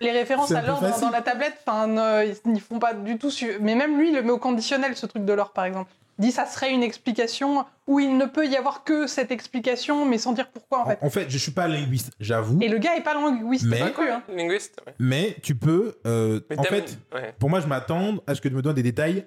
les 0.00 0.10
références 0.10 0.52
à 0.52 0.60
l'or 0.62 0.80
dans, 1.00 1.10
la 1.10 1.22
tablette, 1.22 1.54
ne- 1.66 2.26
ils 2.44 2.50
n'y 2.52 2.60
font 2.60 2.78
pas 2.78 2.92
du 2.92 3.16
tout. 3.18 3.30
su- 3.30 3.58
Mais 3.60 3.74
même 3.74 3.98
lui, 3.98 4.10
il 4.10 4.14
le 4.14 4.22
met 4.22 4.30
au 4.30 4.38
conditionnel, 4.38 4.96
ce 4.96 5.06
truc 5.06 5.24
de 5.24 5.32
l'or, 5.32 5.52
par 5.52 5.64
exemple. 5.64 5.90
Il 6.18 6.24
dit 6.24 6.32
ça 6.32 6.46
serait 6.46 6.72
une 6.72 6.82
explication 6.82 7.66
où 7.86 8.00
il 8.00 8.16
ne 8.16 8.24
peut 8.24 8.46
y 8.46 8.56
avoir 8.56 8.84
que 8.84 9.06
cette 9.06 9.30
explication, 9.30 10.06
mais 10.06 10.16
sans 10.16 10.32
dire 10.32 10.48
pourquoi 10.48 10.80
en 10.80 10.86
fait. 10.86 10.98
En 11.02 11.10
fait, 11.10 11.26
je 11.28 11.36
suis 11.36 11.52
pas 11.52 11.68
linguiste, 11.68 12.10
j'avoue. 12.20 12.58
Et 12.62 12.68
le 12.68 12.78
gars 12.78 12.96
est 12.96 13.02
pas 13.02 13.12
linguiste 13.14 13.66
Mais- 13.66 13.80
non 13.80 13.90
plus. 13.92 14.08
hein. 14.10 14.22
Linguiste. 14.34 14.80
ouais. 14.86 14.94
Mais 14.98 15.36
tu 15.42 15.54
peux. 15.54 15.96
euh, 16.06 16.40
Mais 16.48 16.58
en 16.58 16.62
fait, 16.62 16.96
ouais. 17.14 17.34
pour 17.38 17.50
moi, 17.50 17.60
je 17.60 17.66
m'attends 17.66 18.14
à 18.26 18.34
ce 18.34 18.40
que 18.40 18.48
tu 18.48 18.54
me 18.54 18.62
donnes 18.62 18.74
des 18.76 18.82
détails 18.82 19.26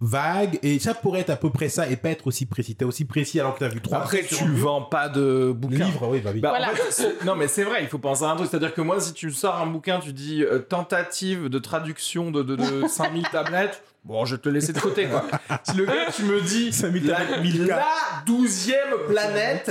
vagues 0.00 0.58
et 0.62 0.78
ça 0.78 0.92
pourrait 0.92 1.20
être 1.20 1.30
à 1.30 1.36
peu 1.36 1.50
près 1.50 1.68
ça 1.68 1.88
et 1.88 1.96
pas 1.96 2.10
être 2.10 2.26
aussi 2.26 2.46
précis. 2.46 2.74
T'es 2.74 2.84
aussi 2.84 3.04
précis 3.04 3.40
alors 3.40 3.54
que 3.54 3.60
t'as 3.60 3.68
vu 3.68 3.80
trois 3.80 3.98
Après, 3.98 4.22
tu 4.22 4.44
vends 4.52 4.82
pas 4.82 5.08
de 5.08 5.52
bouquins. 5.54 5.86
livre. 5.86 6.08
Oui, 6.08 6.20
bah 6.20 6.30
oui. 6.34 6.40
Bah, 6.40 6.50
Voilà. 6.50 6.72
en 6.72 6.74
fait, 6.74 6.90
c'est- 6.90 7.24
non, 7.24 7.34
mais 7.36 7.48
c'est 7.48 7.64
vrai, 7.64 7.82
il 7.82 7.88
faut 7.88 7.98
penser 7.98 8.24
à 8.24 8.28
un 8.30 8.36
truc. 8.36 8.48
C'est-à-dire 8.50 8.74
que 8.74 8.80
moi, 8.80 9.00
si 9.00 9.12
tu 9.14 9.30
sors 9.30 9.56
un 9.56 9.66
bouquin, 9.66 10.00
tu 10.00 10.12
dis 10.12 10.42
euh, 10.42 10.58
tentative 10.58 11.48
de 11.48 11.58
traduction 11.58 12.30
de, 12.30 12.42
de, 12.42 12.56
de 12.56 12.86
5000 12.88 13.22
tablettes, 13.30 13.82
bon, 14.04 14.24
je 14.24 14.34
vais 14.34 14.42
te 14.42 14.48
laisser 14.48 14.72
de 14.72 14.80
côté, 14.80 15.06
quoi. 15.06 15.24
Si 15.64 15.76
le 15.76 15.86
gars, 15.86 16.10
tu 16.14 16.24
me 16.24 16.40
dis 16.42 16.72
5000 16.72 17.06
la, 17.06 17.16
tablettes, 17.16 17.40
1000 17.42 17.66
la 17.66 17.84
douzième 18.26 18.94
planète, 19.08 19.70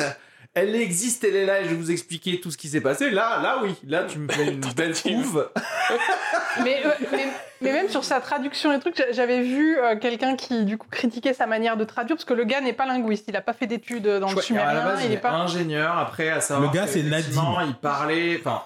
elle 0.56 0.76
existe, 0.76 1.24
elle 1.24 1.36
est 1.36 1.46
là, 1.46 1.62
et 1.62 1.64
je 1.66 1.70
vais 1.70 1.76
vous 1.76 1.92
expliquer 1.92 2.40
tout 2.40 2.52
ce 2.52 2.58
qui 2.58 2.68
s'est 2.68 2.82
passé. 2.82 3.10
Là, 3.10 3.40
là, 3.42 3.60
oui, 3.64 3.74
là, 3.88 4.04
tu 4.04 4.20
me 4.20 4.32
fais 4.32 4.52
une 4.54 4.60
belle. 4.76 4.94
Mais, 6.64 6.82
euh, 6.86 6.90
mais, 7.12 7.26
mais 7.62 7.72
même 7.74 7.90
sur 7.90 8.04
sa 8.04 8.22
traduction 8.22 8.72
et 8.72 8.80
trucs, 8.80 8.96
j'a- 8.96 9.12
j'avais 9.12 9.42
vu 9.42 9.78
euh, 9.80 9.98
quelqu'un 9.98 10.36
qui 10.36 10.66
du 10.66 10.78
coup 10.78 10.88
critiquait 10.90 11.34
sa 11.34 11.48
manière 11.48 11.78
de 11.78 11.84
traduire 11.84 12.16
parce 12.16 12.26
que 12.26 12.34
le 12.36 12.44
gars 12.44 12.62
n'est 12.62 12.74
pas 12.74 12.86
linguiste, 12.86 13.26
il 13.28 13.36
a 13.36 13.42
pas 13.42 13.54
fait 13.54 13.66
d'études 13.66 14.08
dans 14.08 14.32
le 14.32 14.40
sumérien, 14.42 14.70
à 14.70 14.74
la 14.76 14.82
base, 14.86 15.00
il 15.04 15.08
il 15.08 15.14
est 15.14 15.18
pas. 15.18 15.32
ingénieur. 15.32 15.98
Après, 15.98 16.30
à 16.30 16.42
savoir. 16.42 16.72
Le 16.72 16.78
gars, 16.78 16.86
que, 16.86 16.92
c'est 16.92 17.04
Nadim. 17.04 17.58
Il 17.68 17.74
parlait. 17.76 18.38
Enfin. 18.40 18.62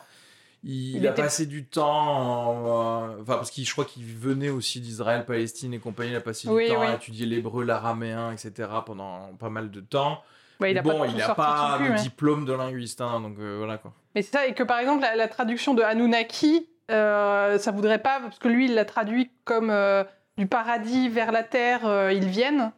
Il, 0.63 0.97
Il 0.97 1.07
a 1.07 1.11
était- 1.11 1.21
passé 1.21 1.45
du 1.45 1.63
temps, 1.65 1.88
en, 1.88 3.09
euh, 3.09 3.21
enfin 3.21 3.35
parce 3.35 3.51
qu'il, 3.51 3.65
je 3.65 3.71
crois 3.71 3.85
qu'il 3.85 4.03
venait 4.03 4.49
aussi 4.49 4.81
d'Israël, 4.81 5.23
Palestine 5.23 5.73
et 5.73 5.79
compagnie. 5.79 6.09
Il 6.11 6.15
a 6.17 6.21
passé 6.21 6.49
Oui, 6.49 6.65
du 6.67 6.73
temps 6.73 6.81
oui. 6.81 6.88
à 6.88 6.95
étudier 6.95 7.25
l'hébreu, 7.25 7.63
l'araméen, 7.63 8.31
etc. 8.33 8.67
pendant 8.85 9.29
pas 9.39 9.49
mal 9.49 9.71
de 9.71 9.79
temps. 9.79 10.21
Ouais, 10.60 10.72
il 10.72 10.78
a 10.78 10.82
bon, 10.82 10.99
pas 10.99 11.08
il 11.08 11.16
n'a 11.16 11.36
pas 11.36 11.76
plus, 11.78 11.89
de 11.89 11.95
diplôme 11.95 12.45
de 12.45 12.53
linguiste, 12.53 13.01
hein, 13.01 13.20
donc 13.20 13.38
euh, 13.39 13.55
voilà 13.60 13.78
quoi. 13.78 13.93
Mais 14.16 14.22
c'est 14.22 14.32
ça, 14.32 14.47
et 14.47 14.53
que 14.53 14.64
par 14.64 14.80
exemple, 14.80 15.01
la, 15.01 15.16
la 15.16 15.28
traduction 15.28 15.74
de 15.74 15.84
Anunnaki, 15.84 16.68
euh, 16.91 17.58
ça 17.60 17.72
voudrait 17.72 17.99
pas, 18.01 18.20
parce 18.22 18.39
que 18.39 18.47
lui, 18.47 18.66
il 18.66 18.74
l'a 18.76 18.86
traduit 18.86 19.32
comme 19.45 19.70
euh, 19.70 20.03
du 20.38 20.47
paradis 20.47 21.10
vers 21.10 21.32
la 21.32 21.43
terre, 21.43 21.86
euh, 21.86 22.12
ils 22.14 22.28
viennent. 22.28 22.72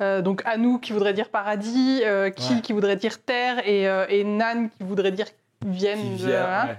Donc 0.00 0.42
Anu 0.44 0.80
qui 0.80 0.92
voudrait 0.92 1.14
dire 1.14 1.30
paradis, 1.30 2.02
Ki 2.36 2.54
Ouais. 2.54 2.60
qui 2.62 2.72
voudrait 2.74 2.96
dire 2.96 3.22
terre, 3.24 3.66
et, 3.66 3.84
et 4.10 4.24
Nan 4.24 4.68
qui 4.68 4.82
voudrait 4.82 5.12
dire 5.12 5.26
viennent. 5.64 6.16
De- 6.18 6.30
hein. 6.32 6.66
ouais. 6.66 6.76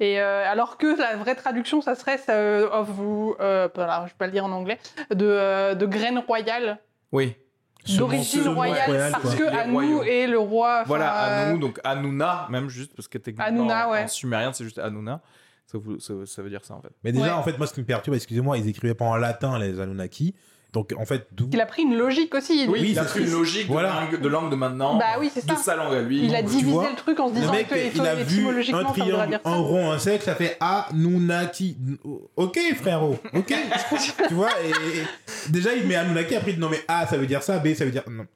Et 0.00 0.20
euh, 0.20 0.44
alors 0.50 0.76
que 0.76 0.98
la 0.98 1.16
vraie 1.16 1.36
traduction, 1.36 1.80
ça 1.80 1.94
serait 1.94 2.18
euh, 2.28 2.68
of 2.70 2.88
vous, 2.88 3.34
euh, 3.40 3.68
je 3.74 3.80
vais 3.80 4.10
pas 4.18 4.26
le 4.26 4.32
dire 4.32 4.44
en 4.44 4.50
anglais, 4.52 4.78
de, 5.10 5.74
de 5.74 5.86
graines 5.86 6.18
royales, 6.18 6.78
Oui. 7.12 7.36
D'origine 7.98 8.48
royale, 8.48 8.86
royale, 8.86 9.12
parce 9.12 9.34
que 9.34 9.44
Anu 9.44 10.02
est 10.08 10.26
le 10.26 10.38
roi. 10.38 10.84
Voilà, 10.86 11.24
euh, 11.28 11.50
Anu, 11.52 11.58
donc 11.60 11.80
Anuna, 11.84 12.46
même 12.50 12.68
juste 12.68 12.94
parce 12.94 13.08
que 13.08 13.18
techniquement 13.18 13.44
Hanouna, 13.46 13.88
en, 13.88 13.92
ouais. 13.92 14.04
en 14.04 14.08
sumérien 14.08 14.52
c'est 14.52 14.64
juste 14.64 14.78
Anuna. 14.78 15.20
Ça, 15.66 15.78
ça- 16.00 16.14
ça 16.26 16.42
veut 16.42 16.50
dire 16.50 16.64
ça 16.64 16.74
en 16.74 16.80
fait. 16.82 16.90
Mais 17.04 17.12
déjà, 17.12 17.26
Ouais. 17.26 17.30
en 17.32 17.42
fait, 17.44 17.56
moi, 17.56 17.66
ce 17.68 17.72
qui 17.74 17.80
me 17.80 17.86
perturbe, 17.86 18.16
excusez-moi, 18.16 18.58
ils 18.58 18.66
écrivaient 18.68 18.94
pas 18.94 19.04
en 19.04 19.14
latin 19.16 19.56
les 19.58 19.78
Anunnaki. 19.78 20.34
Donc, 20.72 20.92
en 20.96 21.04
fait, 21.04 21.26
d'où. 21.32 21.48
Il 21.52 21.60
a 21.60 21.66
pris 21.66 21.82
une 21.82 21.96
logique 21.96 22.32
aussi. 22.34 22.62
il- 22.64 22.70
Oui, 22.70 22.80
il 22.90 22.98
a 22.98 23.04
pris 23.04 23.20
une 23.24 23.30
logique 23.32 23.66
de, 23.66 23.72
voilà. 23.72 24.02
langue, 24.08 24.20
de 24.20 24.28
langue 24.28 24.50
de 24.50 24.56
maintenant. 24.56 24.96
Bah 24.98 25.16
oui, 25.18 25.30
c'est 25.34 25.44
De 25.44 25.50
ça. 25.50 25.56
sa 25.56 25.74
langue 25.76 25.92
à 25.94 26.00
lui. 26.02 26.24
Il 26.24 26.34
a 26.34 26.42
divisé 26.42 26.70
vois, 26.70 26.88
le 26.88 26.94
truc 26.96 27.18
en 27.18 27.28
se 27.28 27.34
disant 27.34 27.50
mec, 27.52 27.68
que 27.68 27.74
il 27.74 28.00
a 28.06 28.14
vu 28.14 28.46
un 28.72 28.84
triangle, 28.84 29.40
un 29.44 29.54
rond, 29.56 29.90
un 29.90 29.98
cercle, 29.98 30.24
ça 30.24 30.34
fait 30.36 30.56
Anunnaki. 30.60 31.76
Ok, 32.36 32.58
frérot, 32.76 33.18
ok. 33.34 33.52
tu 34.28 34.34
vois, 34.34 34.50
et, 34.64 34.68
et 34.70 35.04
déjà, 35.50 35.74
il 35.74 35.86
met 35.86 35.96
Anunnaki, 35.96 36.36
après, 36.36 36.52
il 36.52 36.54
dit 36.54 36.60
non, 36.60 36.68
mais 36.68 36.80
A, 36.88 37.06
ça 37.06 37.16
veut 37.16 37.26
dire 37.26 37.42
ça, 37.42 37.58
B, 37.58 37.74
ça 37.74 37.84
veut 37.84 37.90
dire. 37.90 38.04
Non. 38.08 38.26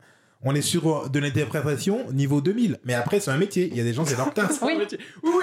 On 0.45 0.55
est 0.55 0.63
sur 0.63 1.09
de 1.09 1.19
l'interprétation 1.19 2.11
niveau 2.13 2.43
2000. 2.43 2.79
Mais 2.85 2.93
après, 2.95 3.19
c'est 3.19 3.31
un 3.31 3.39
métier. 3.39 3.69
Il 3.71 3.77
y 3.77 3.81
a 3.81 3.85
des 3.85 3.95
gens, 3.95 4.05
c'est 4.05 4.17
leur 4.17 4.33
taf. 4.33 4.63
Oui. 4.63 4.79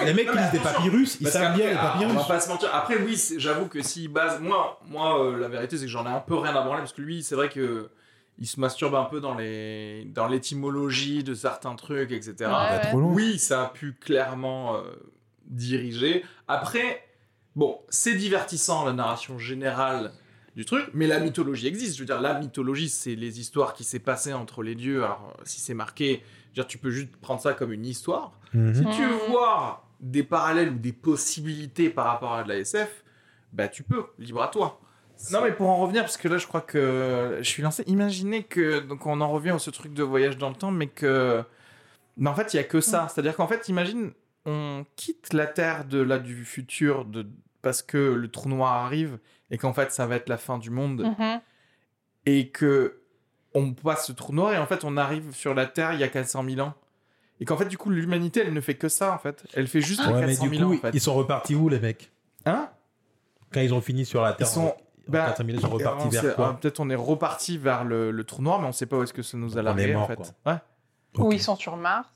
Les 0.04 0.14
mecs 0.14 0.30
qui 0.30 0.36
lisent 0.36 0.52
des 0.52 0.58
papyrus, 0.58 1.18
ils 1.20 1.28
savent 1.28 1.56
bien 1.56 1.70
les 1.70 1.76
ah, 1.76 1.92
papyrus. 1.92 2.14
On 2.14 2.20
va 2.20 2.24
pas 2.24 2.40
se 2.40 2.48
mentir. 2.48 2.70
Après, 2.72 2.96
oui, 2.96 3.20
j'avoue 3.36 3.66
que 3.66 3.82
s'il 3.82 4.08
base. 4.08 4.40
Moi, 4.40 4.80
moi 4.88 5.24
euh, 5.24 5.38
la 5.38 5.48
vérité, 5.48 5.76
c'est 5.76 5.84
que 5.84 5.90
j'en 5.90 6.06
ai 6.06 6.10
un 6.10 6.20
peu 6.20 6.36
rien 6.36 6.54
à 6.54 6.62
branler 6.62 6.80
parce 6.80 6.92
que 6.92 7.02
lui, 7.02 7.22
c'est 7.22 7.34
vrai 7.34 7.48
que. 7.48 7.90
Il 8.38 8.46
se 8.46 8.58
masturbe 8.58 8.94
un 8.94 9.04
peu 9.04 9.20
dans 9.20 9.34
les 9.34 10.06
dans 10.06 10.26
l'étymologie 10.26 11.22
de 11.22 11.34
certains 11.34 11.76
trucs, 11.76 12.12
etc. 12.12 12.34
Ouais, 12.40 12.46
Pas 12.46 12.76
ouais. 12.76 12.80
trop 12.88 12.98
long. 12.98 13.12
Oui, 13.12 13.38
ça 13.38 13.64
a 13.64 13.66
pu 13.66 13.92
clairement 13.92 14.76
euh, 14.76 14.80
diriger. 15.44 16.24
Après, 16.48 17.04
bon, 17.54 17.78
c'est 17.90 18.14
divertissant 18.14 18.86
la 18.86 18.94
narration 18.94 19.38
générale 19.38 20.12
du 20.56 20.64
truc, 20.64 20.84
mais 20.92 21.06
la 21.06 21.18
mythologie 21.18 21.66
existe. 21.66 21.94
Je 21.96 22.00
veux 22.00 22.06
dire, 22.06 22.20
la 22.20 22.38
mythologie, 22.38 22.88
c'est 22.88 23.14
les 23.14 23.40
histoires 23.40 23.72
qui 23.74 23.84
s'est 23.84 23.98
passé 23.98 24.32
entre 24.32 24.62
les 24.62 24.74
dieux. 24.74 25.02
Alors, 25.04 25.34
si 25.44 25.60
c'est 25.60 25.74
marqué, 25.74 26.22
je 26.44 26.48
veux 26.50 26.54
dire, 26.54 26.66
tu 26.66 26.78
peux 26.78 26.90
juste 26.90 27.16
prendre 27.16 27.40
ça 27.40 27.54
comme 27.54 27.72
une 27.72 27.86
histoire. 27.86 28.32
Mhm. 28.52 28.74
Si 28.74 28.80
tu 28.96 29.02
veux 29.06 29.14
Mhm. 29.14 29.30
voir 29.30 29.88
des 30.00 30.22
parallèles 30.22 30.70
ou 30.70 30.78
des 30.78 30.92
possibilités 30.92 31.88
par 31.88 32.06
rapport 32.06 32.34
à 32.34 32.42
de 32.44 32.48
la 32.48 32.56
SF, 32.58 33.04
bah 33.52 33.68
tu 33.68 33.82
peux, 33.82 34.04
libre 34.18 34.42
à 34.42 34.48
toi. 34.48 34.80
Non 35.30 35.40
mais 35.42 35.52
pour 35.52 35.68
en 35.68 35.76
revenir, 35.76 36.02
parce 36.02 36.16
que 36.16 36.26
là 36.26 36.36
je 36.38 36.46
crois 36.48 36.60
que 36.62 37.38
je 37.38 37.48
suis 37.48 37.62
lancé, 37.62 37.84
imaginez 37.86 38.42
que, 38.42 38.80
donc 38.80 39.06
on 39.06 39.20
en 39.20 39.30
revient 39.30 39.50
à 39.50 39.58
ce 39.60 39.70
truc 39.70 39.94
de 39.94 40.02
voyage 40.02 40.36
dans 40.36 40.48
le 40.48 40.56
temps, 40.56 40.72
mais 40.72 40.88
que... 40.88 41.44
Mais 42.16 42.28
en 42.28 42.34
fait 42.34 42.52
il 42.52 42.56
y 42.56 42.60
a 42.60 42.64
que 42.64 42.80
ça, 42.80 43.06
c'est-à-dire 43.08 43.36
qu'en 43.36 43.46
fait 43.46 43.68
imagine, 43.68 44.10
on 44.46 44.84
quitte 44.96 45.32
la 45.32 45.46
Terre 45.46 45.84
de 45.84 46.00
là 46.00 46.18
du 46.18 46.44
futur 46.44 47.04
de... 47.04 47.26
parce 47.60 47.82
que 47.82 47.98
le 47.98 48.28
trou 48.28 48.48
noir 48.48 48.72
arrive 48.84 49.18
et 49.52 49.58
qu'en 49.58 49.72
fait 49.72 49.92
ça 49.92 50.06
va 50.06 50.16
être 50.16 50.28
la 50.28 50.38
fin 50.38 50.58
du 50.58 50.70
monde 50.70 51.02
Mhm. 51.18 51.40
et 52.26 52.48
que 52.48 52.98
on 53.54 53.72
passe 53.72 54.06
ce 54.06 54.12
trou 54.12 54.32
noir 54.32 54.52
et 54.54 54.58
en 54.58 54.66
fait 54.66 54.82
on 54.84 54.96
arrive 54.96 55.32
sur 55.32 55.54
la 55.54 55.66
Terre 55.66 55.92
il 55.92 56.00
y 56.00 56.04
a 56.04 56.08
400 56.08 56.42
000 56.44 56.60
ans. 56.66 56.74
Et 57.40 57.44
qu'en 57.44 57.56
fait 57.56 57.66
du 57.66 57.76
coup 57.78 57.90
l'humanité 57.90 58.42
elle 58.44 58.52
ne 58.54 58.60
fait 58.60 58.74
que 58.74 58.88
ça 58.88 59.12
en 59.12 59.18
fait. 59.18 59.44
Elle 59.54 59.68
fait 59.68 59.80
juste 59.80 60.00
Ouais, 60.06 60.12
mais 60.20 60.26
400 60.34 60.46
du 60.48 60.56
000 60.56 60.68
coup, 60.68 60.74
ans 60.74 60.78
en 60.78 60.80
fait. 60.80 60.90
ils 60.94 61.00
sont 61.00 61.14
repartis 61.14 61.54
où, 61.54 61.68
les 61.68 61.78
mecs? 61.80 62.10
Hein? 62.46 62.68
Quand 63.52 63.60
ils 63.60 63.74
ont 63.74 63.80
fini 63.82 64.04
sur 64.06 64.22
la 64.22 64.32
Terre, 64.32 64.46
Ils 64.48 64.50
sont- 64.50 64.60
en- 64.62 65.08
en 65.08 65.12
400 65.12 65.44
000, 65.44 65.58
ils 65.58 65.60
sont 65.60 65.68
repartis 65.68 66.08
vers 66.08 66.34
quoi? 66.34 66.48
ah, 66.54 66.58
Peut-être 66.60 66.80
on 66.80 66.88
est 66.88 66.94
reparti 66.94 67.58
vers 67.58 67.84
le, 67.84 68.10
le 68.10 68.24
trou 68.24 68.40
noir 68.42 68.60
mais 68.60 68.68
on 68.68 68.72
sait 68.72 68.86
pas 68.86 68.96
où 68.96 69.02
est-ce 69.02 69.12
que 69.12 69.22
ça 69.22 69.36
nous 69.36 69.58
a 69.58 69.62
largué 69.62 69.94
en 69.94 70.06
fait. 70.06 70.18
Ouais. 70.46 70.54
Où 71.18 71.24
Ok. 71.26 71.34
ils 71.34 71.42
sont 71.42 71.56
sur 71.56 71.76
Mars. 71.76 72.08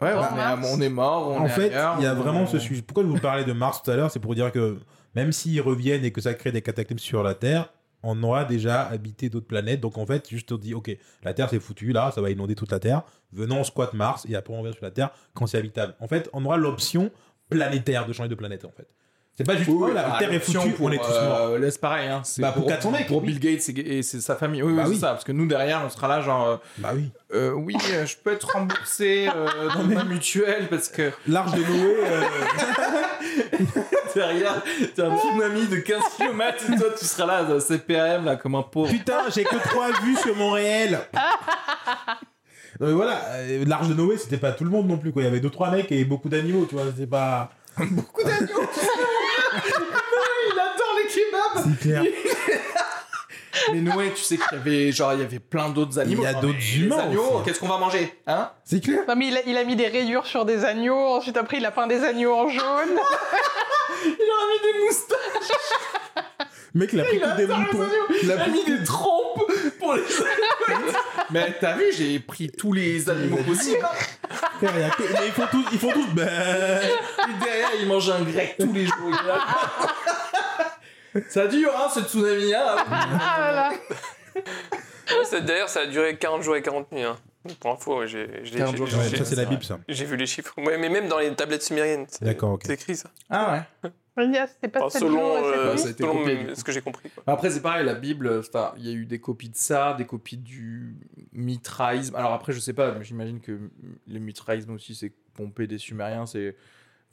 Ouais, 0.00 0.12
on, 0.14 0.20
est, 0.20 0.74
on 0.76 0.80
est 0.82 0.88
mort, 0.90 1.28
on 1.28 1.38
En 1.40 1.46
est 1.46 1.48
fait, 1.48 1.68
il 1.68 1.72
y 1.72 2.06
a 2.06 2.12
on- 2.12 2.14
vraiment 2.16 2.46
ce 2.46 2.58
sujet. 2.58 2.82
Pourquoi 2.82 3.02
je 3.02 3.08
vous 3.08 3.18
parlais 3.18 3.44
de 3.44 3.52
Mars 3.54 3.82
tout 3.82 3.90
à 3.90 3.96
l'heure? 3.96 4.10
C'est 4.10 4.20
pour 4.20 4.34
dire 4.34 4.52
que 4.52 4.78
même 5.16 5.32
s'ils 5.32 5.60
reviennent 5.60 6.04
et 6.04 6.12
que 6.12 6.20
ça 6.20 6.34
crée 6.34 6.52
des 6.52 6.62
cataclysmes 6.62 6.98
sur 7.04 7.22
la 7.24 7.34
Terre, 7.34 7.72
on 8.04 8.22
aura 8.22 8.44
déjà 8.44 8.82
habité 8.82 9.28
d'autres 9.30 9.46
planètes. 9.48 9.80
Donc 9.80 9.98
en 9.98 10.06
fait, 10.06 10.28
juste 10.28 10.52
on 10.52 10.58
dit, 10.58 10.74
ok, 10.74 10.96
la 11.24 11.34
Terre 11.34 11.48
c'est 11.50 11.58
foutu, 11.58 11.92
là, 11.92 12.12
ça 12.14 12.20
va 12.20 12.30
inonder 12.30 12.54
toute 12.54 12.70
la 12.70 12.78
Terre. 12.78 13.02
Venons, 13.32 13.60
on 13.60 13.64
squatte 13.64 13.94
Mars 13.94 14.24
et 14.28 14.36
après 14.36 14.54
on 14.54 14.60
revient 14.62 14.74
sur 14.74 14.84
la 14.84 14.92
Terre 14.92 15.10
quand 15.34 15.46
c'est 15.48 15.58
habitable. 15.58 15.94
En 15.98 16.06
fait, 16.06 16.28
on 16.32 16.44
aura 16.44 16.56
l'option 16.58 17.10
planétaire 17.48 18.06
de 18.06 18.12
changer 18.12 18.28
de 18.28 18.34
planète 18.36 18.64
en 18.64 18.70
fait. 18.70 18.86
C'est 19.38 19.44
pas 19.44 19.54
juste, 19.56 19.68
Oui, 19.68 19.88
oh, 19.90 19.92
la 19.92 20.02
bah, 20.08 20.16
Terre 20.18 20.32
est 20.32 20.38
foutue, 20.40 20.70
pour, 20.70 20.86
on 20.86 20.92
est 20.92 20.96
tous 20.96 21.02
morts. 21.10 21.40
euh, 21.50 21.70
pareil, 21.78 22.08
hein. 22.08 22.22
C'est 22.24 22.40
Bah, 22.40 22.52
pour 22.52 22.66
400 22.66 22.90
mecs, 22.90 23.06
Pour 23.06 23.18
oui. 23.22 23.26
Bill 23.34 23.38
Gates 23.40 23.68
et, 23.68 23.98
et 23.98 24.02
c'est 24.02 24.22
sa 24.22 24.34
famille. 24.34 24.62
Oui, 24.62 24.72
oui, 24.72 24.78
Bah 24.78 24.84
c'est 24.88 24.94
ça. 24.94 25.08
Parce 25.08 25.24
que 25.24 25.32
nous, 25.32 25.46
derrière, 25.46 25.82
on 25.84 25.90
sera 25.90 26.08
là, 26.08 26.22
genre, 26.22 26.48
euh, 26.48 26.56
Bah 26.78 26.92
oui. 26.94 27.10
euh, 27.34 27.52
oui, 27.52 27.76
euh, 27.92 28.06
je 28.06 28.16
peux 28.16 28.32
être 28.32 28.50
remboursé 28.54 29.28
euh, 29.28 29.68
dans 29.74 29.82
ma 29.84 30.04
mutuelle 30.04 30.68
parce 30.68 30.88
que 30.88 31.10
L'arche 31.28 31.52
de 31.52 31.58
Noé, 31.58 31.96
derrière, 34.14 34.62
t'as 34.94 35.06
un 35.10 35.16
tsunami 35.16 35.66
de 35.66 35.76
15 35.76 36.02
km 36.16 36.64
et 36.72 36.76
toi, 36.76 36.88
tu 36.98 37.04
seras 37.04 37.26
là, 37.26 37.44
dans 37.44 37.60
CPM, 37.60 38.24
là, 38.24 38.36
comme 38.36 38.54
un 38.54 38.62
pauvre. 38.62 38.90
putain, 38.90 39.28
j'ai 39.34 39.44
que 39.44 39.56
trois 39.68 39.90
vues 40.02 40.16
sur 40.16 40.34
mon 40.36 40.52
réel. 40.52 40.98
Non, 42.78 42.88
mais 42.88 42.92
voilà, 42.92 43.22
euh, 43.36 43.64
l'arche 43.66 43.88
de 43.88 43.94
Noé, 43.94 44.18
c'était 44.18 44.36
pas 44.36 44.52
tout 44.52 44.64
le 44.64 44.68
monde 44.68 44.86
non 44.86 44.98
plus. 44.98 45.10
Quoi. 45.10 45.22
Il 45.22 45.24
y 45.24 45.28
avait 45.28 45.40
deux 45.40 45.48
trois 45.48 45.70
mecs 45.70 45.90
et 45.92 46.04
beaucoup 46.04 46.28
d'animaux, 46.28 46.66
tu 46.68 46.74
vois. 46.74 46.84
C'était 46.94 47.06
pas. 47.06 47.50
Beaucoup 47.78 48.22
d'agneaux. 48.22 48.68
il 50.44 50.52
adore 50.52 50.94
les 50.98 51.08
kebabs. 51.08 51.64
C'est 51.64 51.80
clair. 51.80 52.02
Mais 53.72 53.80
Noé, 53.80 54.12
tu 54.14 54.22
sais 54.22 54.36
qu'il 54.36 54.46
y 54.52 54.60
avait, 54.60 54.92
genre, 54.92 55.12
il 55.14 55.20
y 55.20 55.22
avait 55.22 55.38
plein 55.38 55.68
d'autres 55.68 55.98
animaux. 55.98 56.22
Il 56.22 56.24
y 56.24 56.28
a 56.28 56.34
d'autres 56.34 56.76
humains 56.78 56.98
agneaux, 56.98 57.22
aussi. 57.34 57.44
qu'est-ce 57.44 57.60
qu'on 57.60 57.68
va 57.68 57.78
manger 57.78 58.12
Hein? 58.26 58.50
C'est 58.64 58.82
clair. 58.82 59.00
Non, 59.08 59.16
mais 59.16 59.28
il 59.28 59.36
a, 59.36 59.40
il 59.46 59.56
a 59.56 59.64
mis 59.64 59.76
des 59.76 59.88
rayures 59.88 60.26
sur 60.26 60.44
des 60.44 60.64
agneaux. 60.64 60.96
Ensuite, 61.16 61.36
après, 61.36 61.56
il 61.58 61.66
a 61.66 61.70
peint 61.70 61.86
des 61.86 62.04
agneaux 62.04 62.34
en 62.34 62.48
jaune. 62.48 62.62
Il 64.04 64.10
a 64.10 64.12
mis 64.12 64.72
des 64.72 64.84
moustaches, 64.84 65.56
Mec, 66.74 66.90
il 66.92 67.00
a 67.00 67.04
pris 67.04 67.18
que 67.18 67.36
des 67.36 67.46
moutons. 67.46 67.88
il 68.22 68.30
a 68.30 68.46
mis 68.48 68.62
des 68.64 68.84
trompes 68.84 69.42
pour 69.80 69.94
les 69.94 70.02
Mais 71.30 71.56
t'as 71.58 71.74
vu, 71.76 71.84
j'ai 71.96 72.18
pris 72.20 72.50
tous 72.50 72.72
les 72.74 73.08
animaux 73.08 73.38
possibles. 73.38 73.78
Frère, 74.58 74.72
il 74.76 74.80
y 74.80 74.84
a 74.84 74.90
que- 74.90 75.02
Mais 75.14 75.26
ils 75.26 75.32
font 75.32 75.46
tous. 75.50 75.64
Ils 75.72 75.78
font 75.78 75.92
tous. 75.92 76.06
Ben... 76.12 76.28
Et 76.28 77.44
derrière, 77.44 77.70
il 77.80 77.88
mange 77.88 78.10
un 78.10 78.20
grec 78.22 78.56
tous 78.60 78.72
les 78.72 78.84
jours. 78.84 78.94
Ça 81.28 81.46
dure, 81.46 81.70
hein, 81.76 81.88
ce 81.94 82.00
tsunami 82.00 82.50
là. 82.50 82.76
Ah 82.88 83.36
là 83.40 83.52
là. 83.52 83.72
Ouais, 84.34 85.24
ça- 85.24 85.40
D'ailleurs, 85.40 85.68
ça 85.68 85.80
a 85.80 85.86
duré 85.86 86.16
40 86.18 86.42
jours 86.42 86.56
et 86.56 86.62
40 86.62 86.90
nuits. 86.92 87.02
Hein. 87.02 87.16
Pour 87.60 87.70
info, 87.72 88.00
ouais, 88.00 88.08
j'ai 88.08 88.28
j'ai- 88.42 88.58
40 88.58 88.72
j'ai- 88.72 88.76
jours, 88.78 88.86
j'ai- 88.88 88.96
Ouais, 88.96 89.04
j'ai- 89.08 89.16
ça, 89.18 89.24
c'est 89.24 89.36
la 89.36 89.44
Bible, 89.44 89.62
ça. 89.62 89.78
j'ai 89.88 90.04
vu 90.04 90.16
les 90.16 90.26
chiffres. 90.26 90.52
Ouais, 90.58 90.78
mais 90.78 90.88
même 90.88 91.06
dans 91.08 91.18
les 91.18 91.32
tablettes 91.34 91.62
sumériennes. 91.62 92.06
c'est- 92.08 92.72
écrit 92.72 92.96
ça. 92.96 93.10
Ah 93.30 93.64
ouais. 93.84 93.90
C'était 94.48 94.68
pas 94.68 94.80
Enfin, 94.80 94.88
7 94.98 95.02
selon 95.02 95.36
euh, 95.44 95.72
nuits 95.72 95.78
ça 95.78 95.88
a 95.88 95.90
été 95.90 96.02
selon 96.02 96.16
copié, 96.18 96.34
mes- 96.34 96.40
du 96.44 96.48
coup. 96.48 96.54
ce 96.56 96.64
que 96.64 96.72
j'ai 96.72 96.80
compris. 96.80 97.10
Quoi. 97.10 97.22
Après, 97.26 97.50
c'est 97.50 97.60
pareil, 97.60 97.84
la 97.84 97.94
Bible, 97.94 98.40
il 98.78 98.86
y 98.86 98.88
a 98.88 98.92
eu 98.92 99.04
des 99.06 99.20
copies 99.20 99.50
de 99.50 99.56
ça, 99.56 99.94
des 99.96 100.06
copies 100.06 100.38
du 100.38 100.96
mitraïsme. 101.32 102.16
Alors 102.16 102.32
après, 102.32 102.52
je 102.52 102.58
sais 102.58 102.72
pas, 102.72 102.92
mais 102.92 103.04
j'imagine 103.04 103.40
que 103.40 103.52
le 104.08 104.18
mitraïsme 104.18 104.72
aussi, 104.72 104.94
c'est 104.94 105.12
pompé 105.34 105.66
des 105.66 105.78
Sumériens. 105.78 106.24
C'est, 106.26 106.56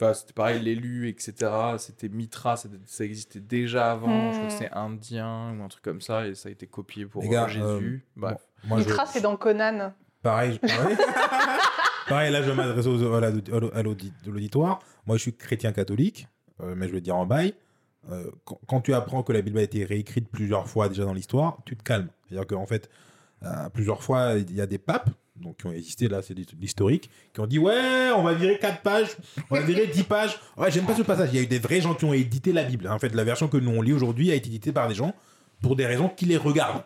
enfin, 0.04 0.14
c'était 0.14 0.34
pareil, 0.34 0.62
l'élu, 0.62 1.08
etc. 1.10 1.34
C'était 1.78 2.10
Mitra, 2.10 2.58
c'était- 2.58 2.78
ça 2.86 3.04
existait 3.06 3.40
déjà 3.40 3.92
avant. 3.92 4.08
Hmm. 4.08 4.32
Je 4.32 4.38
crois 4.38 4.48
que 4.48 4.54
c'est 4.54 4.72
indien 4.74 5.56
ou 5.58 5.64
un 5.64 5.68
truc 5.68 5.84
comme 5.84 6.02
ça, 6.02 6.28
et 6.28 6.36
ça 6.36 6.50
a 6.50 6.52
été 6.52 6.68
copié 6.68 7.06
pour 7.06 7.24
gars, 7.28 7.48
Jésus. 7.48 7.64
euh, 7.64 7.98
Bref. 8.16 8.38
bon, 8.64 8.70
moi, 8.70 8.80
je- 8.82 8.88
Mitra, 8.90 9.06
c'est 9.06 9.22
dans 9.22 9.36
Conan. 9.38 9.94
Pareil. 10.22 10.60
je- 10.62 10.68
Ouais. 10.68 10.96
Pareil, 12.10 12.32
là, 12.34 12.42
je 12.44 12.50
vais 12.52 12.56
m'adresser 12.56 12.88
aux- 12.90 13.14
à 13.14 13.22
la- 13.22 13.28
à 13.28 13.32
l'audi- 13.84 14.14
à 14.26 14.30
l'auditoire. 14.30 14.80
Moi, 15.06 15.16
je 15.18 15.22
suis 15.22 15.36
chrétien 15.36 15.72
catholique, 15.72 16.28
euh, 16.62 16.76
mais 16.76 16.88
je 16.88 16.94
vais 16.94 17.00
te 17.00 17.06
dire 17.06 17.16
en 17.16 17.26
bail. 17.26 17.54
euh, 18.12 18.30
quand, 18.44 18.60
quand 18.68 18.82
tu 18.82 18.94
apprends 18.94 19.24
que 19.24 19.32
la 19.32 19.42
Bible 19.42 19.58
a 19.60 19.62
été 19.62 19.86
réécrite 19.86 20.28
plusieurs 20.30 20.68
fois 20.68 20.90
déjà 20.90 21.06
dans 21.06 21.14
l'histoire, 21.14 21.60
tu 21.66 21.78
te 21.78 21.84
calmes. 21.84 22.10
C'est-à-dire 22.28 22.46
qu'en 22.48 22.66
fait, 22.66 22.90
euh, 23.44 23.70
plusieurs 23.70 24.04
fois, 24.04 24.34
il 24.34 24.54
y 24.54 24.60
a 24.60 24.66
des 24.66 24.78
papes, 24.78 25.10
donc 25.36 25.58
qui 25.58 25.66
ont 25.66 25.72
existé, 25.72 26.08
là, 26.08 26.22
c'est 26.22 26.36
l'historique, 26.60 27.10
qui 27.34 27.40
ont 27.40 27.48
dit 27.48 27.60
Ouais, 27.60 28.12
on 28.16 28.24
va 28.24 28.34
virer 28.34 28.58
4 28.60 28.82
pages, 28.82 29.10
on 29.50 29.56
va 29.56 29.62
virer 29.62 29.88
10 29.88 30.04
pages. 30.04 30.40
Ouais, 30.58 30.72
j'aime 30.72 30.86
pas 30.86 30.96
ce 30.96 31.02
passage. 31.02 31.30
Il 31.34 31.36
y 31.36 31.40
a 31.40 31.42
eu 31.44 31.48
des 31.48 31.60
vrais 31.60 31.82
gens 31.82 31.96
qui 31.96 32.06
ont 32.06 32.14
édité 32.14 32.54
la 32.54 32.64
Bible. 32.64 32.88
En 32.88 33.00
fait, 33.00 33.14
la 33.16 33.24
version 33.24 33.48
que 33.48 33.58
nous 33.58 33.72
on 33.72 33.82
lit 33.82 33.94
aujourd'hui 33.94 34.32
a 34.32 34.36
été 34.36 34.48
éditée 34.48 34.72
par 34.72 34.88
des 34.88 34.96
gens 34.96 35.14
pour 35.62 35.76
des 35.76 35.86
raisons 35.86 36.10
qui 36.10 36.26
les 36.26 36.38
regardent. 36.38 36.84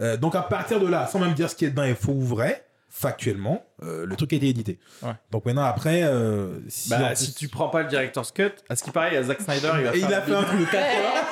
Euh, 0.00 0.16
donc 0.16 0.34
à 0.34 0.42
partir 0.42 0.78
de 0.80 0.86
là, 0.86 1.06
sans 1.06 1.18
même 1.18 1.34
dire 1.34 1.50
ce 1.50 1.54
qui 1.56 1.64
est 1.64 1.70
dedans 1.70 1.82
est 1.82 1.94
faux 1.94 2.12
ou 2.12 2.22
vrai, 2.22 2.64
factuellement, 2.88 3.64
euh, 3.82 4.06
le 4.06 4.16
truc 4.16 4.32
a 4.32 4.36
été 4.36 4.48
édité. 4.48 4.78
Ouais. 5.02 5.12
Donc 5.30 5.44
maintenant 5.44 5.64
après, 5.64 6.02
euh, 6.04 6.58
si, 6.68 6.90
Bah, 6.90 7.14
si 7.14 7.34
tu 7.34 7.48
prends 7.48 7.68
pas 7.68 7.82
le 7.82 7.88
director's 7.88 8.32
cut, 8.32 8.50
à 8.68 8.76
ce 8.76 8.84
qui 8.84 8.90
paraît, 8.90 9.10
il 9.10 9.14
y 9.14 9.16
a 9.16 9.22
Zack 9.24 9.40
Snyder, 9.40 9.72
il 9.78 9.84
va 9.84 9.96
Et 9.96 10.00
faire 10.00 10.08
il 10.08 10.14
a 10.14 10.22
fait 10.22 10.34
un 10.34 10.42
truc 10.42 10.60
de 10.60 10.64
4 10.64 10.76
heures 10.76 11.24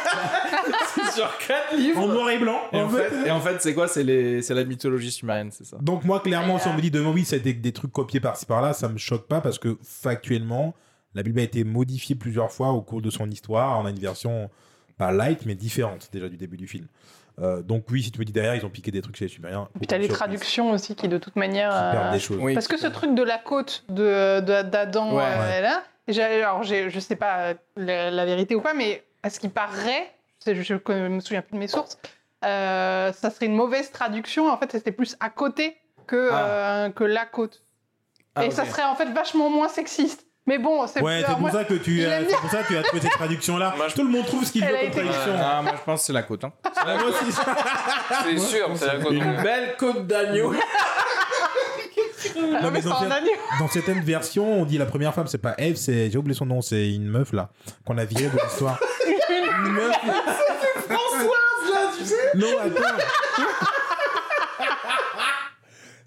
sur 1.18 1.38
4 1.46 1.74
livres. 1.76 2.00
en 2.00 2.06
noir 2.08 2.30
et 2.30 2.38
blanc. 2.38 2.60
Et 2.72 2.80
en, 2.80 2.84
en 2.86 2.88
fait, 2.88 3.08
fait. 3.10 3.26
et 3.28 3.30
en 3.30 3.40
fait, 3.40 3.60
c'est 3.60 3.74
quoi? 3.74 3.88
C'est 3.88 4.02
les, 4.04 4.42
c'est 4.42 4.54
la 4.54 4.64
mythologie 4.64 5.10
sumérienne, 5.10 5.50
c'est 5.52 5.64
ça? 5.64 5.76
Donc 5.80 6.04
moi 6.04 6.20
clairement, 6.20 6.58
si 6.58 6.68
on 6.68 6.74
me 6.74 6.80
dit 6.80 6.90
demain 6.90 7.12
oui, 7.12 7.24
c'était 7.24 7.52
des 7.52 7.72
trucs 7.72 7.92
copiés 7.92 8.20
par-ci 8.20 8.46
par-là, 8.46 8.72
ça 8.72 8.88
me 8.88 8.98
choque 8.98 9.26
pas 9.28 9.40
parce 9.40 9.58
que 9.58 9.76
factuellement, 9.82 10.74
la 11.14 11.22
Bible 11.22 11.40
a 11.40 11.42
été 11.42 11.64
modifiée 11.64 12.14
plusieurs 12.16 12.50
fois 12.52 12.68
au 12.70 12.82
cours 12.82 13.02
de 13.02 13.10
son 13.10 13.28
histoire. 13.30 13.78
On 13.80 13.86
a 13.86 13.90
une 13.90 13.98
version 13.98 14.50
pas 14.96 15.12
light 15.12 15.46
mais 15.46 15.54
différente 15.54 16.08
déjà 16.12 16.28
du 16.28 16.36
début 16.36 16.56
du 16.56 16.66
film. 16.66 16.86
Euh, 17.40 17.62
donc 17.62 17.84
oui, 17.90 18.02
si 18.02 18.10
tu 18.10 18.18
me 18.18 18.24
dis 18.24 18.32
derrière, 18.32 18.56
ils 18.56 18.66
ont 18.66 18.70
piqué 18.70 18.90
des 18.90 19.00
trucs 19.00 19.16
chez 19.16 19.26
les 19.26 19.30
Sumériens. 19.30 19.68
Puis 19.78 19.86
t'as 19.86 19.96
les 19.98 20.08
traductions 20.08 20.72
aussi 20.72 20.96
qui, 20.96 21.06
de 21.06 21.18
toute 21.18 21.36
manière. 21.36 21.70
Euh, 21.72 22.10
des 22.12 22.18
choses. 22.18 22.38
Oui. 22.40 22.52
Parce 22.54 22.66
que 22.66 22.76
ce 22.76 22.88
truc 22.88 23.14
de 23.14 23.22
la 23.22 23.38
côte 23.38 23.84
de 23.88 24.40
d'Adam, 24.40 25.14
Ouais. 25.14 25.22
euh, 25.24 25.38
Ouais. 25.48 25.60
là, 25.60 25.84
j'ai- 26.08 26.22
alors 26.42 26.64
je 26.64 26.98
sais 26.98 27.14
pas 27.14 27.38
euh, 27.50 27.54
la, 27.76 28.10
la 28.10 28.24
vérité 28.26 28.56
ou 28.56 28.60
pas, 28.60 28.74
mais 28.74 29.04
à 29.22 29.30
ce 29.30 29.38
qui 29.38 29.48
paraît, 29.48 30.10
je, 30.47 30.55
je, 30.55 30.62
je 30.86 30.93
me 31.09 31.20
souviens 31.20 31.43
plus 31.43 31.55
de 31.55 31.59
mes 31.59 31.68
sources, 31.68 31.99
euh, 32.45 33.12
ça 33.12 33.30
serait 33.30 33.47
une 33.47 33.57
mauvaise 33.57 33.91
traduction. 33.91 34.49
En 34.49 34.57
fait, 34.59 34.70
c'était 34.72 34.93
plus 34.93 35.16
à 35.20 35.30
côté 35.30 35.76
que, 36.07 36.30
Ah. 36.32 36.45
euh, 36.47 36.91
que 36.91 37.05
la 37.05 37.26
côte. 37.26 37.62
Ah, 38.34 38.47
Et 38.47 38.51
ça 38.51 38.64
serait 38.64 38.84
en 38.84 38.95
fait 38.95 39.07
vachement 39.12 39.51
moins 39.51 39.68
sexiste. 39.68 40.24
Mais 40.47 40.57
bon, 40.57 40.86
c'est 40.86 41.03
Ouais, 41.03 41.22
pour 41.24 41.41
moi, 41.41 41.51
ça 41.51 41.64
que 41.64 41.74
tu, 41.74 42.07
pour 42.41 42.51
ça 42.51 42.62
que 42.62 42.68
tu 42.68 42.76
as 42.78 42.82
trouvé 42.82 43.03
cette 43.03 43.11
traduction-là. 43.12 43.74
Tout 43.95 44.03
le 44.03 44.09
monde 44.09 44.24
trouve 44.24 44.45
ce 44.45 44.53
qu'il 44.53 44.64
veut 44.64 44.74
a 44.74 44.80
comme 44.82 44.91
traduction. 44.93 45.34
Ah, 45.39 45.61
moi 45.62 45.72
je 45.76 45.82
pense 45.84 46.01
que 46.01 46.07
c'est 46.07 46.12
la 46.14 46.22
côte. 46.22 46.45
Hein. 46.45 46.53
Moi 46.86 47.05
aussi. 47.09 47.32
C'est 48.24 48.39
sûr, 48.39 48.70
c'est 48.76 48.86
la 48.86 48.97
côte. 48.99 49.12
Une 49.12 49.43
belle 49.43 49.76
côte 49.76 50.07
d'agneau. 50.07 50.55
Non, 52.36 52.70
mais 52.72 52.80
dans, 52.82 53.01
dans 53.61 53.68
certaines 53.68 54.01
versions, 54.01 54.61
on 54.61 54.64
dit 54.64 54.76
la 54.78 54.86
première 54.86 55.14
femme, 55.14 55.26
c'est 55.26 55.39
pas 55.39 55.55
Eve, 55.59 55.76
c'est. 55.76 56.11
J'ai 56.11 56.18
oublié 56.18 56.34
son 56.36 56.47
nom, 56.47 56.61
c'est 56.61 56.91
une 56.93 57.07
meuf 57.09 57.32
là, 57.32 57.51
qu'on 57.84 57.97
a 57.99 58.05
virée 58.05 58.28
de 58.28 58.39
l'histoire. 58.43 58.78
une 59.66 59.72
meuf. 59.72 59.96
Françoise 60.88 61.72
là, 61.72 61.90
tu 61.96 62.04
sais 62.04 62.30
Non, 62.34 62.59
attends. 62.61 62.96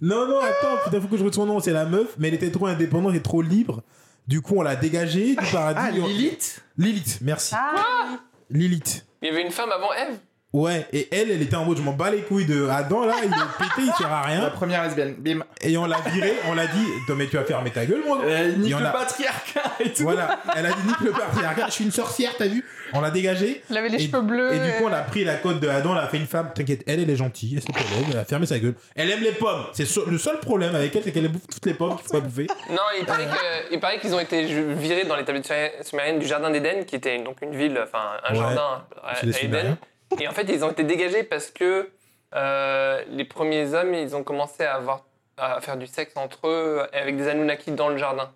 non, 0.02 0.28
non, 0.28 0.40
attends, 0.40 0.78
putain, 0.84 1.00
faut 1.02 1.08
que 1.08 1.18
je 1.18 1.24
retrouve 1.24 1.44
son 1.44 1.46
nom, 1.46 1.60
c'est 1.60 1.72
la 1.74 1.86
meuf, 1.86 2.08
mais 2.18 2.30
elle 2.30 2.34
était 2.34 2.52
trop 2.52 2.66
indépendante 2.68 3.14
et 3.14 3.22
trop 3.22 3.42
libre. 3.42 3.84
Du 4.28 4.42
coup, 4.42 4.56
on 4.58 4.62
l'a 4.62 4.76
dégagée 4.76 5.36
du 5.36 5.46
paradis. 5.52 5.80
Ah, 5.82 5.90
On- 6.02 6.08
Lilith? 6.08 6.64
Lilith, 6.78 7.20
merci. 7.22 7.54
Ah, 7.58 8.18
Lilith. 8.50 9.06
Il 9.22 9.30
y 9.30 9.32
avait 9.32 9.44
une 9.44 9.52
femme 9.52 9.72
avant 9.72 9.94
Eve. 9.94 10.18
Ouais, 10.54 10.86
et 10.92 11.08
elle, 11.14 11.32
elle 11.32 11.42
était 11.42 11.56
en 11.56 11.64
mode, 11.64 11.78
je 11.78 11.82
m'en 11.82 11.94
bats 11.94 12.12
les 12.12 12.24
couilles 12.24 12.46
de 12.46 12.68
Adam 12.68 13.06
là, 13.06 13.14
il 13.24 13.30
est 13.30 13.30
pété, 13.58 13.88
il 13.88 13.94
sert 13.98 14.08
à 14.12 14.22
La 14.22 14.28
rien. 14.28 14.50
première 14.50 14.84
lesbienne. 14.84 15.16
Bim. 15.18 15.44
Et 15.62 15.78
on 15.78 15.86
l'a 15.86 16.00
viré, 16.14 16.34
on 16.50 16.54
l'a 16.54 16.68
dit, 16.68 16.86
non 17.08 17.16
mais 17.16 17.28
tu 17.28 17.38
vas 17.38 17.46
fermer 17.46 17.70
ta 17.72 17.86
gueule, 17.86 18.02
moi. 18.06 18.20
Euh, 18.26 18.52
nique 18.58 18.78
le 18.78 18.86
a- 18.86 18.90
patriarcat 18.90 19.62
et 19.80 19.94
tout. 19.94 20.04
Voilà, 20.04 20.40
elle 20.58 20.66
a 20.66 20.72
dit 20.74 20.88
nique 20.88 21.00
le 21.00 21.12
patriarcat, 21.12 21.68
je 21.68 21.72
suis 21.72 21.86
une 21.86 21.92
sorcière, 21.92 22.32
t'as 22.38 22.48
vu 22.48 22.66
On 22.92 23.00
l'a 23.00 23.12
dégagée. 23.12 23.64
il 23.70 23.78
avait 23.78 23.88
les 23.88 24.04
Et, 24.04 24.08
cheveux 24.08 24.22
bleus. 24.24 24.54
et 24.54 24.60
du 24.60 24.72
coup, 24.74 24.84
on 24.88 24.92
euh, 24.92 24.98
a 25.00 25.04
pris 25.04 25.24
la 25.24 25.36
cote 25.36 25.62
de 25.62 25.70
Adam, 25.70 25.92
on 25.92 25.96
a 25.96 26.08
fait 26.10 26.18
une 26.18 26.28
femme, 26.28 26.52
t'inquiète, 26.54 26.84
elle, 26.86 27.00
elle 27.00 27.10
est 27.10 27.16
gentille, 27.16 27.58
elle 27.58 27.98
élève, 28.00 28.10
elle 28.12 28.20
a 28.20 28.26
fermé 28.26 28.46
sa 28.46 28.60
gueule. 28.60 28.76
Elle 28.98 29.10
aime 29.10 29.22
les 29.22 29.32
pommes. 29.32 29.64
C'est 29.72 29.86
so- 29.86 30.06
le 30.10 30.18
seul 30.18 30.38
problème 30.40 30.76
avec 30.76 30.94
elle, 30.98 31.04
c'est 31.04 31.14
qu'elle 31.14 31.30
bouffe 31.30 31.48
toutes 31.50 31.66
les 31.66 31.76
pommes 31.76 31.96
qu'il 31.96 32.08
faut 32.08 32.14
pas 32.16 32.20
bouffer. 32.20 32.48
Non, 32.70 32.82
il 33.00 33.06
paraît 33.06 33.24
que- 33.26 33.74
il 33.74 33.80
paraît 33.80 34.00
qu'ils 34.00 34.14
ont 34.14 34.20
été 34.20 34.44
virés 34.44 35.06
dans 35.06 35.16
les 35.16 35.24
tablettes 35.24 35.48
sumé- 35.48 35.72
sumériennes 35.82 36.20
du 36.20 36.26
jardin 36.28 36.50
d'Éden, 36.50 36.84
qui 36.86 36.98
était 36.98 37.20
donc 37.24 37.38
une 37.42 37.56
ville, 37.56 37.80
enfin 37.82 38.00
un 38.28 38.34
Ouais, 38.34 38.40
jardin 38.40 38.84
les 39.24 39.34
à 39.34 39.40
Éden. 39.44 39.78
Et 40.20 40.28
en 40.28 40.32
fait, 40.32 40.44
ils 40.50 40.64
ont 40.66 40.72
été 40.72 40.84
dégagés 40.84 41.24
parce 41.24 41.50
que 41.52 41.90
euh, 42.36 43.02
les 43.10 43.26
premiers 43.26 43.74
hommes, 43.74 43.94
ils 43.94 44.16
ont 44.16 44.24
commencé 44.24 44.64
à, 44.64 44.76
avoir, 44.76 45.06
à 45.38 45.60
faire 45.62 45.78
du 45.78 45.88
sexe 45.88 46.14
entre 46.16 46.48
eux 46.48 46.82
avec 46.94 47.18
des 47.18 47.28
Anunnaki 47.28 47.72
dans 47.72 47.90
le 47.90 47.98
jardin. 47.98 48.32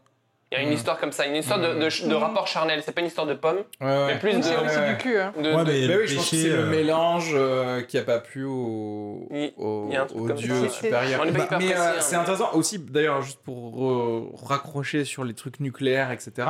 Il 0.51 0.59
y 0.59 0.61
a 0.61 0.63
une 0.63 0.73
histoire 0.73 0.99
comme 0.99 1.11
ça, 1.11 1.25
une 1.25 1.35
histoire 1.35 1.59
de, 1.59 1.73
de- 1.73 2.07
de 2.07 2.13
rapport 2.15 2.47
charnel. 2.47 2.81
C'est 2.85 2.91
pas 2.93 3.01
une 3.01 3.07
histoire 3.07 3.25
de 3.27 3.33
pommes, 3.33 3.63
Ouais, 3.81 4.05
mais 4.07 4.19
plus 4.19 4.33
de. 4.37 4.41
c'est 4.43 4.55
ouais, 4.55 4.77
ouais. 4.77 4.89
du 4.91 4.97
cul. 4.97 5.17
hein. 5.19 5.33
de- 5.37 5.51
Ouais, 5.53 5.63
de- 5.65 5.71
mais- 5.71 5.87
le 5.87 6.01
oui, 6.01 6.07
je 6.07 6.15
pense 6.15 6.29
que 6.29 6.35
c'est 6.37 6.47
le 6.49 6.59
euh, 6.59 6.69
mélange 6.69 7.31
euh, 7.33 7.81
qui 7.81 7.97
a 7.97 8.03
pas 8.03 8.19
plu 8.19 8.45
au, 8.45 9.27
au, 9.57 9.89
au 10.13 10.29
dieu 10.33 10.67
ça. 10.67 10.69
supérieur. 10.69 11.25
Bah, 11.25 11.31
mais 11.59 11.73
euh, 11.73 11.77
hein, 11.77 11.93
c'est 11.99 12.15
mais- 12.15 12.21
intéressant 12.21 12.53
aussi, 12.53 12.77
d'ailleurs, 12.79 13.21
juste 13.23 13.39
pour 13.43 13.89
euh, 13.91 14.29
raccrocher 14.43 15.03
sur 15.03 15.23
les 15.25 15.33
trucs 15.33 15.59
nucléaires, 15.59 16.11
etc. 16.11 16.47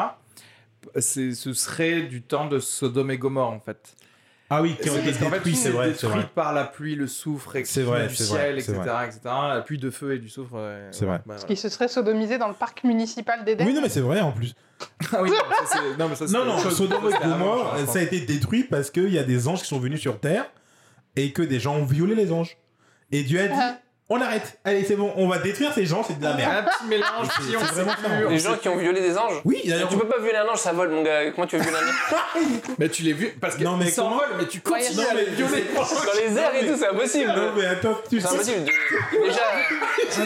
Ce 0.99 1.53
serait 1.53 2.01
du 2.01 2.21
temps 2.21 2.45
de 2.45 2.59
Sodome 2.59 3.11
et 3.11 3.17
Gomorre 3.17 3.51
en 3.51 3.59
fait. 3.59 3.95
Ah 4.49 4.61
oui, 4.61 4.75
qui 4.79 4.89
ont 4.89 4.93
C'est 4.93 4.99
été 4.99 5.11
parce 5.19 5.31
détruits, 5.31 5.55
c'est 5.55 5.69
est 5.69 5.71
vrai, 5.71 6.29
par 6.35 6.53
la 6.53 6.65
pluie, 6.65 6.95
le 6.95 7.07
soufre, 7.07 7.55
et 7.55 7.65
C'est 7.65 7.81
vrai, 7.81 8.07
du 8.07 8.15
c'est 8.15 8.25
ciel, 8.25 8.51
vrai, 8.51 8.59
etc., 8.61 8.73
vrai. 8.73 9.05
etc. 9.07 9.19
La 9.25 9.61
pluie 9.61 9.79
de 9.79 9.89
feu 9.89 10.13
et 10.13 10.19
du 10.19 10.29
soufre. 10.29 10.53
ouais, 10.53 10.87
C'est 10.91 11.05
vrai. 11.05 11.17
bah, 11.17 11.23
voilà. 11.37 11.43
Qui 11.43 11.55
se 11.55 11.67
serait 11.67 11.87
sodomisé 11.87 12.37
dans 12.37 12.47
le 12.47 12.53
parc 12.53 12.83
municipal 12.83 13.43
d'Éden. 13.43 13.65
Oui, 13.65 13.73
non, 13.73 13.81
mais 13.81 13.89
c'est 13.89 14.01
vrai 14.01 14.21
en 14.21 14.31
plus. 14.31 14.53
Ah 15.13 15.23
oui, 15.23 15.29
non, 15.31 15.35
ça, 15.65 15.79
non, 15.97 16.09
mais 16.09 16.15
ça, 16.15 16.27
c'est 16.27 16.33
Non, 16.33 16.45
non. 16.45 16.59
Sodome 16.59 17.09
et 17.09 17.23
Gomorre, 17.27 17.75
ça 17.87 17.99
a 17.99 18.01
été 18.03 18.19
détruit 18.21 18.65
parce 18.65 18.91
qu'il 18.91 19.09
y 19.09 19.17
a 19.17 19.23
des 19.23 19.47
anges 19.47 19.61
qui 19.61 19.67
sont 19.67 19.79
venus 19.79 19.99
sur 20.01 20.19
Terre 20.19 20.45
et 21.15 21.31
que 21.31 21.41
des 21.41 21.59
gens 21.59 21.75
ont 21.77 21.85
violé 21.85 22.13
les 22.13 22.31
anges. 22.31 22.57
Et 23.11 23.23
Dieu 23.23 23.39
a 23.41 23.47
dit 23.47 23.53
Ah. 23.57 23.79
On 24.07 24.21
arrête, 24.21 24.59
allez, 24.63 24.83
c'est 24.85 24.95
bon, 24.95 25.11
on 25.17 25.27
va 25.27 25.39
détruire 25.39 25.73
ces 25.73 25.85
gens, 25.85 26.03
c'est 26.03 26.19
de 26.19 26.23
la 26.23 26.33
merde. 26.35 26.51
Un 26.59 26.63
petit 26.63 26.85
mélange, 26.87 27.27
C'est- 27.37 27.49
si 27.49 27.57
on 27.57 27.59
c'est 27.61 27.65
vraiment 27.73 27.93
plus, 27.93 28.03
ça. 28.03 28.09
on 28.25 28.29
Les 28.29 28.37
gens 28.39 28.55
qui 28.57 28.69
ont 28.69 28.77
violé 28.77 29.01
des 29.01 29.17
anges. 29.17 29.41
Oui, 29.45 29.61
d'ailleurs. 29.65 29.89
Tu 29.89 29.97
peux 29.97 30.07
pas 30.07 30.19
violer 30.19 30.37
un 30.37 30.47
ange, 30.47 30.59
ça 30.59 30.73
vole, 30.73 30.89
mon 30.89 31.01
gars. 31.01 31.31
Comment 31.31 31.47
tu 31.47 31.57
veux 31.57 31.63
violer 31.63 31.77
un 31.77 31.87
ange 31.87 32.45
Mais 32.77 32.89
tu 32.89 33.01
l'as 33.03 33.13
vu 33.13 33.35
parce 33.41 33.55
que 33.55 33.63
Non, 33.63 33.77
mais 33.77 33.85
ils 33.85 33.91
s'envolent, 33.91 34.35
mais 34.37 34.45
tu 34.45 34.61
continues 34.61 35.05
à 35.09 35.13
les 35.15 35.25
violer. 35.25 35.63
Dans 35.73 35.83
les 36.29 36.37
airs 36.37 36.55
et 36.55 36.67
tout, 36.67 36.77
c'est 36.77 36.87
impossible. 36.89 37.33
Non, 37.35 37.51
mais 37.57 37.65
attends, 37.65 37.97
tu 38.09 38.21
C'est 38.21 38.27
sais. 38.27 38.33
impossible. 38.35 38.63
de- 38.65 39.21
Déjà, 39.25 39.41
c'est 40.11 40.21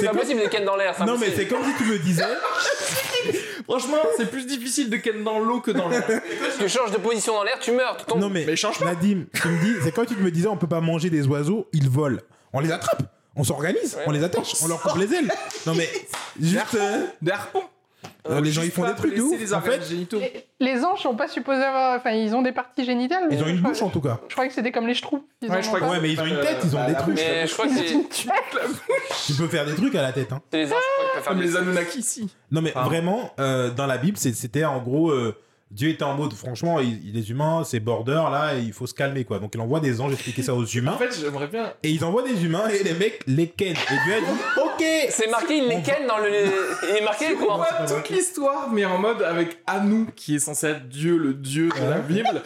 C'est 0.00 0.08
impossible 0.08 0.42
de 0.42 0.48
ken 0.48 0.64
dans 0.64 0.76
l'air. 0.76 0.94
c'est 0.96 1.04
Non, 1.04 1.16
mais 1.18 1.26
impossible. 1.28 1.36
c'est 1.36 1.46
comme 1.48 1.64
si 1.64 1.74
tu 1.78 1.84
me 1.84 1.98
disais. 1.98 2.22
Franchement, 3.64 3.98
c'est 4.16 4.30
plus 4.30 4.46
difficile 4.46 4.90
de 4.90 4.96
ken 4.96 5.22
dans 5.24 5.38
l'eau 5.38 5.60
que 5.60 5.70
dans 5.70 5.88
l'air. 5.88 6.02
Tu 6.58 6.68
changes 6.68 6.90
de 6.92 6.98
position 6.98 7.34
dans 7.34 7.42
l'air, 7.44 7.58
tu 7.60 7.72
meurs. 7.72 7.96
Tu 7.96 8.04
tombes. 8.04 8.20
Non, 8.20 8.28
mais, 8.28 8.44
Mais 8.46 8.56
change 8.56 8.78
pas. 8.78 8.86
Nadim, 8.86 9.24
tu 9.32 9.48
me 9.48 9.60
dis, 9.60 9.74
c'est 9.82 9.92
quand 9.92 10.04
tu 10.04 10.14
me 10.16 10.30
disais 10.30 10.48
on 10.48 10.56
peut 10.56 10.66
pas 10.68 10.80
manger 10.80 11.10
des 11.10 11.26
oiseaux, 11.26 11.68
ils 11.72 11.88
volent. 11.88 12.18
On 12.52 12.60
les 12.60 12.70
attrape, 12.70 13.02
on 13.36 13.44
s'organise, 13.44 13.94
Ouais. 13.96 14.04
on 14.06 14.10
les 14.10 14.22
attache, 14.24 14.54
on 14.62 14.68
leur 14.68 14.80
coupe 14.82 14.98
les 14.98 15.12
ailes. 15.14 15.32
Non, 15.66 15.74
mais 15.74 15.88
juste. 16.40 16.74
euh, 16.74 17.06
Des 17.22 17.32
harpons. 17.32 17.62
Euh, 18.28 18.40
les 18.40 18.52
gens 18.52 18.62
ils 18.62 18.70
font 18.70 18.86
des 18.86 18.94
trucs 18.94 19.14
de 19.16 19.22
ouf. 19.22 19.38
Les 19.38 19.52
En 19.54 19.60
fait, 19.60 19.82
génitaux. 19.88 20.18
Les, 20.18 20.44
les 20.60 20.84
anges 20.84 21.00
sont 21.02 21.14
pas 21.16 21.28
supposés 21.28 21.62
avoir. 21.62 21.96
Enfin, 21.96 22.10
ils 22.12 22.34
ont 22.34 22.42
des 22.42 22.52
parties 22.52 22.84
génitales. 22.84 23.24
ils 23.30 23.42
ont 23.42 23.46
une 23.46 23.60
bouche 23.60 23.76
crois- 23.78 23.88
en 23.88 23.90
tout 23.90 24.00
cas. 24.00 24.20
Je 24.28 24.32
croyais 24.34 24.48
que 24.48 24.54
c'était 24.54 24.72
comme 24.72 24.86
les 24.86 24.94
schtroumpfs. 24.94 25.22
Ils 25.40 25.50
Ouais, 25.50 25.62
je 25.62 25.66
crois 25.68 25.80
que 25.80 26.00
mais 26.00 26.12
ils 26.12 26.20
ont 26.20 26.26
une 26.26 26.40
tête, 26.40 26.58
ils 26.64 26.76
ont 26.76 26.86
des 26.86 26.94
trucs. 26.94 27.16
Mais 27.16 27.46
je 27.46 27.52
crois 27.52 27.66
que 27.66 27.72
c'est 27.74 27.84
Tu 29.26 29.32
peux 29.34 29.48
faire 29.48 29.64
des 29.66 29.74
trucs 29.74 29.94
à 29.94 30.02
la 30.02 30.12
tête. 30.12 30.32
Hein. 30.32 30.40
c'est 30.50 30.58
les 30.58 30.72
anges 30.72 30.78
je 30.80 31.02
crois, 31.10 31.20
faire 31.22 31.24
Comme 31.32 31.40
des- 31.40 31.46
les 31.46 31.56
Anunnaki 31.56 31.98
ici. 32.00 32.28
Non, 32.50 32.62
mais 32.62 32.72
Ah. 32.74 32.82
vraiment, 32.84 33.32
euh, 33.38 33.70
dans 33.70 33.86
la 33.86 33.98
Bible, 33.98 34.16
c'est- 34.16 34.34
c'était 34.34 34.64
en 34.64 34.80
gros. 34.80 35.10
euh, 35.10 35.36
Dieu 35.72 35.88
était 35.88 36.04
en 36.04 36.14
mode, 36.14 36.34
franchement, 36.34 36.80
il- 36.80 37.12
les 37.14 37.30
humains, 37.30 37.62
c'est 37.64 37.80
border 37.80 38.22
là, 38.30 38.54
et 38.54 38.60
il 38.60 38.72
faut 38.74 38.86
se 38.86 38.92
calmer 38.94 39.24
quoi. 39.24 39.38
Donc 39.38 39.52
il 39.54 39.60
envoie 39.60 39.80
des 39.80 40.00
anges 40.02 40.12
expliquer 40.12 40.42
ça 40.42 40.54
aux 40.54 40.64
humains, 40.76 40.92
En 40.92 40.98
fait, 40.98 41.18
j'aimerais 41.18 41.46
bien. 41.48 41.72
et 41.82 41.90
ils 41.90 42.04
envoient 42.04 42.22
des 42.22 42.44
humains, 42.44 42.68
et 42.68 42.82
les 42.82 42.92
mecs 42.94 43.20
les 43.26 43.48
ken. 43.48 43.72
Et 43.72 43.96
Dieu 44.04 44.14
a 44.14 44.20
dit, 44.20 44.26
ok 44.64 44.84
C'est 45.08 45.30
marqué, 45.30 45.56
il 45.56 45.64
On 45.64 45.68
les 45.68 45.76
va- 45.76 45.80
ken 45.80 46.06
dans 46.06 46.18
le. 46.18 46.28
Il 46.90 46.96
est 46.96 47.04
marqué 47.04 47.24
c'est 47.28 47.46
pas 47.46 47.86
toute 47.88 48.08
l'histoire, 48.10 48.68
mais 48.70 48.84
en 48.84 48.98
mode 48.98 49.22
avec 49.22 49.58
Anu, 49.66 50.06
qui 50.14 50.36
est 50.36 50.40
censé 50.40 50.66
être 50.68 50.88
Dieu, 50.88 51.16
le 51.16 51.32
Dieu 51.34 51.68
de 51.70 51.90
la 51.90 51.98
Bible. 51.98 52.42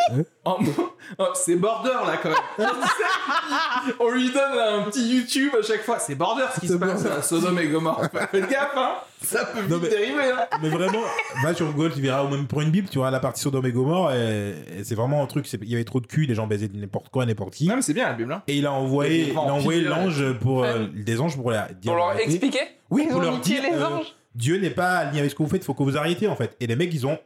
Oh, 1.19 1.25
c'est 1.35 1.57
border 1.57 1.91
là 2.07 2.17
quand 2.23 2.29
même. 2.31 2.69
On 4.01 4.11
lui 4.11 4.31
donne 4.31 4.59
un 4.59 4.83
petit 4.83 5.17
YouTube 5.17 5.53
à 5.59 5.63
chaque 5.65 5.83
fois. 5.83 5.99
C'est 5.99 6.15
border 6.15 6.45
ce 6.55 6.61
qui 6.61 6.69
se 6.69 6.75
passe 6.75 7.05
à 7.07 7.23
Sodome 7.23 7.59
et 7.59 7.67
Gomorre. 7.69 8.03
Faites 8.31 8.49
gaffe, 8.49 8.73
hein. 8.77 8.93
Ça 9.23 9.45
peut 9.47 9.61
vite 9.61 9.71
Non, 9.71 9.79
mais- 9.83 9.89
dériver, 9.89 10.31
hein. 10.31 10.47
Mais 10.63 10.69
vraiment, 10.69 11.01
va 11.43 11.55
sur 11.55 11.73
Google, 11.73 11.93
tu 11.95 12.01
verras, 12.01 12.23
ou 12.25 12.29
même 12.29 12.47
pour 12.47 12.61
une 12.61 12.71
Bible, 12.71 12.89
tu 12.89 12.99
verras 12.99 13.11
la 13.11 13.21
partie 13.21 13.41
Sodome 13.43 13.67
et 13.67 13.73
Gomorre, 13.73 14.13
et, 14.15 14.55
et 14.79 14.85
c'est 14.85 14.95
vraiment 14.95 15.23
un 15.23 15.27
truc, 15.27 15.51
il 15.53 15.69
y 15.69 15.75
avait 15.75 15.85
trop 15.85 16.01
de 16.01 16.07
cul, 16.07 16.27
les 16.27 16.35
gens 16.35 16.47
baisaient 16.47 16.71
n'importe 16.73 17.09
quoi, 17.09 17.25
n'importe 17.27 17.55
qui. 17.55 17.67
Non, 17.69 17.77
mais 17.77 17.83
c'est 17.83 17.95
bien 17.95 18.07
la 18.09 18.13
Bible, 18.15 18.33
hein. 18.33 18.43
Et 18.47 18.57
il 18.57 18.67
a 18.67 18.73
envoyé, 18.73 19.25
Des 19.27 19.31
il 19.33 19.37
a 19.37 19.41
envoyé 19.41 19.83
vampires. 19.85 20.05
l'ange 20.05 20.33
pour, 20.41 20.65
euh, 20.65 20.87
des 20.95 21.21
anges 21.21 21.37
pour 21.37 21.51
la, 21.51 21.69
dire 21.73 21.93
Pour 21.93 21.97
leur 21.97 22.19
expliquer 22.19 22.61
Oui, 22.91 23.05
Ils 23.07 23.13
pour 23.13 23.21
leur 23.21 23.39
dire, 23.39 23.63
les 23.63 23.77
euh, 23.77 23.87
anges. 23.87 24.15
Dieu 24.35 24.59
n'est 24.59 24.71
pas 24.71 24.97
aligné 24.99 25.21
avec 25.21 25.31
ce 25.31 25.37
que 25.37 25.43
vous 25.43 25.49
faites, 25.49 25.63
il 25.63 25.65
faut 25.67 25.75
que 25.75 25.83
vous 25.83 25.97
arrêtiez 25.97 26.29
en 26.29 26.37
fait. 26.37 26.55
Et 26.61 26.67
les 26.67 26.77
mecs, 26.77 26.93
ils 26.93 27.07
ont 27.07 27.19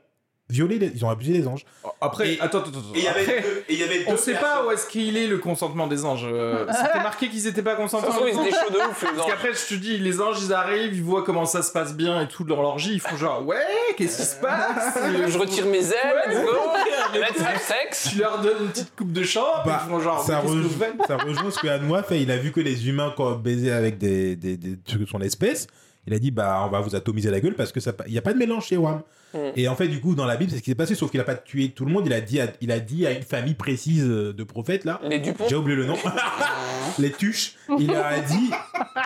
violé, 0.51 0.78
les- 0.78 0.92
ils 0.94 1.05
ont 1.05 1.11
abusé 1.11 1.32
des 1.32 1.46
anges. 1.46 1.64
Après, 2.01 2.34
Et- 2.34 2.40
attends, 2.40 2.59
attends, 2.59 2.70
attends. 2.70 3.09
Après, 3.09 3.44
il 3.68 3.78
y 3.78 3.82
avait 3.82 4.05
on 4.09 4.16
sait 4.16 4.34
pas 4.34 4.64
où 4.66 4.70
est-ce 4.70 4.86
qu'il 4.86 5.16
est 5.16 5.26
le 5.26 5.38
consentement 5.38 5.86
des 5.86 6.05
anges. 6.05 6.26
Euh, 6.30 6.66
C'était 6.72 7.03
marqué 7.03 7.28
qu'ils 7.28 7.46
étaient 7.46 7.62
pas 7.62 7.72
se 7.72 7.76
consentants. 7.76 8.12
ils 8.26 8.30
étaient 8.30 8.51
chauds 8.57 8.70
de 8.72 8.78
ouf, 8.90 9.03
les 9.03 9.16
Parce 9.16 9.26
qu'après, 9.28 9.51
je 9.55 9.74
te 9.74 9.80
dis, 9.80 9.98
les 9.98 10.20
anges, 10.20 10.38
ils 10.42 10.53
arrivent, 10.53 10.94
ils 10.94 11.03
voient 11.03 11.22
comment 11.24 11.46
ça 11.46 11.62
se 11.62 11.72
passe 11.72 11.94
bien 11.94 12.20
et 12.22 12.28
tout 12.28 12.44
dans 12.44 12.61
l'orgie, 12.61 12.94
ils 12.94 13.01
font 13.01 13.16
genre, 13.16 13.46
ouais, 13.46 13.57
qu'est-ce 13.96 14.16
qui 14.18 14.26
se 14.26 14.36
passe? 14.36 14.98
Je 15.28 15.38
retire 15.38 15.66
mes 15.66 15.78
ailes, 15.88 16.14
let's 16.28 16.40
go. 16.44 16.51
Let's 17.14 17.40
have 17.40 17.61
sex. 17.61 18.09
Tu 18.12 18.18
leur 18.18 18.40
donnes 18.40 18.57
une 18.62 18.68
petite 18.68 18.94
coupe 18.96 19.12
de 19.12 19.22
champ, 19.24 19.44
Bah, 19.66 19.82
ils 19.84 19.90
font 19.90 20.01
genre, 20.01 20.22
ça, 20.22 20.38
rejoint, 20.38 20.68
ça 21.07 21.16
rejoint 21.16 21.51
ce 21.51 21.59
que 21.59 21.66
Anoua 21.68 22.03
fait. 22.03 22.20
Il 22.20 22.30
a 22.30 22.36
vu 22.36 22.53
que 22.53 22.61
les 22.61 22.88
humains, 22.88 23.12
quand 23.16 23.32
baisaient 23.32 23.72
avec 23.72 23.98
des, 23.98 24.36
des, 24.36 24.57
des 24.57 24.78
trucs 24.78 25.01
de 25.03 25.07
son 25.07 25.20
espèce, 25.20 25.66
il 26.07 26.14
a 26.14 26.18
dit 26.18 26.30
bah 26.30 26.62
on 26.66 26.70
va 26.70 26.80
vous 26.80 26.94
atomiser 26.94 27.30
la 27.30 27.40
gueule 27.40 27.55
parce 27.55 27.72
que 27.72 27.80
ça 27.80 27.92
il 28.07 28.12
y 28.12 28.18
a 28.18 28.22
pas 28.22 28.32
de 28.32 28.38
mélange 28.38 28.66
chez 28.66 28.76
WAM. 28.76 29.03
Mm. 29.34 29.38
Et 29.57 29.68
en 29.68 29.76
fait 29.76 29.88
du 29.88 30.01
coup 30.01 30.14
dans 30.14 30.26
la 30.26 30.36
Bible 30.36 30.51
c'est 30.51 30.59
ce 30.59 30.62
qui 30.62 30.70
s'est 30.70 30.76
passé 30.76 30.94
sauf 30.94 31.11
qu'il 31.11 31.20
a 31.20 31.24
pas 31.24 31.34
tué 31.34 31.70
tout 31.70 31.84
le 31.84 31.92
monde. 31.92 32.05
Il 32.07 32.12
a 32.12 32.20
dit 32.20 32.40
à, 32.40 32.48
il 32.61 32.72
a 32.72 32.80
dit 32.80 33.07
à 33.07 33.12
une 33.12 33.22
famille 33.22 33.55
précise 33.55 34.05
de 34.05 34.44
prophètes 34.44 34.84
là. 34.84 35.01
Les 35.05 35.18
Dupont. 35.18 35.44
J'ai 35.48 35.57
oublié 35.57 35.76
le 35.76 35.86
nom. 35.86 35.96
les 36.98 37.12
tuches. 37.12 37.57
Il 37.78 37.88
leur 37.88 38.07
a 38.07 38.18
dit 38.20 38.51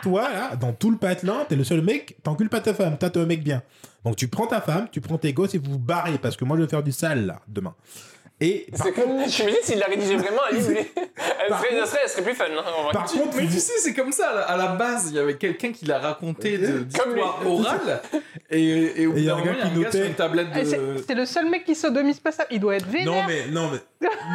toi 0.03 0.31
là 0.33 0.57
dans 0.57 0.73
tout 0.73 0.91
le 0.91 0.97
patelin 0.97 1.45
t'es 1.49 1.57
le 1.57 1.65
seul 1.65 1.83
mec 1.83 2.17
t'encules 2.23 2.49
pas 2.49 2.61
ta 2.61 2.75
femme 2.75 2.97
t'as 2.99 3.11
un 3.19 3.27
mec 3.27 3.43
bien. 3.43 3.63
Donc 4.05 4.17
tu 4.17 4.29
prends 4.29 4.47
ta 4.47 4.61
femme 4.61 4.89
tu 4.91 5.01
prends 5.01 5.19
tes 5.19 5.33
gosses 5.33 5.55
et 5.55 5.59
vous 5.59 5.73
vous 5.73 5.79
barrez 5.79 6.19
parce 6.19 6.37
que 6.37 6.45
moi 6.45 6.57
je 6.57 6.63
vais 6.63 6.69
faire 6.69 6.83
du 6.83 6.93
sale 6.93 7.27
là 7.27 7.41
demain. 7.49 7.75
Et 8.41 8.67
par 8.77 8.87
C'est 8.87 8.93
comme. 8.93 9.11
Je 9.29 9.43
me 9.45 9.51
dis, 9.51 9.57
s'il 9.63 9.79
l'a 9.79 9.87
rédigé 9.87 10.17
vraiment, 10.17 10.41
elle, 10.51 10.61
serait, 10.63 10.75
contre- 10.97 11.65
elle, 11.71 11.87
serait, 11.87 11.99
elle 12.03 12.11
serait 12.11 12.23
plus 12.23 12.35
fun. 12.35 12.45
Hein, 12.51 12.63
en 12.79 12.83
vrai. 12.85 12.93
par 12.93 13.05
contre 13.05 13.37
Mais 13.37 13.47
tu 13.47 13.61
sais, 13.61 13.73
c'est 13.79 13.95
comme 13.95 14.11
ça, 14.11 14.29
à 14.41 14.57
la- 14.57 14.67
base, 14.75 15.07
il 15.11 15.17
y 15.17 15.19
avait 15.21 15.37
quelqu'un 15.37 15.71
qui 15.73 15.85
l'a 15.87 16.01
raconté 16.01 16.59
d'histoire 16.59 17.39
orale, 17.47 18.03
et, 18.51 19.03
et 19.03 19.07
au 19.07 19.13
bout 19.13 19.19
il 19.19 19.25
y 19.25 19.31
a 19.31 19.35
d'un 19.35 19.41
un 19.41 19.45
moment, 19.45 19.53
gars 19.53 19.59
il 19.59 19.59
y 19.59 19.63
a 19.63 19.71
qui 19.71 19.79
un 19.79 19.83
gars 19.83 19.91
sur 19.93 20.01
notait. 20.01 20.09
une 20.09 20.15
tablette 20.15 20.49
Ah, 20.53 20.61
de... 20.63 20.97
C'est 21.07 21.15
le 21.15 21.27
seul 21.27 21.49
mec 21.49 21.65
qui 21.65 21.75
sodomise 21.77 22.19
pas 22.19 22.33
ça. 22.33 22.45
Il 22.51 22.59
doit 22.59 22.75
être 22.75 22.89
vénère. 22.89 23.07
Non 23.07 23.23
mais 23.27 23.47
non 23.53 23.71
mais 23.71 23.79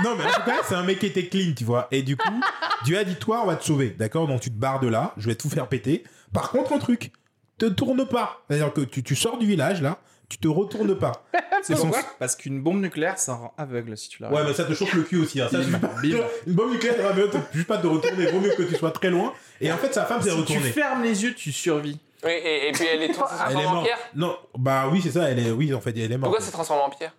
non 0.03 0.15
mais 0.15 0.23
en 0.23 0.27
tout 0.29 0.41
cas 0.45 0.57
c'est 0.67 0.75
un 0.75 0.83
mec 0.83 0.99
qui 0.99 1.07
était 1.07 1.27
clean 1.27 1.53
tu 1.55 1.63
vois 1.65 1.87
et 1.91 2.01
du 2.01 2.15
coup 2.17 2.41
Dieu 2.85 2.97
a 2.97 3.03
dit 3.03 3.15
toi 3.17 3.41
on 3.43 3.47
va 3.47 3.55
te 3.55 3.63
sauver 3.65 3.89
d'accord? 3.99 4.27
Donc 4.27 4.39
tu 4.41 4.49
te 4.49 4.55
barres 4.57 4.79
de 4.79 4.87
là 4.87 5.13
je 5.17 5.27
vais 5.27 5.35
tout 5.35 5.49
faire 5.49 5.67
péter 5.67 6.03
par 6.33 6.49
contre 6.51 6.73
un 6.73 6.79
truc 6.79 7.11
te 7.59 7.65
tourne 7.67 8.07
pas 8.07 8.41
c'est 8.49 8.55
à 8.55 8.59
dire 8.59 8.73
que 8.73 8.81
tu, 8.81 9.03
tu 9.03 9.15
sors 9.15 9.37
du 9.37 9.45
village 9.45 9.81
là 9.83 9.99
tu 10.29 10.37
te 10.37 10.47
retournes 10.47 10.95
pas 10.97 11.11
C'est 11.63 11.75
Son- 11.75 11.81
pourquoi 11.87 12.01
Parce 12.19 12.35
qu'une 12.35 12.61
bombe 12.61 12.79
nucléaire, 12.81 13.17
ça 13.19 13.33
rend 13.33 13.53
aveugle 13.57 13.97
si 13.97 14.09
tu 14.09 14.21
la 14.21 14.31
ouais 14.31 14.43
mais 14.45 14.53
ça 14.53 14.63
te 14.63 14.73
chauffe 14.73 14.93
le 14.93 15.01
cul 15.03 15.17
aussi 15.17 15.41
hein. 15.41 15.47
ça, 15.51 15.57
pas. 15.79 15.91
une 16.47 16.53
bombe 16.53 16.71
nucléaire 16.71 16.95
ça 16.95 17.03
va 17.03 17.13
mieux 17.13 17.29
te- 17.29 17.37
juste 17.53 17.67
pas 17.67 17.77
te 17.79 17.87
retourner 17.87 18.27
vaut 18.27 18.39
mieux 18.39 18.53
que 18.55 18.63
tu 18.63 18.75
sois 18.75 18.91
très 18.91 19.09
loin 19.09 19.33
et 19.59 19.71
en 19.71 19.77
fait 19.77 19.93
sa 19.93 20.05
femme 20.05 20.21
s'est 20.21 20.29
Si 20.29 20.35
tu 20.35 20.41
retournée 20.41 20.71
fermes 20.71 21.03
les 21.03 21.23
yeux, 21.23 21.33
tu 21.33 21.51
survis. 21.51 21.99
Oui, 22.23 22.31
et, 22.31 22.67
et 22.67 22.71
puis 22.73 22.83
elle 22.85 23.01
est 23.01 23.05
Elle 23.05 23.11
est 23.11 23.13
transformée 23.13 23.65
en 23.65 23.73
morte. 23.75 23.85
pierre. 23.85 23.97
Non, 24.15 24.35
bah 24.57 24.89
oui, 24.91 24.99
c'est 25.01 25.11
ça. 25.11 25.29
Elle 25.29 25.39
est, 25.39 25.51
oui, 25.51 25.73
en 25.73 25.79
fait, 25.79 25.91
elle 25.97 26.11
est 26.11 26.17
morte. 26.17 26.23
Pourquoi 26.31 26.41
c'est 26.45 26.51
transformé 26.51 26.83
en 26.83 26.89
pierre? 26.89 27.15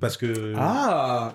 Parce 0.00 0.16
que. 0.16 0.54
Ah 0.56 1.34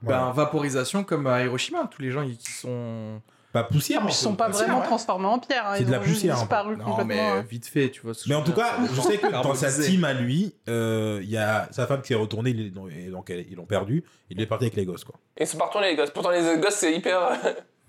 Voilà. 0.00 0.26
Ben, 0.26 0.32
vaporisation 0.32 1.02
comme 1.02 1.26
à 1.26 1.42
Hiroshima, 1.42 1.88
tous 1.90 2.00
les 2.02 2.12
gens 2.12 2.24
qui 2.24 2.38
sont. 2.52 3.20
Pas 3.52 3.64
poussière. 3.64 4.00
Non, 4.00 4.06
mais 4.06 4.12
en 4.12 4.14
ils 4.14 4.16
sont 4.16 4.34
pas 4.34 4.48
vraiment 4.48 4.78
ouais. 4.80 4.86
transformés 4.86 5.26
en 5.26 5.38
pierre. 5.38 5.66
hein, 5.66 5.72
C'est 5.76 5.82
ils 5.82 5.86
de 5.86 5.92
la 5.92 5.98
poussière, 5.98 6.36
disparu 6.36 6.76
Non, 6.78 6.84
complètement. 6.84 7.06
mais 7.14 7.20
hein. 7.20 7.44
vite 7.48 7.66
fait, 7.66 7.90
tu 7.90 8.00
vois. 8.00 8.14
ce 8.14 8.28
Mais 8.28 8.34
en 8.34 8.42
tout 8.42 8.52
dire, 8.52 8.64
cas, 8.64 8.76
c'est- 8.88 8.94
je 8.94 9.00
sais 9.02 9.18
que 9.18 9.30
dans 9.30 9.54
sa 9.54 9.70
team 9.70 10.04
à 10.04 10.14
lui, 10.14 10.54
euh, 10.68 11.20
il 11.22 11.28
y 11.30 11.36
a 11.36 11.68
sa 11.70 11.86
femme 11.86 12.00
qui 12.00 12.08
s'est 12.08 12.14
retournée, 12.14 12.50
et 12.50 13.08
donc 13.10 13.28
elle- 13.30 13.44
ils 13.50 13.56
l'ont 13.56 13.66
perdu. 13.66 14.04
Il 14.30 14.40
est 14.40 14.46
parti 14.46 14.64
avec 14.64 14.76
les 14.76 14.86
gosses, 14.86 15.04
quoi. 15.04 15.16
Ils 15.38 15.46
sont 15.46 15.58
pas 15.58 15.66
retournés 15.66 15.90
les 15.90 15.96
gosses. 15.96 16.10
Pourtant 16.10 16.30
les 16.30 16.40
gosses 16.58 16.76
c'est 16.76 16.94
hyper. 16.94 17.20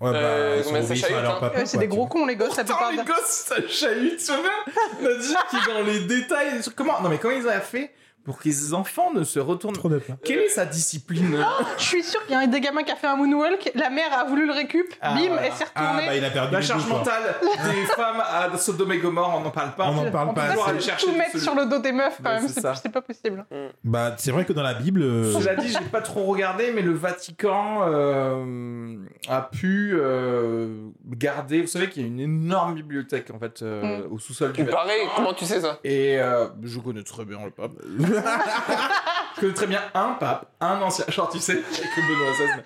Ouais, 0.00 0.10
bah, 0.12 0.18
Euh, 0.18 0.62
ça 0.62 1.08
leur 1.22 1.36
hein. 1.36 1.40
papa, 1.40 1.58
Ouais, 1.60 1.66
c'est 1.66 1.78
des 1.78 1.86
gros 1.86 2.06
cons, 2.06 2.26
les 2.26 2.36
gosses, 2.36 2.56
la 2.56 2.64
Putain, 2.64 2.74
plupart. 2.74 2.90
les 2.92 2.98
de- 2.98 3.04
gosses, 3.06 3.24
ça 3.46 3.54
chahute, 3.68 4.18
tu 4.18 4.26
vois 4.32 4.40
Nadir 5.02 5.46
qui 5.48 5.56
est 5.56 5.72
dans 5.72 5.82
les 5.86 6.00
détails. 6.00 6.60
Comment 6.76 7.00
Non, 7.00 7.08
mais 7.08 7.16
comment 7.18 7.34
ils 7.36 7.46
ont 7.46 7.50
fait 7.62 7.92
pour 8.24 8.38
que 8.38 8.44
les 8.48 8.72
enfants 8.74 9.12
ne 9.12 9.22
se 9.24 9.38
retournent 9.38 9.74
Trop 9.74 9.88
de 9.88 9.98
peur. 9.98 10.16
Quelle 10.24 10.38
est 10.40 10.48
sa 10.48 10.64
discipline 10.66 11.36
Je 11.78 11.82
suis 11.82 12.02
sûre 12.02 12.22
qu'il 12.24 12.32
y 12.32 12.34
a 12.34 12.40
un 12.40 12.46
des 12.46 12.60
gamins 12.60 12.82
qui 12.82 12.92
a 12.92 12.96
fait 12.96 13.06
un 13.06 13.16
moonwalk, 13.16 13.70
la 13.74 13.90
mère 13.90 14.12
a 14.18 14.24
voulu 14.24 14.46
le 14.46 14.52
récup, 14.52 14.86
Ah, 15.00 15.14
bim, 15.14 15.26
voilà. 15.28 15.46
elle 15.46 15.52
s'est 15.52 15.64
Ah, 15.74 15.88
retournée. 15.92 16.06
bah 16.08 16.16
il 16.16 16.24
a 16.24 16.30
perdu 16.30 16.52
La 16.54 16.62
charge 16.62 16.86
mentale 16.88 17.34
des 17.42 17.84
femmes 17.94 18.20
à 18.20 18.56
Sodome 18.56 18.92
et 18.92 18.98
Gomorre, 18.98 19.34
on 19.36 19.40
n'en 19.40 19.50
parle 19.50 19.74
pas. 19.74 19.88
On 19.88 19.94
n'en 19.94 20.06
On 20.06 20.10
parle 20.10 20.28
peut 20.34 20.40
pas. 20.40 20.78
chercher 20.80 21.06
tout 21.06 21.12
mettre 21.14 21.38
sur 21.38 21.54
le 21.54 21.66
dos 21.66 21.78
des 21.80 21.92
meufs 21.92 22.18
quand 22.22 22.30
même, 22.30 22.46
c'est 22.48 22.54
c'est 22.54 22.60
ça. 22.60 22.74
c'est 22.74 22.88
pas 22.90 23.02
possible. 23.02 23.44
Bah, 23.84 24.14
c'est 24.18 24.30
vrai 24.30 24.44
que 24.44 24.52
dans 24.52 24.62
la 24.62 24.74
Bible. 24.74 25.02
euh, 25.02 25.32
Cela 25.40 25.54
dit, 25.56 25.68
j'ai 25.68 25.80
pas 25.90 26.00
trop 26.00 26.22
regardé, 26.24 26.72
mais 26.74 26.82
le 26.82 26.92
Vatican 26.92 27.80
euh, 27.86 28.96
a 29.28 29.42
pu 29.42 29.92
euh, 29.94 30.88
garder. 31.06 31.60
Vous 31.62 31.66
savez 31.68 31.88
qu'il 31.90 32.02
y 32.02 32.04
a 32.04 32.08
une 32.08 32.20
énorme 32.20 32.74
bibliothèque 32.74 33.30
en 33.34 33.38
fait 33.38 33.62
euh, 33.62 34.06
au 34.10 34.18
sous-sol 34.18 34.52
du 34.52 34.64
parais, 34.64 34.92
comment 35.16 35.32
tu 35.34 35.44
sais 35.44 35.60
ça? 35.60 35.78
Et 35.84 36.18
euh, 36.20 36.46
je 36.62 36.78
connais 36.78 37.02
très 37.02 37.24
bien 37.24 37.38
le 37.44 37.50
pape. 37.50 37.72
je 38.14 39.40
connais 39.40 39.52
très 39.54 39.66
bien 39.66 39.82
un 39.94 40.12
pape, 40.14 40.50
un 40.60 40.80
ancien. 40.80 41.04
Genre, 41.08 41.28
tu 41.30 41.38
sais, 41.38 41.52
avec 41.52 42.08
Benoît 42.08 42.32
XVI. 42.32 42.62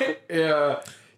mais- 0.00 0.18
et, 0.28 0.44
euh, 0.44 0.74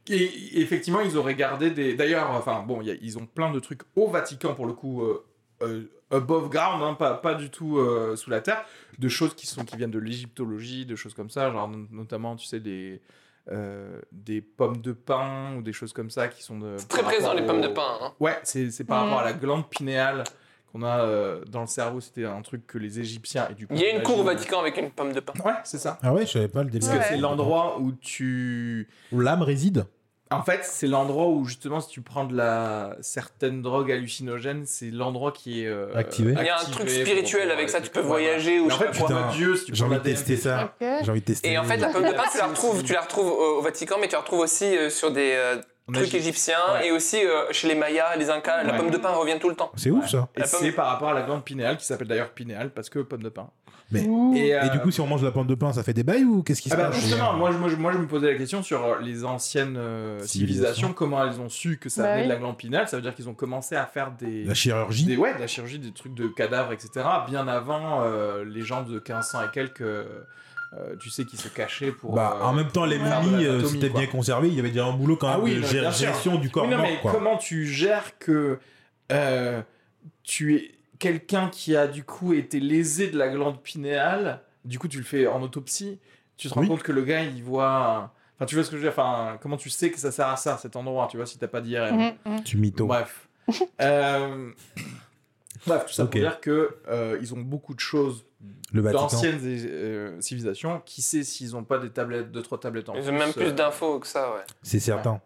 et 0.08 0.60
effectivement, 0.60 1.00
ils 1.00 1.16
auraient 1.16 1.34
gardé 1.34 1.70
des. 1.70 1.94
D'ailleurs, 1.94 2.30
enfin, 2.30 2.62
bon, 2.66 2.80
il 2.82 2.88
y 2.88 2.90
a- 2.90 2.96
ils 3.00 3.18
ont 3.18 3.26
plein 3.26 3.50
de 3.50 3.58
trucs 3.60 3.82
au 3.96 4.08
Vatican 4.08 4.54
pour 4.54 4.66
le 4.66 4.72
coup. 4.72 5.02
euh, 5.02 5.24
euh, 5.62 5.84
above 6.10 6.48
ground, 6.50 6.82
hein, 6.82 6.94
pas, 6.94 7.14
pas 7.14 7.34
du 7.34 7.48
tout 7.48 7.78
euh, 7.78 8.16
sous 8.16 8.28
la 8.28 8.40
terre, 8.40 8.64
de 8.98 9.08
choses 9.08 9.34
qui, 9.34 9.46
sont, 9.46 9.64
qui 9.64 9.76
viennent 9.76 9.90
de 9.92 9.98
l'égyptologie, 10.00 10.84
de 10.84 10.96
choses 10.96 11.14
comme 11.14 11.30
ça, 11.30 11.50
genre 11.52 11.68
no- 11.68 11.86
notamment, 11.92 12.34
tu 12.36 12.44
sais, 12.44 12.58
des, 12.60 13.00
euh, 13.50 14.00
des 14.10 14.40
pommes 14.40 14.78
de 14.82 14.92
pin 14.92 15.54
ou 15.56 15.62
des 15.62 15.72
choses 15.72 15.92
comme 15.92 16.10
ça 16.10 16.26
qui 16.28 16.42
sont 16.42 16.58
de. 16.58 16.74
C'est 16.76 16.88
très 16.88 17.02
présent 17.04 17.32
les 17.34 17.42
pommes 17.46 17.60
de 17.60 17.68
pain. 17.68 17.98
Hein. 18.02 18.12
Ouais, 18.20 18.36
c'est 18.42 18.84
par 18.84 19.04
Mhm. 19.04 19.10
rapport 19.12 19.20
à 19.20 19.24
la 19.30 19.32
glande 19.32 19.68
pinéale 19.70 20.24
qu'on 20.74 20.82
a 20.82 21.00
euh, 21.04 21.40
dans 21.48 21.60
le 21.62 21.66
cerveau. 21.66 22.00
C'était 22.00 22.24
un 22.24 22.42
truc 22.42 22.66
que 22.66 22.78
les 22.78 22.98
Égyptiens 23.00 23.46
et 23.50 23.54
du 23.54 23.66
coup. 23.66 23.74
Il 23.74 23.80
y 23.80 23.84
a 23.86 23.90
une 23.94 24.02
cour 24.02 24.18
au 24.18 24.24
Vatican 24.24 24.60
avec 24.60 24.76
une 24.76 24.90
pomme 24.90 25.12
de 25.12 25.20
pain. 25.20 25.32
Ouais, 25.44 25.52
c'est 25.64 25.78
ça. 25.78 25.98
Ah 26.02 26.12
ouais, 26.12 26.26
je 26.26 26.32
savais 26.32 26.48
pas 26.48 26.62
le 26.64 26.70
délire. 26.70 26.88
Parce 26.88 26.98
que 26.98 27.04
Ouais. 27.04 27.14
c'est 27.16 27.20
l'endroit 27.20 27.78
où 27.80 27.92
tu. 27.92 28.88
Où 29.12 29.20
l'âme 29.20 29.42
réside. 29.42 29.86
En 30.30 30.42
fait, 30.42 30.60
c'est 30.64 30.88
l'endroit 30.88 31.28
où 31.28 31.44
justement, 31.44 31.80
si 31.80 31.88
tu 31.90 32.00
prends 32.00 32.24
de 32.24 32.34
la 32.34 32.96
certaines 33.02 33.62
drogues 33.62 33.92
hallucinogènes, 33.92 34.64
c'est 34.66 34.90
l'endroit 34.90 35.30
qui 35.30 35.62
est 35.62 35.68
euh, 35.68 35.94
Activé. 35.94 36.34
Il 36.40 36.44
y 36.46 36.48
a 36.48 36.58
un 36.58 36.64
truc 36.64 36.86
pour- 36.86 36.88
spirituel 36.90 37.44
pour- 37.48 37.52
avec 37.52 37.70
ça, 37.70 37.78
pour- 37.78 37.86
tu 37.86 37.92
peux 37.92 38.00
ouais, 38.00 38.06
voyager 38.06 38.58
ou 38.58 38.64
Mais 38.64 38.70
je 38.70 38.74
en 38.74 38.78
sais 38.78 38.84
fait, 38.86 38.90
pas 38.90 38.96
tu 38.96 39.04
quoi. 39.12 39.22
prends 39.22 39.32
Dieu 39.32 39.54
si 39.56 39.64
tu 39.66 39.74
J'ai 39.74 39.84
prends 39.84 39.86
envie 39.94 39.94
la 39.96 40.00
de 40.00 40.16
tester 40.16 40.36
ça. 40.36 40.74
Ok. 40.80 40.88
J'ai 41.04 41.10
envie 41.10 41.20
de 41.20 41.24
tester. 41.24 41.52
Et 41.52 41.58
en 41.58 41.62
fait, 41.64 41.76
la 41.76 41.88
pomme 41.88 42.02
de 42.08 42.12
pain, 42.12 42.22
tu 42.32 42.38
la 42.38 42.46
retrouves, 42.48 42.74
aussi. 42.76 42.84
tu 42.84 42.92
la 42.94 43.00
retrouves 43.02 43.26
au, 43.30 43.58
au 43.58 43.62
Vatican, 43.62 43.96
mais 44.00 44.08
tu 44.08 44.14
la 44.14 44.20
retrouves 44.20 44.40
aussi 44.40 44.64
euh, 44.76 44.90
sur 44.90 45.12
des 45.12 45.34
euh, 45.36 45.56
En 45.86 45.92
trucs 45.92 46.06
Égypte. 46.06 46.22
égyptiens 46.22 46.56
Ouais. 46.74 46.88
et 46.88 46.92
aussi 46.92 47.18
euh, 47.24 47.44
chez 47.52 47.68
les 47.68 47.74
Mayas, 47.74 48.16
les 48.16 48.30
Incas. 48.30 48.62
La 48.62 48.72
pomme 48.74 48.90
de 48.90 48.96
pain 48.96 49.10
revient 49.10 49.36
tout 49.38 49.50
le 49.50 49.54
temps. 49.54 49.70
C'est 49.76 49.90
ouf 49.90 50.08
ça. 50.08 50.28
Et 50.34 50.40
pomme- 50.40 50.48
c'est 50.48 50.72
par 50.72 50.86
rapport 50.86 51.10
à 51.10 51.14
la 51.14 51.22
glande 51.22 51.44
pinéale 51.44 51.76
qui 51.76 51.84
s'appelle 51.84 52.08
d'ailleurs 52.08 52.30
pinéale 52.30 52.70
parce 52.70 52.88
que 52.88 53.00
pomme 53.00 53.22
de 53.22 53.28
pain. 53.28 53.50
Mais-. 53.90 54.00
Et, 54.34 54.54
euh, 54.54 54.62
Et 54.64 54.70
du 54.70 54.80
coup, 54.80 54.90
si 54.90 55.02
on 55.02 55.06
mange 55.06 55.20
de 55.20 55.26
la 55.26 55.30
pomme 55.32 55.46
de 55.46 55.54
pain, 55.54 55.74
ça 55.74 55.82
fait 55.82 55.92
des 55.92 56.02
bails 56.04 56.24
ou 56.24 56.42
qu'est-ce 56.42 56.62
qui 56.62 56.70
se 56.70 56.74
Ah 56.74 56.78
bah, 56.78 56.84
passe? 56.86 57.00
justement, 57.00 57.34
moi, 57.34 57.52
je- 57.52 57.58
moi, 57.58 57.68
je- 57.68 57.76
moi 57.76 57.92
je 57.92 57.98
me 57.98 58.06
posais 58.06 58.32
la 58.32 58.38
question 58.38 58.62
sur 58.62 58.98
les 59.00 59.26
anciennes 59.26 59.76
euh, 59.76 60.20
Civilisation. 60.20 60.30
civilisations, 60.30 60.92
comment 60.94 61.22
elles 61.22 61.38
ont 61.38 61.50
su 61.50 61.76
que 61.78 61.90
ça 61.90 62.02
Bah 62.02 62.12
venait 62.14 62.24
de 62.24 62.28
la 62.30 62.36
glande 62.36 62.56
pinéale? 62.56 62.88
Ça 62.88 62.96
veut 62.96 63.02
dire 63.02 63.14
qu'ils 63.14 63.28
ont 63.28 63.34
commencé 63.34 63.76
à 63.76 63.84
faire 63.84 64.10
des, 64.12 64.44
La 64.44 64.54
chirurgie. 64.54 65.04
des 65.04 65.18
ouais, 65.18 65.34
de 65.34 65.38
la 65.40 65.46
chirurgie, 65.46 65.78
des 65.78 65.92
trucs 65.92 66.14
de 66.14 66.28
cadavres, 66.28 66.72
etc. 66.72 67.04
Bien 67.28 67.46
avant 67.46 68.00
euh, 68.04 68.42
les 68.46 68.62
gens 68.62 68.82
de 68.84 68.94
1500 68.94 69.42
et 69.42 69.50
quelques, 69.52 69.82
euh, 70.76 70.96
tu 70.96 71.10
sais, 71.10 71.24
qui 71.24 71.36
se 71.36 71.48
cachaient 71.48 71.92
pour. 71.92 72.14
Bah, 72.14 72.38
euh, 72.40 72.44
en 72.44 72.52
même 72.52 72.68
temps, 72.68 72.84
les 72.84 72.98
momies, 72.98 73.44
euh, 73.46 73.64
c'était 73.64 73.90
quoi. 73.90 74.00
bien 74.00 74.08
conservé. 74.08 74.48
Il 74.48 74.54
y 74.54 74.58
avait 74.60 74.70
déjà 74.70 74.86
un 74.86 74.92
boulot 74.92 75.16
quand 75.16 75.28
Ah 75.28 75.36
même 75.36 75.44
oui, 75.44 75.54
de 75.56 75.60
non, 75.82 75.90
gestion 75.90 76.36
du 76.36 76.50
corps 76.50 76.64
Oui, 76.64 76.70
non, 76.70 76.78
mort. 76.78 76.86
mais 76.86 76.98
quoi. 77.00 77.12
comment 77.12 77.36
tu 77.36 77.66
gères 77.66 78.18
que 78.18 78.58
euh, 79.12 79.62
tu 80.22 80.56
es 80.56 80.70
quelqu'un 80.98 81.48
qui 81.50 81.76
a 81.76 81.86
du 81.86 82.02
coup 82.04 82.32
été 82.32 82.60
lésé 82.60 83.08
de 83.08 83.18
la 83.18 83.28
glande 83.28 83.60
pinéale, 83.62 84.40
du 84.64 84.78
coup 84.78 84.88
tu 84.88 84.98
le 84.98 85.04
fais 85.04 85.26
en 85.26 85.42
autopsie, 85.42 85.98
tu 86.36 86.48
te 86.48 86.54
rends 86.54 86.62
Oui. 86.62 86.68
compte 86.68 86.82
que 86.82 86.92
le 86.92 87.04
gars 87.04 87.22
il 87.22 87.42
voit. 87.42 88.12
Enfin, 88.36 88.46
tu 88.46 88.54
vois 88.56 88.64
ce 88.64 88.70
que 88.70 88.76
je 88.76 88.82
veux 88.82 88.88
dire 88.90 88.98
Enfin, 88.98 89.36
comment 89.40 89.56
tu 89.56 89.70
sais 89.70 89.90
que 89.90 89.98
ça 90.00 90.10
sert 90.10 90.26
à 90.28 90.36
ça, 90.36 90.56
cet 90.58 90.74
endroit, 90.76 91.06
tu 91.10 91.16
vois, 91.18 91.26
si 91.26 91.38
t'as 91.38 91.46
pas 91.46 91.60
d'IRM 91.60 91.96
Mhm, 91.96 92.12
mhm. 92.26 92.42
Tu 92.42 92.56
mytho. 92.56 92.86
Bref. 92.86 93.28
Euh, 95.66 95.74
Bref, 95.74 95.86
tout 95.86 95.92
ça 95.92 96.04
Ok. 96.04 96.10
pour 96.12 96.20
dire 96.20 96.40
que 96.40 96.76
euh, 96.88 97.18
ils 97.20 97.32
ont 97.34 97.38
beaucoup 97.38 97.74
de 97.74 97.80
choses 97.80 98.24
d'anciennes 98.72 99.40
euh, 99.44 100.20
civilisations. 100.20 100.82
Qui 100.84 101.02
sait 101.02 101.22
s'ils 101.22 101.56
ont 101.56 101.64
pas 101.64 101.78
des 101.78 101.90
tablettes, 101.90 102.30
deux 102.32 102.42
trois 102.42 102.58
tablettes 102.58 102.88
en 102.88 102.94
Ils 102.94 103.08
ont 103.08 103.12
même 103.12 103.32
plus, 103.32 103.46
euh, 103.46 103.50
d'infos 103.52 103.98
que 104.00 104.06
ça, 104.06 104.30
ouais. 104.32 104.42
C'est 104.62 104.80
certain. 104.80 105.20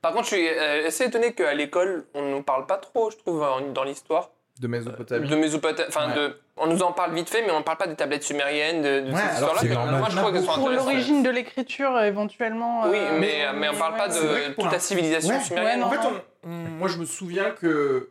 Par 0.00 0.12
contre, 0.12 0.24
je 0.28 0.34
suis 0.34 0.48
euh, 0.48 0.86
assez 0.88 1.04
étonné 1.04 1.32
qu'à 1.32 1.54
l'école, 1.54 2.04
on 2.14 2.22
ne 2.22 2.30
nous 2.32 2.42
parle 2.42 2.66
pas 2.66 2.76
trop, 2.76 3.10
je 3.10 3.16
trouve, 3.16 3.42
en- 3.42 3.60
dans 3.72 3.84
l'histoire. 3.84 4.30
de 4.60 4.66
Mésopotamie. 4.68 5.28
De 5.28 5.34
Mésopotamie. 5.36 5.88
Enfin, 5.88 6.08
Ouais. 6.10 6.14
de... 6.16 6.36
on 6.56 6.66
nous 6.66 6.82
en 6.82 6.92
parle 6.92 7.14
vite 7.14 7.28
fait, 7.30 7.42
mais 7.42 7.50
on 7.52 7.60
ne 7.60 7.64
parle 7.64 7.78
pas 7.78 7.86
des 7.86 7.94
tablettes 7.96 8.22
sumériennes, 8.24 8.82
de, 8.82 9.00
de 9.08 9.12
Ouais, 9.12 9.16
ces 9.16 9.22
alors 9.22 9.32
histoires-là. 9.32 9.60
c'est 9.62 9.68
que- 9.68 9.72
normal. 9.72 9.98
Moi, 9.98 10.08
je 10.10 10.16
trouve 10.16 10.32
qu'elles 10.32 10.42
sont 10.44 10.54
Pour 10.54 10.68
l'origine 10.70 11.22
de 11.22 11.30
l'écriture, 11.30 12.00
éventuellement. 12.00 12.82
Oui, 12.88 12.96
euh, 12.98 13.18
mais, 13.18 13.44
mais 13.54 13.68
on 13.70 13.76
parle 13.78 13.96
pas 13.96 14.08
de 14.08 14.52
toute 14.54 14.70
la 14.72 14.78
civilisation 14.78 15.34
Ouais. 15.36 15.40
sumérienne. 15.40 15.80
Ouais, 15.80 15.84
En 15.86 15.90
fait, 15.90 16.08
on- 16.44 16.48
on- 16.48 16.68
moi, 16.78 16.88
je 16.88 16.98
me 16.98 17.04
souviens 17.06 17.50
que. 17.50 18.10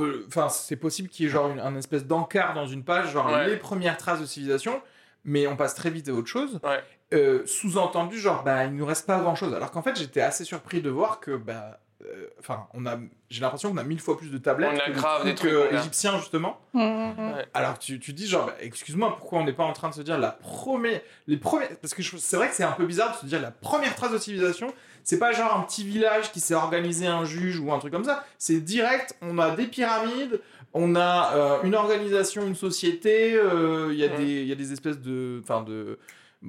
Euh, 0.00 0.24
Enfin, 0.28 0.48
c'est 0.48 0.76
possible 0.76 1.08
qu'il 1.08 1.26
y 1.26 1.28
ait 1.28 1.32
genre 1.32 1.50
une, 1.50 1.60
un 1.60 1.74
espèce 1.76 2.06
d'encart 2.06 2.54
dans 2.54 2.66
une 2.66 2.84
page, 2.84 3.10
genre 3.12 3.26
Ouais. 3.30 3.46
les 3.48 3.56
premières 3.56 3.96
traces 3.96 4.20
de 4.20 4.26
civilisation, 4.26 4.80
mais 5.24 5.46
on 5.46 5.56
passe 5.56 5.74
très 5.74 5.90
vite 5.90 6.08
à 6.08 6.12
autre 6.12 6.28
chose. 6.28 6.60
Ouais. 6.64 6.82
Euh, 7.12 7.42
Sous-entendu, 7.46 8.18
genre, 8.18 8.42
bah, 8.42 8.64
il 8.64 8.74
nous 8.74 8.86
reste 8.86 9.06
pas 9.06 9.18
grand 9.20 9.34
chose. 9.34 9.54
Alors 9.54 9.70
qu'en 9.70 9.82
fait, 9.82 9.96
j'étais 9.96 10.20
assez 10.20 10.44
surpris 10.44 10.80
de 10.82 10.90
voir 10.90 11.20
que, 11.20 11.36
bah. 11.36 11.78
euh, 12.04 12.26
Enfin, 12.40 12.66
on 12.74 12.84
a, 12.86 12.98
j'ai 13.30 13.40
l'impression 13.40 13.70
qu'on 13.70 13.76
a 13.78 13.84
mille 13.84 14.00
fois 14.00 14.18
plus 14.18 14.30
de 14.30 14.36
tablettes 14.38 14.72
On 14.74 14.78
a 14.78 14.90
que 14.90 14.96
grave 14.98 15.24
des 15.24 15.34
trucs, 15.34 15.50
euh, 15.52 15.70
égyptiens 15.78 16.18
justement. 16.18 16.60
mhm, 16.74 17.14
mhm. 17.16 17.34
Alors 17.54 17.78
tu, 17.78 17.98
tu 18.00 18.12
dis 18.12 18.26
genre, 18.26 18.46
bah, 18.46 18.54
excuse-moi, 18.60 19.16
pourquoi 19.16 19.38
on 19.38 19.44
n'est 19.44 19.52
pas 19.54 19.62
en 19.64 19.72
train 19.72 19.88
de 19.88 19.94
se 19.94 20.02
dire 20.02 20.18
la 20.18 20.32
première, 20.32 21.00
les 21.26 21.36
premières, 21.38 21.68
parce 21.80 21.94
que 21.94 22.02
c'est 22.02 22.36
vrai 22.36 22.48
que 22.48 22.54
c'est 22.54 22.64
un 22.64 22.72
peu 22.72 22.84
bizarre 22.86 23.12
de 23.14 23.16
se 23.20 23.26
dire 23.26 23.40
la 23.40 23.50
première 23.52 23.94
trace 23.94 24.12
de 24.12 24.18
civilisation, 24.18 24.66
c'est 25.04 25.18
pas 25.18 25.30
genre 25.32 25.56
un 25.56 25.60
petit 25.62 25.84
village 25.84 26.32
qui 26.32 26.40
s'est 26.40 26.54
organisé 26.54 27.06
un 27.06 27.24
juge 27.24 27.60
ou 27.60 27.72
un 27.72 27.78
truc 27.78 27.92
comme 27.92 28.04
ça, 28.04 28.24
c'est 28.38 28.60
direct, 28.60 29.14
on 29.22 29.38
a 29.38 29.50
des 29.54 29.66
pyramides, 29.66 30.40
on 30.72 30.96
a 30.96 31.32
euh, 31.34 31.62
une 31.62 31.74
organisation, 31.76 32.46
une 32.46 32.56
société, 32.56 33.34
euh, 33.34 33.90
il 33.92 33.98
y 33.98 34.04
a 34.04 34.08
des, 34.08 34.24
il 34.42 34.46
y 34.48 34.52
a 34.52 34.56
des 34.56 34.72
espèces 34.72 34.98
de, 34.98 35.40
enfin 35.44 35.62
de, 35.62 35.98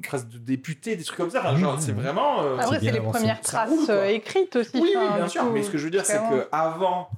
presque 0.04 0.30
de 0.30 0.40
députés, 0.40 0.96
des 0.96 1.04
trucs 1.04 1.18
comme 1.18 1.30
ça, 1.30 1.42
enfin, 1.42 1.56
genre 1.58 1.80
c'est 1.80 1.92
vraiment. 1.92 2.42
euh, 2.44 2.58
Après, 2.58 2.80
c'est 2.80 2.86
les 2.92 2.98
avancé. 2.98 3.20
premières 3.20 3.42
traces 3.42 3.70
roule, 3.70 3.92
écrites 4.08 4.56
aussi. 4.56 4.72
oui, 4.74 4.94
oui, 4.98 5.08
bien 5.16 5.28
sûr. 5.28 5.44
Mais 5.52 5.62
ce 5.62 5.70
que 5.70 5.78
je 5.78 5.84
veux 5.86 5.92
dire, 5.92 6.06
c'est 6.06 6.18
que 6.18 6.48
avant 6.52 7.10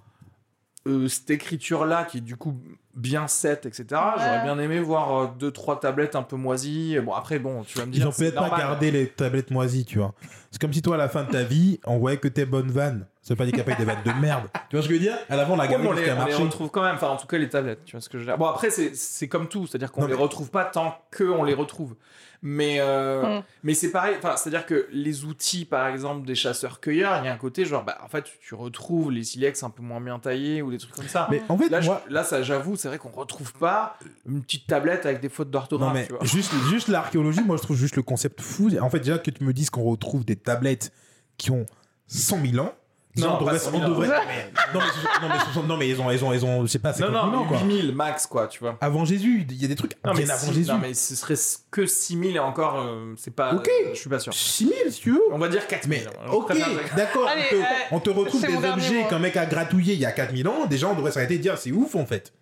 euh, 0.88 1.07
cette 1.07 1.30
écriture-là, 1.30 2.05
qui 2.05 2.19
est 2.19 2.22
du 2.22 2.35
coup 2.35 2.59
bien 2.95 3.27
faite, 3.27 3.65
etc., 3.65 3.85
j'aurais 4.18 4.43
bien 4.43 4.57
aimé 4.59 4.80
voir 4.80 5.18
euh, 5.18 5.27
deux, 5.39 5.51
trois 5.51 5.80
tablettes 5.80 6.15
un 6.15 6.23
peu 6.23 6.35
moisies. 6.35 6.97
Bon, 6.99 7.14
après, 7.14 7.39
bon, 7.39 7.64
tu 7.64 7.77
vas 7.77 7.85
me 7.85 7.91
dire. 7.91 8.03
Ils 8.03 8.07
ont 8.07 8.11
peut-être 8.11 8.35
pas 8.35 8.41
normal. 8.41 8.59
gardé 8.59 8.91
les 8.91 9.07
tablettes 9.07 9.51
moisies, 9.51 9.85
tu 9.85 9.99
vois. 9.99 10.14
C'est 10.51 10.59
comme 10.61 10.73
si 10.73 10.81
toi, 10.81 10.95
à 10.95 10.97
la 10.97 11.09
fin 11.09 11.23
de 11.23 11.31
ta 11.31 11.43
vie, 11.43 11.80
on 11.85 11.97
voyait 11.97 12.18
que 12.18 12.27
tes 12.27 12.45
bonnes 12.45 12.72
vannes. 12.72 13.05
Ça 13.28 13.34
veut 13.34 13.38
pas 13.38 13.44
dire 13.45 13.52
qu'il 13.54 13.64
n'y 13.64 13.70
a 13.70 13.76
pas 13.76 13.82
eu 13.82 13.86
des 13.86 13.91
vannes 13.91 14.04
de 14.06 14.22
merde. 14.22 14.48
Tu 14.70 14.76
vois 14.78 14.84
ce 14.84 14.88
que 14.88 14.94
je 14.94 14.99
veux 14.99 15.04
dire? 15.06 15.18
À 15.30 15.36
l'avant, 15.36 15.56
la 15.58 15.64
Ouais, 15.66 15.70
gamme 15.72 15.86
on, 15.86 15.91
les, 15.91 16.04
qui 16.04 16.10
a 16.10 16.16
on 16.22 16.26
les 16.26 16.34
retrouve 16.34 16.70
quand 16.70 16.84
même, 16.84 16.95
enfin 16.95 17.10
en 17.10 17.18
tout 17.18 17.28
cas 17.28 17.38
les 17.38 17.49
tablettes, 17.49 17.84
tu 17.86 17.91
vois 17.91 18.02
ce 18.02 18.08
que 18.10 18.18
je 18.18 18.24
veux 18.24 18.30
dire. 18.30 18.38
Bon 18.38 18.45
après 18.45 18.70
c'est- 18.70 18.95
c'est 18.95 19.28
comme 19.28 19.48
tout, 19.49 19.68
c'est-à-dire 19.68 19.91
qu'on 19.91 20.06
les 20.06 20.14
mais- 20.14 20.20
retrouve 20.22 20.49
pas 20.49 20.64
tant 20.66 20.95
qu'on 21.16 21.44
les 21.44 21.54
retrouve. 21.54 21.95
Mais, 22.44 22.78
euh, 22.80 23.40
Mm. 23.40 23.44
mais 23.64 23.74
c'est 23.74 23.90
pareil, 23.91 24.16
enfin 24.18 24.38
c'est-à-dire 24.38 24.66
que 24.68 24.88
les 24.91 25.26
outils 25.26 25.66
par 25.66 25.88
exemple 25.88 26.26
des 26.26 26.36
chasseurs-cueilleurs, 26.36 27.18
il 27.22 27.26
y 27.26 27.28
a 27.30 27.34
un 27.34 27.38
côté 27.38 27.66
genre 27.66 27.84
bah 27.84 27.98
en 28.04 28.08
fait 28.08 28.24
tu, 28.24 28.32
tu 28.40 28.54
retrouves 28.56 29.12
les 29.12 29.24
silex 29.24 29.64
un 29.64 29.72
peu 29.72 29.82
moins 29.82 29.99
bien 29.99 30.20
taillés 30.20 30.62
ou 30.62 30.70
des 30.72 30.78
trucs 30.78 30.94
comme 30.94 31.08
ça. 31.08 31.28
Mais 31.32 31.41
en 31.49 31.58
fait, 31.58 31.70
Là, 31.70 31.82
je- 31.82 31.90
là, 32.10 32.24
ça, 32.24 32.44
j'avoue, 32.44 32.76
c'est 32.76 32.88
vrai 32.90 32.98
qu'on 32.99 33.10
retrouve 33.10 33.54
pas 33.54 33.98
une 34.28 34.41
petite 34.44 34.68
tablette 34.68 35.06
avec 35.08 35.20
des 35.20 35.30
fautes 35.30 35.49
d'orthographe. 35.49 35.90
Non 35.90 35.94
mais 35.99 36.06
tu 36.08 36.14
vois. 36.14 36.24
juste, 36.26 36.54
juste 36.70 36.88
l'archéologie, 36.90 37.41
moi 37.44 37.58
je 37.58 37.64
trouve 37.64 37.76
juste 37.78 37.95
le 37.95 38.04
concept 38.04 38.40
fou. 38.41 38.70
En 38.80 38.90
fait 38.90 38.99
déjà 38.99 39.18
que 39.18 39.32
tu 39.32 39.44
me 39.44 39.52
dises 39.52 39.70
qu'on 39.72 39.84
retrouve 39.84 40.24
des 40.24 40.36
tablettes 40.36 40.94
qui 41.38 41.49
ont 41.52 41.66
100 42.06 42.40
000 42.52 42.64
ans, 42.64 42.74
Non, 43.18 43.27
Non, 43.27 43.35
on 43.35 43.39
devrait, 43.39 43.53
pas 43.53 43.60
100 43.60 43.72
000, 43.72 43.84
on 43.84 43.89
devrait- 43.89 44.07
non. 44.07 44.14
non, 44.14 44.80
mais, 44.80 45.27
non, 45.27 45.30
mais, 45.30 45.68
non, 45.68 45.77
mais 45.77 45.89
ils 45.89 46.02
ont, 46.02 46.11
ils 46.11 46.23
ont, 46.23 46.34
ils 46.34 46.45
ont, 46.45 46.61
je 46.65 46.68
sais 46.72 46.80
pas, 46.80 46.94
c'est 46.94 47.03
Non, 47.03 47.11
non, 47.11 47.27
non, 47.27 47.45
quoi. 47.45 47.57
8000 47.60 47.94
max, 47.95 48.26
quoi, 48.27 48.48
tu 48.48 48.60
vois. 48.60 48.77
Avant 48.81 49.06
Jésus, 49.06 49.45
il 49.49 49.61
y 49.61 49.65
a 49.65 49.68
des 49.68 49.76
trucs 49.76 49.94
Non, 50.06 50.14
mais, 50.14 50.23
bien 50.23 50.34
avant 50.34 50.48
si- 50.48 50.53
Jésus. 50.53 50.72
non, 50.72 50.77
mais 50.77 50.94
ce 50.94 51.15
serait 51.15 51.35
que 51.72 51.85
6000 51.85 52.35
et 52.35 52.39
encore, 52.39 52.80
euh, 52.81 53.14
c'est 53.18 53.34
pas. 53.35 53.53
Ok. 53.53 53.69
Je 53.94 53.98
suis 53.99 54.10
pas 54.10 54.19
sûr. 54.19 54.34
6000 54.34 54.73
si 54.91 55.02
tu 55.02 55.11
veux. 55.11 55.22
On 55.31 55.38
va 55.38 55.48
dire 55.49 55.65
4000. 55.68 56.02
Mais 56.26 56.30
ok, 56.31 56.53
d'accord. 56.95 57.27
Allez, 57.27 57.44
on, 57.52 57.56
te, 57.56 57.56
euh, 57.56 57.65
on 57.91 57.99
te 57.99 58.10
retrouve 58.10 58.41
des 58.45 58.56
objets 58.68 59.06
qu'un 59.10 59.19
mec 59.19 59.35
a 59.38 59.45
gratouillé 59.45 59.94
il 59.94 59.99
y 59.99 60.06
a 60.06 60.11
4000 60.11 60.48
ans. 60.48 60.65
Déjà, 60.68 60.88
on 60.88 60.95
devrait 60.95 61.11
s'arrêter 61.11 61.35
et 61.35 61.39
dire 61.39 61.57
c'est 61.57 61.72
ouf 61.72 61.95
en 61.95 62.06
fait. 62.06 62.34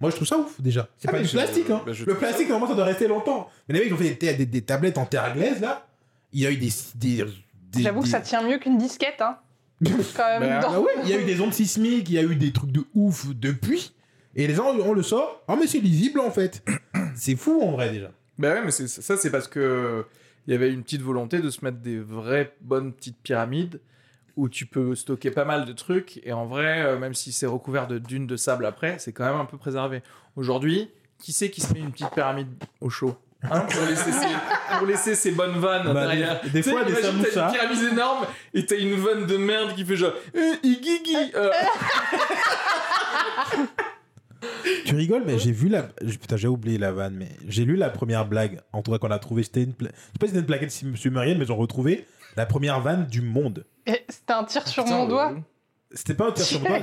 Moi, 0.00 0.08
je 0.10 0.16
trouve 0.16 0.26
ça 0.28 0.38
ouf 0.38 0.58
déjà. 0.60 0.88
C'est 0.96 1.08
Ah, 1.08 1.12
pas 1.12 1.18
du 1.18 1.26
je- 1.26 1.32
plastique. 1.32 1.68
Hein. 1.68 1.82
bah, 1.84 1.92
Le 2.06 2.14
plastique, 2.14 2.48
normalement, 2.48 2.68
ça 2.70 2.74
doit 2.74 2.86
rester 2.86 3.06
longtemps. 3.06 3.50
Mais 3.68 3.74
les 3.74 3.80
mecs, 3.80 3.88
ils 3.90 3.94
ont 3.94 3.98
fait 3.98 4.14
des, 4.14 4.32
des- 4.34 4.46
des 4.46 4.62
tablettes 4.62 4.96
en 4.96 5.04
terre 5.04 5.34
glaise 5.34 5.60
là. 5.60 5.86
Il 6.32 6.40
y 6.40 6.46
a 6.46 6.50
eu 6.50 6.56
des. 6.56 6.70
des, 6.94 7.24
des- 7.72 7.82
J'avoue 7.82 8.00
que 8.00 8.08
ça 8.08 8.20
tient 8.20 8.42
mieux 8.42 8.58
qu'une 8.58 8.78
disquette, 8.78 9.20
hein. 9.20 9.36
Quand 10.16 10.40
même, 10.40 10.60
Bah, 10.60 10.68
Ah 10.72 10.80
ouais, 10.80 10.90
il 11.04 11.08
y 11.10 11.14
a 11.14 11.20
eu 11.20 11.24
des 11.24 11.40
ondes 11.40 11.52
sismiques, 11.54 12.08
il 12.08 12.14
y 12.14 12.18
a 12.18 12.22
eu 12.22 12.36
des 12.36 12.52
trucs 12.52 12.72
de 12.72 12.84
ouf 12.94 13.26
depuis. 13.34 13.94
Et 14.36 14.46
les 14.46 14.54
gens, 14.54 14.66
on 14.74 14.92
le 14.92 15.02
sort. 15.02 15.42
Ah, 15.48 15.56
mais 15.58 15.66
c'est 15.66 15.80
lisible 15.80 16.20
en 16.20 16.30
fait. 16.30 16.62
c'est 17.14 17.36
fou 17.36 17.60
en 17.62 17.72
vrai 17.72 17.90
déjà. 17.90 18.10
Bah 18.38 18.54
ouais, 18.54 18.62
mais 18.64 18.70
c'est- 18.70 18.88
ça, 18.88 19.16
c'est 19.16 19.30
parce 19.30 19.48
que 19.48 20.04
il 20.46 20.52
y 20.52 20.54
avait 20.56 20.72
une 20.72 20.82
petite 20.82 21.02
volonté 21.02 21.40
de 21.40 21.50
se 21.50 21.64
mettre 21.64 21.78
des 21.78 21.98
vraies 21.98 22.54
bonnes 22.60 22.92
petites 22.92 23.18
pyramides 23.22 23.80
où 24.36 24.48
tu 24.48 24.64
peux 24.66 24.94
stocker 24.94 25.30
pas 25.30 25.44
mal 25.44 25.64
de 25.66 25.72
trucs 25.72 26.20
et 26.24 26.32
en 26.32 26.46
vrai, 26.46 26.82
euh, 26.82 26.98
même 26.98 27.12
si 27.14 27.32
c'est 27.32 27.46
recouvert 27.46 27.86
de 27.88 27.98
dunes 27.98 28.26
de 28.26 28.36
sable 28.36 28.64
après, 28.64 28.98
c'est 28.98 29.12
quand 29.12 29.24
même 29.26 29.40
un 29.40 29.44
peu 29.44 29.58
préservé. 29.58 30.02
Aujourd'hui, 30.36 30.88
qui 31.18 31.32
c'est 31.32 31.50
qui 31.50 31.60
se 31.60 31.72
met 31.74 31.80
une 31.80 31.90
petite 31.92 32.10
pyramide 32.10 32.48
au 32.80 32.88
chaud? 32.88 33.16
Hein, 33.42 33.60
pour, 33.60 33.82
laisser 33.86 34.12
ses, 34.12 34.26
pour 34.78 34.86
laisser 34.86 35.14
ses 35.14 35.30
bonnes 35.30 35.58
vannes 35.58 35.92
Bah, 35.94 36.06
derrière. 36.06 36.40
des- 36.42 36.50
des 36.50 36.62
fois, 36.62 36.84
des 36.84 36.92
t'as 36.92 37.10
une 37.10 37.22
pyramide 37.22 37.92
énorme 37.92 38.26
et 38.52 38.66
t'as 38.66 38.76
une 38.76 38.94
vanne 38.96 39.26
de 39.26 39.36
merde 39.38 39.74
qui 39.74 39.84
fait 39.84 39.96
genre 39.96 40.12
eh, 40.34 40.66
Igigi 40.66 41.32
euh, 41.34 41.50
Tu 44.86 44.94
rigoles, 44.94 45.24
mais 45.26 45.38
j'ai 45.38 45.52
vu 45.52 45.68
la. 45.68 45.82
Putain, 45.82 46.36
j'ai 46.36 46.48
oublié 46.48 46.78
la 46.78 46.92
vanne, 46.92 47.14
mais 47.14 47.28
j'ai 47.46 47.64
lu 47.66 47.76
la 47.76 47.90
première 47.90 48.26
blague. 48.26 48.60
En 48.72 48.80
tout 48.82 48.90
cas, 48.90 48.98
qu'on 48.98 49.10
a 49.10 49.18
trouvé. 49.18 49.42
C'était 49.42 49.62
une. 49.62 49.74
pla- 49.74 49.90
Je 49.92 49.96
sais 49.96 50.18
pas 50.18 50.26
si 50.26 50.32
c'était 50.32 50.40
une 50.40 50.46
plaquette 50.46 50.70
sumérienne, 50.96 51.36
mais 51.38 51.44
ils 51.44 51.52
ont 51.52 51.56
retrouvé 51.56 52.06
la 52.36 52.46
première 52.46 52.80
vanne 52.80 53.06
du 53.06 53.20
monde. 53.20 53.64
C'était 54.08 54.32
un 54.32 54.44
tir 54.44 54.66
sur 54.66 54.84
Putain, 54.84 54.96
mon 54.96 55.08
doigt. 55.08 55.32
euh, 55.32 55.38
C'était 55.92 56.14
pas 56.14 56.26
un 56.28 56.32
tir 56.32 56.44
sur 56.44 56.60
c'était 56.60 56.68
un, 56.70 56.80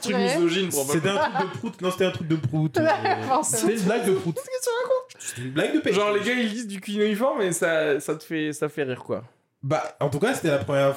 truc- 0.00 0.16
misogyne, 0.16 0.70
c'était 0.70 1.08
un 1.10 1.16
truc 1.30 1.52
de 1.52 1.58
prout. 1.58 1.82
Non, 1.82 1.90
c'était 1.90 2.04
un 2.06 2.10
truc 2.10 2.28
de 2.28 2.36
prout. 2.36 2.78
euh. 2.78 2.88
C'était 3.42 3.74
une 3.74 3.82
blague 3.82 4.06
de 4.06 4.12
prout. 4.12 4.38
C'était 5.18 5.42
une 5.42 5.50
blague 5.52 5.74
de 5.74 5.80
pêche. 5.80 5.94
Genre 5.94 6.10
les 6.12 6.20
gars 6.20 6.32
ils 6.32 6.48
lisent 6.48 6.66
du 6.66 6.80
cunéiforme 6.80 7.42
et 7.42 7.52
ça, 7.52 8.00
ça 8.00 8.14
te 8.14 8.24
fait 8.24 8.52
ça 8.54 8.68
fait 8.70 8.84
rire 8.84 9.02
quoi. 9.04 9.24
Bah, 9.62 9.94
en 10.00 10.08
tout 10.08 10.18
cas, 10.18 10.34
c'était 10.34 10.48
la 10.50 10.58
première. 10.58 10.94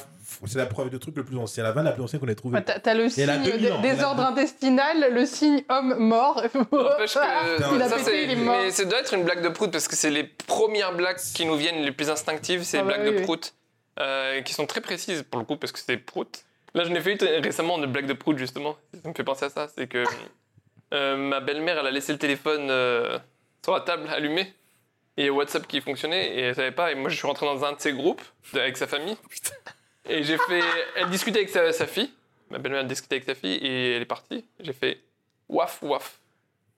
C'est 0.47 0.57
la 0.57 0.65
preuve 0.65 0.89
de 0.89 0.97
truc 0.97 1.15
le 1.17 1.23
plus 1.23 1.37
ancien. 1.37 1.63
La 1.63 1.71
vanne 1.71 1.85
la 1.85 1.91
plus 1.91 2.01
ancienne 2.01 2.19
qu'on 2.19 2.27
ait 2.27 2.33
trouvée. 2.35 2.59
Bah, 2.59 2.79
T'as 2.81 2.93
le 2.95 3.09
signe 3.09 3.25
2000 3.27 3.41
ans, 3.41 3.43
des- 3.59 3.65
elle 3.67 3.73
a 3.73 3.95
désordre 3.95 4.21
intestinal, 4.23 5.13
le 5.13 5.25
signe 5.27 5.63
homme 5.69 5.95
mort. 5.99 6.41
N'empêche 6.55 7.13
que- 7.13 7.75
il 7.75 7.81
a 7.81 7.89
ça, 7.89 7.97
pété, 7.97 8.03
c'est- 8.09 8.23
il 8.23 8.31
est 8.31 8.35
mort. 8.37 8.57
Mais 8.57 8.71
ça 8.71 8.85
doit 8.85 8.99
être 9.01 9.13
une 9.13 9.23
blague 9.23 9.43
de 9.43 9.49
prout 9.49 9.69
parce 9.69 9.87
que 9.87 9.95
c'est 9.95 10.09
les 10.09 10.23
premières 10.23 10.95
blagues 10.95 11.19
qui 11.35 11.45
nous 11.45 11.55
viennent 11.57 11.83
les 11.83 11.91
plus 11.91 12.09
instinctives, 12.09 12.63
c'est 12.63 12.79
Ah 12.79 12.81
les 12.81 12.87
bah 12.87 12.93
blagues 12.95 13.07
oui, 13.09 13.13
de 13.13 13.17
oui. 13.19 13.23
prout. 13.23 13.53
euh, 13.99 14.41
qui 14.41 14.53
sont 14.53 14.65
très 14.65 14.81
précises 14.81 15.23
pour 15.29 15.39
le 15.39 15.45
coup 15.45 15.55
parce 15.57 15.71
que 15.71 15.79
c'est 15.79 15.95
prout. 15.97 16.43
Là, 16.75 16.83
je 16.83 16.89
n'ai 16.89 16.99
fait 16.99 17.13
une 17.13 17.43
récemment 17.43 17.77
une 17.77 17.85
blague 17.85 18.05
de 18.05 18.13
prout 18.13 18.37
justement. 18.37 18.77
Ça 19.01 19.09
me 19.09 19.13
fait 19.13 19.23
penser 19.23 19.45
à 19.45 19.49
ça. 19.49 19.67
C'est 19.69 19.87
que 19.87 20.03
euh, 20.93 21.15
ma 21.15 21.39
belle-mère, 21.39 21.79
elle 21.79 21.87
a 21.87 21.91
laissé 21.91 22.11
le 22.11 22.19
téléphone 22.19 22.69
euh, 22.69 23.17
sur 23.63 23.73
la 23.73 23.79
table 23.79 24.09
allumé 24.09 24.53
et 25.15 25.29
WhatsApp 25.29 25.65
qui 25.67 25.79
fonctionnait 25.79 26.35
et 26.35 26.41
elle 26.41 26.55
savait 26.55 26.73
pas. 26.73 26.91
Et 26.91 26.95
moi, 26.95 27.09
je 27.09 27.15
suis 27.15 27.25
rentré 27.25 27.45
dans 27.45 27.63
un 27.63 27.71
de 27.71 27.79
ses 27.79 27.93
groupes 27.93 28.21
avec 28.53 28.75
sa 28.75 28.87
famille. 28.87 29.17
Et 30.07 30.21
j'ai 30.23 30.37
fait. 30.37 30.61
Elle 30.97 31.09
discutait 31.09 31.39
avec 31.39 31.49
sa, 31.49 31.71
sa 31.71 31.87
fille. 31.87 32.11
Ma 32.49 32.57
belle-mère 32.57 32.83
discutait 32.83 33.15
avec 33.15 33.25
sa 33.25 33.35
fille 33.35 33.55
et 33.55 33.95
elle 33.95 34.01
est 34.01 34.05
partie. 34.05 34.45
J'ai 34.59 34.73
fait 34.73 34.99
waf 35.47 35.81
waf. 35.81 36.19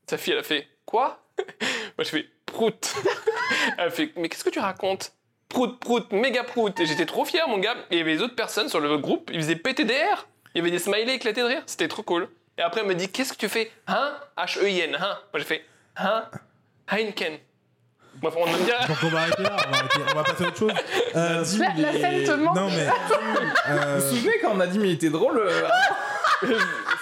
Sa 0.07 0.19
fille, 0.19 0.33
elle 0.33 0.39
a 0.39 0.43
fait 0.43 0.67
quoi? 0.85 1.25
Moi, 1.97 2.03
je 2.03 2.09
fais 2.09 2.25
prout. 2.45 2.95
elle 3.79 3.89
fait 3.89 4.11
mais 4.15 4.29
qu'est-ce 4.29 4.43
que 4.43 4.51
tu 4.51 4.59
racontes? 4.59 5.11
Prout, 5.49 5.79
prout, 5.79 6.11
méga 6.11 6.43
prout. 6.43 6.77
Et 6.79 6.85
j'étais 6.85 7.05
trop 7.05 7.23
fier, 7.25 7.47
mon 7.47 7.57
gars. 7.57 7.75
Et 7.89 7.95
il 7.95 7.97
y 7.99 8.01
avait 8.01 8.13
les 8.15 8.21
autres 8.21 8.35
personnes 8.35 8.67
sur 8.69 8.79
le 8.79 8.97
groupe, 8.97 9.29
ils 9.33 9.41
faisaient 9.41 9.55
péter 9.55 9.85
des 9.85 9.93
rires. 9.93 10.27
Il 10.53 10.59
y 10.59 10.61
avait 10.61 10.71
des 10.71 10.79
smileys 10.79 11.13
éclatés 11.15 11.41
de 11.41 11.45
rire. 11.47 11.61
C'était 11.65 11.87
trop 11.87 12.03
cool. 12.03 12.27
Et 12.57 12.61
après, 12.61 12.81
elle 12.81 12.87
me 12.87 12.95
dit 12.95 13.07
qu'est-ce 13.09 13.33
que 13.33 13.37
tu 13.37 13.47
fais? 13.49 13.71
Hein? 13.87 14.13
H-E-I-N, 14.37 14.95
hein? 14.95 15.17
Moi, 15.31 15.39
j'ai 15.39 15.43
fait 15.45 15.63
hein? 15.97 16.25
Heineken. 16.91 17.37
Moi, 18.21 18.31
on 18.35 18.47
me 18.47 18.57
dit 18.57 18.71
Donc 18.87 18.97
on 19.03 19.07
va 19.09 19.19
arrêter 19.19 19.43
là, 19.43 19.55
on 19.67 19.71
va, 19.71 19.77
arrêter- 19.77 19.99
on 20.11 20.15
va 20.15 20.23
passer 20.23 20.43
à 20.43 20.47
autre 20.47 20.57
chose. 20.57 20.71
Euh, 21.15 21.43
La, 21.59 21.73
la 21.77 21.91
scène 21.93 22.23
te 22.23 22.31
manque. 22.31 22.55
non 22.55 22.67
mais. 22.71 22.87
euh, 23.69 23.99
Vous 23.99 24.07
vous 24.09 24.15
souvenez 24.15 24.39
quand 24.41 24.51
on 24.55 24.59
a 24.59 24.65
dit 24.65 24.79
mais 24.79 24.87
il 24.89 24.93
était 24.93 25.11
drôle 25.11 25.37
euh, 25.37 25.67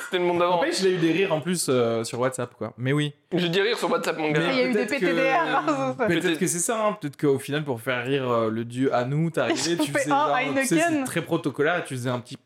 C'était 0.05 0.17
le 0.19 0.23
monde 0.25 0.39
d'avant. 0.39 0.55
N'empêche, 0.57 0.79
il 0.81 0.87
a 0.87 0.89
eu 0.91 0.97
des 0.97 1.11
rires 1.11 1.33
en 1.33 1.41
plus 1.41 1.67
euh, 1.69 2.03
sur 2.03 2.19
WhatsApp 2.19 2.53
quoi. 2.57 2.73
Mais 2.77 2.93
oui. 2.93 3.13
Je 3.33 3.47
dis 3.47 3.59
rire 3.61 3.77
sur 3.77 3.89
WhatsApp, 3.91 4.17
mon 4.17 4.31
gars. 4.31 4.51
Il 4.51 4.57
y 4.57 4.61
a 4.61 4.67
eu 4.67 4.73
des 4.73 4.85
PTDR. 4.85 5.95
que- 5.97 6.07
Peut-être 6.07 6.39
que 6.39 6.47
c'est 6.47 6.59
ça, 6.59 6.85
hein. 6.85 6.97
peut-être 6.99 7.17
qu'au 7.17 7.39
final 7.39 7.63
pour 7.63 7.81
faire 7.81 8.05
rire 8.05 8.29
euh, 8.29 8.49
le 8.49 8.63
dieu 8.65 8.93
à 8.93 9.03
nous, 9.05 9.29
t'es 9.31 9.41
arrivé, 9.41 9.77
tu 9.83 9.91
faisais 9.91 10.11
un 10.11 10.27
genre, 10.27 10.37
tu 10.61 10.65
sais, 10.67 10.79
c'est 10.89 11.03
très 11.05 11.21
protocolaire, 11.21 11.77
et 11.79 11.83
tu 11.83 11.95
faisais 11.95 12.09
un 12.09 12.19
petit. 12.19 12.37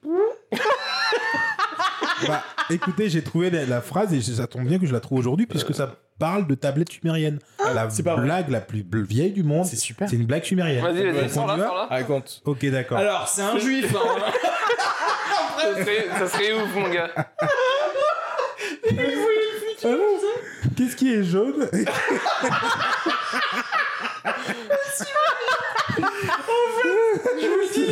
bah, 2.27 2.43
écoutez, 2.69 3.09
j'ai 3.09 3.23
trouvé 3.23 3.49
la, 3.49 3.65
la 3.65 3.81
phrase 3.81 4.13
et 4.13 4.21
ça 4.21 4.47
tombe 4.47 4.65
bien 4.65 4.79
que 4.79 4.85
je 4.85 4.93
la 4.93 4.99
trouve 4.99 5.19
aujourd'hui 5.19 5.45
puisque 5.45 5.73
ça 5.73 5.95
parle 6.17 6.47
de 6.47 6.55
tablette 6.55 6.91
sumérienne. 6.91 7.39
la 7.73 7.89
c'est 7.89 8.03
pas 8.03 8.15
vrai. 8.15 8.25
blague 8.25 8.49
la 8.49 8.59
plus 8.61 8.83
vieille 9.03 9.31
du 9.31 9.43
monde. 9.43 9.65
C'est 9.65 9.77
super. 9.77 10.09
C'est 10.09 10.17
une 10.17 10.25
blague 10.25 10.43
sumérienne. 10.43 10.83
Vas-y, 10.83 11.11
vas-y, 11.11 11.29
sors 11.29 11.47
là, 11.47 11.57
sors 11.57 11.75
là. 11.75 11.87
Raconte. 11.89 12.41
Ok, 12.45 12.65
d'accord. 12.65 12.97
Alors, 12.97 13.27
c'est 13.27 13.41
un 13.41 13.57
juif. 13.57 13.95
hein. 13.95 14.21
Ça 15.59 15.73
serait, 15.75 16.07
ça 16.17 16.27
serait 16.27 16.53
ouf, 16.53 16.73
mon 16.75 16.89
gars. 16.89 17.09
Qu'est-ce 20.75 20.95
qui 20.95 21.13
est 21.13 21.23
jaune 21.23 21.69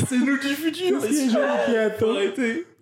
c'est 0.10 0.18
nous 0.18 0.38
du 0.38 0.48
futur. 0.56 1.00
Qu'est-ce 1.02 1.08
qui 1.10 1.28
est 1.28 1.30
jaune 1.30 1.50
qui 1.66 1.78
attend 1.78 2.16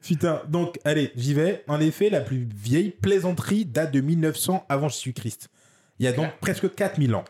Putain, 0.02 0.42
donc 0.48 0.80
allez, 0.86 1.12
j'y 1.16 1.34
vais. 1.34 1.64
En 1.68 1.80
effet, 1.80 2.10
la 2.10 2.22
plus 2.22 2.48
vieille 2.56 2.92
plaisanterie 2.92 3.66
date 3.66 3.92
de 3.92 4.02
1900 4.02 4.66
avant 4.70 4.88
Jésus-Christ. 4.88 5.50
Il 6.00 6.06
y 6.06 6.08
a 6.08 6.12
donc 6.12 6.30
presque 6.42 6.74
4000 6.74 7.16
ans. 7.16 7.26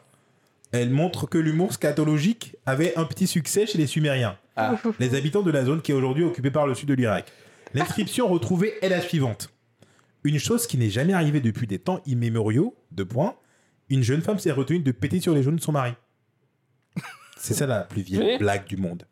Elle 0.72 0.90
montre 0.90 1.27
que 1.27 1.38
l'humour 1.38 1.72
scatologique 1.72 2.56
avait 2.65 2.98
un 2.98 3.06
petit 3.06 3.27
succès 3.27 3.65
chez 3.65 3.77
les 3.77 3.88
Sumériens, 3.88 4.38
Ah. 4.57 4.73
les 4.99 5.15
habitants 5.15 5.41
de 5.44 5.52
la 5.52 5.64
zone 5.64 5.82
qui 5.82 5.91
est 5.91 5.95
aujourd'hui 5.95 6.23
occupée 6.26 6.52
par 6.52 6.68
le 6.68 6.73
sud 6.76 6.90
de 6.90 6.95
l'Irak. 6.95 7.32
L'inscription 7.80 8.27
retrouvée 8.27 8.73
est 8.81 8.89
la 8.89 9.02
suivante. 9.02 9.49
Une 10.23 10.39
chose 10.39 10.65
qui 10.65 10.77
n'est 10.77 10.89
jamais 10.89 11.14
arrivée 11.14 11.41
depuis 11.41 11.68
des 11.68 11.77
temps 11.80 12.02
immémoriaux, 12.06 12.76
deux 12.91 13.06
points, 13.06 13.35
une 13.89 14.02
jeune 14.02 14.22
femme 14.22 14.39
s'est 14.39 14.52
retenue 14.52 14.80
de 14.80 14.91
péter 14.91 15.19
sur 15.19 15.35
les 15.35 15.43
genoux 15.43 15.57
de 15.57 15.61
son 15.61 15.72
mari. 15.73 15.91
C'est 17.38 17.53
ça 17.53 17.68
la 17.68 17.81
plus 17.81 18.02
vieille 18.02 18.23
Oui. 18.34 18.38
blague 18.39 18.65
du 18.65 18.77
monde. 18.77 19.06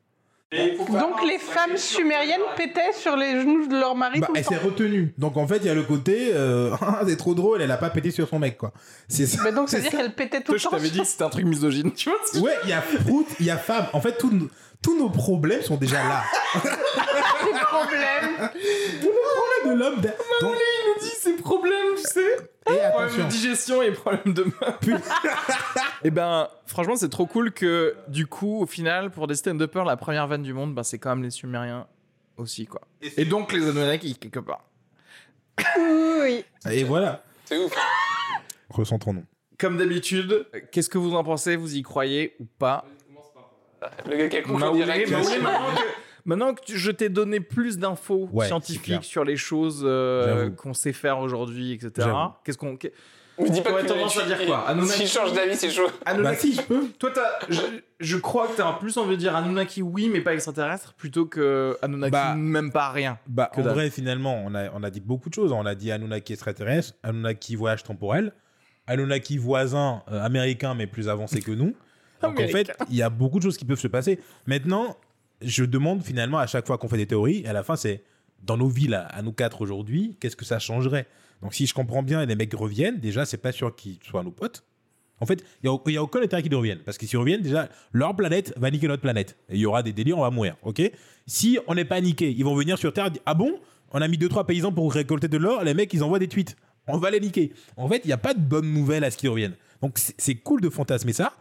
Donc 0.90 1.24
les 1.28 1.38
femmes 1.40 1.78
sumériennes 1.78 2.42
pétaient 2.56 2.92
sur 2.94 3.16
les 3.16 3.40
genoux 3.42 3.68
de 3.68 3.76
leur 3.78 3.96
mari 3.96 4.20
Bah, 4.20 4.28
tout 4.28 4.34
le 4.34 4.40
elle 4.40 4.46
s'est 4.46 4.58
retenue. 4.58 5.14
Donc 5.18 5.38
en 5.38 5.48
fait, 5.48 5.58
il 5.58 5.66
y 5.66 5.70
a 5.70 5.74
le 5.74 5.84
côté, 5.84 6.32
euh, 6.34 6.72
c'est 7.08 7.18
trop 7.18 7.34
drôle, 7.34 7.62
elle 7.62 7.72
a 7.72 7.78
pas 7.78 7.90
pété 7.90 8.12
sur 8.12 8.28
son 8.28 8.40
mec, 8.40 8.58
quoi. 8.58 8.72
C'est 9.08 9.26
ça. 9.26 9.42
Mais 9.44 9.52
donc 9.52 9.70
ça 9.70 9.78
veut 9.78 9.84
c'est 9.84 9.90
dire 9.90 10.00
qu'elle 10.00 10.14
pétait 10.14 10.40
tout 10.40 10.46
Toi, 10.46 10.54
le 10.54 10.60
je 10.60 10.64
temps. 10.66 10.70
t'avais 10.72 10.90
dit 10.90 11.00
que 11.00 11.06
c'était 11.08 11.24
un 11.24 11.30
truc 11.30 11.46
misogyne, 11.46 11.92
tu 11.94 12.10
vois 12.10 12.42
Ouais, 12.42 12.58
il 12.64 12.70
y 12.70 12.74
a 12.74 12.82
prout, 12.82 13.28
il 13.40 13.46
y 13.46 13.52
a 13.52 13.58
femme. 13.58 13.86
En 13.94 14.02
fait, 14.02 14.18
tous 14.18 14.30
nos- 14.32 14.48
tous 14.82 14.98
nos 15.00 15.10
problèmes 15.10 15.62
sont 15.62 15.78
déjà 15.78 16.04
là. 16.04 16.24
Des 16.64 17.60
problèmes. 17.62 18.50
Le 19.02 19.10
problème 19.10 19.74
de 19.76 19.80
l'homme. 19.80 20.02
Donc, 20.42 20.54
tu 22.06 22.14
sais. 22.14 22.36
et 22.36 22.40
Problème 22.66 22.86
attention. 22.86 23.24
de 23.26 23.30
digestion 23.30 23.82
et 23.82 23.92
problème 23.92 24.34
de 24.34 24.44
meuf. 24.44 25.02
et 26.04 26.12
ben, 26.12 26.48
franchement, 26.66 26.96
c'est 26.96 27.10
trop 27.10 27.26
cool 27.26 27.52
que, 27.52 27.96
du 28.08 28.28
coup, 28.28 28.62
au 28.62 28.66
final, 28.66 29.12
pour 29.12 29.28
des 29.28 29.36
stand-uppers, 29.36 29.86
la 29.86 29.98
première 29.98 30.28
vanne 30.28 30.44
du 30.44 30.54
monde, 30.54 30.74
ben, 30.74 30.84
c'est 30.84 31.00
quand 31.00 31.10
même 31.10 31.24
les 31.24 31.32
Sumériens 31.32 31.88
aussi, 32.38 32.66
quoi. 32.66 32.82
Et 33.02 33.26
donc 33.26 33.54
les 33.54 33.68
Anunnaki, 33.68 34.16
quelque 34.16 34.40
part. 34.40 34.64
Oui. 35.78 36.44
Et 36.70 36.84
voilà. 36.84 37.24
C'est 37.46 37.58
ouf. 37.58 37.74
Recentrons-nous. 38.70 39.26
Comme 39.60 39.78
d'habitude, 39.78 40.48
qu'est-ce 40.72 40.90
que 40.90 40.98
vous 40.98 41.14
en 41.16 41.24
pensez? 41.24 41.56
Vous 41.56 41.76
y 41.76 41.84
croyez 41.84 42.36
ou 42.40 42.46
pas? 42.46 42.86
Le 44.10 44.16
gars 44.18 44.30
qui 44.30 44.38
a 44.38 44.48
Maoulé, 44.48 44.84
direct. 44.84 45.12
Maintenant 46.26 46.54
que, 46.54 46.62
tu- 46.64 46.78
je 46.78 46.92
t'ai 46.92 47.10
donné 47.10 47.40
plus 47.40 47.78
d'infos 47.78 48.30
Ouais, 48.32 48.48
scientifiques 48.48 49.04
sur 49.04 49.24
les 49.26 49.36
choses 49.36 49.82
euh, 49.86 50.50
qu'on 50.52 50.74
sait 50.74 50.94
faire 50.94 51.20
aujourd'hui, 51.20 51.74
etc. 51.74 52.08
Qu'est-ce 52.44 52.58
qu'on. 52.58 52.78
qu'est- 52.78 52.94
Me 53.40 53.50
dis 53.50 53.62
pas 53.62 53.74
que 53.82 53.88
tendance 53.88 54.16
à 54.20 54.26
dire 54.28 54.46
quoi 54.46 54.60
Anunnaki 54.70 54.94
S'il 55.00 55.08
change 55.08 55.34
d'avis, 55.34 55.56
c'est 55.56 55.72
chaud. 55.72 55.88
Bah 55.88 56.12
Anunnaki, 56.12 56.52
si, 56.54 56.56
je 56.56 56.62
peux. 56.62 56.88
Toi, 57.00 57.10
t'as- 57.14 57.40
je, 57.50 57.62
je 58.00 58.18
crois 58.18 58.48
que 58.48 58.56
t'as 58.56 58.72
plus 58.74 58.96
envie 58.98 59.16
de 59.16 59.20
dire 59.22 59.36
Anunnaki, 59.36 59.82
oui, 59.82 60.08
mais 60.14 60.22
pas 60.22 60.34
extraterrestre, 60.36 60.94
plutôt 60.94 61.26
que 61.26 61.76
Anunnaki, 61.82 62.12
Bah, 62.12 62.36
même 62.36 62.72
pas 62.72 62.90
rien. 62.92 63.18
Bah, 63.28 63.50
en 63.56 63.62
vrai, 63.64 63.90
finalement, 63.90 64.40
on 64.46 64.54
a, 64.54 64.70
on 64.72 64.84
a 64.84 64.90
dit 64.92 65.02
beaucoup 65.02 65.30
de 65.30 65.34
choses. 65.34 65.52
On 65.52 65.66
a 65.66 65.74
dit 65.76 65.92
Anunnaki 65.92 66.34
extraterrestre, 66.34 66.94
Anunnaki 67.02 67.56
voyage 67.56 67.82
temporel, 67.84 68.34
Anunnaki 68.88 69.38
voisin 69.38 70.04
euh, 70.12 70.22
américain 70.24 70.76
mais 70.76 70.88
plus 70.88 71.10
avancé 71.10 71.42
que 71.42 71.52
nous. 71.52 71.76
Donc 72.22 72.40
en 72.40 72.48
fait, 72.48 72.72
il 72.90 72.96
y 72.96 73.02
a 73.02 73.10
beaucoup 73.10 73.40
de 73.40 73.44
choses 73.44 73.58
qui 73.58 73.66
peuvent 73.66 73.80
se 73.80 73.88
passer. 73.88 74.20
Maintenant, 74.48 74.96
je 75.44 75.64
demande 75.64 76.04
finalement 76.04 76.40
à 76.40 76.48
chaque 76.48 76.68
fois 76.68 76.78
qu'on 76.78 76.88
fait 76.88 76.98
des 76.98 77.08
théories, 77.08 77.46
à 77.46 77.54
la 77.54 77.64
fin, 77.64 77.76
c'est 77.76 78.04
dans 78.44 78.58
nos 78.58 78.68
vies, 78.68 78.88
là, 78.88 79.02
à 79.08 79.22
nous 79.22 79.32
quatre 79.32 79.62
aujourd'hui, 79.62 80.18
qu'est-ce 80.20 80.36
que 80.36 80.46
ça 80.46 80.60
changerait? 80.60 81.08
Donc, 81.42 81.54
si 81.54 81.66
je 81.66 81.74
comprends 81.74 82.04
bien 82.04 82.26
les 82.26 82.36
mecs 82.36 82.54
reviennent, 82.54 83.00
déjà, 83.00 83.26
c'est 83.26 83.38
pas 83.38 83.52
sûr 83.52 83.76
qu'ils 83.76 83.98
soient 84.04 84.24
nos 84.24 84.32
potes. 84.32 84.64
En 85.20 85.26
fait, 85.26 85.44
il 85.64 85.70
n'y 85.88 85.98
a, 85.98 86.04
aucun 86.04 86.22
intérêt 86.22 86.44
qu'ils 86.44 86.54
reviennent. 86.54 86.80
Parce 86.80 86.98
que 86.98 87.06
s'ils 87.06 87.18
reviennent, 87.18 87.42
déjà, 87.42 87.70
leur 87.94 88.16
planète 88.16 88.54
va 88.58 88.70
niquer 88.72 88.88
notre 88.88 89.02
planète. 89.02 89.38
Et 89.50 89.56
il 89.56 89.60
y 89.60 89.66
aura 89.66 89.82
des 89.82 89.94
délires, 89.94 90.18
on 90.18 90.22
va 90.22 90.32
mourir. 90.32 90.58
ok? 90.64 90.82
Si 91.28 91.58
on 91.68 91.76
n'est 91.76 91.86
pas 91.86 92.02
niqué, 92.02 92.30
ils 92.32 92.44
vont 92.44 92.56
venir 92.56 92.78
sur 92.78 92.92
Terre 92.92 93.10
dire 93.10 93.22
Ah 93.26 93.34
bon? 93.34 93.58
On 93.92 94.02
a 94.02 94.08
mis 94.08 94.18
2-3 94.18 94.46
paysans 94.46 94.74
pour 94.74 94.92
récolter 94.92 95.28
de 95.28 95.38
l'or, 95.38 95.64
les 95.64 95.74
mecs, 95.74 95.94
ils 95.94 96.04
envoient 96.04 96.20
des 96.20 96.28
tweets. 96.28 96.58
On 96.88 96.98
va 96.98 97.12
les 97.12 97.22
niquer. 97.22 97.54
En 97.78 97.88
fait, 97.88 98.02
il 98.04 98.08
n'y 98.08 98.14
a 98.14 98.18
pas 98.18 98.34
de 98.34 98.42
bonne 98.42 98.74
nouvelle 98.74 99.04
à 99.06 99.12
ce 99.12 99.18
qu'ils 99.18 99.30
reviennent. 99.30 99.56
Donc, 99.82 99.98
c'est 99.98 100.36
cool 100.36 100.60
de 100.60 100.70
fantasmer 100.70 101.14
ça, 101.14 101.34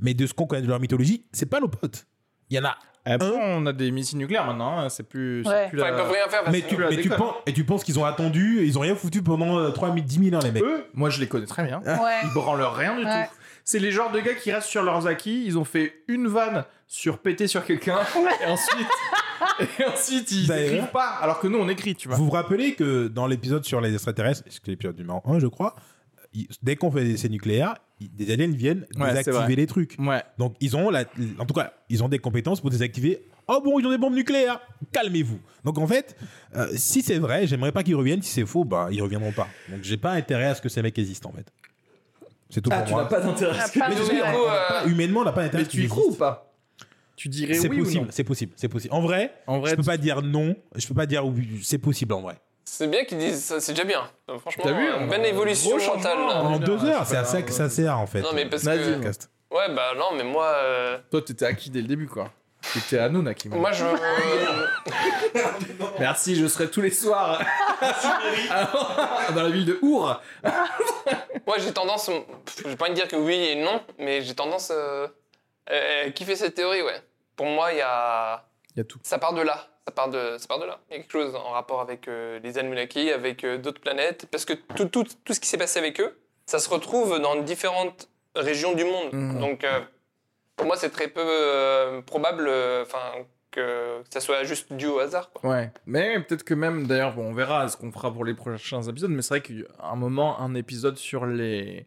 mais 0.00 0.14
de 0.14 0.26
ce 0.26 0.34
qu'on 0.34 0.46
connaît 0.46 0.62
de 0.62 0.66
leur 0.66 0.80
mythologie, 0.80 1.24
c'est 1.32 1.46
pas 1.46 1.60
nos 1.60 1.68
potes. 1.68 2.07
Il 2.50 2.56
y 2.56 2.60
en 2.60 2.64
a 2.64 2.76
Après, 3.04 3.26
un. 3.28 3.32
on 3.62 3.66
a 3.66 3.72
des 3.72 3.90
missiles 3.90 4.18
nucléaires 4.18 4.46
maintenant, 4.46 4.78
hein, 4.78 4.88
c'est 4.88 5.02
plus, 5.02 5.42
c'est 5.44 5.50
Ouais. 5.50 5.68
plus 5.68 5.80
Enfin, 5.80 5.90
la- 5.90 5.96
ils 5.96 6.00
peuvent 6.02 6.12
rien 6.12 6.28
faire 6.28 6.40
parce 6.44 6.52
Mais 6.52 6.62
que 6.62 6.68
tu, 6.68 6.76
la 6.76 6.88
mais 6.90 6.96
tu 6.96 7.02
déconne. 7.04 7.18
penses, 7.18 7.34
et 7.46 7.52
tu 7.52 7.64
penses 7.64 7.84
qu'ils 7.84 7.98
ont 7.98 8.04
attendu, 8.04 8.64
ils 8.66 8.76
ont 8.78 8.82
rien 8.82 8.94
foutu 8.94 9.22
pendant 9.22 9.58
euh, 9.58 9.70
3 9.70 9.88
000, 9.94 10.00
10 10.00 10.30
000 10.30 10.36
ans, 10.36 10.44
les 10.44 10.52
mecs. 10.52 10.62
Eux, 10.62 10.86
moi 10.94 11.10
je 11.10 11.20
les 11.20 11.26
connais 11.28 11.46
très 11.46 11.64
bien. 11.64 11.80
Ouais. 11.84 11.94
Ils 12.24 12.30
branlent 12.34 12.62
rien 12.62 12.96
du 12.98 13.04
Ouais. 13.04 13.24
tout. 13.26 13.32
C'est 13.64 13.78
les 13.78 13.90
genres 13.92 14.10
de 14.12 14.20
gars 14.20 14.34
qui 14.34 14.50
restent 14.50 14.68
sur 14.70 14.82
leurs 14.82 15.06
acquis. 15.06 15.44
Ils 15.44 15.58
ont 15.58 15.64
fait 15.64 16.02
une 16.08 16.26
vanne 16.26 16.64
sur 16.86 17.18
péter 17.18 17.46
sur 17.46 17.64
quelqu'un 17.66 17.98
et 18.42 18.50
ensuite, 18.50 18.88
et 19.78 19.84
ensuite 19.84 20.30
ils 20.32 20.46
D'ailleurs- 20.46 20.72
écrivent 20.72 20.90
pas. 20.90 21.08
Alors 21.20 21.38
que 21.40 21.46
nous 21.48 21.58
on 21.58 21.68
écrit, 21.68 21.94
tu 21.94 22.08
vois. 22.08 22.16
Vous 22.16 22.24
vous 22.24 22.30
rappelez 22.30 22.74
que 22.74 23.08
dans 23.08 23.26
l'épisode 23.26 23.64
sur 23.64 23.80
les 23.80 23.92
extraterrestres, 23.92 24.42
c'est 24.48 24.66
l'épisode 24.66 24.96
numéro 24.98 25.20
1, 25.26 25.38
je 25.38 25.46
crois, 25.46 25.74
il- 26.32 26.48
dès 26.62 26.76
qu'on 26.76 26.90
fait 26.90 27.04
des 27.04 27.12
essais 27.14 27.28
nucléaires, 27.28 27.74
des 28.00 28.30
aliens 28.32 28.46
viennent 28.52 28.86
Ouais, 28.96 29.08
désactiver 29.14 29.56
les 29.56 29.66
trucs. 29.66 29.96
Ouais. 29.98 30.22
Donc, 30.38 30.54
ils 30.60 30.76
ont, 30.76 30.90
la, 30.90 31.04
en 31.38 31.44
tout 31.46 31.54
cas, 31.54 31.72
ils 31.88 32.02
ont 32.04 32.08
des 32.08 32.18
compétences 32.20 32.60
pour 32.60 32.70
désactiver. 32.70 33.24
Oh 33.48 33.60
bon, 33.64 33.78
ils 33.80 33.86
ont 33.86 33.90
des 33.90 33.98
bombes 33.98 34.14
nucléaires. 34.14 34.60
Calmez-vous. 34.92 35.40
Donc, 35.64 35.78
en 35.78 35.86
fait, 35.86 36.16
euh, 36.54 36.68
si 36.76 37.02
c'est 37.02 37.18
vrai, 37.18 37.46
j'aimerais 37.46 37.72
pas 37.72 37.82
qu'ils 37.82 37.96
reviennent. 37.96 38.22
Si 38.22 38.30
c'est 38.30 38.46
faux, 38.46 38.64
bah, 38.64 38.88
ils 38.92 39.02
reviendront 39.02 39.32
pas. 39.32 39.48
Donc, 39.68 39.80
j'ai 39.82 39.96
pas 39.96 40.12
intérêt 40.12 40.44
à 40.46 40.54
ce 40.54 40.60
que 40.62 40.68
ces 40.68 40.82
mecs 40.82 40.98
existent, 40.98 41.30
en 41.30 41.32
fait. 41.32 41.46
C'est 42.50 42.60
tout 42.60 42.70
Ah, 42.72 42.78
pour 42.78 42.86
tu 42.86 42.92
moi. 42.92 43.02
n'as 43.02 43.08
pas 43.08 43.20
d'intérêt. 43.20 43.58
à 43.58 43.66
ce 43.66 43.72
que- 43.72 43.78
Pas 43.78 43.88
Mais 43.88 44.20
pas- 44.20 44.84
euh, 44.84 44.88
humainement, 44.88 45.20
on 45.20 45.24
n'a 45.24 45.32
pas 45.32 45.42
intérêt 45.42 45.64
Mais 45.64 45.68
tu 45.68 45.82
y 45.82 45.88
crois 45.88 46.04
ou 46.06 46.14
pas? 46.14 46.44
Tu 47.16 47.28
dirais 47.28 47.54
C'est 47.54 47.68
oui 47.68 47.80
ou 47.80 47.84
possible, 47.84 48.04
non? 48.04 48.10
c'est 48.12 48.22
possible, 48.24 48.52
c'est 48.54 48.68
possible. 48.68 48.94
En 48.94 49.00
vrai, 49.00 49.32
En 49.48 49.58
vrai, 49.58 49.70
je 49.72 49.74
peux 49.76 49.82
tu- 49.82 49.86
pas 49.88 49.96
dire 49.96 50.22
non, 50.22 50.54
je 50.76 50.86
peux 50.86 50.94
pas 50.94 51.04
dire 51.06 51.26
oui, 51.26 51.58
c'est 51.64 51.78
possible 51.78 52.12
en 52.14 52.20
vrai. 52.22 52.36
C'est 52.70 52.86
bien 52.88 53.04
qu'ils 53.04 53.18
disent 53.18 53.44
ça, 53.44 53.60
c'est 53.60 53.72
déjà 53.72 53.84
bien. 53.84 54.08
Donc, 54.26 54.40
franchement, 54.40 54.64
T'as 54.64 54.72
vu 54.72 54.88
euh, 54.88 54.96
on 54.98 55.02
a 55.04 55.06
bonne 55.06 55.20
un 55.20 55.24
évolution 55.24 55.70
gros 55.76 55.78
mentale. 55.78 56.02
changement 56.16 56.26
là. 56.28 56.40
en 56.42 56.58
deux 56.58 56.84
heure, 56.84 56.98
heures, 57.00 57.06
c'est 57.06 57.16
à 57.16 57.24
ça 57.24 57.42
que 57.42 57.52
ça 57.52 57.68
sert 57.70 57.98
en 57.98 58.06
fait. 58.06 58.20
Non, 58.22 58.30
mais 58.34 58.46
parce 58.46 58.64
Nadine. 58.64 58.84
que. 58.84 58.94
Podcast. 58.96 59.30
Ouais, 59.50 59.74
bah 59.74 59.92
non, 59.96 60.10
mais 60.16 60.24
moi. 60.24 60.44
euh, 60.46 60.98
Toi, 61.10 61.22
t'étais 61.22 61.46
acquis 61.46 61.70
dès 61.70 61.80
le 61.80 61.86
début, 61.88 62.06
quoi. 62.06 62.30
T'étais 62.74 62.98
à 62.98 63.08
Naki. 63.08 63.48
Moi, 63.48 63.70
je. 63.72 63.84
Merci, 65.98 66.36
je 66.36 66.46
serai 66.46 66.68
tous 66.70 66.80
les 66.80 66.90
soirs 66.90 67.40
dans 69.34 69.42
la 69.42 69.48
ville 69.48 69.64
de 69.64 69.78
Our. 69.82 70.20
Moi, 71.46 71.56
j'ai 71.58 71.72
tendance. 71.72 72.06
pff, 72.44 72.64
J'ai 72.68 72.76
pas 72.76 72.84
envie 72.86 72.94
de 72.94 72.96
dire 73.00 73.08
que 73.08 73.16
oui 73.16 73.34
et 73.36 73.54
non, 73.56 73.80
mais 73.98 74.22
j'ai 74.22 74.34
tendance. 74.34 74.70
Euh, 74.74 75.06
euh, 75.70 76.10
kiffer 76.10 76.36
cette 76.36 76.54
théorie, 76.54 76.82
ouais. 76.82 77.00
Pour 77.36 77.46
moi, 77.46 77.72
il 77.72 77.78
y 77.78 77.82
a. 77.82 78.44
Il 78.74 78.78
y 78.78 78.80
a 78.80 78.84
tout. 78.84 78.98
Ça 79.02 79.18
part 79.18 79.32
de 79.34 79.42
là. 79.42 79.66
Ça 79.88 79.92
part 79.92 80.10
de, 80.10 80.36
ça 80.36 80.46
part 80.46 80.58
de 80.58 80.66
là. 80.66 80.80
Il 80.90 80.92
y 80.92 80.96
a 80.96 81.00
quelque 81.00 81.12
chose 81.12 81.34
en 81.34 81.52
rapport 81.52 81.80
avec 81.80 82.08
euh, 82.08 82.38
les 82.40 82.58
Anunnaki, 82.58 83.10
avec 83.10 83.42
euh, 83.42 83.56
d'autres 83.56 83.80
planètes. 83.80 84.26
Parce 84.30 84.44
que 84.44 84.52
tout, 84.52 84.84
tout, 84.84 85.06
tout 85.24 85.32
ce 85.32 85.40
qui 85.40 85.48
s'est 85.48 85.56
passé 85.56 85.78
avec 85.78 85.98
eux, 85.98 86.14
ça 86.44 86.58
se 86.58 86.68
retrouve 86.68 87.18
dans 87.20 87.36
différentes 87.36 88.10
régions 88.36 88.74
du 88.74 88.84
monde. 88.84 89.14
Mhm. 89.14 89.40
Donc, 89.40 89.64
euh, 89.64 89.80
pour 90.56 90.66
moi, 90.66 90.76
c'est 90.76 90.90
très 90.90 91.08
peu 91.08 92.02
probable 92.04 92.50
enfin, 92.82 93.24
que 93.50 94.02
ça 94.10 94.20
soit 94.20 94.44
juste 94.44 94.74
dû 94.74 94.88
au 94.88 94.98
hasard. 94.98 95.30
Quoi. 95.32 95.50
Ouais, 95.50 95.70
mais 95.86 96.20
peut-être 96.20 96.44
que 96.44 96.52
même, 96.52 96.86
d'ailleurs, 96.86 97.14
bon, 97.14 97.30
on 97.30 97.32
verra 97.32 97.66
ce 97.68 97.78
qu'on 97.78 97.90
fera 97.90 98.12
pour 98.12 98.26
les 98.26 98.34
prochains 98.34 98.82
épisodes, 98.82 99.10
mais 99.10 99.22
c'est 99.22 99.38
vrai 99.38 99.40
qu'à 99.40 99.86
un 99.86 99.96
moment, 99.96 100.38
un 100.38 100.54
épisode 100.54 100.98
sur 100.98 101.24
les, 101.24 101.86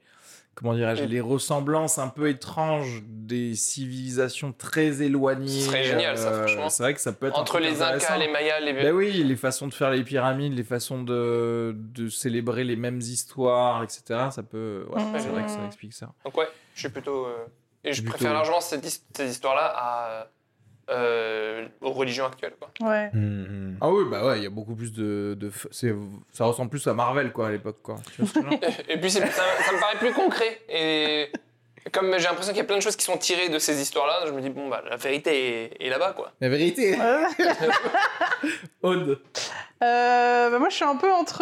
comment 0.55 0.73
dirais-je, 0.73 1.03
Mm. 1.03 1.07
les 1.07 1.21
ressemblances 1.21 1.97
un 1.97 2.07
peu 2.09 2.29
étranges 2.29 3.01
des 3.07 3.55
civilisations 3.55 4.51
très 4.51 5.01
éloignées. 5.01 5.47
Ce 5.61 5.67
serait 5.67 5.83
génial, 5.83 6.17
ça, 6.17 6.31
franchement. 6.33 6.69
C'est 6.69 6.83
vrai 6.83 6.93
que 6.93 7.01
ça 7.01 7.13
peut 7.13 7.27
être 7.27 7.37
Entre 7.39 7.59
les 7.59 7.81
Incas, 7.81 8.17
les 8.17 8.27
Mayas, 8.27 8.59
les. 8.59 8.73
Ben 8.73 8.93
oui, 8.93 9.11
les 9.23 9.35
façons 9.35 9.67
de 9.67 9.73
faire 9.73 9.91
les 9.91 10.03
pyramides, 10.03 10.53
les 10.53 10.63
façons 10.63 11.03
de, 11.03 11.73
de 11.75 12.09
célébrer 12.09 12.63
les 12.63 12.75
mêmes 12.75 12.99
histoires, 12.99 13.83
etc. 13.83 14.03
Ça 14.31 14.43
peut. 14.43 14.85
Ouais, 14.91 15.01
Mhm. 15.01 15.19
c'est 15.19 15.29
vrai 15.29 15.43
que 15.43 15.49
ça 15.51 15.65
explique 15.65 15.93
ça. 15.93 16.11
Donc 16.25 16.37
ouais, 16.37 16.47
je 16.75 16.79
suis 16.81 16.89
plutôt... 16.89 17.25
euh, 17.25 17.45
Et 17.83 17.93
je 17.93 18.01
Plutôt- 18.01 18.17
préfère 18.17 18.33
largement 18.33 18.61
ces 18.61 19.27
histoires-là 19.27 19.73
à, 19.75 20.27
euh, 20.91 21.67
aux 21.81 21.91
religions 21.91 22.25
actuelles. 22.25 22.53
Quoi. 22.59 22.69
Ouais. 22.89 23.09
Mhm. 23.13 23.77
Ah 23.81 23.89
oui, 23.89 24.03
bah 24.09 24.25
ouais, 24.25 24.37
il 24.39 24.43
y 24.43 24.47
a 24.47 24.49
beaucoup 24.49 24.75
plus 24.75 24.91
de. 24.93 25.35
de 25.39 25.51
ça 26.31 26.45
ressemble 26.45 26.69
plus 26.69 26.85
à 26.87 26.93
Marvel, 26.93 27.31
quoi, 27.31 27.47
à 27.47 27.51
l'époque, 27.51 27.77
quoi. 27.81 27.95
Tu 28.15 28.21
vois 28.23 28.31
ce 28.51 28.81
Et 28.91 28.97
puis 28.99 29.09
c'est- 29.11 29.25
ça, 29.25 29.43
ça 29.65 29.73
me 29.73 29.79
paraît 29.79 29.97
plus 29.97 30.13
concret. 30.13 30.61
Et 30.69 31.31
comme 31.91 32.11
j'ai 32.17 32.25
l'impression 32.25 32.51
qu'il 32.53 32.59
y 32.61 32.63
a 32.63 32.67
plein 32.67 32.77
de 32.77 32.81
choses 32.81 32.95
qui 32.95 33.05
sont 33.05 33.17
tirées 33.17 33.49
de 33.49 33.57
ces 33.57 33.81
histoires-là, 33.81 34.25
je 34.27 34.31
me 34.31 34.41
dis, 34.41 34.49
bon, 34.51 34.69
bah, 34.69 34.83
la 34.87 34.97
vérité 34.97 35.71
est, 35.81 35.85
est 35.85 35.89
là-bas, 35.89 36.13
quoi. 36.15 36.31
La 36.39 36.47
vérité? 36.49 36.95
Aude. 38.83 39.19
Euh, 39.83 40.49
bah 40.51 40.59
moi, 40.59 40.69
je 40.69 40.75
suis 40.75 40.85
un 40.85 40.95
peu 40.95 41.11
entre, 41.11 41.41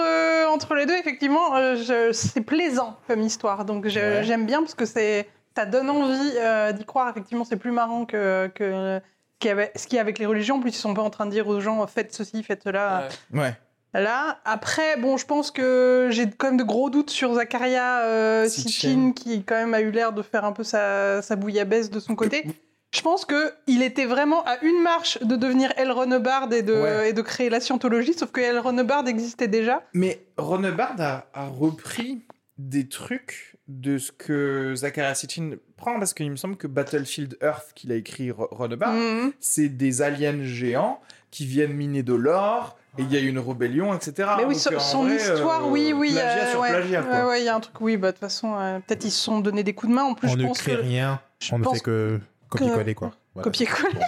entre 0.49 0.75
les 0.75 0.85
deux, 0.85 0.95
effectivement. 0.95 1.55
Euh, 1.55 1.75
je- 1.75 2.11
c'est 2.13 2.41
plaisant 2.41 2.97
comme 3.07 3.21
histoire, 3.21 3.65
donc 3.65 3.87
je- 3.87 3.99
Ouais. 3.99 4.23
j'aime 4.23 4.45
bien 4.45 4.59
parce 4.61 4.75
que 4.75 4.85
c'est, 4.85 5.27
ça 5.57 5.65
donne 5.65 5.89
envie 5.89 6.31
euh, 6.37 6.71
d'y 6.71 6.85
croire. 6.85 7.09
Effectivement, 7.09 7.43
c'est 7.43 7.57
plus 7.57 7.71
marrant 7.71 8.05
que, 8.05 8.47
que 8.55 9.01
ce 9.41 9.47
qu'il 9.47 9.49
y 9.49 9.51
avait- 9.51 9.71
ce 9.75 9.87
qu'il 9.87 9.95
y 9.95 9.99
a 9.99 10.01
avec 10.01 10.19
les 10.19 10.25
religions. 10.25 10.55
En 10.57 10.59
plus, 10.59 10.71
ils 10.71 10.73
sont 10.73 10.93
pas 10.93 11.01
en 11.01 11.09
train 11.09 11.25
de 11.25 11.31
dire 11.31 11.47
aux 11.47 11.61
gens 11.61 11.85
faites 11.87 12.13
ceci, 12.13 12.43
faites 12.43 12.63
cela. 12.63 13.07
Ouais. 13.33 13.39
Ouais. 13.39 13.53
Là, 13.93 14.39
après, 14.45 14.97
bon, 14.97 15.17
je 15.17 15.25
pense 15.25 15.49
que 15.49 16.09
j'ai 16.11 16.29
quand 16.29 16.47
même 16.47 16.57
de 16.57 16.63
gros 16.63 16.89
doutes 16.91 17.09
sur 17.09 17.33
Zakaria 17.33 18.01
euh, 18.01 18.47
Sitchin. 18.47 18.69
Sitchin, 18.69 19.11
qui 19.13 19.43
quand 19.43 19.55
même 19.55 19.73
a 19.73 19.81
eu 19.81 19.89
l'air 19.91 20.11
de 20.13 20.21
faire 20.21 20.45
un 20.45 20.51
peu 20.51 20.63
sa, 20.63 21.21
sa 21.23 21.35
bouillabaisse 21.35 21.89
de 21.89 21.99
son 21.99 22.15
côté. 22.15 22.45
Je 22.93 23.01
pense 23.01 23.23
que 23.25 23.53
il 23.67 23.81
était 23.81 24.05
vraiment 24.05 24.43
à 24.45 24.57
une 24.63 24.81
marche 24.81 25.19
de 25.21 25.35
devenir 25.35 25.71
L. 25.77 25.91
Ron 25.91 26.11
Hubbard 26.11 26.51
et 26.51 26.61
de, 26.63 26.73
Ouais. 26.73 27.09
et 27.09 27.13
de 27.13 27.21
créer 27.21 27.49
la 27.49 27.59
scientologie, 27.61 28.13
sauf 28.13 28.31
que 28.31 28.41
L. 28.41 28.59
Ron 28.59 28.77
Hubbard 28.77 29.07
existait 29.07 29.47
déjà. 29.47 29.83
Mais 29.93 30.19
Ron 30.37 30.63
Hubbard 30.63 30.95
a, 30.99 31.25
a 31.33 31.47
repris 31.47 32.25
des 32.57 32.87
trucs 32.89 33.55
de 33.69 33.97
ce 33.99 34.11
que 34.11 34.73
Zachariah 34.75 35.13
Sitchin 35.15 35.51
prend, 35.77 35.97
parce 35.99 36.13
qu'il 36.13 36.29
me 36.29 36.35
semble 36.35 36.57
que 36.57 36.67
Battlefield 36.67 37.37
Earth, 37.41 37.71
qu'il 37.75 37.91
a 37.91 37.95
écrit 37.95 38.31
Ro- 38.31 38.47
Ron 38.51 38.67
Mhm. 38.69 39.31
c'est 39.39 39.69
des 39.69 40.01
aliens 40.01 40.43
géants 40.43 40.99
qui 41.31 41.45
viennent 41.45 41.73
miner 41.73 42.01
de 42.03 42.15
l'or, 42.15 42.77
et 42.97 43.03
il 43.03 43.13
y 43.13 43.15
a 43.17 43.19
une 43.19 43.37
rébellion, 43.37 43.93
etc. 43.93 44.29
Mais 44.37 44.45
oui, 44.45 44.55
Donc, 44.55 44.61
son, 44.63 44.75
en 44.75 44.79
son 44.79 45.03
vrai, 45.03 45.15
histoire, 45.17 45.65
euh, 45.67 45.69
oui, 45.69 45.93
oui. 45.95 46.13
Plagiat 46.13 46.43
euh, 46.47 46.51
sur 46.51 46.59
ouais, 46.61 46.69
plagiat, 46.69 47.03
quoi. 47.03 47.11
Ouais, 47.11 47.29
ouais, 47.29 47.41
il 47.41 47.45
y 47.45 47.47
a 47.47 47.55
un 47.55 47.59
truc, 47.59 47.79
oui, 47.81 47.95
bah, 47.97 48.07
de 48.07 48.11
toute 48.13 48.21
façon, 48.21 48.55
euh, 48.57 48.79
peut-être 48.79 49.05
ils 49.05 49.11
se 49.11 49.21
sont 49.23 49.39
donné 49.39 49.63
des 49.63 49.73
coups 49.73 49.91
de 49.91 49.95
main. 49.95 50.03
En 50.03 50.15
plus, 50.15 50.27
On 50.29 50.31
je 50.31 50.37
ne 50.37 50.47
pense 50.47 50.57
crée 50.57 50.75
que. 50.75 50.81
rien, 50.81 51.21
je 51.39 51.53
on 51.53 51.59
ne 51.59 51.63
fait 51.65 51.79
que 51.79 52.19
copier-coller 52.49 52.95
quoi. 52.95 53.11
Voilà, 53.35 53.43
Copier-coller. 53.43 53.99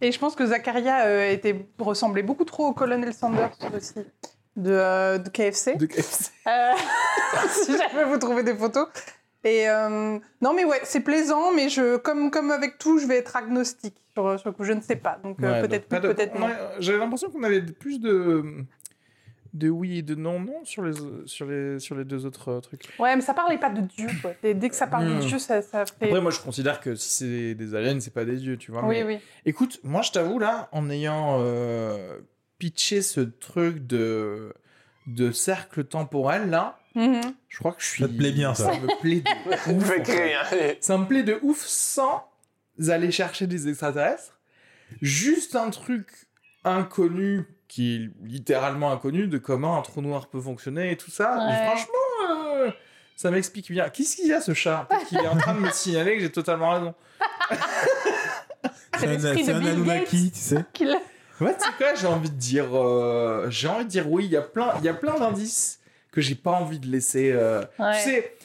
Et 0.00 0.12
je 0.12 0.18
pense 0.20 0.36
que 0.36 0.46
Zakaria 0.46 1.06
euh, 1.06 1.32
était, 1.32 1.66
ressemblait 1.80 2.22
beaucoup 2.22 2.44
trop 2.44 2.66
au 2.68 2.72
colonel 2.72 3.12
Sanders 3.12 3.50
aussi, 3.76 3.94
de, 4.56 4.70
euh, 4.72 5.18
de 5.18 5.28
KFC. 5.28 5.76
De 5.76 5.86
KFC. 5.86 6.30
Euh, 6.46 6.72
si 7.64 7.72
jamais 7.76 8.04
vous 8.04 8.18
trouvez 8.18 8.42
des 8.42 8.54
photos. 8.54 8.88
Et 9.44 9.68
euh, 9.68 10.18
non, 10.40 10.52
mais 10.54 10.64
ouais, 10.64 10.80
c'est 10.84 11.00
plaisant, 11.00 11.52
mais 11.52 11.68
je, 11.68 11.96
comme, 11.96 12.30
comme 12.30 12.50
avec 12.52 12.78
tout, 12.78 12.98
je 12.98 13.06
vais 13.06 13.16
être 13.16 13.34
agnostique 13.34 13.96
sur, 14.14 14.38
sur 14.38 14.50
le 14.50 14.54
coup. 14.54 14.62
Je 14.64 14.72
ne 14.72 14.80
sais 14.80 14.94
pas. 14.96 15.18
Donc 15.24 15.42
euh, 15.42 15.60
Ouais, 15.62 15.66
peut-être 15.68 15.86
oui, 15.90 16.00
peut-être 16.00 16.32
on 16.36 16.40
non. 16.40 16.48
J'avais 16.78 16.98
l'impression 16.98 17.28
qu'on 17.30 17.42
avait 17.42 17.62
plus 17.62 17.98
de 18.00 18.44
de 19.54 19.68
oui 19.68 19.98
et 19.98 20.02
de 20.02 20.14
non 20.14 20.40
non 20.40 20.64
sur 20.64 20.82
les 20.82 20.92
sur 21.26 21.44
les 21.46 21.78
sur 21.78 21.94
les 21.94 22.04
deux 22.04 22.24
autres 22.24 22.48
euh, 22.52 22.60
trucs. 22.60 22.84
Ouais, 22.98 23.14
mais 23.16 23.20
ça 23.20 23.34
parlait 23.34 23.58
pas 23.58 23.68
de 23.68 23.80
Dieu. 23.82 24.08
Quoi. 24.22 24.30
Et 24.44 24.54
dès 24.54 24.68
que 24.70 24.74
ça 24.74 24.86
parle 24.86 25.06
Hmm. 25.08 25.18
de 25.18 25.24
Dieu, 25.26 25.38
ça, 25.38 25.60
ça 25.60 25.84
fait. 25.84 26.06
Après 26.06 26.20
moi 26.22 26.30
je 26.30 26.40
considère 26.40 26.80
que 26.80 26.94
si 26.94 27.10
c'est 27.10 27.54
des 27.54 27.74
aliens 27.74 27.98
c'est 28.00 28.14
pas 28.14 28.24
des 28.24 28.36
dieux 28.36 28.56
tu 28.56 28.70
vois. 28.72 28.82
oui, 28.86 29.02
mais- 29.02 29.16
oui. 29.16 29.18
Écoute 29.44 29.80
moi 29.82 30.00
je 30.02 30.10
t'avoue 30.12 30.38
là 30.38 30.68
en 30.72 30.88
ayant 30.88 31.38
euh, 31.40 32.18
pitché 32.62 33.02
ce 33.02 33.18
truc 33.20 33.88
de 33.88 34.54
de 35.08 35.32
cercle 35.32 35.82
temporel 35.82 36.48
là 36.48 36.78
Mhm. 36.94 37.20
je 37.48 37.58
crois 37.58 37.72
que 37.72 37.82
je 37.82 37.86
suis 37.88 38.02
Ça 38.04 38.08
te 38.08 38.12
plaît 38.16 38.30
bien, 38.30 38.54
ça. 38.54 38.70
me 38.72 39.00
plaît 39.00 39.22
de 39.22 39.72
ouf, 39.72 40.02
créer. 40.04 40.76
Ça 40.80 40.96
me 40.96 41.06
plaît 41.06 41.24
de 41.24 41.38
ouf 41.42 41.60
sans 41.66 42.24
aller 42.88 43.10
chercher 43.10 43.46
des 43.48 43.68
extraterrestres. 43.68 44.38
Juste 45.00 45.56
un 45.56 45.70
truc 45.70 46.06
inconnu, 46.64 47.46
qui 47.66 47.96
est 47.96 48.10
littéralement 48.24 48.92
inconnu, 48.92 49.26
de 49.26 49.38
comment 49.38 49.76
un 49.78 49.82
trou 49.82 50.02
noir 50.02 50.28
peut 50.28 50.40
fonctionner 50.40 50.92
et 50.92 50.96
tout 50.96 51.10
ça. 51.10 51.34
Franchement, 51.66 52.30
euh, 52.30 52.70
ça 53.16 53.30
m'explique 53.32 53.72
bien. 53.72 53.88
Qu'est-ce 53.88 54.14
qu'il 54.16 54.28
y 54.28 54.32
a 54.34 54.40
ce 54.42 54.52
chat? 54.54 54.86
Peut-être 54.88 55.06
qu'il 55.06 55.18
est 55.18 55.26
en 55.26 55.36
train 55.38 55.54
de 55.54 55.60
me 55.60 55.70
signaler 55.70 56.14
que 56.16 56.20
j'ai 56.20 56.30
totalement 56.30 56.70
raison. 56.70 56.94
C'est 58.98 59.06
un, 59.50 59.56
un 59.56 59.66
Anunnaki, 59.66 60.30
tu 60.30 60.38
sais. 60.38 60.64
Ouais, 61.42 61.54
tu 61.56 61.64
sais 61.64 61.72
quoi, 61.78 61.94
j'ai 61.94 62.06
envie 62.06 62.30
de 62.30 62.36
dire, 62.36 62.66
euh, 62.74 63.48
j'ai 63.50 63.68
envie 63.68 63.84
de 63.84 63.90
dire 63.90 64.10
oui. 64.10 64.24
Il 64.26 64.30
y 64.30 64.36
a 64.36 64.42
plein, 64.42 64.72
il 64.78 64.84
y 64.84 64.88
a 64.88 64.94
plein 64.94 65.18
d'indices 65.18 65.80
que 66.10 66.20
j'ai 66.20 66.34
pas 66.34 66.52
envie 66.52 66.78
de 66.78 66.86
laisser. 66.86 67.32
euh, 67.32 67.62
Ouais. 67.78 67.92
Tu 68.02 68.10
sais, 68.10 68.36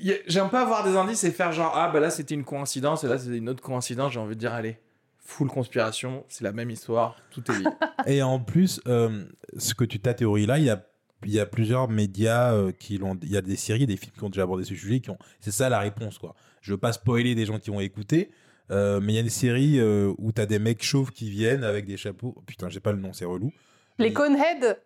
y 0.00 0.12
a- 0.12 0.16
j'aime 0.26 0.48
pas 0.50 0.62
avoir 0.62 0.84
des 0.84 0.96
indices 0.96 1.24
et 1.24 1.30
faire 1.30 1.52
genre 1.52 1.72
ah 1.76 1.90
bah 1.90 2.00
là 2.00 2.10
c'était 2.10 2.34
une 2.34 2.44
coïncidence 2.44 3.04
et 3.04 3.08
là 3.08 3.18
c'était 3.18 3.36
une 3.36 3.48
autre 3.48 3.62
coïncidence. 3.62 4.12
J'ai 4.12 4.20
envie 4.20 4.34
de 4.34 4.40
dire 4.40 4.52
allez, 4.54 4.78
full 5.18 5.48
conspiration, 5.48 6.24
c'est 6.28 6.44
la 6.44 6.52
même 6.52 6.70
histoire, 6.70 7.16
tout 7.30 7.42
est 7.50 7.58
lié. 7.58 7.64
Et 8.06 8.22
en 8.22 8.40
plus, 8.40 8.80
euh, 8.88 9.24
ce 9.58 9.74
que 9.74 9.84
tu 9.84 10.00
ta 10.00 10.14
théorie 10.14 10.46
là, 10.46 10.58
il 10.58 10.64
y 10.64 10.70
a, 10.70 10.82
il 11.24 11.30
y 11.32 11.38
a 11.38 11.44
plusieurs 11.46 11.88
médias 11.88 12.54
euh, 12.54 12.72
qui 12.72 12.96
l'ont. 12.96 13.18
Il 13.22 13.30
y 13.30 13.36
a 13.36 13.42
des 13.42 13.56
séries, 13.56 13.86
des 13.86 13.98
films 13.98 14.12
qui 14.16 14.24
ont 14.24 14.30
déjà 14.30 14.42
abordé 14.44 14.64
ce 14.64 14.74
sujet. 14.74 15.00
Qui 15.00 15.10
ont. 15.10 15.18
C'est 15.40 15.50
ça 15.52 15.68
la 15.68 15.78
réponse 15.78 16.18
quoi. 16.18 16.34
Je 16.62 16.72
veux 16.72 16.78
pas 16.78 16.92
spoiler 16.94 17.34
des 17.34 17.44
gens 17.44 17.58
qui 17.58 17.70
vont 17.70 17.80
écouter. 17.80 18.30
Euh, 18.70 19.00
mais 19.02 19.12
il 19.12 19.16
y 19.16 19.18
a 19.18 19.22
des 19.22 19.28
séries 19.30 19.78
euh, 19.80 20.12
où 20.18 20.32
t'as 20.32 20.46
des 20.46 20.58
mecs 20.58 20.82
chauves 20.82 21.10
qui 21.12 21.30
viennent 21.30 21.64
avec 21.64 21.86
des 21.86 21.96
chapeaux. 21.96 22.34
Putain, 22.46 22.68
j'ai 22.68 22.80
pas 22.80 22.92
le 22.92 22.98
nom, 22.98 23.12
c'est 23.12 23.24
relou. 23.24 23.52
Les 23.98 24.12
Coneheads 24.12 24.76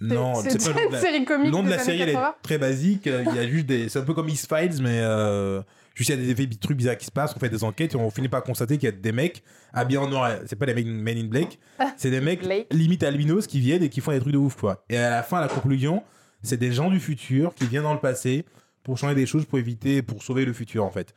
Non, 0.00 0.34
c'est 0.36 0.58
pas 0.58 0.68
le 0.70 0.74
nom 0.74 0.80
de 0.80 0.86
une 0.86 0.92
la- 0.92 1.00
série 1.00 1.24
comique 1.24 1.44
Le 1.46 1.50
nom 1.52 1.62
de 1.62 1.68
la 1.70 1.78
série, 1.78 2.00
elle 2.00 2.08
est 2.08 2.12
80. 2.14 2.34
très 2.42 2.58
basique. 2.58 3.06
euh, 3.06 3.24
Il 3.28 3.36
y 3.36 3.38
a 3.38 3.46
juste 3.46 3.66
des. 3.66 3.88
C'est 3.88 3.98
un 3.98 4.02
peu 4.04 4.14
comme 4.14 4.28
X-Files, 4.28 4.82
mais 4.82 5.00
euh, 5.02 5.60
juste 5.94 6.10
il 6.10 6.26
y 6.26 6.30
a 6.30 6.34
des 6.34 6.56
trucs 6.56 6.76
bizarres 6.76 6.96
qui 6.96 7.04
se 7.06 7.10
passent. 7.10 7.34
On 7.36 7.38
fait 7.38 7.48
des 7.50 7.62
enquêtes 7.62 7.92
et 7.94 7.96
on 7.96 8.10
finit 8.10 8.28
par 8.28 8.42
constater 8.42 8.78
qu'il 8.78 8.86
y 8.86 8.92
a 8.92 8.92
des 8.96 9.12
mecs 9.12 9.42
habillés 9.72 9.98
en 9.98 10.08
noir. 10.08 10.38
C'est 10.46 10.56
pas 10.56 10.66
des 10.66 10.74
mecs 10.74 10.86
Men 10.86 11.18
in 11.18 11.24
Black. 11.26 11.58
C'est 11.96 12.10
des 12.10 12.20
mecs 12.22 12.40
limite 12.72 13.02
albinos 13.02 13.46
qui 13.46 13.60
viennent 13.60 13.82
et 13.82 13.90
qui 13.90 14.00
font 14.00 14.12
des 14.12 14.20
trucs 14.20 14.32
de 14.32 14.38
ouf, 14.38 14.56
quoi. 14.56 14.84
Et 14.88 14.96
à 14.96 15.10
la 15.10 15.22
fin, 15.22 15.40
la 15.40 15.48
conclusion, 15.48 16.02
c'est 16.42 16.56
des 16.58 16.72
gens 16.72 16.90
du 16.90 17.00
futur 17.00 17.54
qui 17.54 17.66
viennent 17.66 17.82
dans 17.82 17.94
le 17.94 18.00
passé 18.00 18.44
pour 18.82 18.96
changer 18.98 19.14
des 19.14 19.26
choses, 19.26 19.44
pour 19.46 19.58
éviter, 19.58 20.00
pour 20.02 20.22
sauver 20.22 20.44
le 20.44 20.52
futur, 20.52 20.84
en 20.84 20.90
fait. 20.90 21.12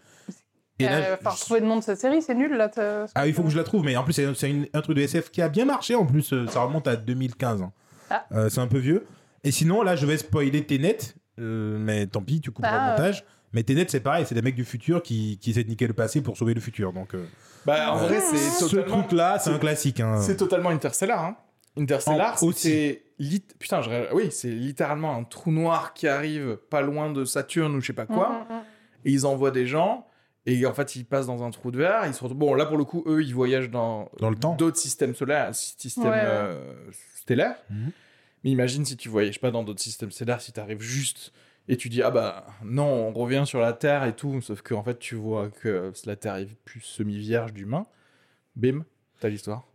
Et 0.79 0.85
là, 0.85 0.91
Euh, 0.97 1.15
Enfin, 1.19 1.35
je- 1.35 1.41
trouver 1.41 1.59
le 1.59 1.65
nom 1.67 1.77
de 1.77 1.83
cette 1.83 1.99
série, 1.99 2.21
c'est 2.21 2.35
nul 2.35 2.53
là. 2.55 2.69
ah, 3.15 3.27
il 3.27 3.33
faut 3.33 3.43
que 3.43 3.49
je 3.49 3.57
la 3.57 3.63
trouve, 3.63 3.83
mais 3.83 3.95
en 3.97 4.03
plus, 4.03 4.13
c'est 4.13 4.25
un 4.73 4.81
truc 4.81 4.95
de 4.97 5.01
SF 5.01 5.29
qui 5.31 5.41
a 5.41 5.49
bien 5.49 5.65
marché. 5.65 5.95
En 5.95 6.05
plus, 6.05 6.31
euh, 6.33 6.47
ça 6.47 6.61
remonte 6.61 6.87
à 6.87 6.95
2015. 6.95 7.61
hein. 7.61 7.71
Ah. 8.09 8.25
Euh, 8.31 8.49
c'est 8.49 8.61
un 8.61 8.67
peu 8.67 8.77
vieux. 8.79 9.05
Et 9.43 9.51
sinon, 9.51 9.81
là, 9.83 9.95
je 9.95 10.05
vais 10.05 10.17
spoiler 10.17 10.65
Tenet, 10.65 10.97
euh, 11.39 11.77
mais 11.79 12.07
tant 12.07 12.21
pis, 12.21 12.41
tu 12.41 12.51
couperas 12.51 12.71
Ah, 12.73 12.85
le 12.85 12.91
montage. 13.03 13.23
Mais 13.53 13.63
Tenet, 13.63 13.85
c'est 13.89 13.99
pareil, 13.99 14.25
c'est 14.27 14.35
des 14.35 14.41
mecs 14.41 14.55
du 14.55 14.65
futur 14.65 15.01
qui, 15.03 15.37
qui 15.41 15.51
essaient 15.51 15.63
de 15.63 15.69
niquer 15.69 15.87
le 15.87 15.93
passé 15.93 16.21
pour 16.21 16.37
sauver 16.37 16.53
le 16.53 16.61
futur. 16.61 16.93
Donc, 16.93 17.13
euh, 17.15 17.25
Bah, 17.65 17.93
en 17.93 17.97
vrai, 17.97 18.19
c'est 18.21 18.37
ce 18.37 18.65
truc-là, 18.77 19.39
c'est 19.39 19.49
un 19.49 19.57
classique. 19.59 19.99
hein. 19.99 20.21
c'est 20.21 20.37
totalement 20.37 20.69
Interstellar. 20.69 21.23
Hein. 21.23 21.35
Interstellar, 21.77 22.37
c'est 22.55 23.03
lit... 23.19 23.43
putain, 23.57 23.81
je... 23.81 23.89
oui, 24.13 24.29
c'est 24.31 24.49
littéralement 24.49 25.15
un 25.15 25.23
trou 25.23 25.51
noir 25.51 25.93
qui 25.93 26.07
arrive 26.07 26.57
pas 26.69 26.81
loin 26.81 27.11
de 27.11 27.23
Saturne 27.25 27.75
ou 27.75 27.81
je 27.81 27.87
sais 27.87 27.93
pas 27.93 28.05
quoi. 28.05 28.29
Mm, 28.49 28.53
mm, 28.53 28.57
mm. 28.57 28.61
et 29.05 29.11
ils 29.11 29.25
envoient 29.25 29.51
des 29.51 29.65
gens 29.67 30.05
et 30.45 30.65
en 30.65 30.73
fait 30.73 30.95
ils 30.95 31.05
passent 31.05 31.27
dans 31.27 31.43
un 31.43 31.51
trou 31.51 31.71
de 31.71 31.77
verre 31.77 32.05
ils 32.05 32.13
se 32.13 32.21
retrouvent- 32.23 32.37
bon 32.39 32.53
là 32.53 32.65
pour 32.65 32.77
le 32.77 32.85
coup 32.85 33.03
eux 33.07 33.21
ils 33.23 33.33
voyagent 33.35 33.69
dans, 33.69 34.09
Dans 34.19 34.29
le 34.29 34.35
temps. 34.37 34.55
d'autres 34.55 34.77
systèmes 34.77 35.13
solaires 35.15 35.53
systèmes 35.53 36.05
Ouais, 36.05 36.11
ouais. 36.13 36.23
euh, 36.23 36.73
stellaires 37.15 37.57
Mhm. 37.69 37.91
mais 38.43 38.49
imagine 38.51 38.85
si 38.85 38.95
tu 38.97 39.09
voyages 39.09 39.39
pas 39.39 39.51
dans 39.51 39.63
d'autres 39.63 39.81
systèmes 39.81 40.11
stellaires 40.11 40.41
si 40.41 40.51
tu 40.53 40.59
arrives 40.59 40.81
juste 40.81 41.33
et 41.67 41.77
tu 41.77 41.89
dis 41.89 42.01
ah 42.01 42.09
bah 42.11 42.45
non 42.63 42.85
on 43.09 43.13
revient 43.13 43.43
sur 43.45 43.59
la 43.61 43.73
Terre 43.73 44.05
et 44.05 44.15
tout 44.15 44.41
sauf 44.41 44.61
que 44.61 44.73
en 44.73 44.83
fait 44.83 44.97
tu 44.99 45.15
vois 45.15 45.49
que 45.49 45.91
la 46.05 46.15
Terre 46.15 46.35
est 46.37 46.47
plus 46.65 46.81
semi 46.81 47.17
vierge 47.17 47.53
d'humains 47.53 47.85
bim 48.55 48.85
t'as 49.19 49.29
l'histoire 49.29 49.65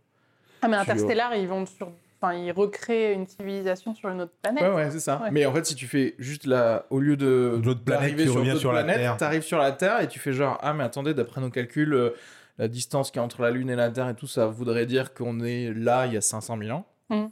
Ah, 0.61 0.67
mais 0.67 0.75
Tu 0.77 0.81
Interstellar, 0.81 1.35
ils 1.35 1.47
vont 1.47 1.65
sur. 1.67 1.91
Enfin, 2.25 2.33
ils 2.35 2.51
recréent 2.51 3.13
une 3.13 3.27
civilisation 3.27 3.93
sur 3.95 4.09
une 4.09 4.21
autre 4.21 4.33
planète. 4.41 4.63
ouais 4.63 4.73
ouais 4.73 4.91
c'est 4.91 4.99
ça 4.99 5.19
Ouais. 5.21 5.29
mais 5.31 5.45
en 5.45 5.53
fait 5.53 5.65
si 5.65 5.75
tu 5.75 5.87
fais 5.87 6.15
juste 6.19 6.45
la 6.45 6.85
au 6.89 6.99
lieu 6.99 7.15
de 7.17 7.59
L'autre 7.63 7.83
planète 7.83 8.01
d'arriver 8.15 8.23
qui 8.23 8.29
revient 8.29 8.49
d'autres 8.49 8.59
sur 8.59 8.73
la 8.73 8.83
planètes, 8.83 9.01
Terre. 9.01 9.17
t'arrives 9.17 9.43
sur 9.43 9.57
la 9.57 9.71
Terre 9.71 10.01
et 10.01 10.07
tu 10.07 10.19
fais 10.19 10.33
genre 10.33 10.57
ah 10.61 10.73
mais 10.73 10.83
attendez 10.83 11.13
d'après 11.13 11.41
nos 11.41 11.49
calculs 11.49 11.93
euh, 11.93 12.09
la 12.57 12.67
distance 12.67 13.11
qui 13.11 13.19
est 13.19 13.21
entre 13.21 13.41
la 13.41 13.51
Lune 13.51 13.69
et 13.69 13.75
la 13.75 13.89
Terre 13.91 14.09
et 14.09 14.15
tout 14.15 14.27
ça 14.27 14.47
voudrait 14.47 14.85
dire 14.85 15.13
qu'on 15.13 15.41
est 15.43 15.73
là 15.73 16.05
il 16.07 16.13
y 16.13 16.17
a 16.17 16.21
500 16.21 16.57
000 16.57 16.71
ans 16.77 16.85
Mm. 17.09 17.25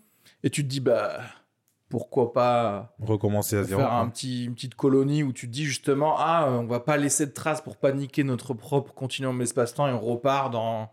et 0.44 0.50
tu 0.52 0.64
te 0.64 0.68
dis 0.70 0.80
bah 0.80 1.20
pourquoi 1.90 2.34
pas 2.34 2.96
Recommencer 3.00 3.58
à 3.58 3.64
zéro. 3.64 3.82
faire 3.82 3.92
un 3.94 4.10
petit, 4.10 4.46
une 4.46 4.54
petite 4.56 4.76
colonie 4.76 5.24
où 5.24 5.32
tu 5.34 5.48
te 5.48 5.52
dis 5.52 5.66
justement 5.66 6.16
ah 6.18 6.48
on 6.50 6.66
va 6.66 6.80
pas 6.80 6.98
laisser 6.98 7.26
de 7.26 7.32
traces 7.32 7.62
pour 7.62 7.78
paniquer 7.78 8.24
notre 8.24 8.54
propre 8.54 8.94
continuum 8.94 9.42
espace-temps 9.42 9.88
et 9.88 9.92
on 9.92 10.00
repart 10.00 10.52
dans 10.52 10.90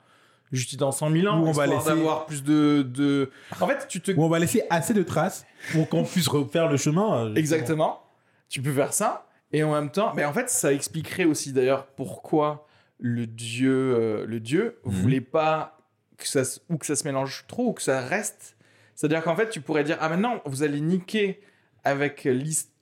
juste 0.52 0.76
dans 0.76 0.90
100 0.92 1.10
000 1.10 1.26
ans 1.32 1.40
Ou 1.42 1.46
on 1.48 1.52
va 1.52 1.66
laisser- 1.66 1.86
d'avoir 1.90 2.26
plus 2.26 2.42
de, 2.42 2.82
de 2.82 3.30
en 3.60 3.66
fait 3.66 3.86
tu 3.88 4.00
te 4.00 4.10
Où 4.12 4.24
on 4.24 4.28
va 4.28 4.38
laisser 4.38 4.62
assez 4.70 4.94
de 4.94 5.02
traces 5.02 5.46
pour 5.72 5.88
qu'on 5.88 6.04
puisse 6.04 6.28
refaire 6.28 6.68
le 6.68 6.76
chemin. 6.76 7.26
euh, 7.26 7.34
Exactement. 7.34 8.00
Tu 8.48 8.60
peux 8.62 8.72
faire 8.72 8.92
ça. 8.92 9.26
Et 9.52 9.62
en 9.64 9.72
même 9.72 9.90
temps, 9.90 10.12
mais 10.14 10.24
en 10.24 10.32
fait, 10.32 10.48
ça 10.48 10.72
expliquerait 10.72 11.24
aussi 11.24 11.52
d'ailleurs 11.52 11.86
pourquoi 11.86 12.66
le 12.98 13.26
dieu, 13.26 13.72
euh, 13.96 14.26
le 14.26 14.38
dieu 14.40 14.78
Mhm. 14.84 14.92
voulait 14.92 15.20
pas 15.20 15.76
que 16.18 16.26
ça, 16.28 16.44
se- 16.44 16.60
ou 16.68 16.76
que 16.78 16.86
ça 16.86 16.94
se 16.96 17.04
mélange 17.04 17.44
trop 17.48 17.68
ou 17.68 17.72
que 17.72 17.82
ça 17.82 18.00
reste. 18.00 18.56
C'est-à-dire 18.94 19.22
qu'en 19.22 19.34
fait, 19.36 19.48
tu 19.50 19.60
pourrais 19.60 19.84
dire 19.84 19.96
ah 20.00 20.08
maintenant 20.08 20.40
vous 20.44 20.62
allez 20.62 20.80
niquer 20.80 21.40
avec 21.82 22.28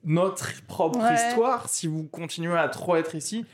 notre 0.03 0.61
propre 0.67 0.99
Ouais. 0.99 1.13
histoire 1.15 1.69
si 1.69 1.87
vous 1.87 2.03
continuez 2.03 2.57
à 2.57 2.67
trop 2.67 2.95
être 2.97 3.15
ici. 3.15 3.45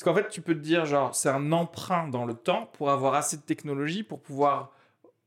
Parce 0.00 0.16
qu'en 0.16 0.22
fait, 0.22 0.30
tu 0.30 0.40
peux 0.40 0.54
te 0.54 0.60
dire 0.60 0.86
genre 0.86 1.14
c'est 1.14 1.28
un 1.28 1.52
emprunt 1.52 2.08
dans 2.08 2.24
le 2.24 2.32
temps 2.32 2.70
pour 2.72 2.90
avoir 2.90 3.12
assez 3.12 3.36
de 3.36 3.42
technologie 3.42 4.02
pour 4.02 4.22
pouvoir 4.22 4.72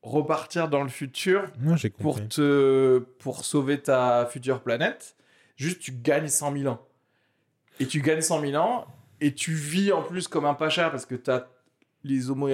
repartir 0.01 0.67
dans 0.67 0.81
le 0.81 0.89
futur 0.89 1.45
Non, 1.59 1.75
pour 1.99 2.27
te 2.27 2.97
pour 3.19 3.45
sauver 3.45 3.79
ta 3.79 4.25
future 4.25 4.63
planète, 4.63 5.15
juste 5.57 5.79
tu 5.79 5.91
gagnes 5.91 6.27
100 6.27 6.53
000 6.57 6.73
ans. 6.73 6.81
Et 7.79 7.85
tu 7.85 8.01
gagnes 8.01 8.21
100 8.21 8.41
000 8.41 8.55
ans 8.55 8.87
et 9.21 9.35
tu 9.35 9.53
vis 9.53 9.91
en 9.91 10.01
plus 10.01 10.27
comme 10.27 10.45
un 10.45 10.55
pacha 10.55 10.89
parce 10.89 11.05
que 11.05 11.13
t'as 11.13 11.45
les 12.03 12.31
homo 12.31 12.49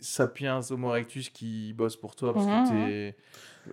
sapiens 0.00 0.60
homo 0.70 0.90
erectus 0.90 1.28
qui 1.28 1.72
bossent 1.72 1.96
pour 1.96 2.16
toi 2.16 2.34
parce 2.34 2.46
Mhm. 2.46 2.64
que 2.64 2.68
t'es 2.68 3.16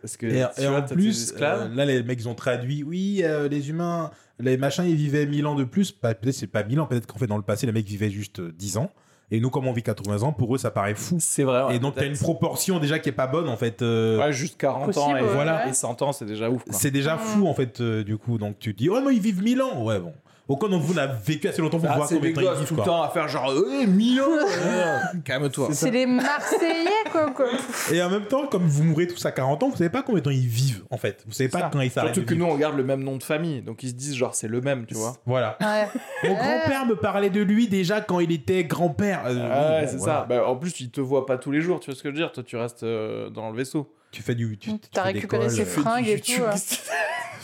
parce 0.01 0.17
que 0.17 0.27
Et, 0.27 0.45
tu 0.55 0.61
et 0.61 0.67
vois, 0.67 0.77
en 0.79 0.81
plus, 0.83 1.33
euh, 1.41 1.67
là, 1.69 1.85
les 1.85 2.03
mecs 2.03 2.19
ils 2.19 2.29
ont 2.29 2.35
traduit, 2.35 2.83
oui, 2.83 3.21
euh, 3.23 3.47
les 3.47 3.69
humains, 3.69 4.11
les 4.39 4.57
machins, 4.57 4.85
ils 4.85 4.95
vivaient 4.95 5.25
1000 5.25 5.45
ans 5.47 5.55
de 5.55 5.63
plus. 5.63 5.91
Peut-être 5.91 6.31
c'est 6.31 6.47
pas 6.47 6.63
1000 6.63 6.79
ans, 6.79 6.85
peut-être 6.85 7.07
qu'en 7.07 7.17
fait, 7.17 7.27
dans 7.27 7.37
le 7.37 7.43
passé, 7.43 7.65
les 7.65 7.71
mecs 7.71 7.85
vivaient 7.85 8.09
juste 8.09 8.39
euh, 8.39 8.51
10 8.57 8.77
ans. 8.77 8.89
Et 9.31 9.39
nous, 9.39 9.49
comme 9.49 9.65
on 9.65 9.73
vit 9.73 9.81
80 9.81 10.21
ans, 10.21 10.33
pour 10.33 10.53
eux, 10.53 10.57
ça 10.59 10.69
paraît 10.69 10.93
fou. 10.93 11.17
c'est 11.19 11.43
vrai. 11.43 11.63
ouais, 11.63 11.75
et 11.75 11.79
donc, 11.79 11.95
t'as 11.95 12.05
une 12.05 12.17
proportion 12.17 12.79
déjà 12.79 12.99
qui 12.99 13.09
est 13.09 13.13
pas 13.13 13.25
bonne, 13.25 13.49
en 13.49 13.57
fait. 13.57 13.81
euh, 13.81 14.19
ouais, 14.19 14.31
juste 14.31 14.57
40 14.57 14.95
ans 14.97 15.15
et 15.17 15.21
ouais, 15.21 15.27
voilà 15.33 15.67
et 15.67 15.73
100 15.73 16.01
ans, 16.03 16.11
c'est 16.11 16.25
déjà 16.25 16.49
ouf. 16.49 16.61
C'est 16.69 16.91
déjà 16.91 17.17
fou, 17.17 17.47
en 17.47 17.53
fait, 17.55 17.81
euh, 17.81 18.03
du 18.03 18.17
coup. 18.17 18.37
Donc, 18.37 18.59
tu 18.59 18.73
te 18.73 18.77
dis, 18.79 18.89
oh, 18.89 18.99
non, 19.01 19.09
ils 19.09 19.19
vivent 19.21 19.41
1000 19.41 19.61
ans. 19.63 19.83
Ouais, 19.83 19.99
bon. 19.99 20.13
Aucun 20.47 20.69
d'entre 20.69 20.83
vous 20.83 20.93
n'a 20.93 21.07
vécu 21.07 21.47
assez 21.47 21.61
longtemps 21.61 21.79
pour 21.79 21.89
Ah, 21.89 21.95
voir 21.95 22.07
temps 22.09 22.15
ils 22.21 22.21
vivent, 22.27 22.65
tout 22.67 22.75
le 22.75 22.83
temps 22.83 23.01
à 23.01 23.09
faire 23.09 23.27
genre 23.27 23.49
euh, 23.51 23.85
1000 23.87 24.21
ans. 24.21 24.25
Ouais, 24.35 25.19
Calme-toi. 25.23 25.69
C'est 25.71 25.89
les 25.91 26.05
Marseillais, 26.05 26.85
quoi. 27.11 27.31
quoi. 27.31 27.47
Et 27.91 28.01
en 28.01 28.09
même 28.09 28.25
temps, 28.25 28.45
comme 28.47 28.63
vous 28.67 28.83
mourrez 28.83 29.07
tous 29.07 29.25
à 29.25 29.31
40 29.31 29.63
ans, 29.63 29.69
vous 29.69 29.75
savez 29.77 29.89
pas 29.89 30.03
combien 30.03 30.19
de 30.19 30.25
temps 30.25 30.29
ils 30.31 30.45
vivent, 30.47 30.83
en 30.91 30.97
fait. 30.97 31.23
Vous 31.25 31.33
savez 31.33 31.49
pas 31.49 31.59
Ça. 31.61 31.69
quand 31.73 31.81
ils 31.81 31.89
s'arrêtent. 31.89 32.13
Surtout 32.13 32.29
que 32.29 32.35
nous 32.35 32.45
on 32.45 32.55
garde 32.55 32.77
le 32.77 32.83
même 32.83 33.03
nom 33.03 33.17
de 33.17 33.23
famille, 33.23 33.61
donc 33.61 33.81
ils 33.83 33.89
se 33.89 33.93
disent 33.95 34.15
genre 34.15 34.35
c'est 34.35 34.47
le 34.47 34.61
même, 34.61 34.85
tu 34.85 34.93
vois. 34.93 35.15
Voilà. 35.25 35.57
Ouais. 35.61 35.87
Mon 36.29 36.35
grand-père 36.35 36.85
me 36.85 36.95
parlait 36.95 37.29
de 37.29 37.41
lui 37.41 37.67
déjà 37.67 38.01
quand 38.01 38.19
il 38.19 38.31
était 38.31 38.63
grand-père. 38.65 39.23
Euh, 39.25 39.49
Ah 39.51 39.69
ouais, 39.77 39.81
bon, 39.81 39.87
c'est 39.91 39.97
voilà. 39.97 40.13
ça. 40.21 40.25
Bah, 40.29 40.47
en 40.47 40.55
plus, 40.55 40.79
ils 40.79 40.91
te 40.91 41.01
voient 41.01 41.25
pas 41.25 41.37
tous 41.37 41.51
les 41.51 41.61
jours, 41.61 41.79
tu 41.79 41.89
vois 41.89 41.97
ce 41.97 42.03
que 42.03 42.09
je 42.09 42.13
veux 42.13 42.19
dire. 42.19 42.31
Toi, 42.31 42.43
tu 42.43 42.55
restes 42.57 42.83
euh, 42.83 43.29
dans 43.29 43.49
le 43.49 43.57
vaisseau. 43.57 43.91
Tu 44.15 44.21
fais 44.21 44.33
du. 44.33 44.57
Tu, 44.57 44.69
tu 44.71 44.89
T'as 44.93 45.03
fais 45.03 45.07
des 45.11 45.19
récupéré 45.19 45.49
ses 45.49 45.63
euh, 45.63 45.65
fringues 45.65 46.07
et 46.07 46.21
tout. 46.21 46.31
YouTube. 46.31 46.45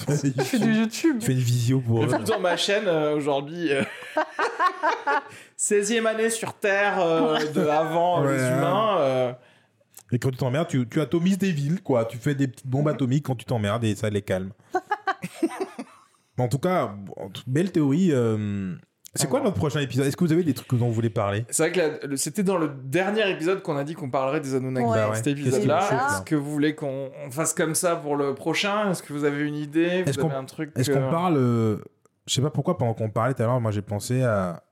euh. 0.10 0.16
tu 0.22 0.32
Tu 0.32 0.42
fais 0.46 0.60
du 0.60 0.74
YouTube. 0.74 1.18
fais 1.22 1.34
une 1.34 1.40
visio 1.40 1.82
pour. 1.82 2.08
Dans 2.08 2.40
ma 2.40 2.56
chaîne 2.56 2.88
euh, 2.88 3.14
aujourd'hui. 3.18 3.74
euh, 3.74 3.84
16e 5.60 6.06
année 6.08 6.30
sur 6.30 6.54
Terre 6.54 7.00
euh, 7.02 7.46
de 7.52 7.62
avant 7.68 8.24
Ouais. 8.24 8.38
les 8.38 8.44
humains. 8.44 8.98
euh, 9.00 9.34
Et 10.14 10.20
quand 10.20 10.32
tu 10.32 10.38
t'emmerdes, 10.38 10.70
tu, 10.70 10.88
tu 10.88 11.02
atomises 11.02 11.38
des 11.38 11.52
villes, 11.52 11.82
quoi. 11.82 12.06
Tu 12.06 12.18
fais 12.18 12.36
des 12.36 12.48
petites 12.48 12.68
bombes 12.68 12.88
atomiques 12.88 13.26
quand 13.26 13.36
tu 13.36 13.44
t'emmerdes 13.46 13.84
et 13.84 13.94
ça 13.96 14.10
les 14.10 14.22
calme. 14.22 14.54
Mais 16.38 16.44
en 16.46 16.48
tout 16.48 16.60
cas, 16.60 16.88
bon, 16.98 17.14
belle 17.48 17.74
théorie. 17.74 18.12
euh, 18.14 18.76
C'est 19.14 19.28
quoi 19.30 19.42
notre 19.42 19.58
prochain 19.58 19.82
épisode 19.82 20.06
Est-ce 20.06 20.16
que 20.16 20.24
vous 20.24 20.32
avez 20.32 20.44
des 20.44 20.54
trucs 20.54 20.70
dont 20.80 20.88
vous 20.88 20.94
voulez 20.94 21.10
parler? 21.10 21.46
C'est 21.50 21.64
vrai 21.64 21.72
que 21.74 21.80
la- 21.80 22.08
le- 22.08 22.16
c'était 22.18 22.44
dans 22.44 22.58
le 22.58 22.70
dernier 22.70 23.30
épisode 23.30 23.62
qu'on 23.62 23.76
a 23.76 23.84
dit 23.84 23.94
qu'on 23.94 24.10
parlerait 24.10 24.40
des 24.40 24.56
Anunnaki. 24.56 24.88
Ouais. 24.88 24.96
Bah 24.98 25.10
ouais. 25.10 25.16
Cet 25.16 25.28
épisode-là, 25.28 25.82
chauffe, 25.82 25.92
là? 25.92 26.08
est-ce 26.12 26.22
que 26.22 26.36
vous 26.36 26.50
voulez 26.50 26.76
qu'on 26.76 27.10
on 27.26 27.30
fasse 27.30 27.54
comme 27.54 27.76
ça 27.76 27.98
pour 27.98 28.16
le 28.16 28.34
prochain? 28.36 28.90
Est-ce 28.92 29.04
que 29.04 29.12
vous 29.12 29.26
avez 29.26 29.42
une 29.42 29.56
idée? 29.56 30.04
Est-ce 30.06 30.18
Vous 30.18 30.22
qu'on- 30.26 30.30
avez 30.32 30.38
un 30.40 30.46
truc 30.46 30.72
Est-ce 30.78 30.92
qu'on 30.92 31.10
parle 31.12 31.36
euh, 31.38 31.78
Je 32.26 32.36
sais 32.36 32.42
pas 32.42 32.52
pourquoi, 32.52 32.78
pendant 32.78 32.94
qu'on 32.94 33.10
parlait 33.10 33.34
tout 33.34 33.44
à 33.44 33.48
l'heure, 33.48 33.60
moi 33.60 33.72
j'ai 33.72 33.82
pensé 33.82 34.24
à 34.24 34.64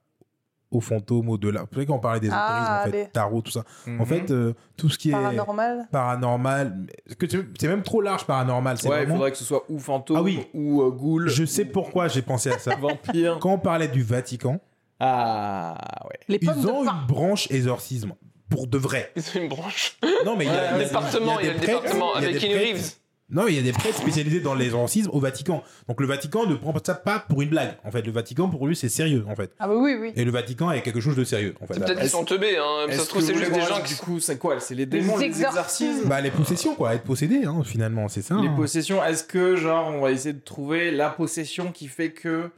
aux 0.71 0.81
fantômes, 0.81 1.29
au-delà. 1.29 1.61
Vous 1.61 1.67
savez 1.73 1.85
quand 1.85 1.95
on 1.95 1.99
parlait 1.99 2.19
des 2.19 2.29
Ah, 2.31 2.81
en 2.81 2.85
fait, 2.85 2.91
des- 2.91 3.07
tarot, 3.09 3.41
tout 3.41 3.51
ça. 3.51 3.63
mhm. 3.87 4.01
En 4.01 4.05
fait, 4.05 4.29
euh, 4.31 4.53
tout 4.77 4.87
ce 4.89 4.97
qui 4.97 5.09
est 5.09 5.13
Paranormal. 5.13 5.87
paranormal, 5.91 6.85
c'est 7.07 7.29
c'est 7.59 7.67
même 7.67 7.81
trop 7.83 8.01
large 8.01 8.25
paranormal. 8.25 8.77
C'est 8.77 8.87
ouais, 8.87 8.97
il 8.97 8.99
vraiment- 9.01 9.15
faudrait 9.15 9.31
que 9.31 9.37
ce 9.37 9.43
soit 9.45 9.63
ou 9.69 9.79
fantôme 9.79 10.17
Ah 10.17 10.21
oui. 10.21 10.45
ou 10.53 10.81
euh, 10.83 10.91
ghoul, 10.91 11.27
Je 11.27 11.43
sais 11.45 11.65
pourquoi 11.65 12.07
j'ai 12.07 12.21
pensé 12.21 12.51
à 12.51 12.59
ça. 12.59 12.75
vampire. 12.79 13.37
Quand 13.39 13.53
on 13.53 13.59
parlait 13.59 13.87
du 13.87 14.03
Vatican, 14.03 14.59
Ah 14.99 15.75
ouais. 16.05 16.19
Les 16.27 16.37
ils 16.41 16.67
ont 16.67 16.83
une 16.83 17.07
branche 17.07 17.49
exorcisme. 17.51 18.13
Pour 18.49 18.65
de 18.67 18.77
vrai. 18.79 19.11
Ils 19.15 19.21
ont 19.37 19.41
une 19.43 19.47
branche. 19.49 19.97
Non, 20.25 20.35
mais 20.35 20.45
il 20.45 20.47
y 20.47 20.51
Ouais, 20.51 20.57
a, 20.59 20.73
un 20.73 20.75
il 20.77 20.79
y 20.79 20.83
a- 20.83 20.87
département, 20.87 21.39
il 21.39 21.45
y 21.45 21.49
a 21.49 21.53
le 21.53 21.59
département 21.59 22.11
il 22.17 22.25
avec 22.25 22.39
Keanu 22.39 22.55
Reeves. 22.55 22.93
Non, 23.31 23.47
il 23.47 23.55
y 23.55 23.59
a 23.59 23.61
des 23.61 23.71
prêtres 23.71 23.97
spécialisés 23.97 24.39
dans 24.39 24.55
l'exorcisme 24.55 25.09
au 25.13 25.19
Vatican. 25.19 25.63
Donc 25.87 26.01
le 26.01 26.07
Vatican 26.07 26.47
ne 26.47 26.55
prend 26.55 26.73
ça 26.83 26.95
pas 26.95 27.19
pour 27.19 27.41
une 27.41 27.49
blague. 27.49 27.77
En 27.83 27.91
fait, 27.91 28.01
le 28.01 28.11
Vatican 28.11 28.49
pour 28.49 28.67
lui 28.67 28.75
c'est 28.75 28.89
sérieux 28.89 29.25
en 29.27 29.35
fait. 29.35 29.51
Ah 29.59 29.67
bah 29.67 29.75
oui, 29.75 29.95
oui. 29.99 30.11
Et 30.15 30.25
le 30.25 30.31
Vatican 30.31 30.71
est 30.71 30.81
quelque 30.81 30.99
chose 30.99 31.15
de 31.15 31.23
sérieux 31.23 31.55
en 31.61 31.67
fait. 31.67 31.75
C'est 31.75 31.85
peut-être 31.85 31.99
qu'ils 31.99 32.09
sont 32.09 32.25
teubés, 32.25 32.57
hein. 32.57 32.85
Ça 32.87 32.93
Est-ce 32.93 33.03
se 33.03 33.09
trouve, 33.09 33.21
que 33.21 33.27
c'est 33.27 33.35
juste 33.35 33.51
des 33.51 33.61
gens 33.61 33.81
qui. 33.81 33.93
Du 33.93 33.99
coup, 33.99 34.19
c'est 34.19 34.37
quoi? 34.37 34.59
C'est 34.59 34.75
les 34.75 34.85
démons, 34.85 35.17
les 35.17 35.25
exorcismes. 35.25 35.85
exorcismes? 35.85 36.09
Bah 36.09 36.21
les 36.21 36.31
possessions 36.31 36.75
quoi, 36.75 36.93
être 36.93 37.03
possédé 37.03 37.45
hein, 37.45 37.63
finalement, 37.63 38.07
c'est 38.07 38.21
ça. 38.21 38.35
Les 38.35 38.47
hein. 38.47 38.53
possessions, 38.55 39.03
est-ce 39.03 39.23
que, 39.23 39.55
genre, 39.55 39.87
on 39.87 40.01
va 40.01 40.11
essayer 40.11 40.33
de 40.33 40.39
trouver 40.39 40.91
la 40.91 41.09
possession 41.09 41.71
qui 41.71 41.87
fait 41.87 42.11
que 42.11 42.49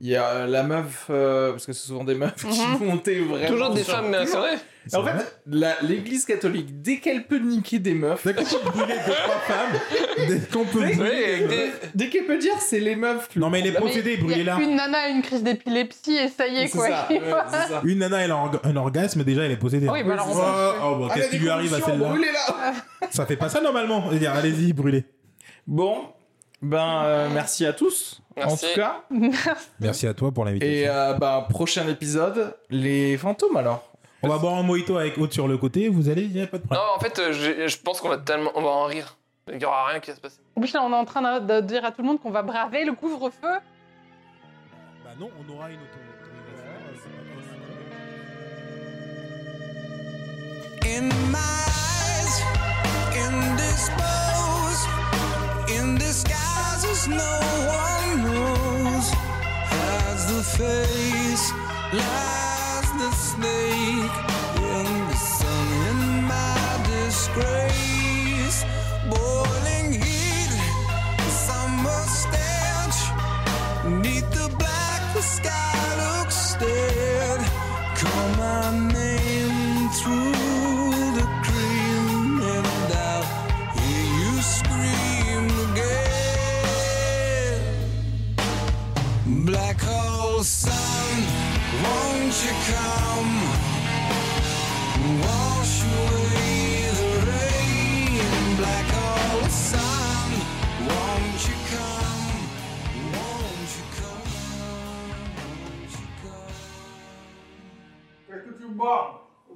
Il 0.00 0.06
y 0.08 0.14
a 0.16 0.46
la 0.46 0.62
meuf, 0.62 1.06
euh, 1.10 1.50
parce 1.50 1.66
que 1.66 1.72
c'est 1.72 1.88
souvent 1.88 2.04
des 2.04 2.14
meufs 2.14 2.36
qui 2.36 2.60
Mhm. 2.60 2.86
montaient 2.86 3.18
vraiment. 3.18 3.48
Toujours 3.48 3.70
des 3.74 3.82
femmes, 3.82 4.10
mais 4.10 4.26
c'est 4.26 4.36
vrai. 4.36 4.54
En 4.94 5.02
fait, 5.04 5.40
l'église 5.82 6.24
catholique, 6.24 6.80
dès 6.80 6.98
qu'elle 6.98 7.26
peut 7.26 7.38
niquer 7.40 7.78
des 7.80 7.94
meufs, 7.94 8.24
Dès 8.24 8.32
qu'on 8.32 8.42
peut 8.44 8.70
brûler 8.70 8.94
deux, 9.06 9.12
trois 9.12 9.40
femmes, 9.40 9.80
dès 10.28 10.38
qu'on 10.52 10.64
peut 10.64 10.78
brûler- 10.80 11.46
des... 11.48 11.72
dès 11.96 12.08
qu'elle 12.08 12.26
peut 12.26 12.38
dire 12.38 12.54
c'est 12.60 12.78
les 12.78 12.94
meufs. 12.94 13.28
Non, 13.36 13.50
mais 13.50 13.60
les 13.60 13.72
Mais 13.72 13.76
procédés, 13.76 14.16
brûlez-la. 14.18 14.54
Une 14.60 14.76
nana 14.76 14.98
a 14.98 15.08
une 15.08 15.20
crise 15.20 15.42
d'épilepsie 15.42 16.16
et 16.16 16.28
ça 16.28 16.46
y 16.46 16.58
est, 16.58 16.68
quoi. 16.70 16.86
ça, 16.88 17.06
ouais, 17.10 17.20
c'est 17.50 17.72
ça. 17.72 17.80
Une 17.84 17.98
nana, 17.98 18.18
elle 18.18 18.30
a 18.30 18.36
un 18.36 18.46
orga- 18.46 18.60
un 18.62 18.76
orgasme, 18.76 19.24
déjà, 19.24 19.42
elle 19.42 19.50
est 19.52 19.56
possédée. 19.56 19.88
Oui, 19.88 20.04
bah 20.04 20.12
alors, 20.12 20.28
on 20.28 20.32
Oh, 20.38 20.94
oh, 21.02 21.06
bah, 21.08 21.14
qu'est-ce 21.14 21.30
qui 21.30 21.38
lui 21.38 21.50
arrive 21.50 21.74
à 21.74 21.80
celle-là 21.80 22.14
là 22.14 22.72
Ça 23.10 23.26
fait 23.26 23.36
pas 23.36 23.48
ça 23.48 23.60
normalement. 23.60 24.04
Allez-y, 24.08 24.72
brûlez. 24.72 25.04
Bon, 25.66 26.04
ben 26.62 27.02
euh, 27.04 27.28
merci 27.34 27.66
à 27.66 27.72
tous. 27.72 28.22
Merci. 28.38 28.66
En 28.66 28.68
tout 28.68 28.74
cas. 28.74 29.02
Merci 29.80 30.06
à 30.06 30.14
toi 30.14 30.30
pour 30.32 30.44
l'invitation. 30.44 30.74
Et 30.74 30.88
euh, 30.88 31.14
ben, 31.14 31.42
prochain 31.48 31.86
épisode, 31.88 32.56
les 32.70 33.16
fantômes 33.16 33.56
alors. 33.56 33.84
On 34.22 34.28
va 34.28 34.38
boire 34.38 34.54
un 34.56 34.62
mojito 34.64 34.96
avec 34.96 35.16
Aude 35.18 35.32
sur 35.32 35.46
le 35.46 35.56
côté, 35.58 35.88
vous 35.88 36.08
allez, 36.08 36.24
y 36.24 36.40
a 36.42 36.46
pas 36.48 36.58
de 36.58 36.62
Non, 36.64 36.68
problème. 36.70 36.88
en 36.96 36.98
fait, 37.00 37.18
euh, 37.20 37.32
j'ai- 37.32 37.68
je 37.68 37.78
pense 37.80 38.00
qu'on 38.00 38.08
va 38.08 38.18
tellement... 38.18 38.50
On 38.56 38.62
va 38.62 38.70
en 38.70 38.84
rire. 38.84 39.16
Il 39.52 39.60
y 39.60 39.64
aura 39.64 39.86
rien 39.86 40.00
qui 40.00 40.10
va 40.10 40.16
se 40.16 40.20
passer. 40.20 40.38
En 40.56 40.60
plus, 40.60 40.72
là, 40.74 40.82
on 40.82 40.90
est 40.90 40.96
en 40.96 41.04
train 41.04 41.38
de 41.40 41.60
dire 41.60 41.84
à 41.84 41.92
tout 41.92 42.02
le 42.02 42.08
monde 42.08 42.20
qu'on 42.20 42.30
va 42.32 42.42
braver 42.42 42.84
le 42.84 42.92
couvre-feu. 42.94 43.40
Bah 45.04 45.10
non, 45.20 45.30
on 45.38 45.54
aura 45.54 45.70
une 45.70 45.78
In 50.84 51.08
my 51.30 51.38
eyes, 51.38 52.42
indisposed, 53.14 54.84
in 55.68 55.98
disguises 56.88 57.08
no 57.08 57.40
one 57.68 58.22
knows. 58.24 59.12
As 59.70 60.26
the 60.26 60.42
face 60.42 61.52
lies 61.92 62.90
the 63.02 63.10
snake 63.12 64.16
in 64.56 65.08
the 65.08 65.16
sun, 65.16 65.66
in 65.88 66.24
my 66.24 66.80
disgrace. 66.86 68.64
Boiling 69.10 69.67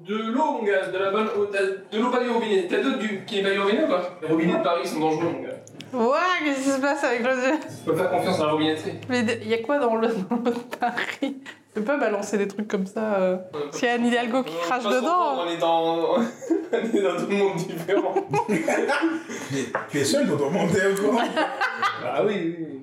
De 0.01 0.17
l'eau, 0.17 0.53
mon 0.53 0.63
gars, 0.65 0.87
de 0.87 0.99
la 0.99 1.11
bonne 1.11 1.29
eau, 1.37 1.47
de 1.47 1.99
l'eau 1.99 2.11
pas 2.11 2.21
du 2.23 2.31
robinet. 2.31 2.67
T'as 2.69 2.79
d'autres 2.83 2.99
du... 2.99 3.25
qui 3.25 3.37
n'est 3.37 3.43
pas 3.43 3.51
du 3.51 3.61
robinet 3.61 3.85
ou 3.85 3.87
quoi 3.87 4.01
Les 4.23 4.29
robinets 4.29 4.59
de 4.59 4.63
Paris 4.63 4.87
sont 4.87 4.99
dangereux, 5.01 5.25
mon 5.33 5.43
gars. 5.43 5.51
Ouais, 5.93 6.19
qu'est-ce 6.45 6.63
qui 6.65 6.71
se 6.71 6.81
passe 6.81 7.05
avec 7.05 7.21
le 7.23 7.35
dieu 7.35 7.59
Tu 7.61 7.85
peux 7.91 7.95
faire 7.97 8.11
confiance 8.11 8.41
à 8.41 8.47
la 8.47 8.53
robinetterie. 8.53 8.95
Mais 9.11 9.21
il 9.43 9.49
y 9.49 9.55
a 9.55 9.59
quoi 9.59 9.79
dans 9.79 9.95
le, 9.97 10.09
dans 10.31 10.37
le 10.45 10.53
Paris? 10.81 11.37
Je 11.75 11.81
peux 11.81 11.85
pas 11.87 11.99
balancer 11.99 12.37
des 12.39 12.49
trucs 12.49 12.69
comme 12.69 12.87
ça. 12.87 13.15
euh. 13.21 13.37
S'il 13.71 13.87
y 13.89 13.91
a 13.91 13.95
Anne 13.95 14.07
Hidalgo 14.07 14.43
qui 14.43 14.55
Euh, 14.55 14.61
crache 14.67 14.83
pas 14.83 14.91
dedans. 14.91 15.37
confondre, 15.37 15.45
On 15.47 15.51
est 15.51 15.57
dans... 15.59 16.15
on 16.17 16.97
est 16.97 17.03
dans 17.03 17.17
tout 17.17 17.31
le 17.31 17.37
monde 17.37 17.57
différent. 17.57 18.15
Tu 19.91 19.99
es 19.99 20.05
seul 20.05 20.27
dans 20.27 20.37
ton 20.39 20.51
monde, 20.51 20.69
courant 21.01 21.23
ah 22.05 22.23
oui, 22.25 22.57
oui. 22.59 22.83